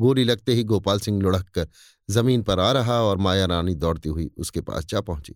[0.00, 1.68] गोली लगते ही गोपाल सिंह लुढ़क कर
[2.10, 5.34] ज़मीन पर आ रहा और माया रानी दौड़ती हुई उसके पास जा पहुँची।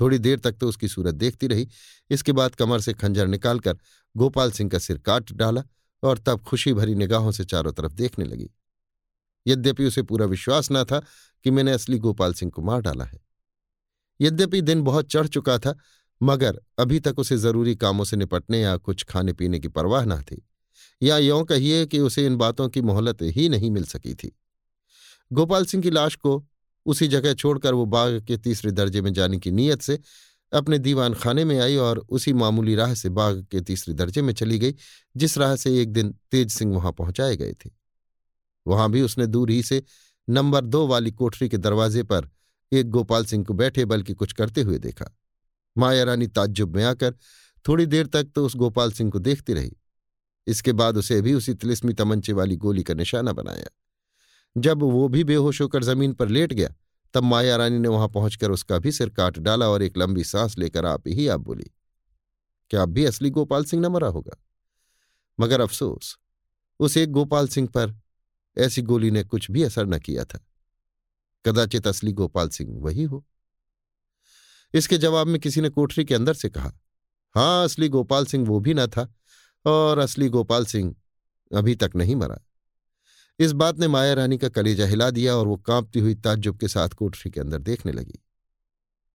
[0.00, 1.68] थोड़ी देर तक तो उसकी सूरत देखती रही।
[2.10, 3.78] इसके बाद कमर से खंजर निकालकर
[4.16, 5.62] गोपाल सिंह का सिर काट डाला
[6.02, 8.50] और तब खुशी भरी निगाहों से चारों तरफ़ देखने लगी।
[9.46, 10.98] यद्यपि उसे पूरा विश्वास न था
[11.44, 13.20] कि मैंने असली गोपाल सिंह को मार डाला है।
[14.20, 15.74] यद्यपि दिन बहुत चढ़ चुका था,
[16.22, 20.22] मगर अभी तक उसे ज़रूरी कामों से निपटने या कुछ खाने पीने की परवाह न
[20.22, 20.46] थी,
[21.02, 24.36] या यों कहिए कि उसे इन बातों की मोहलत ही नहीं मिल सकी थी।
[25.32, 26.46] गोपाल सिंह की लाश को
[26.86, 29.98] उसी जगह छोड़कर वो बाग के तीसरे दर्जे में जाने की नीयत से
[30.52, 34.32] अपने दीवान खाने में आई और उसी मामूली राह से बाग के तीसरे दर्जे में
[34.32, 34.74] चली गई,
[35.16, 37.70] जिस राह से एक दिन तेज सिंह वहाँ पहुँचाए गए थे।
[38.66, 39.82] वहाँ भी उसने दूर ही से
[40.28, 42.28] नंबर दो वाली कोठरी के दरवाजे पर
[42.72, 45.16] एक गोपाल सिंह को बैठे, बल्कि कुछ करते हुए देखा।
[45.78, 47.14] माया रानी ताज्जुब में आकर
[47.68, 49.76] थोड़ी देर तक तो उस गोपाल सिंह को देखती रही।
[50.46, 53.68] इसके बाद उसे भी उसी तिलिस्मी तमंचे वाली गोली का निशाना बनाया।
[54.56, 56.68] जब वो भी बेहोश होकर ज़मीन पर लेट गया,
[57.14, 60.58] तब माया रानी ने वहाँ पहुंचकर उसका भी सिर काट डाला और एक लंबी सांस
[60.58, 61.70] लेकर आप ही आप बोली,
[62.70, 64.36] क्या अब भी असली गोपाल सिंह न मरा होगा?
[65.40, 66.16] मगर अफसोस,
[66.80, 67.94] उस एक गोपाल सिंह पर
[68.56, 70.38] ऐसी गोली ने कुछ भी असर न किया था।
[71.44, 73.24] कदाचित असली गोपाल सिंह वही हो।
[74.74, 76.72] इसके जवाब में किसी ने कोठरी के अंदर से कहा,
[77.34, 79.12] हाँ, असली गोपाल सिंह वो भी न था
[79.64, 80.94] और असली गोपाल सिंह
[81.50, 82.38] अभी तक नहीं मरा।
[83.38, 86.68] इस बात ने माया रानी का कलेजा हिला दिया और वो कांपती हुई ताज्जुब के
[86.68, 88.22] साथ कोठरी के अंदर देखने लगी।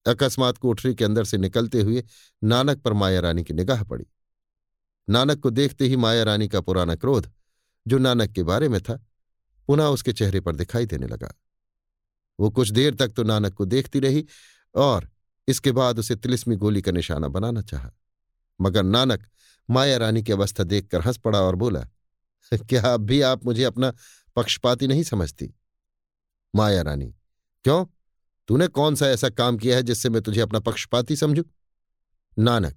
[0.07, 2.03] अकस्मात कोठरी के अंदर से निकलते हुए
[2.43, 4.06] नानक पर माया रानी की निगाह पड़ी।
[5.10, 7.31] नानक को देखते ही माया रानी का पुराना क्रोध,
[7.88, 9.06] जो नानक के बारे में था,
[9.68, 11.34] पुनः उसके चेहरे पर दिखाई देने लगा।
[12.39, 14.26] वो कुछ देर तक तो नानक को देखती रही
[14.76, 15.10] और
[15.48, 17.91] इसके बाद उसे तिलिस्मी गोली का निशाना बनाना चाहा।
[18.61, 19.27] मगर नानक
[19.69, 21.88] माया रानी की अवस्था देखकर हंस पड़ा और बोला
[22.69, 23.93] क्या अब भी आप मुझे अपना
[24.35, 25.53] पक्षपाती नहीं समझती?
[26.55, 27.15] माया रानी,
[27.63, 27.85] क्यों?
[28.47, 31.43] तूने कौन सा ऐसा काम किया है जिससे मैं तुझे अपना पक्षपाती समझू?
[32.39, 32.75] नानक,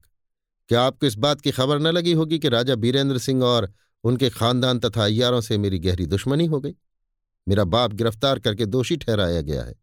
[0.69, 3.73] क्या आपको इस बात की खबर न लगी होगी कि राजा बीरेंद्र सिंह और
[4.05, 6.75] उनके खानदान तथा अयारों से मेरी गहरी दुश्मनी हो गई?
[7.49, 9.75] मेरा बाप गिरफ़्तार करके दोषी ठहराया गया है।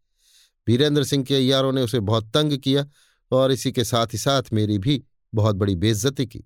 [0.68, 2.88] वीरेंद्र सिंह के अयारों ने उसे बहुत तंग किया
[3.32, 5.04] और इसी के साथ ही साथ मेरी भी
[5.34, 6.40] बहुत बड़ी बेइज्जती की।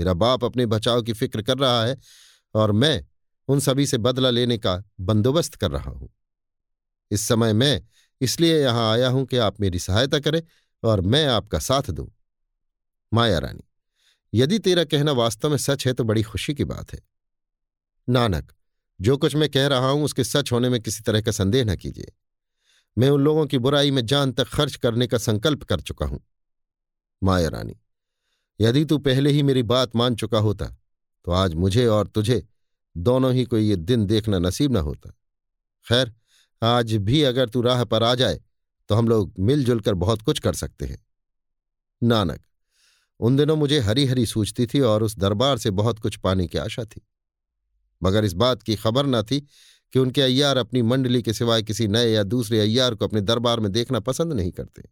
[0.00, 1.98] मेरा बाप अपने बचाव की फ़िक्र कर रहा है
[2.54, 3.04] और मैं
[3.48, 6.08] उन सभी से बदला लेने का बंदोबस्त कर रहा हूँ।
[7.10, 7.80] इस समय मैं
[8.20, 10.42] इसलिए यहाँ आया हूँ कि आप मेरी सहायता करें
[10.82, 12.10] और मैं आपका साथ दूँ।
[13.12, 13.64] माया रानी,
[14.32, 17.00] यदि तेरा कहना वास्तव में सच है तो बड़ी खुशी की बात है।
[18.08, 18.52] नानक,
[19.00, 21.76] जो कुछ मैं कह रहा हूँ उसके सच होने में किसी तरह का संदेह न
[21.76, 22.12] कीजिए।
[22.96, 26.20] मैं उन लोगों की बुराई में जान तक खर्च करने का संकल्प कर चुका हूँ।
[27.22, 27.76] माया रानी,
[28.60, 30.74] यदि तू पहले ही मेरी बात मान चुका होता
[31.24, 32.46] तो आज मुझे और तुझे
[32.96, 35.10] दोनों ही को ये दिन देखना नसीब न होता।
[35.86, 36.12] खैर,
[36.62, 38.40] आज भी अगर तू राह पर आ जाए
[38.90, 41.04] तो हम लोग मिलजुल कर बहुत कुछ कर सकते हैं।
[42.02, 42.40] नानक,
[43.20, 46.58] उन दिनों मुझे हरी हरी सूझती थी और उस दरबार से बहुत कुछ पाने की
[46.58, 47.00] आशा थी।
[48.02, 49.40] मगर इस बात की खबर न थी
[49.92, 53.60] कि उनके अय्यार अपनी मंडली के सिवाय किसी नए या दूसरे अय्यार को अपने दरबार
[53.60, 54.82] में देखना पसंद नहीं करते।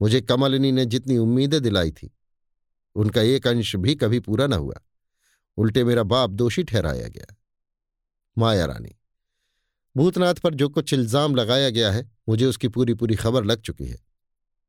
[0.00, 2.10] मुझे कमलिनी ने जितनी उम्मीदें दिलाई थी,
[2.96, 4.80] उनका एक अंश भी कभी पूरा न हुआ।
[5.58, 7.34] उल्टे मेरा बाप दोषी ठहराया गया।
[8.36, 8.94] माया रानी,
[9.96, 13.86] भूतनाथ पर जो कुछ इल्ज़ाम लगाया गया है, मुझे उसकी पूरी पूरी खबर लग चुकी
[13.86, 13.98] है।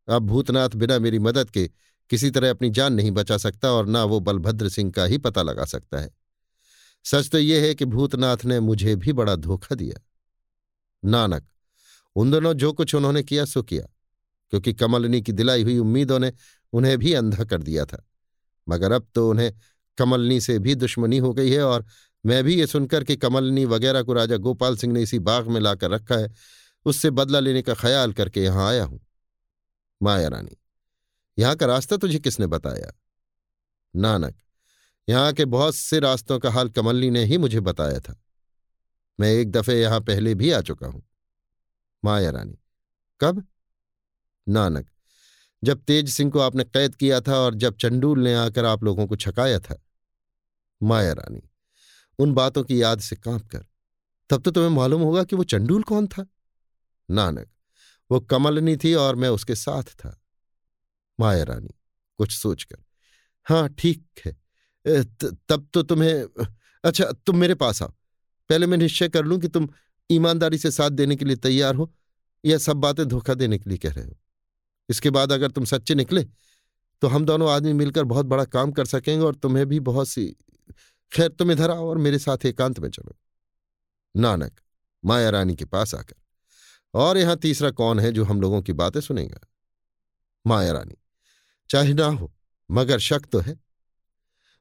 [0.08, 1.68] अब भूतनाथ बिना मेरी मदद के
[2.10, 5.42] किसी तरह अपनी जान नहीं बचा सकता और ना वो बलभद्र सिंह का ही पता
[5.42, 6.10] लगा सकता है।
[7.06, 10.02] सच तो यह है कि भूतनाथ ने मुझे भी बड़ा धोखा दिया।
[11.04, 11.46] नानक,
[12.16, 13.88] उन दोनों जो कुछ उन्होंने किया, सो किया,
[14.54, 16.32] क्योंकि कमलनी की दिलाई हुई उम्मीदों ने
[16.74, 18.04] उन्हें भी अंधा कर दिया था।
[18.68, 19.52] मगर अब तो उन्हें
[19.98, 21.85] कमलनी से भी दुश्मनी हो गई है और
[22.24, 25.59] मैं भी ये सुनकर कि कमलनी वगैरह को राजा गोपाल सिंह ने इसी बाग में
[25.61, 26.30] लाकर रखा है।
[26.85, 29.00] उससे बदला लेने का ख्याल करके यहाँ आया हूँ।
[30.01, 30.58] माया रानी,
[31.38, 32.92] यहाँ का रास्ता तुझे किसने बताया?
[33.93, 34.35] नानक,
[35.08, 38.16] यहाँ के बहुत से रास्तों का हाल कमलनी ने ही मुझे बताया था।
[39.19, 41.03] मैं एक दफे यहाँ पहले भी आ चुका हूँ।
[42.03, 42.58] माया रानी,
[43.22, 43.45] कब?
[44.48, 44.88] नानक,
[45.64, 49.08] जब तेज सिंह को आपने कैद किया था और जब चंडूल ने आकर आप लोगों
[49.08, 49.82] को छकाया था
[50.82, 51.42] माया रानी,
[52.20, 53.66] उन बातों की याद से काँप कर।
[54.30, 56.26] तब तो तुम्हें मालूम होगा कि वो चंडूल कौन था।
[57.10, 57.48] नानक,
[58.10, 60.20] वो कमलनी थी और मैं उसके साथ था।
[61.20, 61.74] माया रानी,
[62.20, 62.84] कुछ सोचकर
[63.48, 64.32] हाँ ठीक है।
[64.86, 66.46] तब तो तुम्हें
[66.84, 67.90] अच्छा तुम मेरे पास आओ।
[68.50, 69.68] पहले मैं निश्चय कर लूँ कि तुम
[70.10, 71.92] ईमानदारी से साथ देने के लिए तैयार हो
[72.44, 74.18] या सब बातें धोखा देने के लिए कह रहे हो।
[74.90, 76.24] इसके बाद अगर तुम सच्चे निकले
[77.02, 80.26] तो हम दोनों आदमी मिलकर बहुत बड़ा काम कर सकेंगे और तुम्हें भी बहुत सी
[81.11, 83.18] खैर, तुम इधर आओ और मेरे साथ एकांत में चलो।
[84.16, 84.60] नानक,
[85.03, 86.16] माया रानी के पास आकर,
[86.94, 89.40] और यहाँ तीसरा कौन है जो हम लोगों की बातें सुनेगा?
[90.45, 90.95] माया रानी,
[91.69, 92.34] चाहे ना हो,
[92.69, 93.60] मगर शक तो है।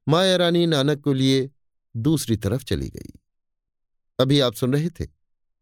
[0.06, 1.50] माया रानी नानक को लिए
[1.94, 3.12] दूसरी तरफ़ चली गई।
[4.18, 5.06] अभी आप सुन रहे थे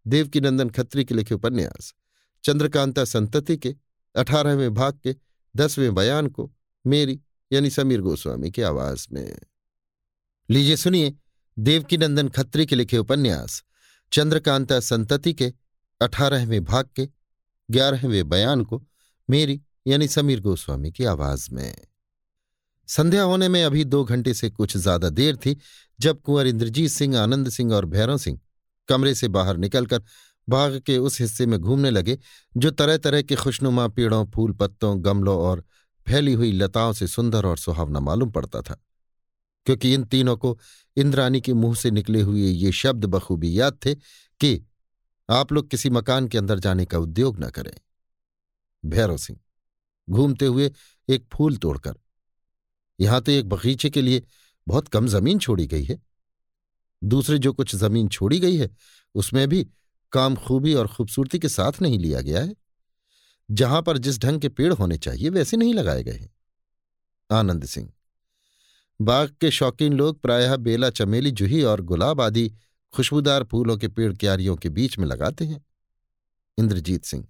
[0.07, 1.95] देवकीनंदन खत्री के लिखे उपन्यास,
[2.45, 3.75] चंद्रकांता संतति के
[4.15, 5.15] अठारहवें भाग के
[5.55, 6.51] दसवें बयान को
[6.85, 7.21] मेरी
[7.53, 9.39] यानी समीर गोस्वामी की आवाज़ में।
[10.51, 11.15] लीजिए, सुनिए,
[11.59, 13.65] देवकीनंदन खत्री के लिखे उपन्यास,
[14.13, 15.53] चंद्रकांता संतति के,
[16.01, 17.09] अठारहवें भाग के,
[17.71, 18.87] ग्यारहवें बयान को,
[19.31, 21.77] मेरी, यानी समीर गोस्वामी की आवाज़ में।
[22.89, 25.57] संध्या होने में अभी दो घंटे से कुछ ज़्यादा देर थी,
[26.01, 28.41] जब कुंवर इंद्रजीत सिंह, आनंद सिंह और भैरव सिंह
[28.89, 30.03] कमरे से बाहर निकलकर
[30.49, 32.19] बाग के उस हिस्से में घूमने लगे,
[32.57, 35.65] जो तरह तरह के खुशनुमा पेड़ों, फूल पत्तों, गमलों और
[36.09, 38.85] फैली हुई लताओं से सुंदर और सुहावना मालूम पड़ता था।
[39.67, 40.59] क्योंकि इन तीनों को
[40.97, 44.61] इंद्रानी के मुँह से निकले हुए ये शब्द बखूबी याद थे कि
[45.29, 47.75] आप लोग किसी मकान के अंदर जाने का उद्योग न करें।
[48.85, 49.39] भैरव सिंह,
[50.09, 50.71] घूमते हुए
[51.09, 51.95] एक फूल तोड़कर,
[52.99, 54.23] यहाँ तो एक बगीचे के लिए
[54.67, 55.99] बहुत कम ज़मीन छोड़ी गई है।
[57.03, 58.71] दूसरे जो कुछ ज़मीन छोड़ी गई है,
[59.15, 59.67] उसमें भी
[60.13, 62.55] काम खूबी और खूबसूरती के साथ नहीं लिया गया है।
[63.49, 66.31] जहाँ पर जिस ढंग के पेड़ होने चाहिए, वैसे नहीं लगाए गए हैं।
[67.31, 67.91] आनंद सिंह
[69.01, 72.53] बाग के शौकीन लोग प्रायः बेला, चमेली, जूही और गुलाब आदि
[72.95, 75.65] खुशबूदार फूलों के पेड़ क्यारियों के बीच में लगाते हैं।
[76.59, 77.27] इंद्रजीत सिंह,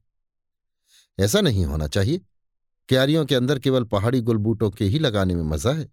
[1.19, 2.21] ऐसा नहीं होना चाहिए।
[2.89, 5.89] क्यारियों के अंदर केवल पहाड़ी गुलबूटों के ही लगाने में मज़ा है।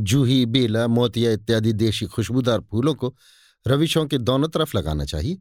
[0.00, 3.14] जूही, बेला, मोतिया इत्यादि देशी खुशबूदार फूलों को
[3.66, 5.38] रविशों के दोनों तरफ़ लगाना चाहिए,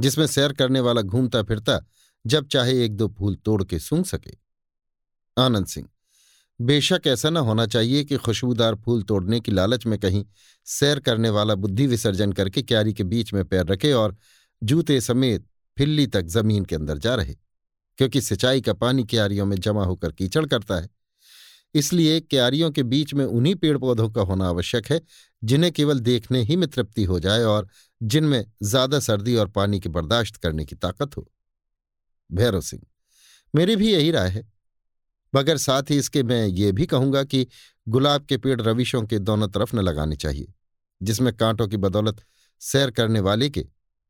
[0.00, 1.80] जिसमें सैर करने वाला घूमता फिरता
[2.26, 4.36] जब चाहे एक दो फूल तोड़ के सूंघ सके।
[5.38, 5.88] आनंद सिंह
[6.60, 10.24] बेशक ऐसा न होना चाहिए कि खुशबूदार फूल तोड़ने की लालच में कहीं
[10.66, 14.16] सैर करने वाला बुद्धि विसर्जन करके क्यारी के बीच में पैर रखे और
[14.62, 17.34] जूते समेत फिल्ली तक ज़मीन के अंदर जा रहे,
[17.98, 20.88] क्योंकि सिंचाई का पानी क्यारियों में जमा होकर कीचड़ करता है।
[21.74, 25.00] इसलिए क्यारियों के बीच में उन्हीं पेड़ पौधों का होना आवश्यक है,
[25.42, 27.68] जिन्हें केवल देखने ही में तृप्ति हो जाए और
[28.00, 31.30] जिनमें ज़्यादा सर्दी और पानी की बर्दाश्त करने की ताकत हो।
[32.30, 32.82] भैरव सिंह,
[33.54, 34.48] मेरी भी यही राय है।
[35.32, 37.46] मगर साथ ही इसके मैं ये भी कहूँगा कि
[37.86, 40.52] गुलाब के पेड़ रविशों के दोनों तरफ़ न लगाने चाहिए,
[41.00, 42.24] जिसमें कांटों की बदौलत
[42.62, 43.66] सैर करने वाले के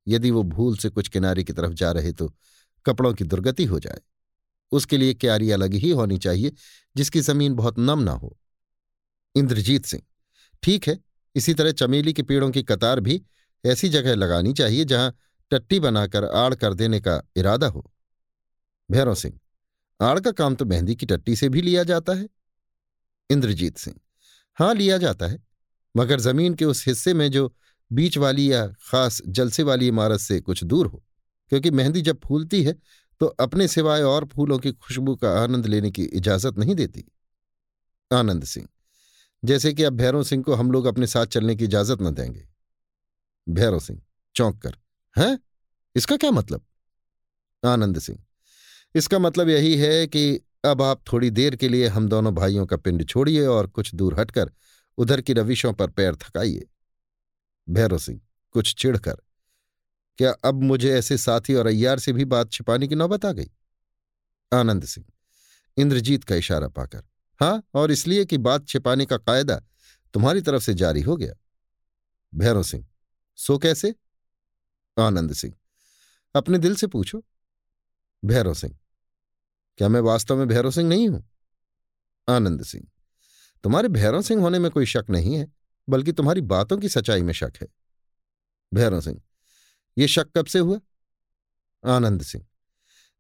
[0.06, 2.32] यदि वो भूल से कुछ किनारे की तरफ़ जा रहे तो
[2.86, 4.00] कपड़ों की दुर्गति हो जाए।
[4.72, 6.52] उसके लिए क्यारी अलग ही होनी चाहिए,
[6.96, 8.36] जिसकी ज़मीन बहुत नम ना हो।
[9.34, 10.02] इंद्रजीत सिंह,
[10.62, 10.98] ठीक है,
[11.36, 13.20] इसी तरह चमेली के पेड़ों की कतार भी
[13.64, 15.14] ऐसी जगह लगानी चाहिए जहाँ
[15.50, 17.90] टट्टी बनाकर आड़ कर देने का इरादा हो।
[18.90, 19.38] भैरव सिंह
[20.00, 22.28] आड़ का काम तो मेहंदी की टट्टी से भी लिया जाता है।
[23.30, 23.96] इंद्रजीत सिंह,
[24.58, 25.42] हाँ, लिया जाता है,
[25.94, 27.52] मगर ज़मीन के उस हिस्से में जो
[27.90, 31.02] बीच वाली या खास जलसे वाली इमारत से कुछ दूर हो,
[31.52, 32.74] क्योंकि मेहंदी जब फूलती है
[33.20, 37.04] तो अपने सिवाय और फूलों की खुशबू का आनंद लेने की इजाज़त नहीं देती।
[38.10, 38.68] आनंद सिंह,
[39.42, 42.46] जैसे कि अब भैरव सिंह को हम लोग अपने साथ चलने की इजाज़त न देंगे।
[43.46, 44.00] भैरव सिंह,
[44.34, 44.76] चौंक कर,
[45.16, 45.38] हैं?
[45.96, 46.64] इसका क्या मतलब?
[47.62, 48.18] आनंद सिंह
[48.94, 52.76] इसका मतलब यही है कि अब आप थोड़ी देर के लिए हम दोनों भाइयों का
[52.76, 54.50] पिंड छोड़िए और कुछ दूर हटकर
[54.98, 56.66] उधर की रविशों पर पैर थकाइए।
[57.68, 58.20] भैरव सिंह,
[58.54, 59.16] कुछ चिढ़कर,
[60.18, 63.50] क्या अब मुझे ऐसे साथी और अय्यार से भी बात छिपाने की नौबत आ गई?
[64.52, 65.06] आनंद सिंह,
[65.76, 67.02] इंद्रजीत का इशारा पाकर
[67.40, 69.60] हाँ और इसलिए कि बात छिपाने का कायदा
[70.14, 71.34] तुम्हारी तरफ़ से जारी हो गया।
[72.32, 72.86] भैरव सिंह,
[73.38, 73.94] सो कैसे?
[74.96, 75.54] आनंद सिंह,
[76.34, 77.22] अपने दिल से पूछो।
[78.24, 78.76] भैरव सिंह
[79.78, 81.22] क्या मैं वास्तव में भैरव सिंह नहीं हूँ?
[82.28, 82.86] आनंद सिंह,
[83.64, 85.46] तुम्हारे भैरव सिंह होने में कोई शक नहीं है,
[85.88, 87.68] बल्कि तुम्हारी बातों की सच्चाई में शक है।
[88.72, 89.20] भैरव सिंह,
[89.96, 90.78] ये शक कब से हुआ?
[91.84, 92.44] आनंद सिंह,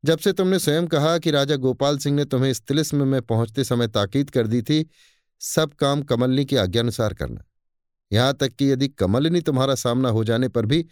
[0.04, 3.64] जब से तुमने स्वयं कहा कि राजा गोपाल सिंह ने तुम्हें इस तिलिस्म में पहुँचते
[3.64, 4.86] समय ताकीद कर दी थी,
[5.40, 7.44] सब काम कमलनी की आज्ञानुसार करना।
[8.10, 10.82] यहाँ तक कि यदि कमलनी तुम्हारा सामना हो जाने पर भी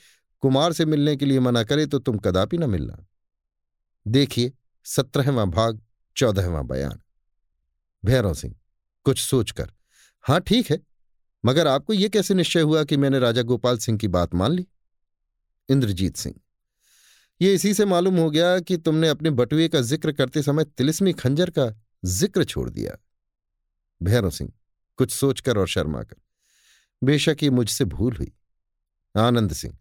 [0.43, 2.99] कुमार से मिलने के लिए मना करे तो तुम कदापि न मिलना।
[4.07, 4.53] देखिए
[4.89, 5.81] सत्रहवां भाग,
[6.17, 7.00] चौदहवा बयान।
[8.02, 8.55] भैरव सिंह,
[9.07, 9.73] कुछ सोचकर,
[10.25, 10.81] हाँ, ठीक है,
[11.44, 14.67] मगर आपको यह कैसे निश्चय हुआ कि मैंने राजा गोपाल सिंह की बात मान ली?
[15.68, 16.34] इंद्रजीत सिंह,
[17.41, 21.12] ये इसी से मालूम हो गया कि तुमने अपने बटुए का ज़िक्र करते समय तिलिस्मी
[21.15, 21.73] खंजर का
[22.05, 22.97] ज़िक्र छोड़ दिया।
[24.00, 24.52] भैरव सिंह,
[24.99, 26.17] कुछ सोचकर और शर्माकर,
[27.02, 28.33] बेशक ये मुझसे भूल हुई।
[29.15, 29.76] आनंद सिंह,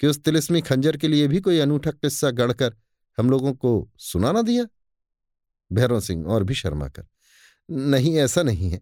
[0.00, 2.76] कि उस तिलिस्मी खंजर के लिए भी कोई अनूठा किस्सा गढ़कर
[3.20, 4.66] हम लोगों को सुना ना दिया?
[5.72, 7.06] भैरव सिंह, और भी शर्मा कर।
[7.70, 8.80] नहीं, ऐसा नहीं है।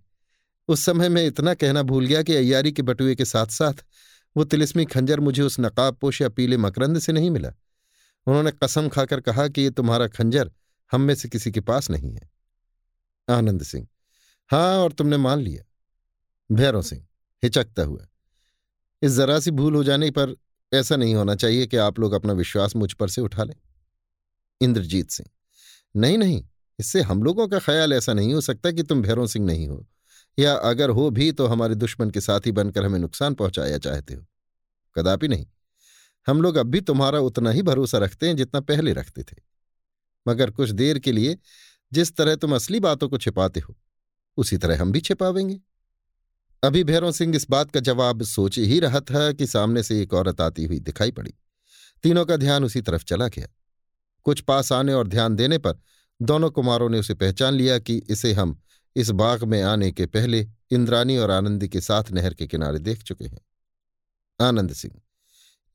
[0.68, 3.84] उस समय मैं इतना कहना भूल गया कि अयारी के बटुए के साथ साथ
[4.36, 7.52] वो तिलिस्मी खंजर मुझे उस नकाब पोश या पीले मकरंद से नहीं मिला।
[8.26, 10.52] उन्होंने कसम खाकर कहा कि ये तुम्हारा खंजर
[10.92, 12.30] हम में से किसी के पास नहीं है।
[13.28, 13.86] आनंद सिंह
[14.50, 15.64] हाँ और तुमने मान लिया।
[16.52, 17.06] भैरव सिंह,
[17.42, 18.06] हिचकता हुआ,
[19.02, 20.36] इस जरा सी भूल हो जाने पर
[20.72, 23.54] ऐसा नहीं होना चाहिए कि आप लोग अपना विश्वास मुझ पर से उठा लें।
[24.60, 25.28] इंद्रजीत सिंह।
[25.94, 26.44] नहीं नहीं,
[26.78, 29.86] इससे हम लोगों का ख्याल ऐसा नहीं हो सकता कि तुम भैरव सिंह नहीं हो।
[30.38, 34.26] या अगर हो भी तो हमारे दुश्मन के साथी बनकर हमें नुकसान पहुँचाया चाहते हो।
[34.96, 35.46] कदापि नहीं।
[36.26, 39.36] हम लोग अब भी तुम्हारा उतना ही भरोसा रखते हैं जितना पहले रखते थे।
[40.26, 41.38] मगर कुछ देर के लिए
[41.92, 43.76] जिस तरह तुम असली बातों को छिपाते हो,
[44.36, 45.60] उसी तरह हम भी छिपावेंगे।
[46.62, 50.14] अभी भैरव सिंह इस बात का जवाब सोच ही रहा था कि सामने से एक
[50.14, 51.34] औरत आती हुई दिखाई पड़ी।
[52.02, 53.48] तीनों का ध्यान उसी तरफ़ चला गया।
[54.28, 55.78] कुछ पास आने और ध्यान देने पर
[56.22, 58.60] दोनों कुमारों ने उसे पहचान लिया कि इसे हम
[58.96, 63.02] इस बाग में आने के पहले इंद्रानी और आनंदी के साथ नहर के किनारे देख
[63.02, 63.40] चुके हैं।
[64.40, 65.00] आनंद सिंह,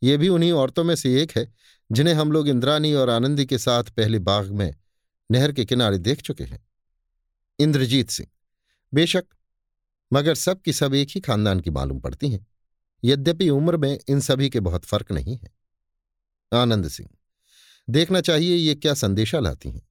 [0.03, 1.53] ये भी उन्हीं औरतों में से एक है
[1.91, 4.75] जिन्हें हम लोग इंद्रानी और आनंदी के साथ पहले बाग में
[5.31, 6.67] नहर के किनारे देख चुके हैं।
[7.59, 8.29] इंद्रजीत सिंह,
[8.93, 9.25] बेशक,
[10.13, 12.45] मगर सब की सब एक ही खानदान की मालूम पड़ती हैं,
[13.03, 15.51] यद्यपि उम्र में इन सभी के बहुत फ़र्क नहीं है।
[16.53, 17.09] आनंद सिंह
[17.87, 19.81] देखना चाहिए ये क्या संदेशा लाती हैं।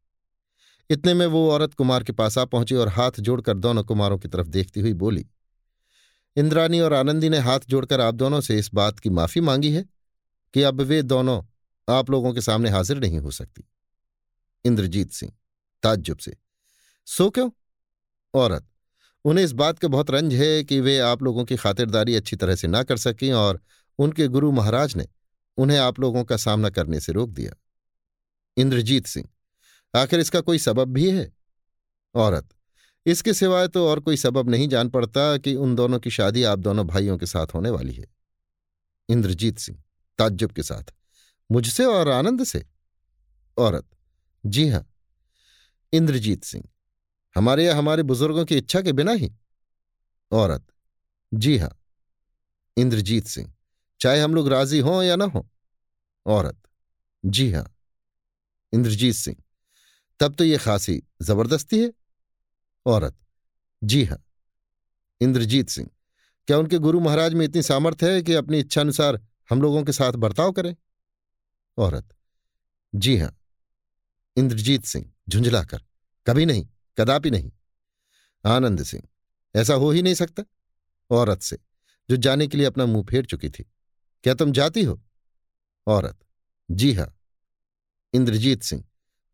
[0.91, 4.29] इतने में वो औरत कुमार के पास आ पहुँची और हाथ जोड़कर दोनों कुमारों की
[4.29, 5.27] तरफ़ देखती हुई बोली,
[6.37, 9.85] इंद्रानी और आनंदी ने हाथ जोड़कर आप दोनों से इस बात की माफ़ी मांगी है
[10.55, 11.43] कि अब वे दोनों
[11.89, 13.65] आप लोगों के सामने हाजिर नहीं हो सकती।
[14.65, 15.33] इंद्रजीत सिंह,
[15.83, 16.37] ताज्जुब से,
[17.07, 17.51] सो क्यों?
[18.35, 18.67] औरत,
[19.25, 22.55] उन्हें इस बात का बहुत रंज है कि वे आप लोगों की खातिरदारी अच्छी तरह
[22.55, 23.61] से ना कर सकें और
[23.99, 25.07] उनके गुरु महाराज ने
[25.59, 27.53] उन्हें आप लोगों का सामना करने से रोक दिया।
[28.57, 29.29] इंद्रजीत सिंह।
[29.95, 31.33] आखिर इसका कोई सबब भी है?
[32.15, 32.49] औरत,
[33.07, 36.59] इसके सिवाय तो और कोई सबब नहीं जान पड़ता कि उन दोनों की शादी आप
[36.59, 38.07] दोनों भाइयों के साथ होने वाली है।
[39.09, 39.83] इंद्रजीत सिंह,
[40.19, 40.93] ताज्जुब के साथ,
[41.51, 42.65] मुझसे और आनंद से?
[43.57, 43.87] औरत,
[44.47, 44.87] जी हाँ।
[45.93, 46.65] इंद्रजीत सिंह,
[47.37, 49.33] हमारे या हमारे बुज़ुर्गों की इच्छा के बिना ही?
[50.33, 50.67] औरत,
[51.35, 51.79] जी हाँ।
[52.77, 53.53] इंद्रजीत सिंह,
[54.01, 55.43] चाहे हम लोग राज़ी हों या ना हों?
[56.27, 56.63] औरत,
[57.27, 57.72] जी हाँ।
[58.75, 59.37] इंद्रजीत सिंह।
[60.21, 61.93] तब तो ये खासी ज़बरदस्ती है?
[62.87, 63.17] औरत।
[63.85, 64.25] जी हाँ।
[65.21, 65.91] इंद्रजीत सिंह।
[66.47, 70.13] क्या उनके गुरु महाराज में इतनी सामर्थ्य है कि अपनी इच्छानुसार हम लोगों के साथ
[70.13, 70.77] बर्ताव करें?
[71.79, 72.17] औरत।
[72.95, 73.39] जी हाँ।
[74.37, 75.85] इंद्रजीत सिंह। झुंझलाकर।
[76.27, 76.69] कभी नहीं,
[76.99, 77.53] कदापि नहीं।
[78.47, 79.03] आनंद सिंह।
[79.57, 80.43] ऐसा हो ही नहीं सकता?
[81.11, 81.59] औरत से।
[82.11, 83.63] जो जाने के लिए अपना मुँह फेर चुकी थी।
[84.25, 85.03] क्या तुम जाती हो?
[85.87, 86.19] औरत।
[86.71, 87.19] जी हाँ।
[88.15, 88.85] इंद्रजीत सिंह।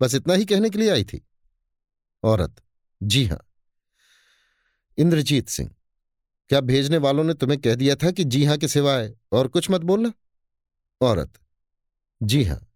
[0.00, 1.26] बस इतना ही कहने के लिए आई थी।
[2.22, 2.62] औरत।
[3.02, 3.40] जी हाँ।
[4.98, 5.70] इंद्रजीत सिंह।
[6.48, 9.70] क्या भेजने वालों ने तुम्हें कह दिया था कि जी हाँ के सिवाय और कुछ
[9.70, 10.12] मत बोलना?
[11.00, 11.32] औरत।
[12.22, 12.66] जी हाँ।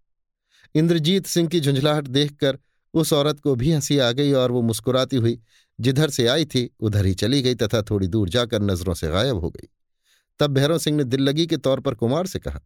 [0.74, 2.58] इंद्रजीत सिंह की झुंझलाहट देखकर
[2.94, 5.40] उस औरत को भी हँसी आ गई और वो मुस्कुराती हुई
[5.81, 9.36] जिधर से आई थी, उधर ही चली गई तथा थोड़ी दूर जाकर नज़रों से गायब
[9.36, 9.68] हो गई।
[10.39, 12.60] तब भैरव सिंह ने दिल लगी के तौर पर कुमार से कहा,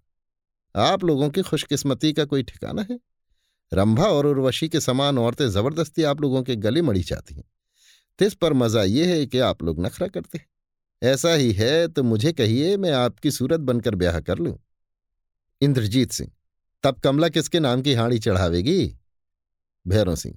[0.76, 2.98] आप लोगों की खुशकिस्मती का कोई ठिकाना है?
[3.72, 7.44] रंभा और उर्वशी के समान औरतें ज़बरदस्ती आप लोगों के गले मड़ी जाती हैं।
[8.18, 10.46] तिस पर मज़ा ये है कि आप लोग नखरा करते हैं।
[11.02, 14.58] ऐसा ही है तो मुझे कहिए, मैं आपकी सूरत बनकर ब्याह कर लूँ।
[15.60, 16.30] इंद्रजीत सिंह,
[16.84, 18.96] तब कमला किसके नाम की हाड़ी चढ़ावेगी?
[19.86, 20.36] भैरव सिंह,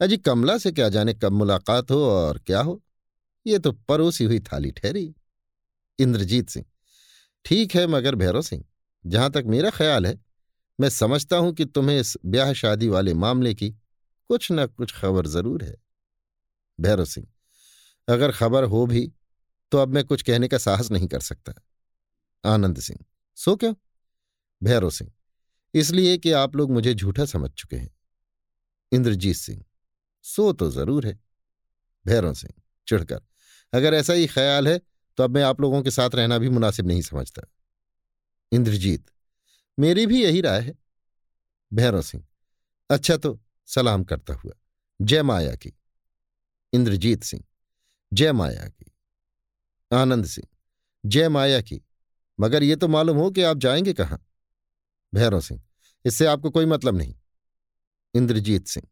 [0.00, 2.80] अजी कमला से क्या जाने कब मुलाकात हो और क्या हो?
[3.46, 5.14] ये तो परोसी हुई थाली ठहरी।
[5.98, 6.64] इंद्रजीत सिंह,
[7.44, 8.64] ठीक है मगर भैरव सिंह,
[9.04, 10.18] जहाँ तक मेरा ख्याल है
[10.80, 13.70] मैं समझता हूँ कि तुम्हें इस ब्याह शादी वाले मामले की
[14.30, 15.76] कुछ न कुछ खबर ज़रूर है।
[16.78, 17.26] भैरव सिंह,
[18.08, 19.10] अगर खबर हो भी
[19.72, 21.52] तो अब मैं कुछ कहने का साहस नहीं कर सकता।
[22.44, 22.98] आनंद सिंह,
[23.38, 23.74] सो क्यों?
[24.62, 25.10] भैरव सिंह,
[25.74, 27.90] इसलिए कि आप लोग मुझे झूठा समझ चुके हैं।
[28.92, 29.64] इंद्रजीत सिंह,
[30.24, 31.18] सो तो ज़रूर है।
[32.06, 32.52] भैरव सिंह,
[32.88, 33.22] चिढ़कर,
[33.72, 34.80] अगर ऐसा ही ख्याल है
[35.18, 37.42] तो अब मैं आप लोगों के साथ रहना भी मुनासिब नहीं समझता।
[38.52, 39.10] इंद्रजीत
[39.78, 40.74] मेरी भी यही राय है।
[41.72, 42.24] भैरव सिंह
[42.90, 44.52] अच्छा तो सलाम करता हुआ,
[45.00, 45.72] जय माया की।
[46.72, 47.44] इंद्रजीत सिंह,
[48.12, 48.92] जय माया की।
[49.92, 50.48] आनंद सिंह,
[51.06, 51.80] जय माया की।
[52.40, 54.24] मगर ये तो मालूम हो कि आप जाएँगे कहाँ?
[55.14, 55.62] भैरव सिंह,
[56.04, 57.14] इससे आपको कोई मतलब नहीं।
[58.14, 58.88] इंद्रजीत सिंह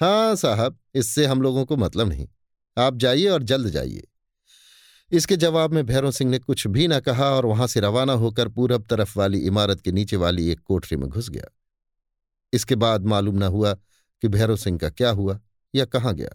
[0.00, 2.28] हाँ साहब, इससे हम लोगों को मतलब नहीं।
[2.76, 4.06] आप जाइए और जल्द जाइए।
[5.12, 8.48] इसके जवाब में भैरव सिंह ने कुछ भी न कहा और वहाँ से रवाना होकर
[8.48, 11.46] पूरब तरफ़ वाली इमारत के नीचे वाली एक कोठरी में घुस गया।
[12.52, 13.72] इसके बाद मालूम न हुआ
[14.22, 15.40] कि भैरव सिंह का क्या हुआ
[15.74, 16.30] या कहाँ गया।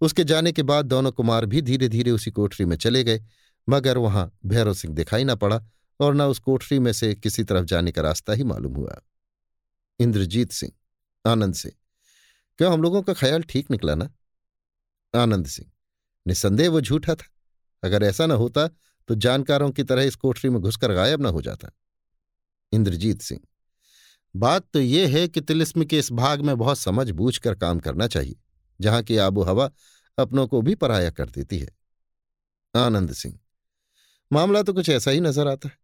[0.00, 3.24] उसके जाने के बाद दोनों कुमार भी धीरे धीरे उसी कोठरी में चले गए,
[3.68, 5.60] मगर वहाँ भैरव सिंह दिखाई न पड़ा
[6.00, 9.00] और न उस कोठरी में से किसी तरफ़ जाने का रास्ता ही मालूम हुआ।
[10.00, 10.72] इंद्रजीत सिंह,
[11.24, 11.72] आनंद से
[12.58, 14.10] क्यों हम लोगों का ख्याल ठीक निकला ना?
[15.14, 15.70] आनंद सिंह
[16.26, 17.26] निसंदेह वो झूठा था।
[17.82, 18.66] अगर ऐसा न होता
[19.08, 21.70] तो जानकारों की तरह इस कोठरी में घुसकर गायब न हो जाता।
[22.72, 23.40] इंद्रजीत सिंह,
[24.34, 27.78] बात तो यह है कि तिलिस्म के इस भाग में बहुत समझ बूझ कर काम
[27.80, 28.36] करना चाहिए,
[28.80, 29.70] जहाँ की आबो हवा
[30.18, 31.68] अपनों को भी पराया कर देती है।
[32.74, 33.38] आनंद सिंह,
[34.30, 35.76] मामला तो कुछ ऐसा ही नज़र आता है।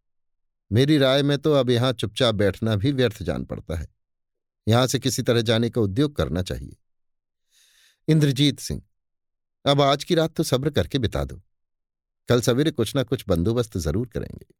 [0.70, 3.86] मेरी राय में तो अब यहाँ चुपचाप बैठना भी व्यर्थ जान पड़ता है।
[4.66, 6.76] यहाँ से किसी तरह जाने का उद्योग करना चाहिए।
[8.08, 8.82] इंद्रजीत सिंह,
[9.64, 11.40] अब आज की रात तो सब्र करके बिता दो।
[12.28, 14.54] कल सवेरे कुछ ना कुछ बंदोबस्त ज़रूर करेंगे।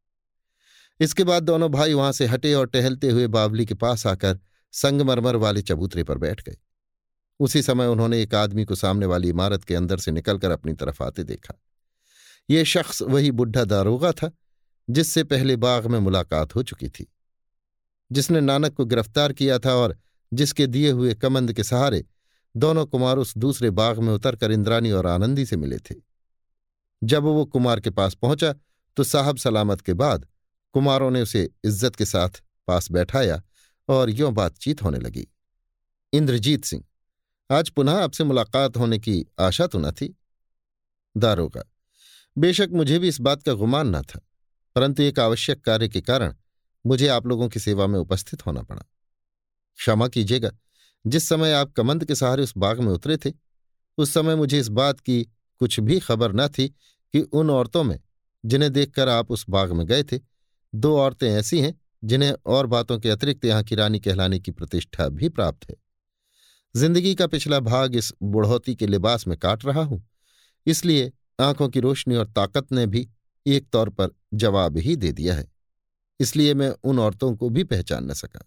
[1.01, 4.39] इसके बाद दोनों भाई वहाँ से हटे और टहलते हुए बावली के पास आकर
[4.73, 6.57] संगमरमर वाले चबूतरे पर बैठ गए।
[7.41, 11.02] उसी समय उन्होंने एक आदमी को सामने वाली इमारत के अंदर से निकलकर अपनी तरफ़
[11.02, 11.55] आते देखा।
[12.51, 14.31] ये शख्स वही बुढ़ा दारोगा था,
[14.89, 17.07] जिससे पहले बाग में मुलाकात हो चुकी थी।
[18.12, 19.99] जिसने नानक को गिरफ़्तार किया था और
[20.33, 22.05] जिसके दिए हुए कमंद के सहारे
[22.55, 25.94] दोनों कुमार उस दूसरे बाग में उतरकर इंद्रानी और आनंदी से मिले थे।
[27.05, 28.52] जब वो कुमार के पास पहुँचा
[28.97, 30.26] तो साहब सलामत के बाद
[30.74, 33.42] कुमारों ने उसे इज़्ज़त के साथ पास बैठाया
[33.89, 35.26] और यों बातचीत होने लगी।
[36.12, 36.84] इंद्रजीत सिंह,
[37.50, 40.15] आज पुनः आपसे मुलाकात होने की आशा तो न थी?
[41.15, 41.62] दारोगा,
[42.36, 44.20] बेशक मुझे भी इस बात का गुमान न था,
[44.76, 46.34] परंतु एक आवश्यक कार्य के कारण
[46.84, 48.83] मुझे आप लोगों की सेवा में उपस्थित होना पड़ा।
[49.78, 50.50] क्षमा कीजिएगा,
[51.05, 53.33] जिस समय आप कमंद के सहारे उस बाग में उतरे थे,
[53.99, 55.23] उस समय मुझे इस बात की
[55.60, 56.74] कुछ भी खबर न थी
[57.15, 57.99] कि उन औरतों में,
[58.44, 60.18] जिन्हें देखकर आप उस बाग में गए थे,
[60.73, 65.09] दो औरतें ऐसी हैं, जिन्हें और बातों के अतिरिक्त यहाँ की रानी कहलाने की प्रतिष्ठा
[65.10, 65.76] भी प्राप्त है।
[66.75, 70.02] ज़िंदगी का पिछला भाग इस बुढ़ौती के लिबास में काट रहा हूँ,
[70.67, 73.07] इसलिए आँखों की रोशनी और ताकत ने भी
[73.47, 75.47] एक तौर पर जवाब ही दे दिया है,
[76.20, 78.44] इसलिए मैं उन औरतों को भी पहचान न सका।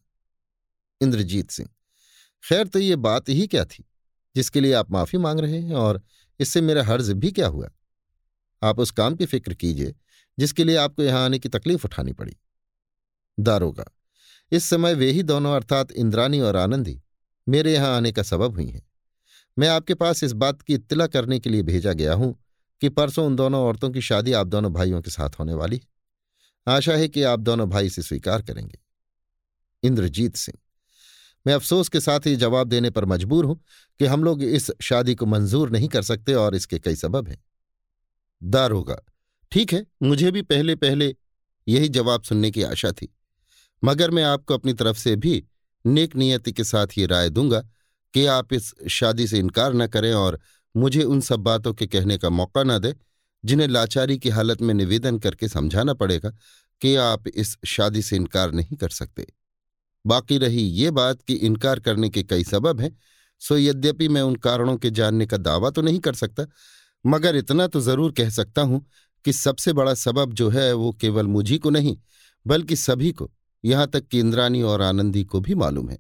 [1.01, 1.69] इंद्रजीत सिंह,
[2.43, 3.85] खैर तो ये बात ही क्या थी,
[4.35, 6.01] जिसके लिए आप माफ़ी मांग रहे हैं और
[6.39, 7.69] इससे मेरा हर्ज भी क्या हुआ?
[8.61, 9.93] आप उस काम की फ़िक्र कीजिए,
[10.37, 12.35] जिसके लिए आपको यहाँ आने की तकलीफ़ उठानी पड़ी।
[13.37, 13.85] दारोगा,
[14.51, 16.99] इस समय वे ही दोनों अर्थात इंद्रानी और आनंदी
[17.47, 18.81] मेरे यहाँ आने का सबब हुई हैं।
[19.57, 22.35] मैं आपके पास इस बात की इत्तला करने के लिए भेजा गया हूँ
[22.81, 25.87] कि परसों उन दोनों औरतों की शादी आप दोनों भाइयों के साथ होने वाली है।
[26.67, 28.79] आशा है कि आप दोनों भाई इसे स्वीकार करेंगे।
[29.83, 30.57] इंद्रजीत सिंह,
[31.45, 33.59] मैं अफसोस के साथ ये जवाब देने पर मजबूर हूँ
[33.99, 37.37] कि हम लोग इस शादी को मंजूर नहीं कर सकते और इसके कई सबब हैं।
[38.43, 38.97] दारोगा
[39.51, 41.15] ठीक है, मुझे भी पहले पहले
[41.67, 43.13] यही जवाब सुनने की आशा थी।
[43.83, 45.43] मगर मैं आपको अपनी तरफ़ से भी
[45.85, 47.59] नेक नियति के साथ ये राय दूँगा
[48.13, 50.39] कि आप इस शादी से इनकार न करें और
[50.75, 52.93] मुझे उन सब बातों के कहने का मौका न दें,
[53.45, 56.29] जिन्हें लाचारी की हालत में निवेदन करके समझाना पड़ेगा
[56.81, 59.25] कि आप इस शादी से इनकार नहीं कर सकते।
[60.05, 62.97] बाकी रही ये बात कि इनकार करने के कई सबब हैं,
[63.39, 66.45] सो यद्यपि मैं उन कारणों के जानने का दावा तो नहीं कर सकता
[67.07, 68.85] मगर इतना तो ज़रूर कह सकता हूँ
[69.25, 71.97] कि सबसे बड़ा सबब जो है वो केवल मुझी को नहीं,
[72.45, 73.29] बल्कि सभी को,
[73.63, 75.97] यहाँ तक कि इंद्रानी और आनंदी को भी मालूम है।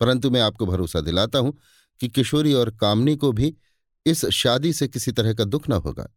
[0.00, 1.56] परंतु मैं आपको भरोसा दिलाता हूँ
[2.00, 3.54] कि किशोरी और कामनी को भी
[4.06, 6.08] इस शादी से किसी तरह का दुख न होगा,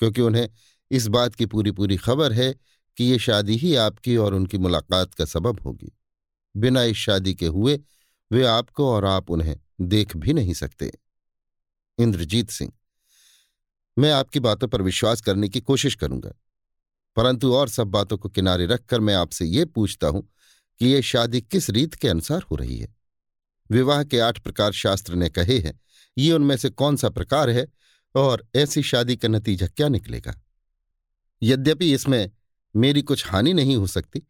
[0.00, 0.48] क्योंकि उन्हें
[0.90, 2.52] इस बात की पूरी पूरी खबर है
[2.96, 5.92] कि ये शादी ही आपकी और उनकी मुलाकात का सबब होगी।
[6.54, 7.78] बिना इस शादी के हुए
[8.30, 10.90] वे आपको और आप उन्हें देख भी नहीं सकते।
[11.98, 12.72] इंद्रजीत सिंह
[13.98, 16.32] मैं आपकी बातों पर विश्वास करने की कोशिश करूँगा।
[17.16, 20.28] परंतु और सब बातों को किनारे रखकर मैं आपसे ये पूछता हूँ
[20.78, 22.94] कि ये शादी किस रीत के अनुसार हो रही है?
[23.70, 25.80] विवाह के आठ प्रकार शास्त्र ने कहे हैं,
[26.18, 27.66] ये उनमें से कौन सा प्रकार है
[28.14, 30.34] और ऐसी शादी का नतीजा क्या निकलेगा?
[31.42, 32.30] यद्यपि इसमें
[32.76, 34.22] मेरी कुछ हानि नहीं हो सकती,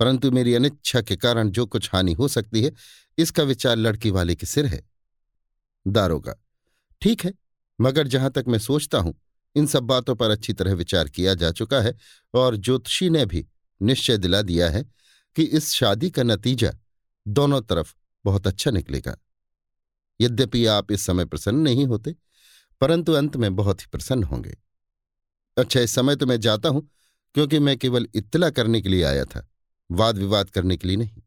[0.00, 2.72] परंतु मेरी अनिच्छा के कारण जो कुछ हानि हो सकती है,
[3.18, 4.82] इसका विचार लड़की वाले के सिर है।
[5.86, 6.34] दारोगा,
[7.02, 7.32] ठीक है
[7.80, 9.14] मगर जहाँ तक मैं सोचता हूँ,
[9.56, 11.96] इन सब बातों पर अच्छी तरह विचार किया जा चुका है
[12.34, 13.46] और ज्योतिषी ने भी
[13.82, 14.84] निश्चय दिला दिया है
[15.36, 16.72] कि इस शादी का नतीजा
[17.28, 19.16] दोनों तरफ़ बहुत अच्छा निकलेगा।
[20.20, 22.14] यद्यपि आप इस समय प्रसन्न नहीं होते,
[22.80, 24.56] परंतु अंत में बहुत ही प्रसन्न होंगे।
[25.58, 26.90] अच्छा इस समय तो मैं जाता हूँ,
[27.34, 29.48] क्योंकि मैं केवल इत्तला करने के लिए आया था
[29.90, 31.22] वाद विवाद करने के लिए नहीं।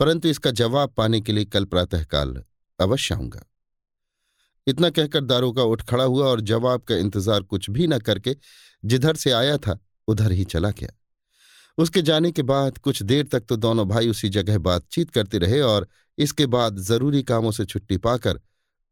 [0.00, 2.44] परंतु इसका जवाब पाने के लिए कल प्रातःकाल
[2.80, 3.49] अवश्य आऊँगा।
[4.70, 8.36] इतना कहकर दारोगा उठ खड़ा हुआ और जवाब का इंतज़ार कुछ भी न करके
[8.84, 10.92] जिधर से आया था, उधर ही चला गया।
[11.78, 15.60] उसके जाने के बाद कुछ देर तक तो दोनों भाई उसी जगह बातचीत करते रहे
[15.62, 18.40] और इसके बाद ज़रूरी कामों से छुट्टी पाकर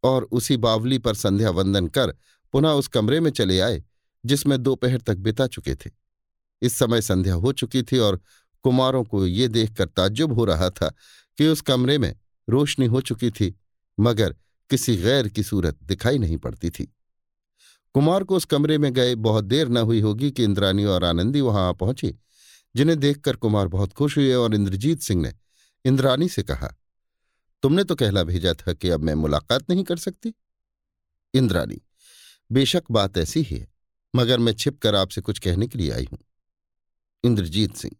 [0.03, 2.15] और उसी बावली पर संध्या वंदन कर
[2.55, 3.83] पुनः उस कमरे में चले आए,
[4.25, 5.91] जिसमें दोपहर तक बिता चुके थे।
[6.63, 8.21] इस समय संध्या हो चुकी थी और
[8.65, 10.89] कुमारों को ये देखकर ताज्जुब हो रहा था
[11.39, 12.15] कि उस कमरे में
[12.49, 13.55] रोशनी हो चुकी थी,
[13.99, 14.35] मगर
[14.71, 16.85] किसी गैर की सूरत दिखाई नहीं पड़ती थी।
[17.95, 21.41] कुमार को उस कमरे में गए बहुत देर न हुई होगी कि इंद्रानी और आनंदी
[21.41, 22.15] वहाँ आ पहुँची,
[22.75, 25.33] जिन्हें देखकर कुमार बहुत खुश हुए और इंद्रजीत सिंह ने
[25.85, 26.69] इंद्रानी से कहा,
[27.63, 30.35] तुमने तो कहला भेजा था कि अब मैं मुलाकात नहीं कर सकती?
[31.35, 31.81] इंद्रानी,
[32.51, 33.67] बेशक बात ऐसी ही है,
[34.15, 36.19] मगर मैं छिपकर आपसे कुछ कहने के लिए आई हूँ।
[37.25, 37.97] इंद्रजीत सिंह,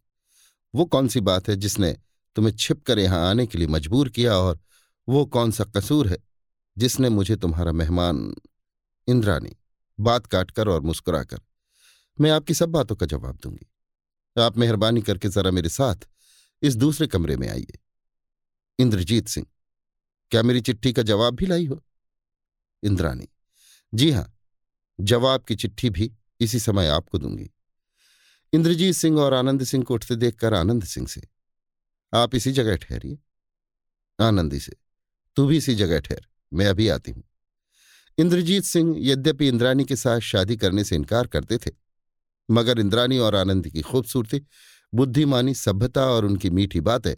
[0.75, 1.97] वो कौन सी बात है जिसने
[2.37, 4.59] तुम्हें छिपकर यहाँ आने के लिए मजबूर किया और
[5.09, 6.19] वो कौन सा कसूर है
[6.79, 8.35] जिसने मुझे तुम्हारा मेहमान
[9.09, 9.57] इंद्रानी
[9.99, 11.41] बात काटकर और मुस्कुराकर,
[12.19, 13.67] मैं आपकी सब बातों का जवाब दूँगी।
[14.37, 16.09] आप मेहरबानी करके जरा मेरे साथ
[16.63, 17.79] इस दूसरे कमरे में आइए।
[18.79, 19.47] इंद्रजीत सिंह,
[20.33, 21.83] क्या मेरी चिट्ठी का जवाब भी लाई हो?
[22.83, 23.29] इंद्रानी
[23.93, 24.33] जी हाँ,
[24.99, 27.51] जवाब की चिट्ठी भी इसी समय आपको दूँगी।
[28.53, 31.23] इंद्रजीत सिंह और आनंद सिंह को उठते देखकर आनंद सिंह से,
[32.13, 33.19] आप इसी जगह ठहरिए।
[34.19, 34.73] आनंदी से,
[35.37, 37.23] तू भी इसी जगह ठहर। मैं अभी आती हूँ।
[38.19, 41.71] इंद्रजीत सिंह यद्यपि इंद्रानी के साथ शादी करने से इनकार करते थे,
[42.49, 44.41] मगर इंद्रानी और आनंद की खूबसूरती,
[44.93, 47.15] बुद्धिमानी, सभ्यता और उनकी मीठी बातें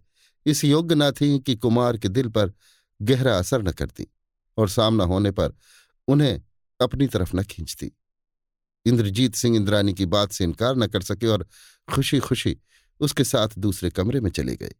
[0.47, 2.53] इस योग्य न थी कि कुमार के दिल पर
[3.01, 4.07] गहरा असर न करती
[4.57, 5.57] और सामना होने पर
[6.09, 6.41] उन्हें
[6.81, 7.91] अपनी तरफ़ न खींचती।
[8.87, 11.47] इंद्रजीत सिंह इंद्रानी की बात से इनकार न कर सके और
[11.89, 12.57] खुशी खुशी
[13.01, 14.75] उसके साथ दूसरे कमरे में चले गए।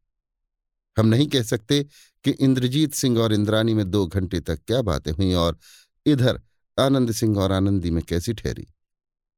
[0.97, 1.83] हम नहीं कह सकते
[2.25, 5.59] कि इंद्रजीत सिंह और इंद्रानी में दो घंटे तक क्या बातें हुई और
[6.07, 6.41] इधर
[6.79, 8.67] आनंद सिंह और आनंदी में कैसी ठहरी।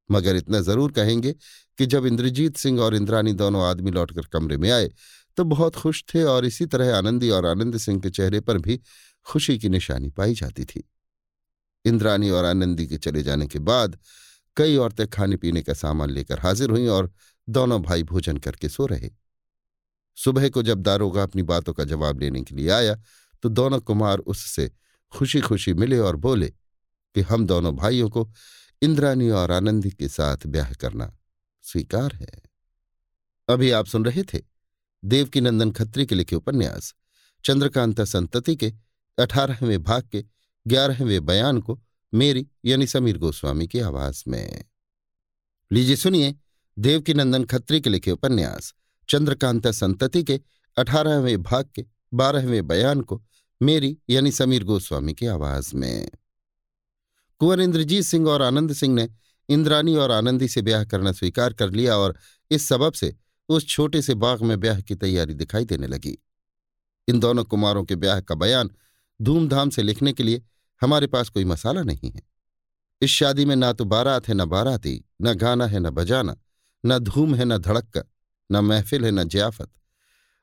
[0.09, 1.33] मगर इतना ज़रूर कहेंगे
[1.77, 4.89] कि जब इंद्रजीत सिंह और इंद्रानी दोनों आदमी लौटकर कमरे में आए
[5.37, 8.79] तो बहुत खुश थे और इसी तरह आनंदी और आनंद सिंह के चेहरे पर भी
[9.25, 10.83] खुशी की निशानी पाई जाती थी।
[11.85, 13.97] इंद्रानी और आनंदी के चले जाने के बाद
[14.57, 17.11] कई औरतें खाने पीने का सामान लेकर हाजिर हुईं और
[17.47, 19.09] दोनों भाई भोजन करके सो रहे।
[20.15, 22.95] सुबह को जब दारोगा अपनी बातों का जवाब लेने के लिए आया
[23.43, 24.71] तो दोनों कुमार उससे
[25.11, 26.47] खुशी खुशी मिले और बोले
[27.15, 28.31] कि हम दोनों भाइयों को
[28.81, 31.17] इंद्रानी और आनंदी के साथ ब्याह करना
[31.63, 32.41] स्वीकार है।
[33.49, 34.41] अभी आप सुन रहे थे
[35.05, 36.93] देवकी नंदन खत्री के लिखे उपन्यास,
[37.43, 38.73] चंद्रकांता संतति के
[39.17, 40.23] अठारहवें भाग के
[40.67, 41.79] ग्यारहवें बयान को
[42.13, 44.65] मेरी यानी समीर गोस्वामी की आवाज़ में।
[45.71, 46.35] लीजिए सुनिए
[46.79, 48.73] देवकी नंदन खत्री के लिखे उपन्यास
[49.09, 50.41] चंद्रकांता संतति के,
[50.77, 53.23] अठारहवें भाग के, बारहवें बयान को,
[53.61, 56.09] मेरी यानी समीर गोस्वामी की आवाज़ में।
[57.39, 59.09] कुंवर इंद्रजीत सिंह और आनंद सिंह ने
[59.49, 62.17] इंद्रानी और आनंदी से ब्याह करना स्वीकार कर लिया और
[62.51, 63.15] इस सबब से
[63.49, 66.17] उस छोटे से बाग में ब्याह की तैयारी दिखाई देने लगी।
[67.07, 68.69] इन दोनों कुमारों के ब्याह का बयान
[69.21, 70.43] धूमधाम से लिखने के लिए
[70.81, 72.21] हमारे पास कोई मसाला नहीं है।
[73.01, 76.35] इस शादी में ना तो बारात है, न बाराती, न गाना है, न बजाना,
[76.85, 78.01] न धूम है, न धड़क्का
[78.51, 79.69] न महफिल है, न जियाफत।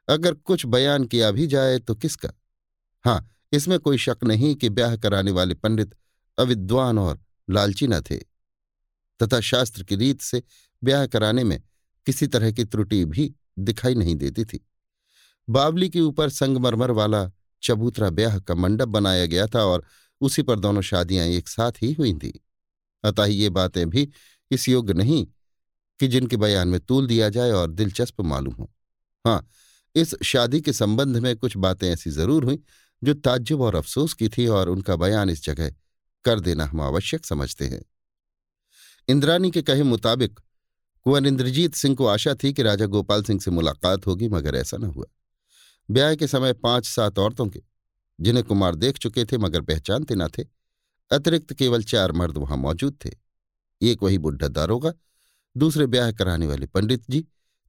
[0.08, 2.30] अगर कुछ बयान किया भी जाए तो किसका?
[3.04, 5.94] हाँ इसमें कोई शक नहीं कि ब्याह कराने वाले पंडित
[6.38, 8.16] अविद्वान और लालची न थे।
[9.22, 10.42] तथा शास्त्र की रीत से
[10.84, 11.62] ब्याह कराने में
[12.06, 14.66] किसी तरह की त्रुटि भी दिखाई नहीं देती थी।
[15.50, 17.30] बावली के ऊपर संगमरमर वाला
[17.62, 19.84] चबूतरा ब्याह का मंडप बनाया गया था और
[20.20, 22.44] उसी पर दोनों शादियाँ एक साथ ही हुई थी।
[23.04, 24.10] अतः ये बातें भी
[24.50, 25.26] इस योग्य नहीं
[26.00, 28.70] कि जिनके बयान में तूल दिया जाए और दिलचस्प मालूम हो।
[29.26, 29.48] हाँ
[29.94, 32.58] इस शादी के संबंध में कुछ बातें ऐसी ज़रूर हुई,
[33.04, 35.70] जो ताज्जुब और अफसोस की थी और उनका बयान इस जगह
[36.24, 37.82] कर देना हम आवश्यक समझते हैं।
[39.08, 40.40] इंद्रानी के कहे मुताबिक,
[41.04, 44.76] कुंवर इंद्रजीत सिंह को आशा थी कि राजा गोपाल सिंह से मुलाकात होगी, मगर ऐसा
[44.76, 45.06] न हुआ।
[45.90, 47.62] ब्याह के समय पाँच सात औरतों के,
[48.20, 50.42] जिन्हें कुमार देख चुके थे, मगर पहचानते न थे,
[51.10, 53.10] अतिरिक्त केवल चार मर्द वहाँ मौजूद थे।
[53.82, 54.92] एक वही बुढ़ा दारोगा
[55.56, 57.24] दूसरे ब्याह कराने वाले पंडित जी,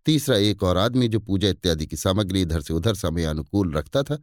[0.06, 4.04] तीसरा एक और आदमी जो पूजा इत्यादि की सामग्री इधर से उधर समय अनुकूल रखता
[4.04, 4.18] था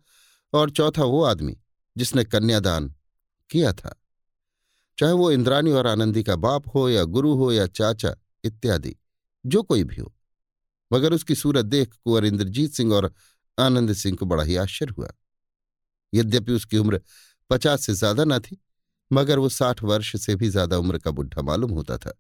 [0.53, 1.57] और चौथा वो आदमी
[1.97, 2.95] जिसने कन्यादान
[3.51, 3.95] किया था।
[4.99, 8.15] चाहे वो इंद्रानी और आनंदी का बाप हो या गुरु हो या चाचा
[8.45, 8.95] इत्यादि,
[9.45, 10.13] जो कोई भी हो,
[10.91, 13.13] मगर उसकी सूरत देख कुंवर इंद्रजीत सिंह और
[13.59, 15.09] आनंद सिंह को बड़ा ही आश्चर्य हुआ।
[16.13, 17.01] यद्यपि उसकी उम्र
[17.51, 18.59] पचास से ज़्यादा न थी,
[19.11, 22.13] मगर वो साठ वर्ष से भी ज़्यादा उम्र का बुढ़ा मालूम होता था।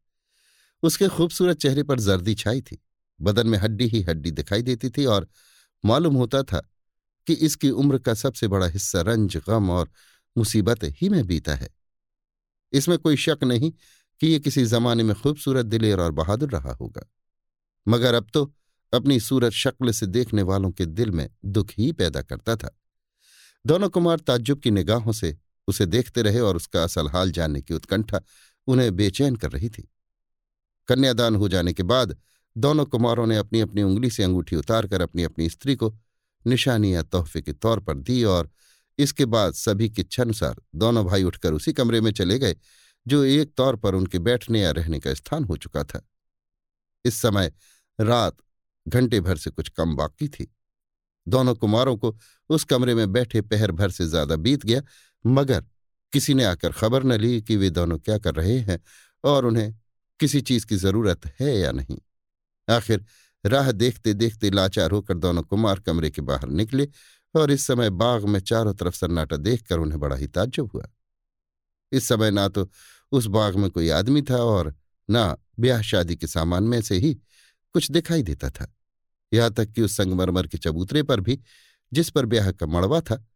[0.82, 2.82] उसके खूबसूरत चेहरे पर जर्दी छाई थी।
[3.20, 5.28] बदन में हड्डी ही हड्डी दिखाई देती थी और
[5.84, 6.68] मालूम होता था
[7.26, 9.90] कि इसकी उम्र का सबसे बड़ा हिस्सा रंज, गम और
[10.39, 11.68] मुसीबत ही में बीता है।
[12.73, 13.73] इसमें कोई शक नहीं
[14.20, 17.10] कि ये किसी जमाने में खूबसूरत, दिलेर और बहादुर रहा होगा।
[17.89, 18.55] मगर अब तो
[18.92, 22.81] अपनी सूरत शक्ल से देखने वालों के दिल में दुख ही पैदा करता था।
[23.66, 27.74] दोनों कुमार ताज्जुब की निगाहों से उसे देखते रहे और उसका असल हाल जानने की
[27.74, 28.20] उत्कंठा
[28.66, 29.90] उन्हें बेचैन कर रही थी।
[30.89, 32.17] कन्यादान हो जाने के बाद
[32.57, 35.94] दोनों कुमारों ने अपनी अपनी उंगली से अंगूठी उतारकर अपनी अपनी स्त्री को
[36.44, 38.50] निशानी या तोहफे के तौर पर दी और
[38.99, 42.57] इसके बाद सभी इच्छानुसार दोनों भाई उठकर उसी कमरे में चले गए,
[43.07, 46.00] जो एक तौर पर उनके बैठने या रहने का स्थान हो चुका था।
[47.05, 47.52] इस समय
[47.99, 48.36] रात
[48.86, 50.52] घंटे भर से कुछ कम बाकी थी।
[51.26, 52.17] दोनों कुमारों को
[52.50, 54.83] उस कमरे में बैठे पहर भर से ज़्यादा बीत गया,
[55.25, 55.65] मगर
[56.12, 58.81] किसी ने आकर खबर न ली कि वे दोनों क्या कर रहे हैं
[59.25, 59.75] और उन्हें
[60.21, 61.99] किसी चीज़ की ज़रूरत है या नहीं।
[62.69, 63.05] आखिर
[63.47, 66.89] राह देखते देखते लाचार होकर दोनों कुमार कमरे के बाहर निकले
[67.35, 70.89] और इस समय बाग में चारों तरफ़ सन्नाटा देखकर उन्हें बड़ा ही ताज्जुब हुआ।
[71.93, 72.71] इस समय ना तो
[73.13, 74.75] उस बाग में कोई आदमी था और
[75.11, 77.15] ना ब्याह शादी के सामान में से ही
[77.75, 78.75] कुछ दिखाई देता था।
[79.33, 81.41] यहाँ तक कि उस संगमरमर के चबूतरे पर भी,
[81.93, 83.27] जिस पर ब्याह का मड़वा था,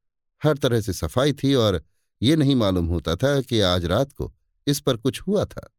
[0.42, 1.82] हर तरह से सफ़ाई थी और
[2.22, 4.32] ये नहीं मालूम होता था कि आज रात को
[4.66, 5.74] इस पर कुछ हुआ था।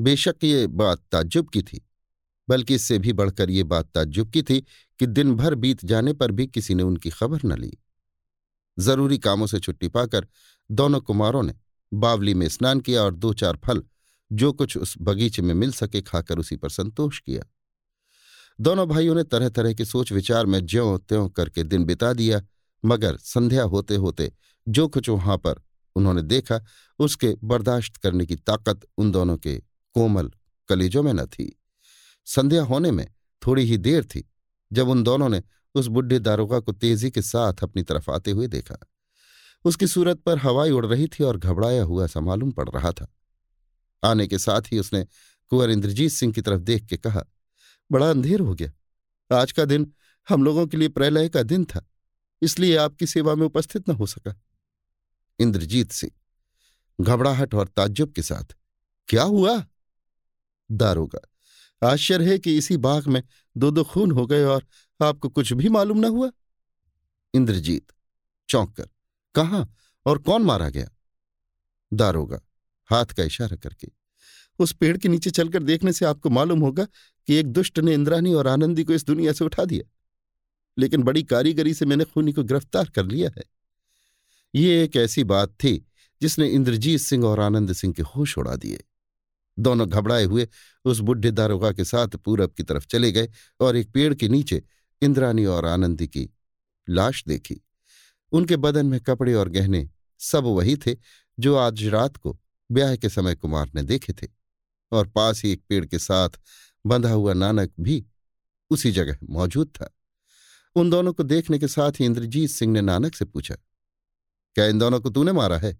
[0.00, 1.80] बेशक ये बात ताज्जुब की थी,
[2.48, 4.60] बल्कि इससे भी बढ़कर ये बात ताज्जुब की थी
[5.00, 7.72] कि दिन भर बीत जाने पर भी किसी ने उनकी खबर न ली।
[8.78, 10.26] ज़रूरी कामों से छुट्टी पाकर
[10.70, 11.54] दोनों कुमारों ने
[11.92, 13.82] बावली में स्नान किया और दो चार फल,
[14.30, 17.42] जो कुछ उस बगीचे में मिल सके खाकर उसी पर संतोष किया।
[18.58, 22.40] दोनों भाइयों ने तरह तरह के सोच विचार में ज्यों त्यों करके दिन बिता दिया,
[22.84, 24.32] मगर संध्या होते होते
[24.66, 25.62] जो कुछ वहाँ पर
[25.96, 26.60] उन्होंने देखा,
[26.98, 29.60] उसके बर्दाश्त करने की ताकत उन दोनों के
[29.94, 30.30] कोमल
[30.68, 31.56] कलेजों में न थी।
[32.26, 33.06] संध्या होने में
[33.42, 34.28] थोड़ी ही देर थी,
[34.70, 35.42] जब उन दोनों ने
[35.74, 38.76] उस बुढ़े दारोगा को तेज़ी के साथ अपनी तरफ़ आते हुए देखा।
[39.64, 43.06] उसकी सूरत पर हवाई उड़ रही थी और घबराया हुआ सा मालूम पड़ रहा था।
[44.02, 45.06] आने के साथ ही उसने
[45.52, 47.24] कुंवर इंद्रजीत सिंह की तरफ़ देख के कहा,
[47.90, 48.72] बड़ा अंधेर हो गया।
[49.30, 49.92] आज का दिन
[50.28, 51.84] हम लोगों के लिए प्रलय का दिन था,
[52.42, 54.34] इसलिए आपकी सेवा में उपस्थित न हो सका।
[55.38, 56.12] इंद्रजीत सिंह,
[56.98, 58.54] घबराहट और ताज्जुब के साथ,
[59.08, 59.64] क्या हुआ?
[60.72, 61.20] दारोगा
[61.88, 63.22] आश्चर्य है कि इसी बाग में
[63.56, 64.66] दो दो खून हो गए और
[65.02, 66.30] आपको कुछ भी मालूम न हुआ।
[67.34, 67.92] इंद्रजीत
[68.48, 68.88] चौंक कर,
[69.34, 69.66] कहा
[70.06, 70.88] और कौन मारा गया?
[71.92, 72.40] दारोगा
[72.86, 73.88] हाथ का इशारा करके।
[74.58, 76.84] उस पेड़ के नीचे चलकर देखने से आपको मालूम होगा
[77.26, 79.90] कि एक दुष्ट ने इंद्रानी और आनंदी को इस दुनिया से उठा दिया।
[80.78, 83.44] लेकिन बड़ी कारीगरी से मैंने खूनी को गिरफ़्तार कर लिया है।
[84.54, 85.86] ये एक ऐसी बात थी
[86.22, 88.84] जिसने इंद्रजीत सिंह और आनंद सिंह के होश उड़ा दिए।
[89.60, 90.46] दोनों घबराए हुए
[90.84, 93.28] उस बुढ़े दारोगा के साथ पूरब की तरफ़ चले गए
[93.60, 94.62] और एक पेड़ के नीचे
[95.02, 96.28] इंद्रानी और आनंदी की
[96.88, 97.60] लाश देखी।
[98.32, 99.88] उनके बदन में कपड़े और गहने
[100.20, 100.96] सब वही थे
[101.38, 102.38] जो आज रात को
[102.70, 104.28] ब्याह के समय कुमार ने देखे थे
[104.92, 106.38] और पास ही एक पेड़ के साथ
[106.84, 108.04] बंधा हुआ नानक भी
[108.70, 109.90] उसी जगह मौजूद था।
[110.76, 113.54] उन दोनों को देखने के साथ ही इंद्रजीत सिंह ने नानक से पूछा,
[114.56, 115.78] क्या इन दोनों को तूने मारा है?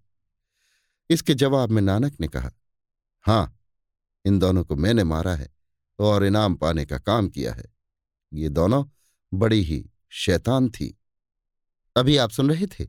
[1.09, 2.51] इसके जवाब में नानक ने कहा,
[3.25, 3.57] हाँ
[4.25, 5.49] इन दोनों को मैंने मारा है
[5.99, 7.65] और इनाम पाने का काम किया है।
[8.33, 8.85] ये दोनों
[9.33, 10.99] बड़ी ही शैतान थी।
[11.97, 12.87] अभी आप सुन रहे थे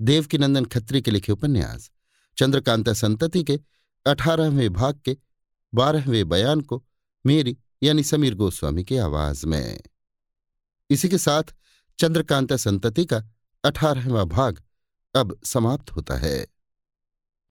[0.00, 1.90] देवकीनंदन खत्री के लिखे उपन्यास,
[2.36, 3.60] चंद्रकांता संतति के
[4.06, 5.16] अठारहवें भाग के
[5.74, 6.84] बारहवें बयान को
[7.26, 9.80] मेरी यानी समीर गोस्वामी की आवाज़ में।
[10.90, 11.42] इसी के साथ
[11.98, 13.24] चंद्रकांता संतति का
[13.64, 14.62] अठारहवा भाग
[15.14, 16.46] अब समाप्त होता है।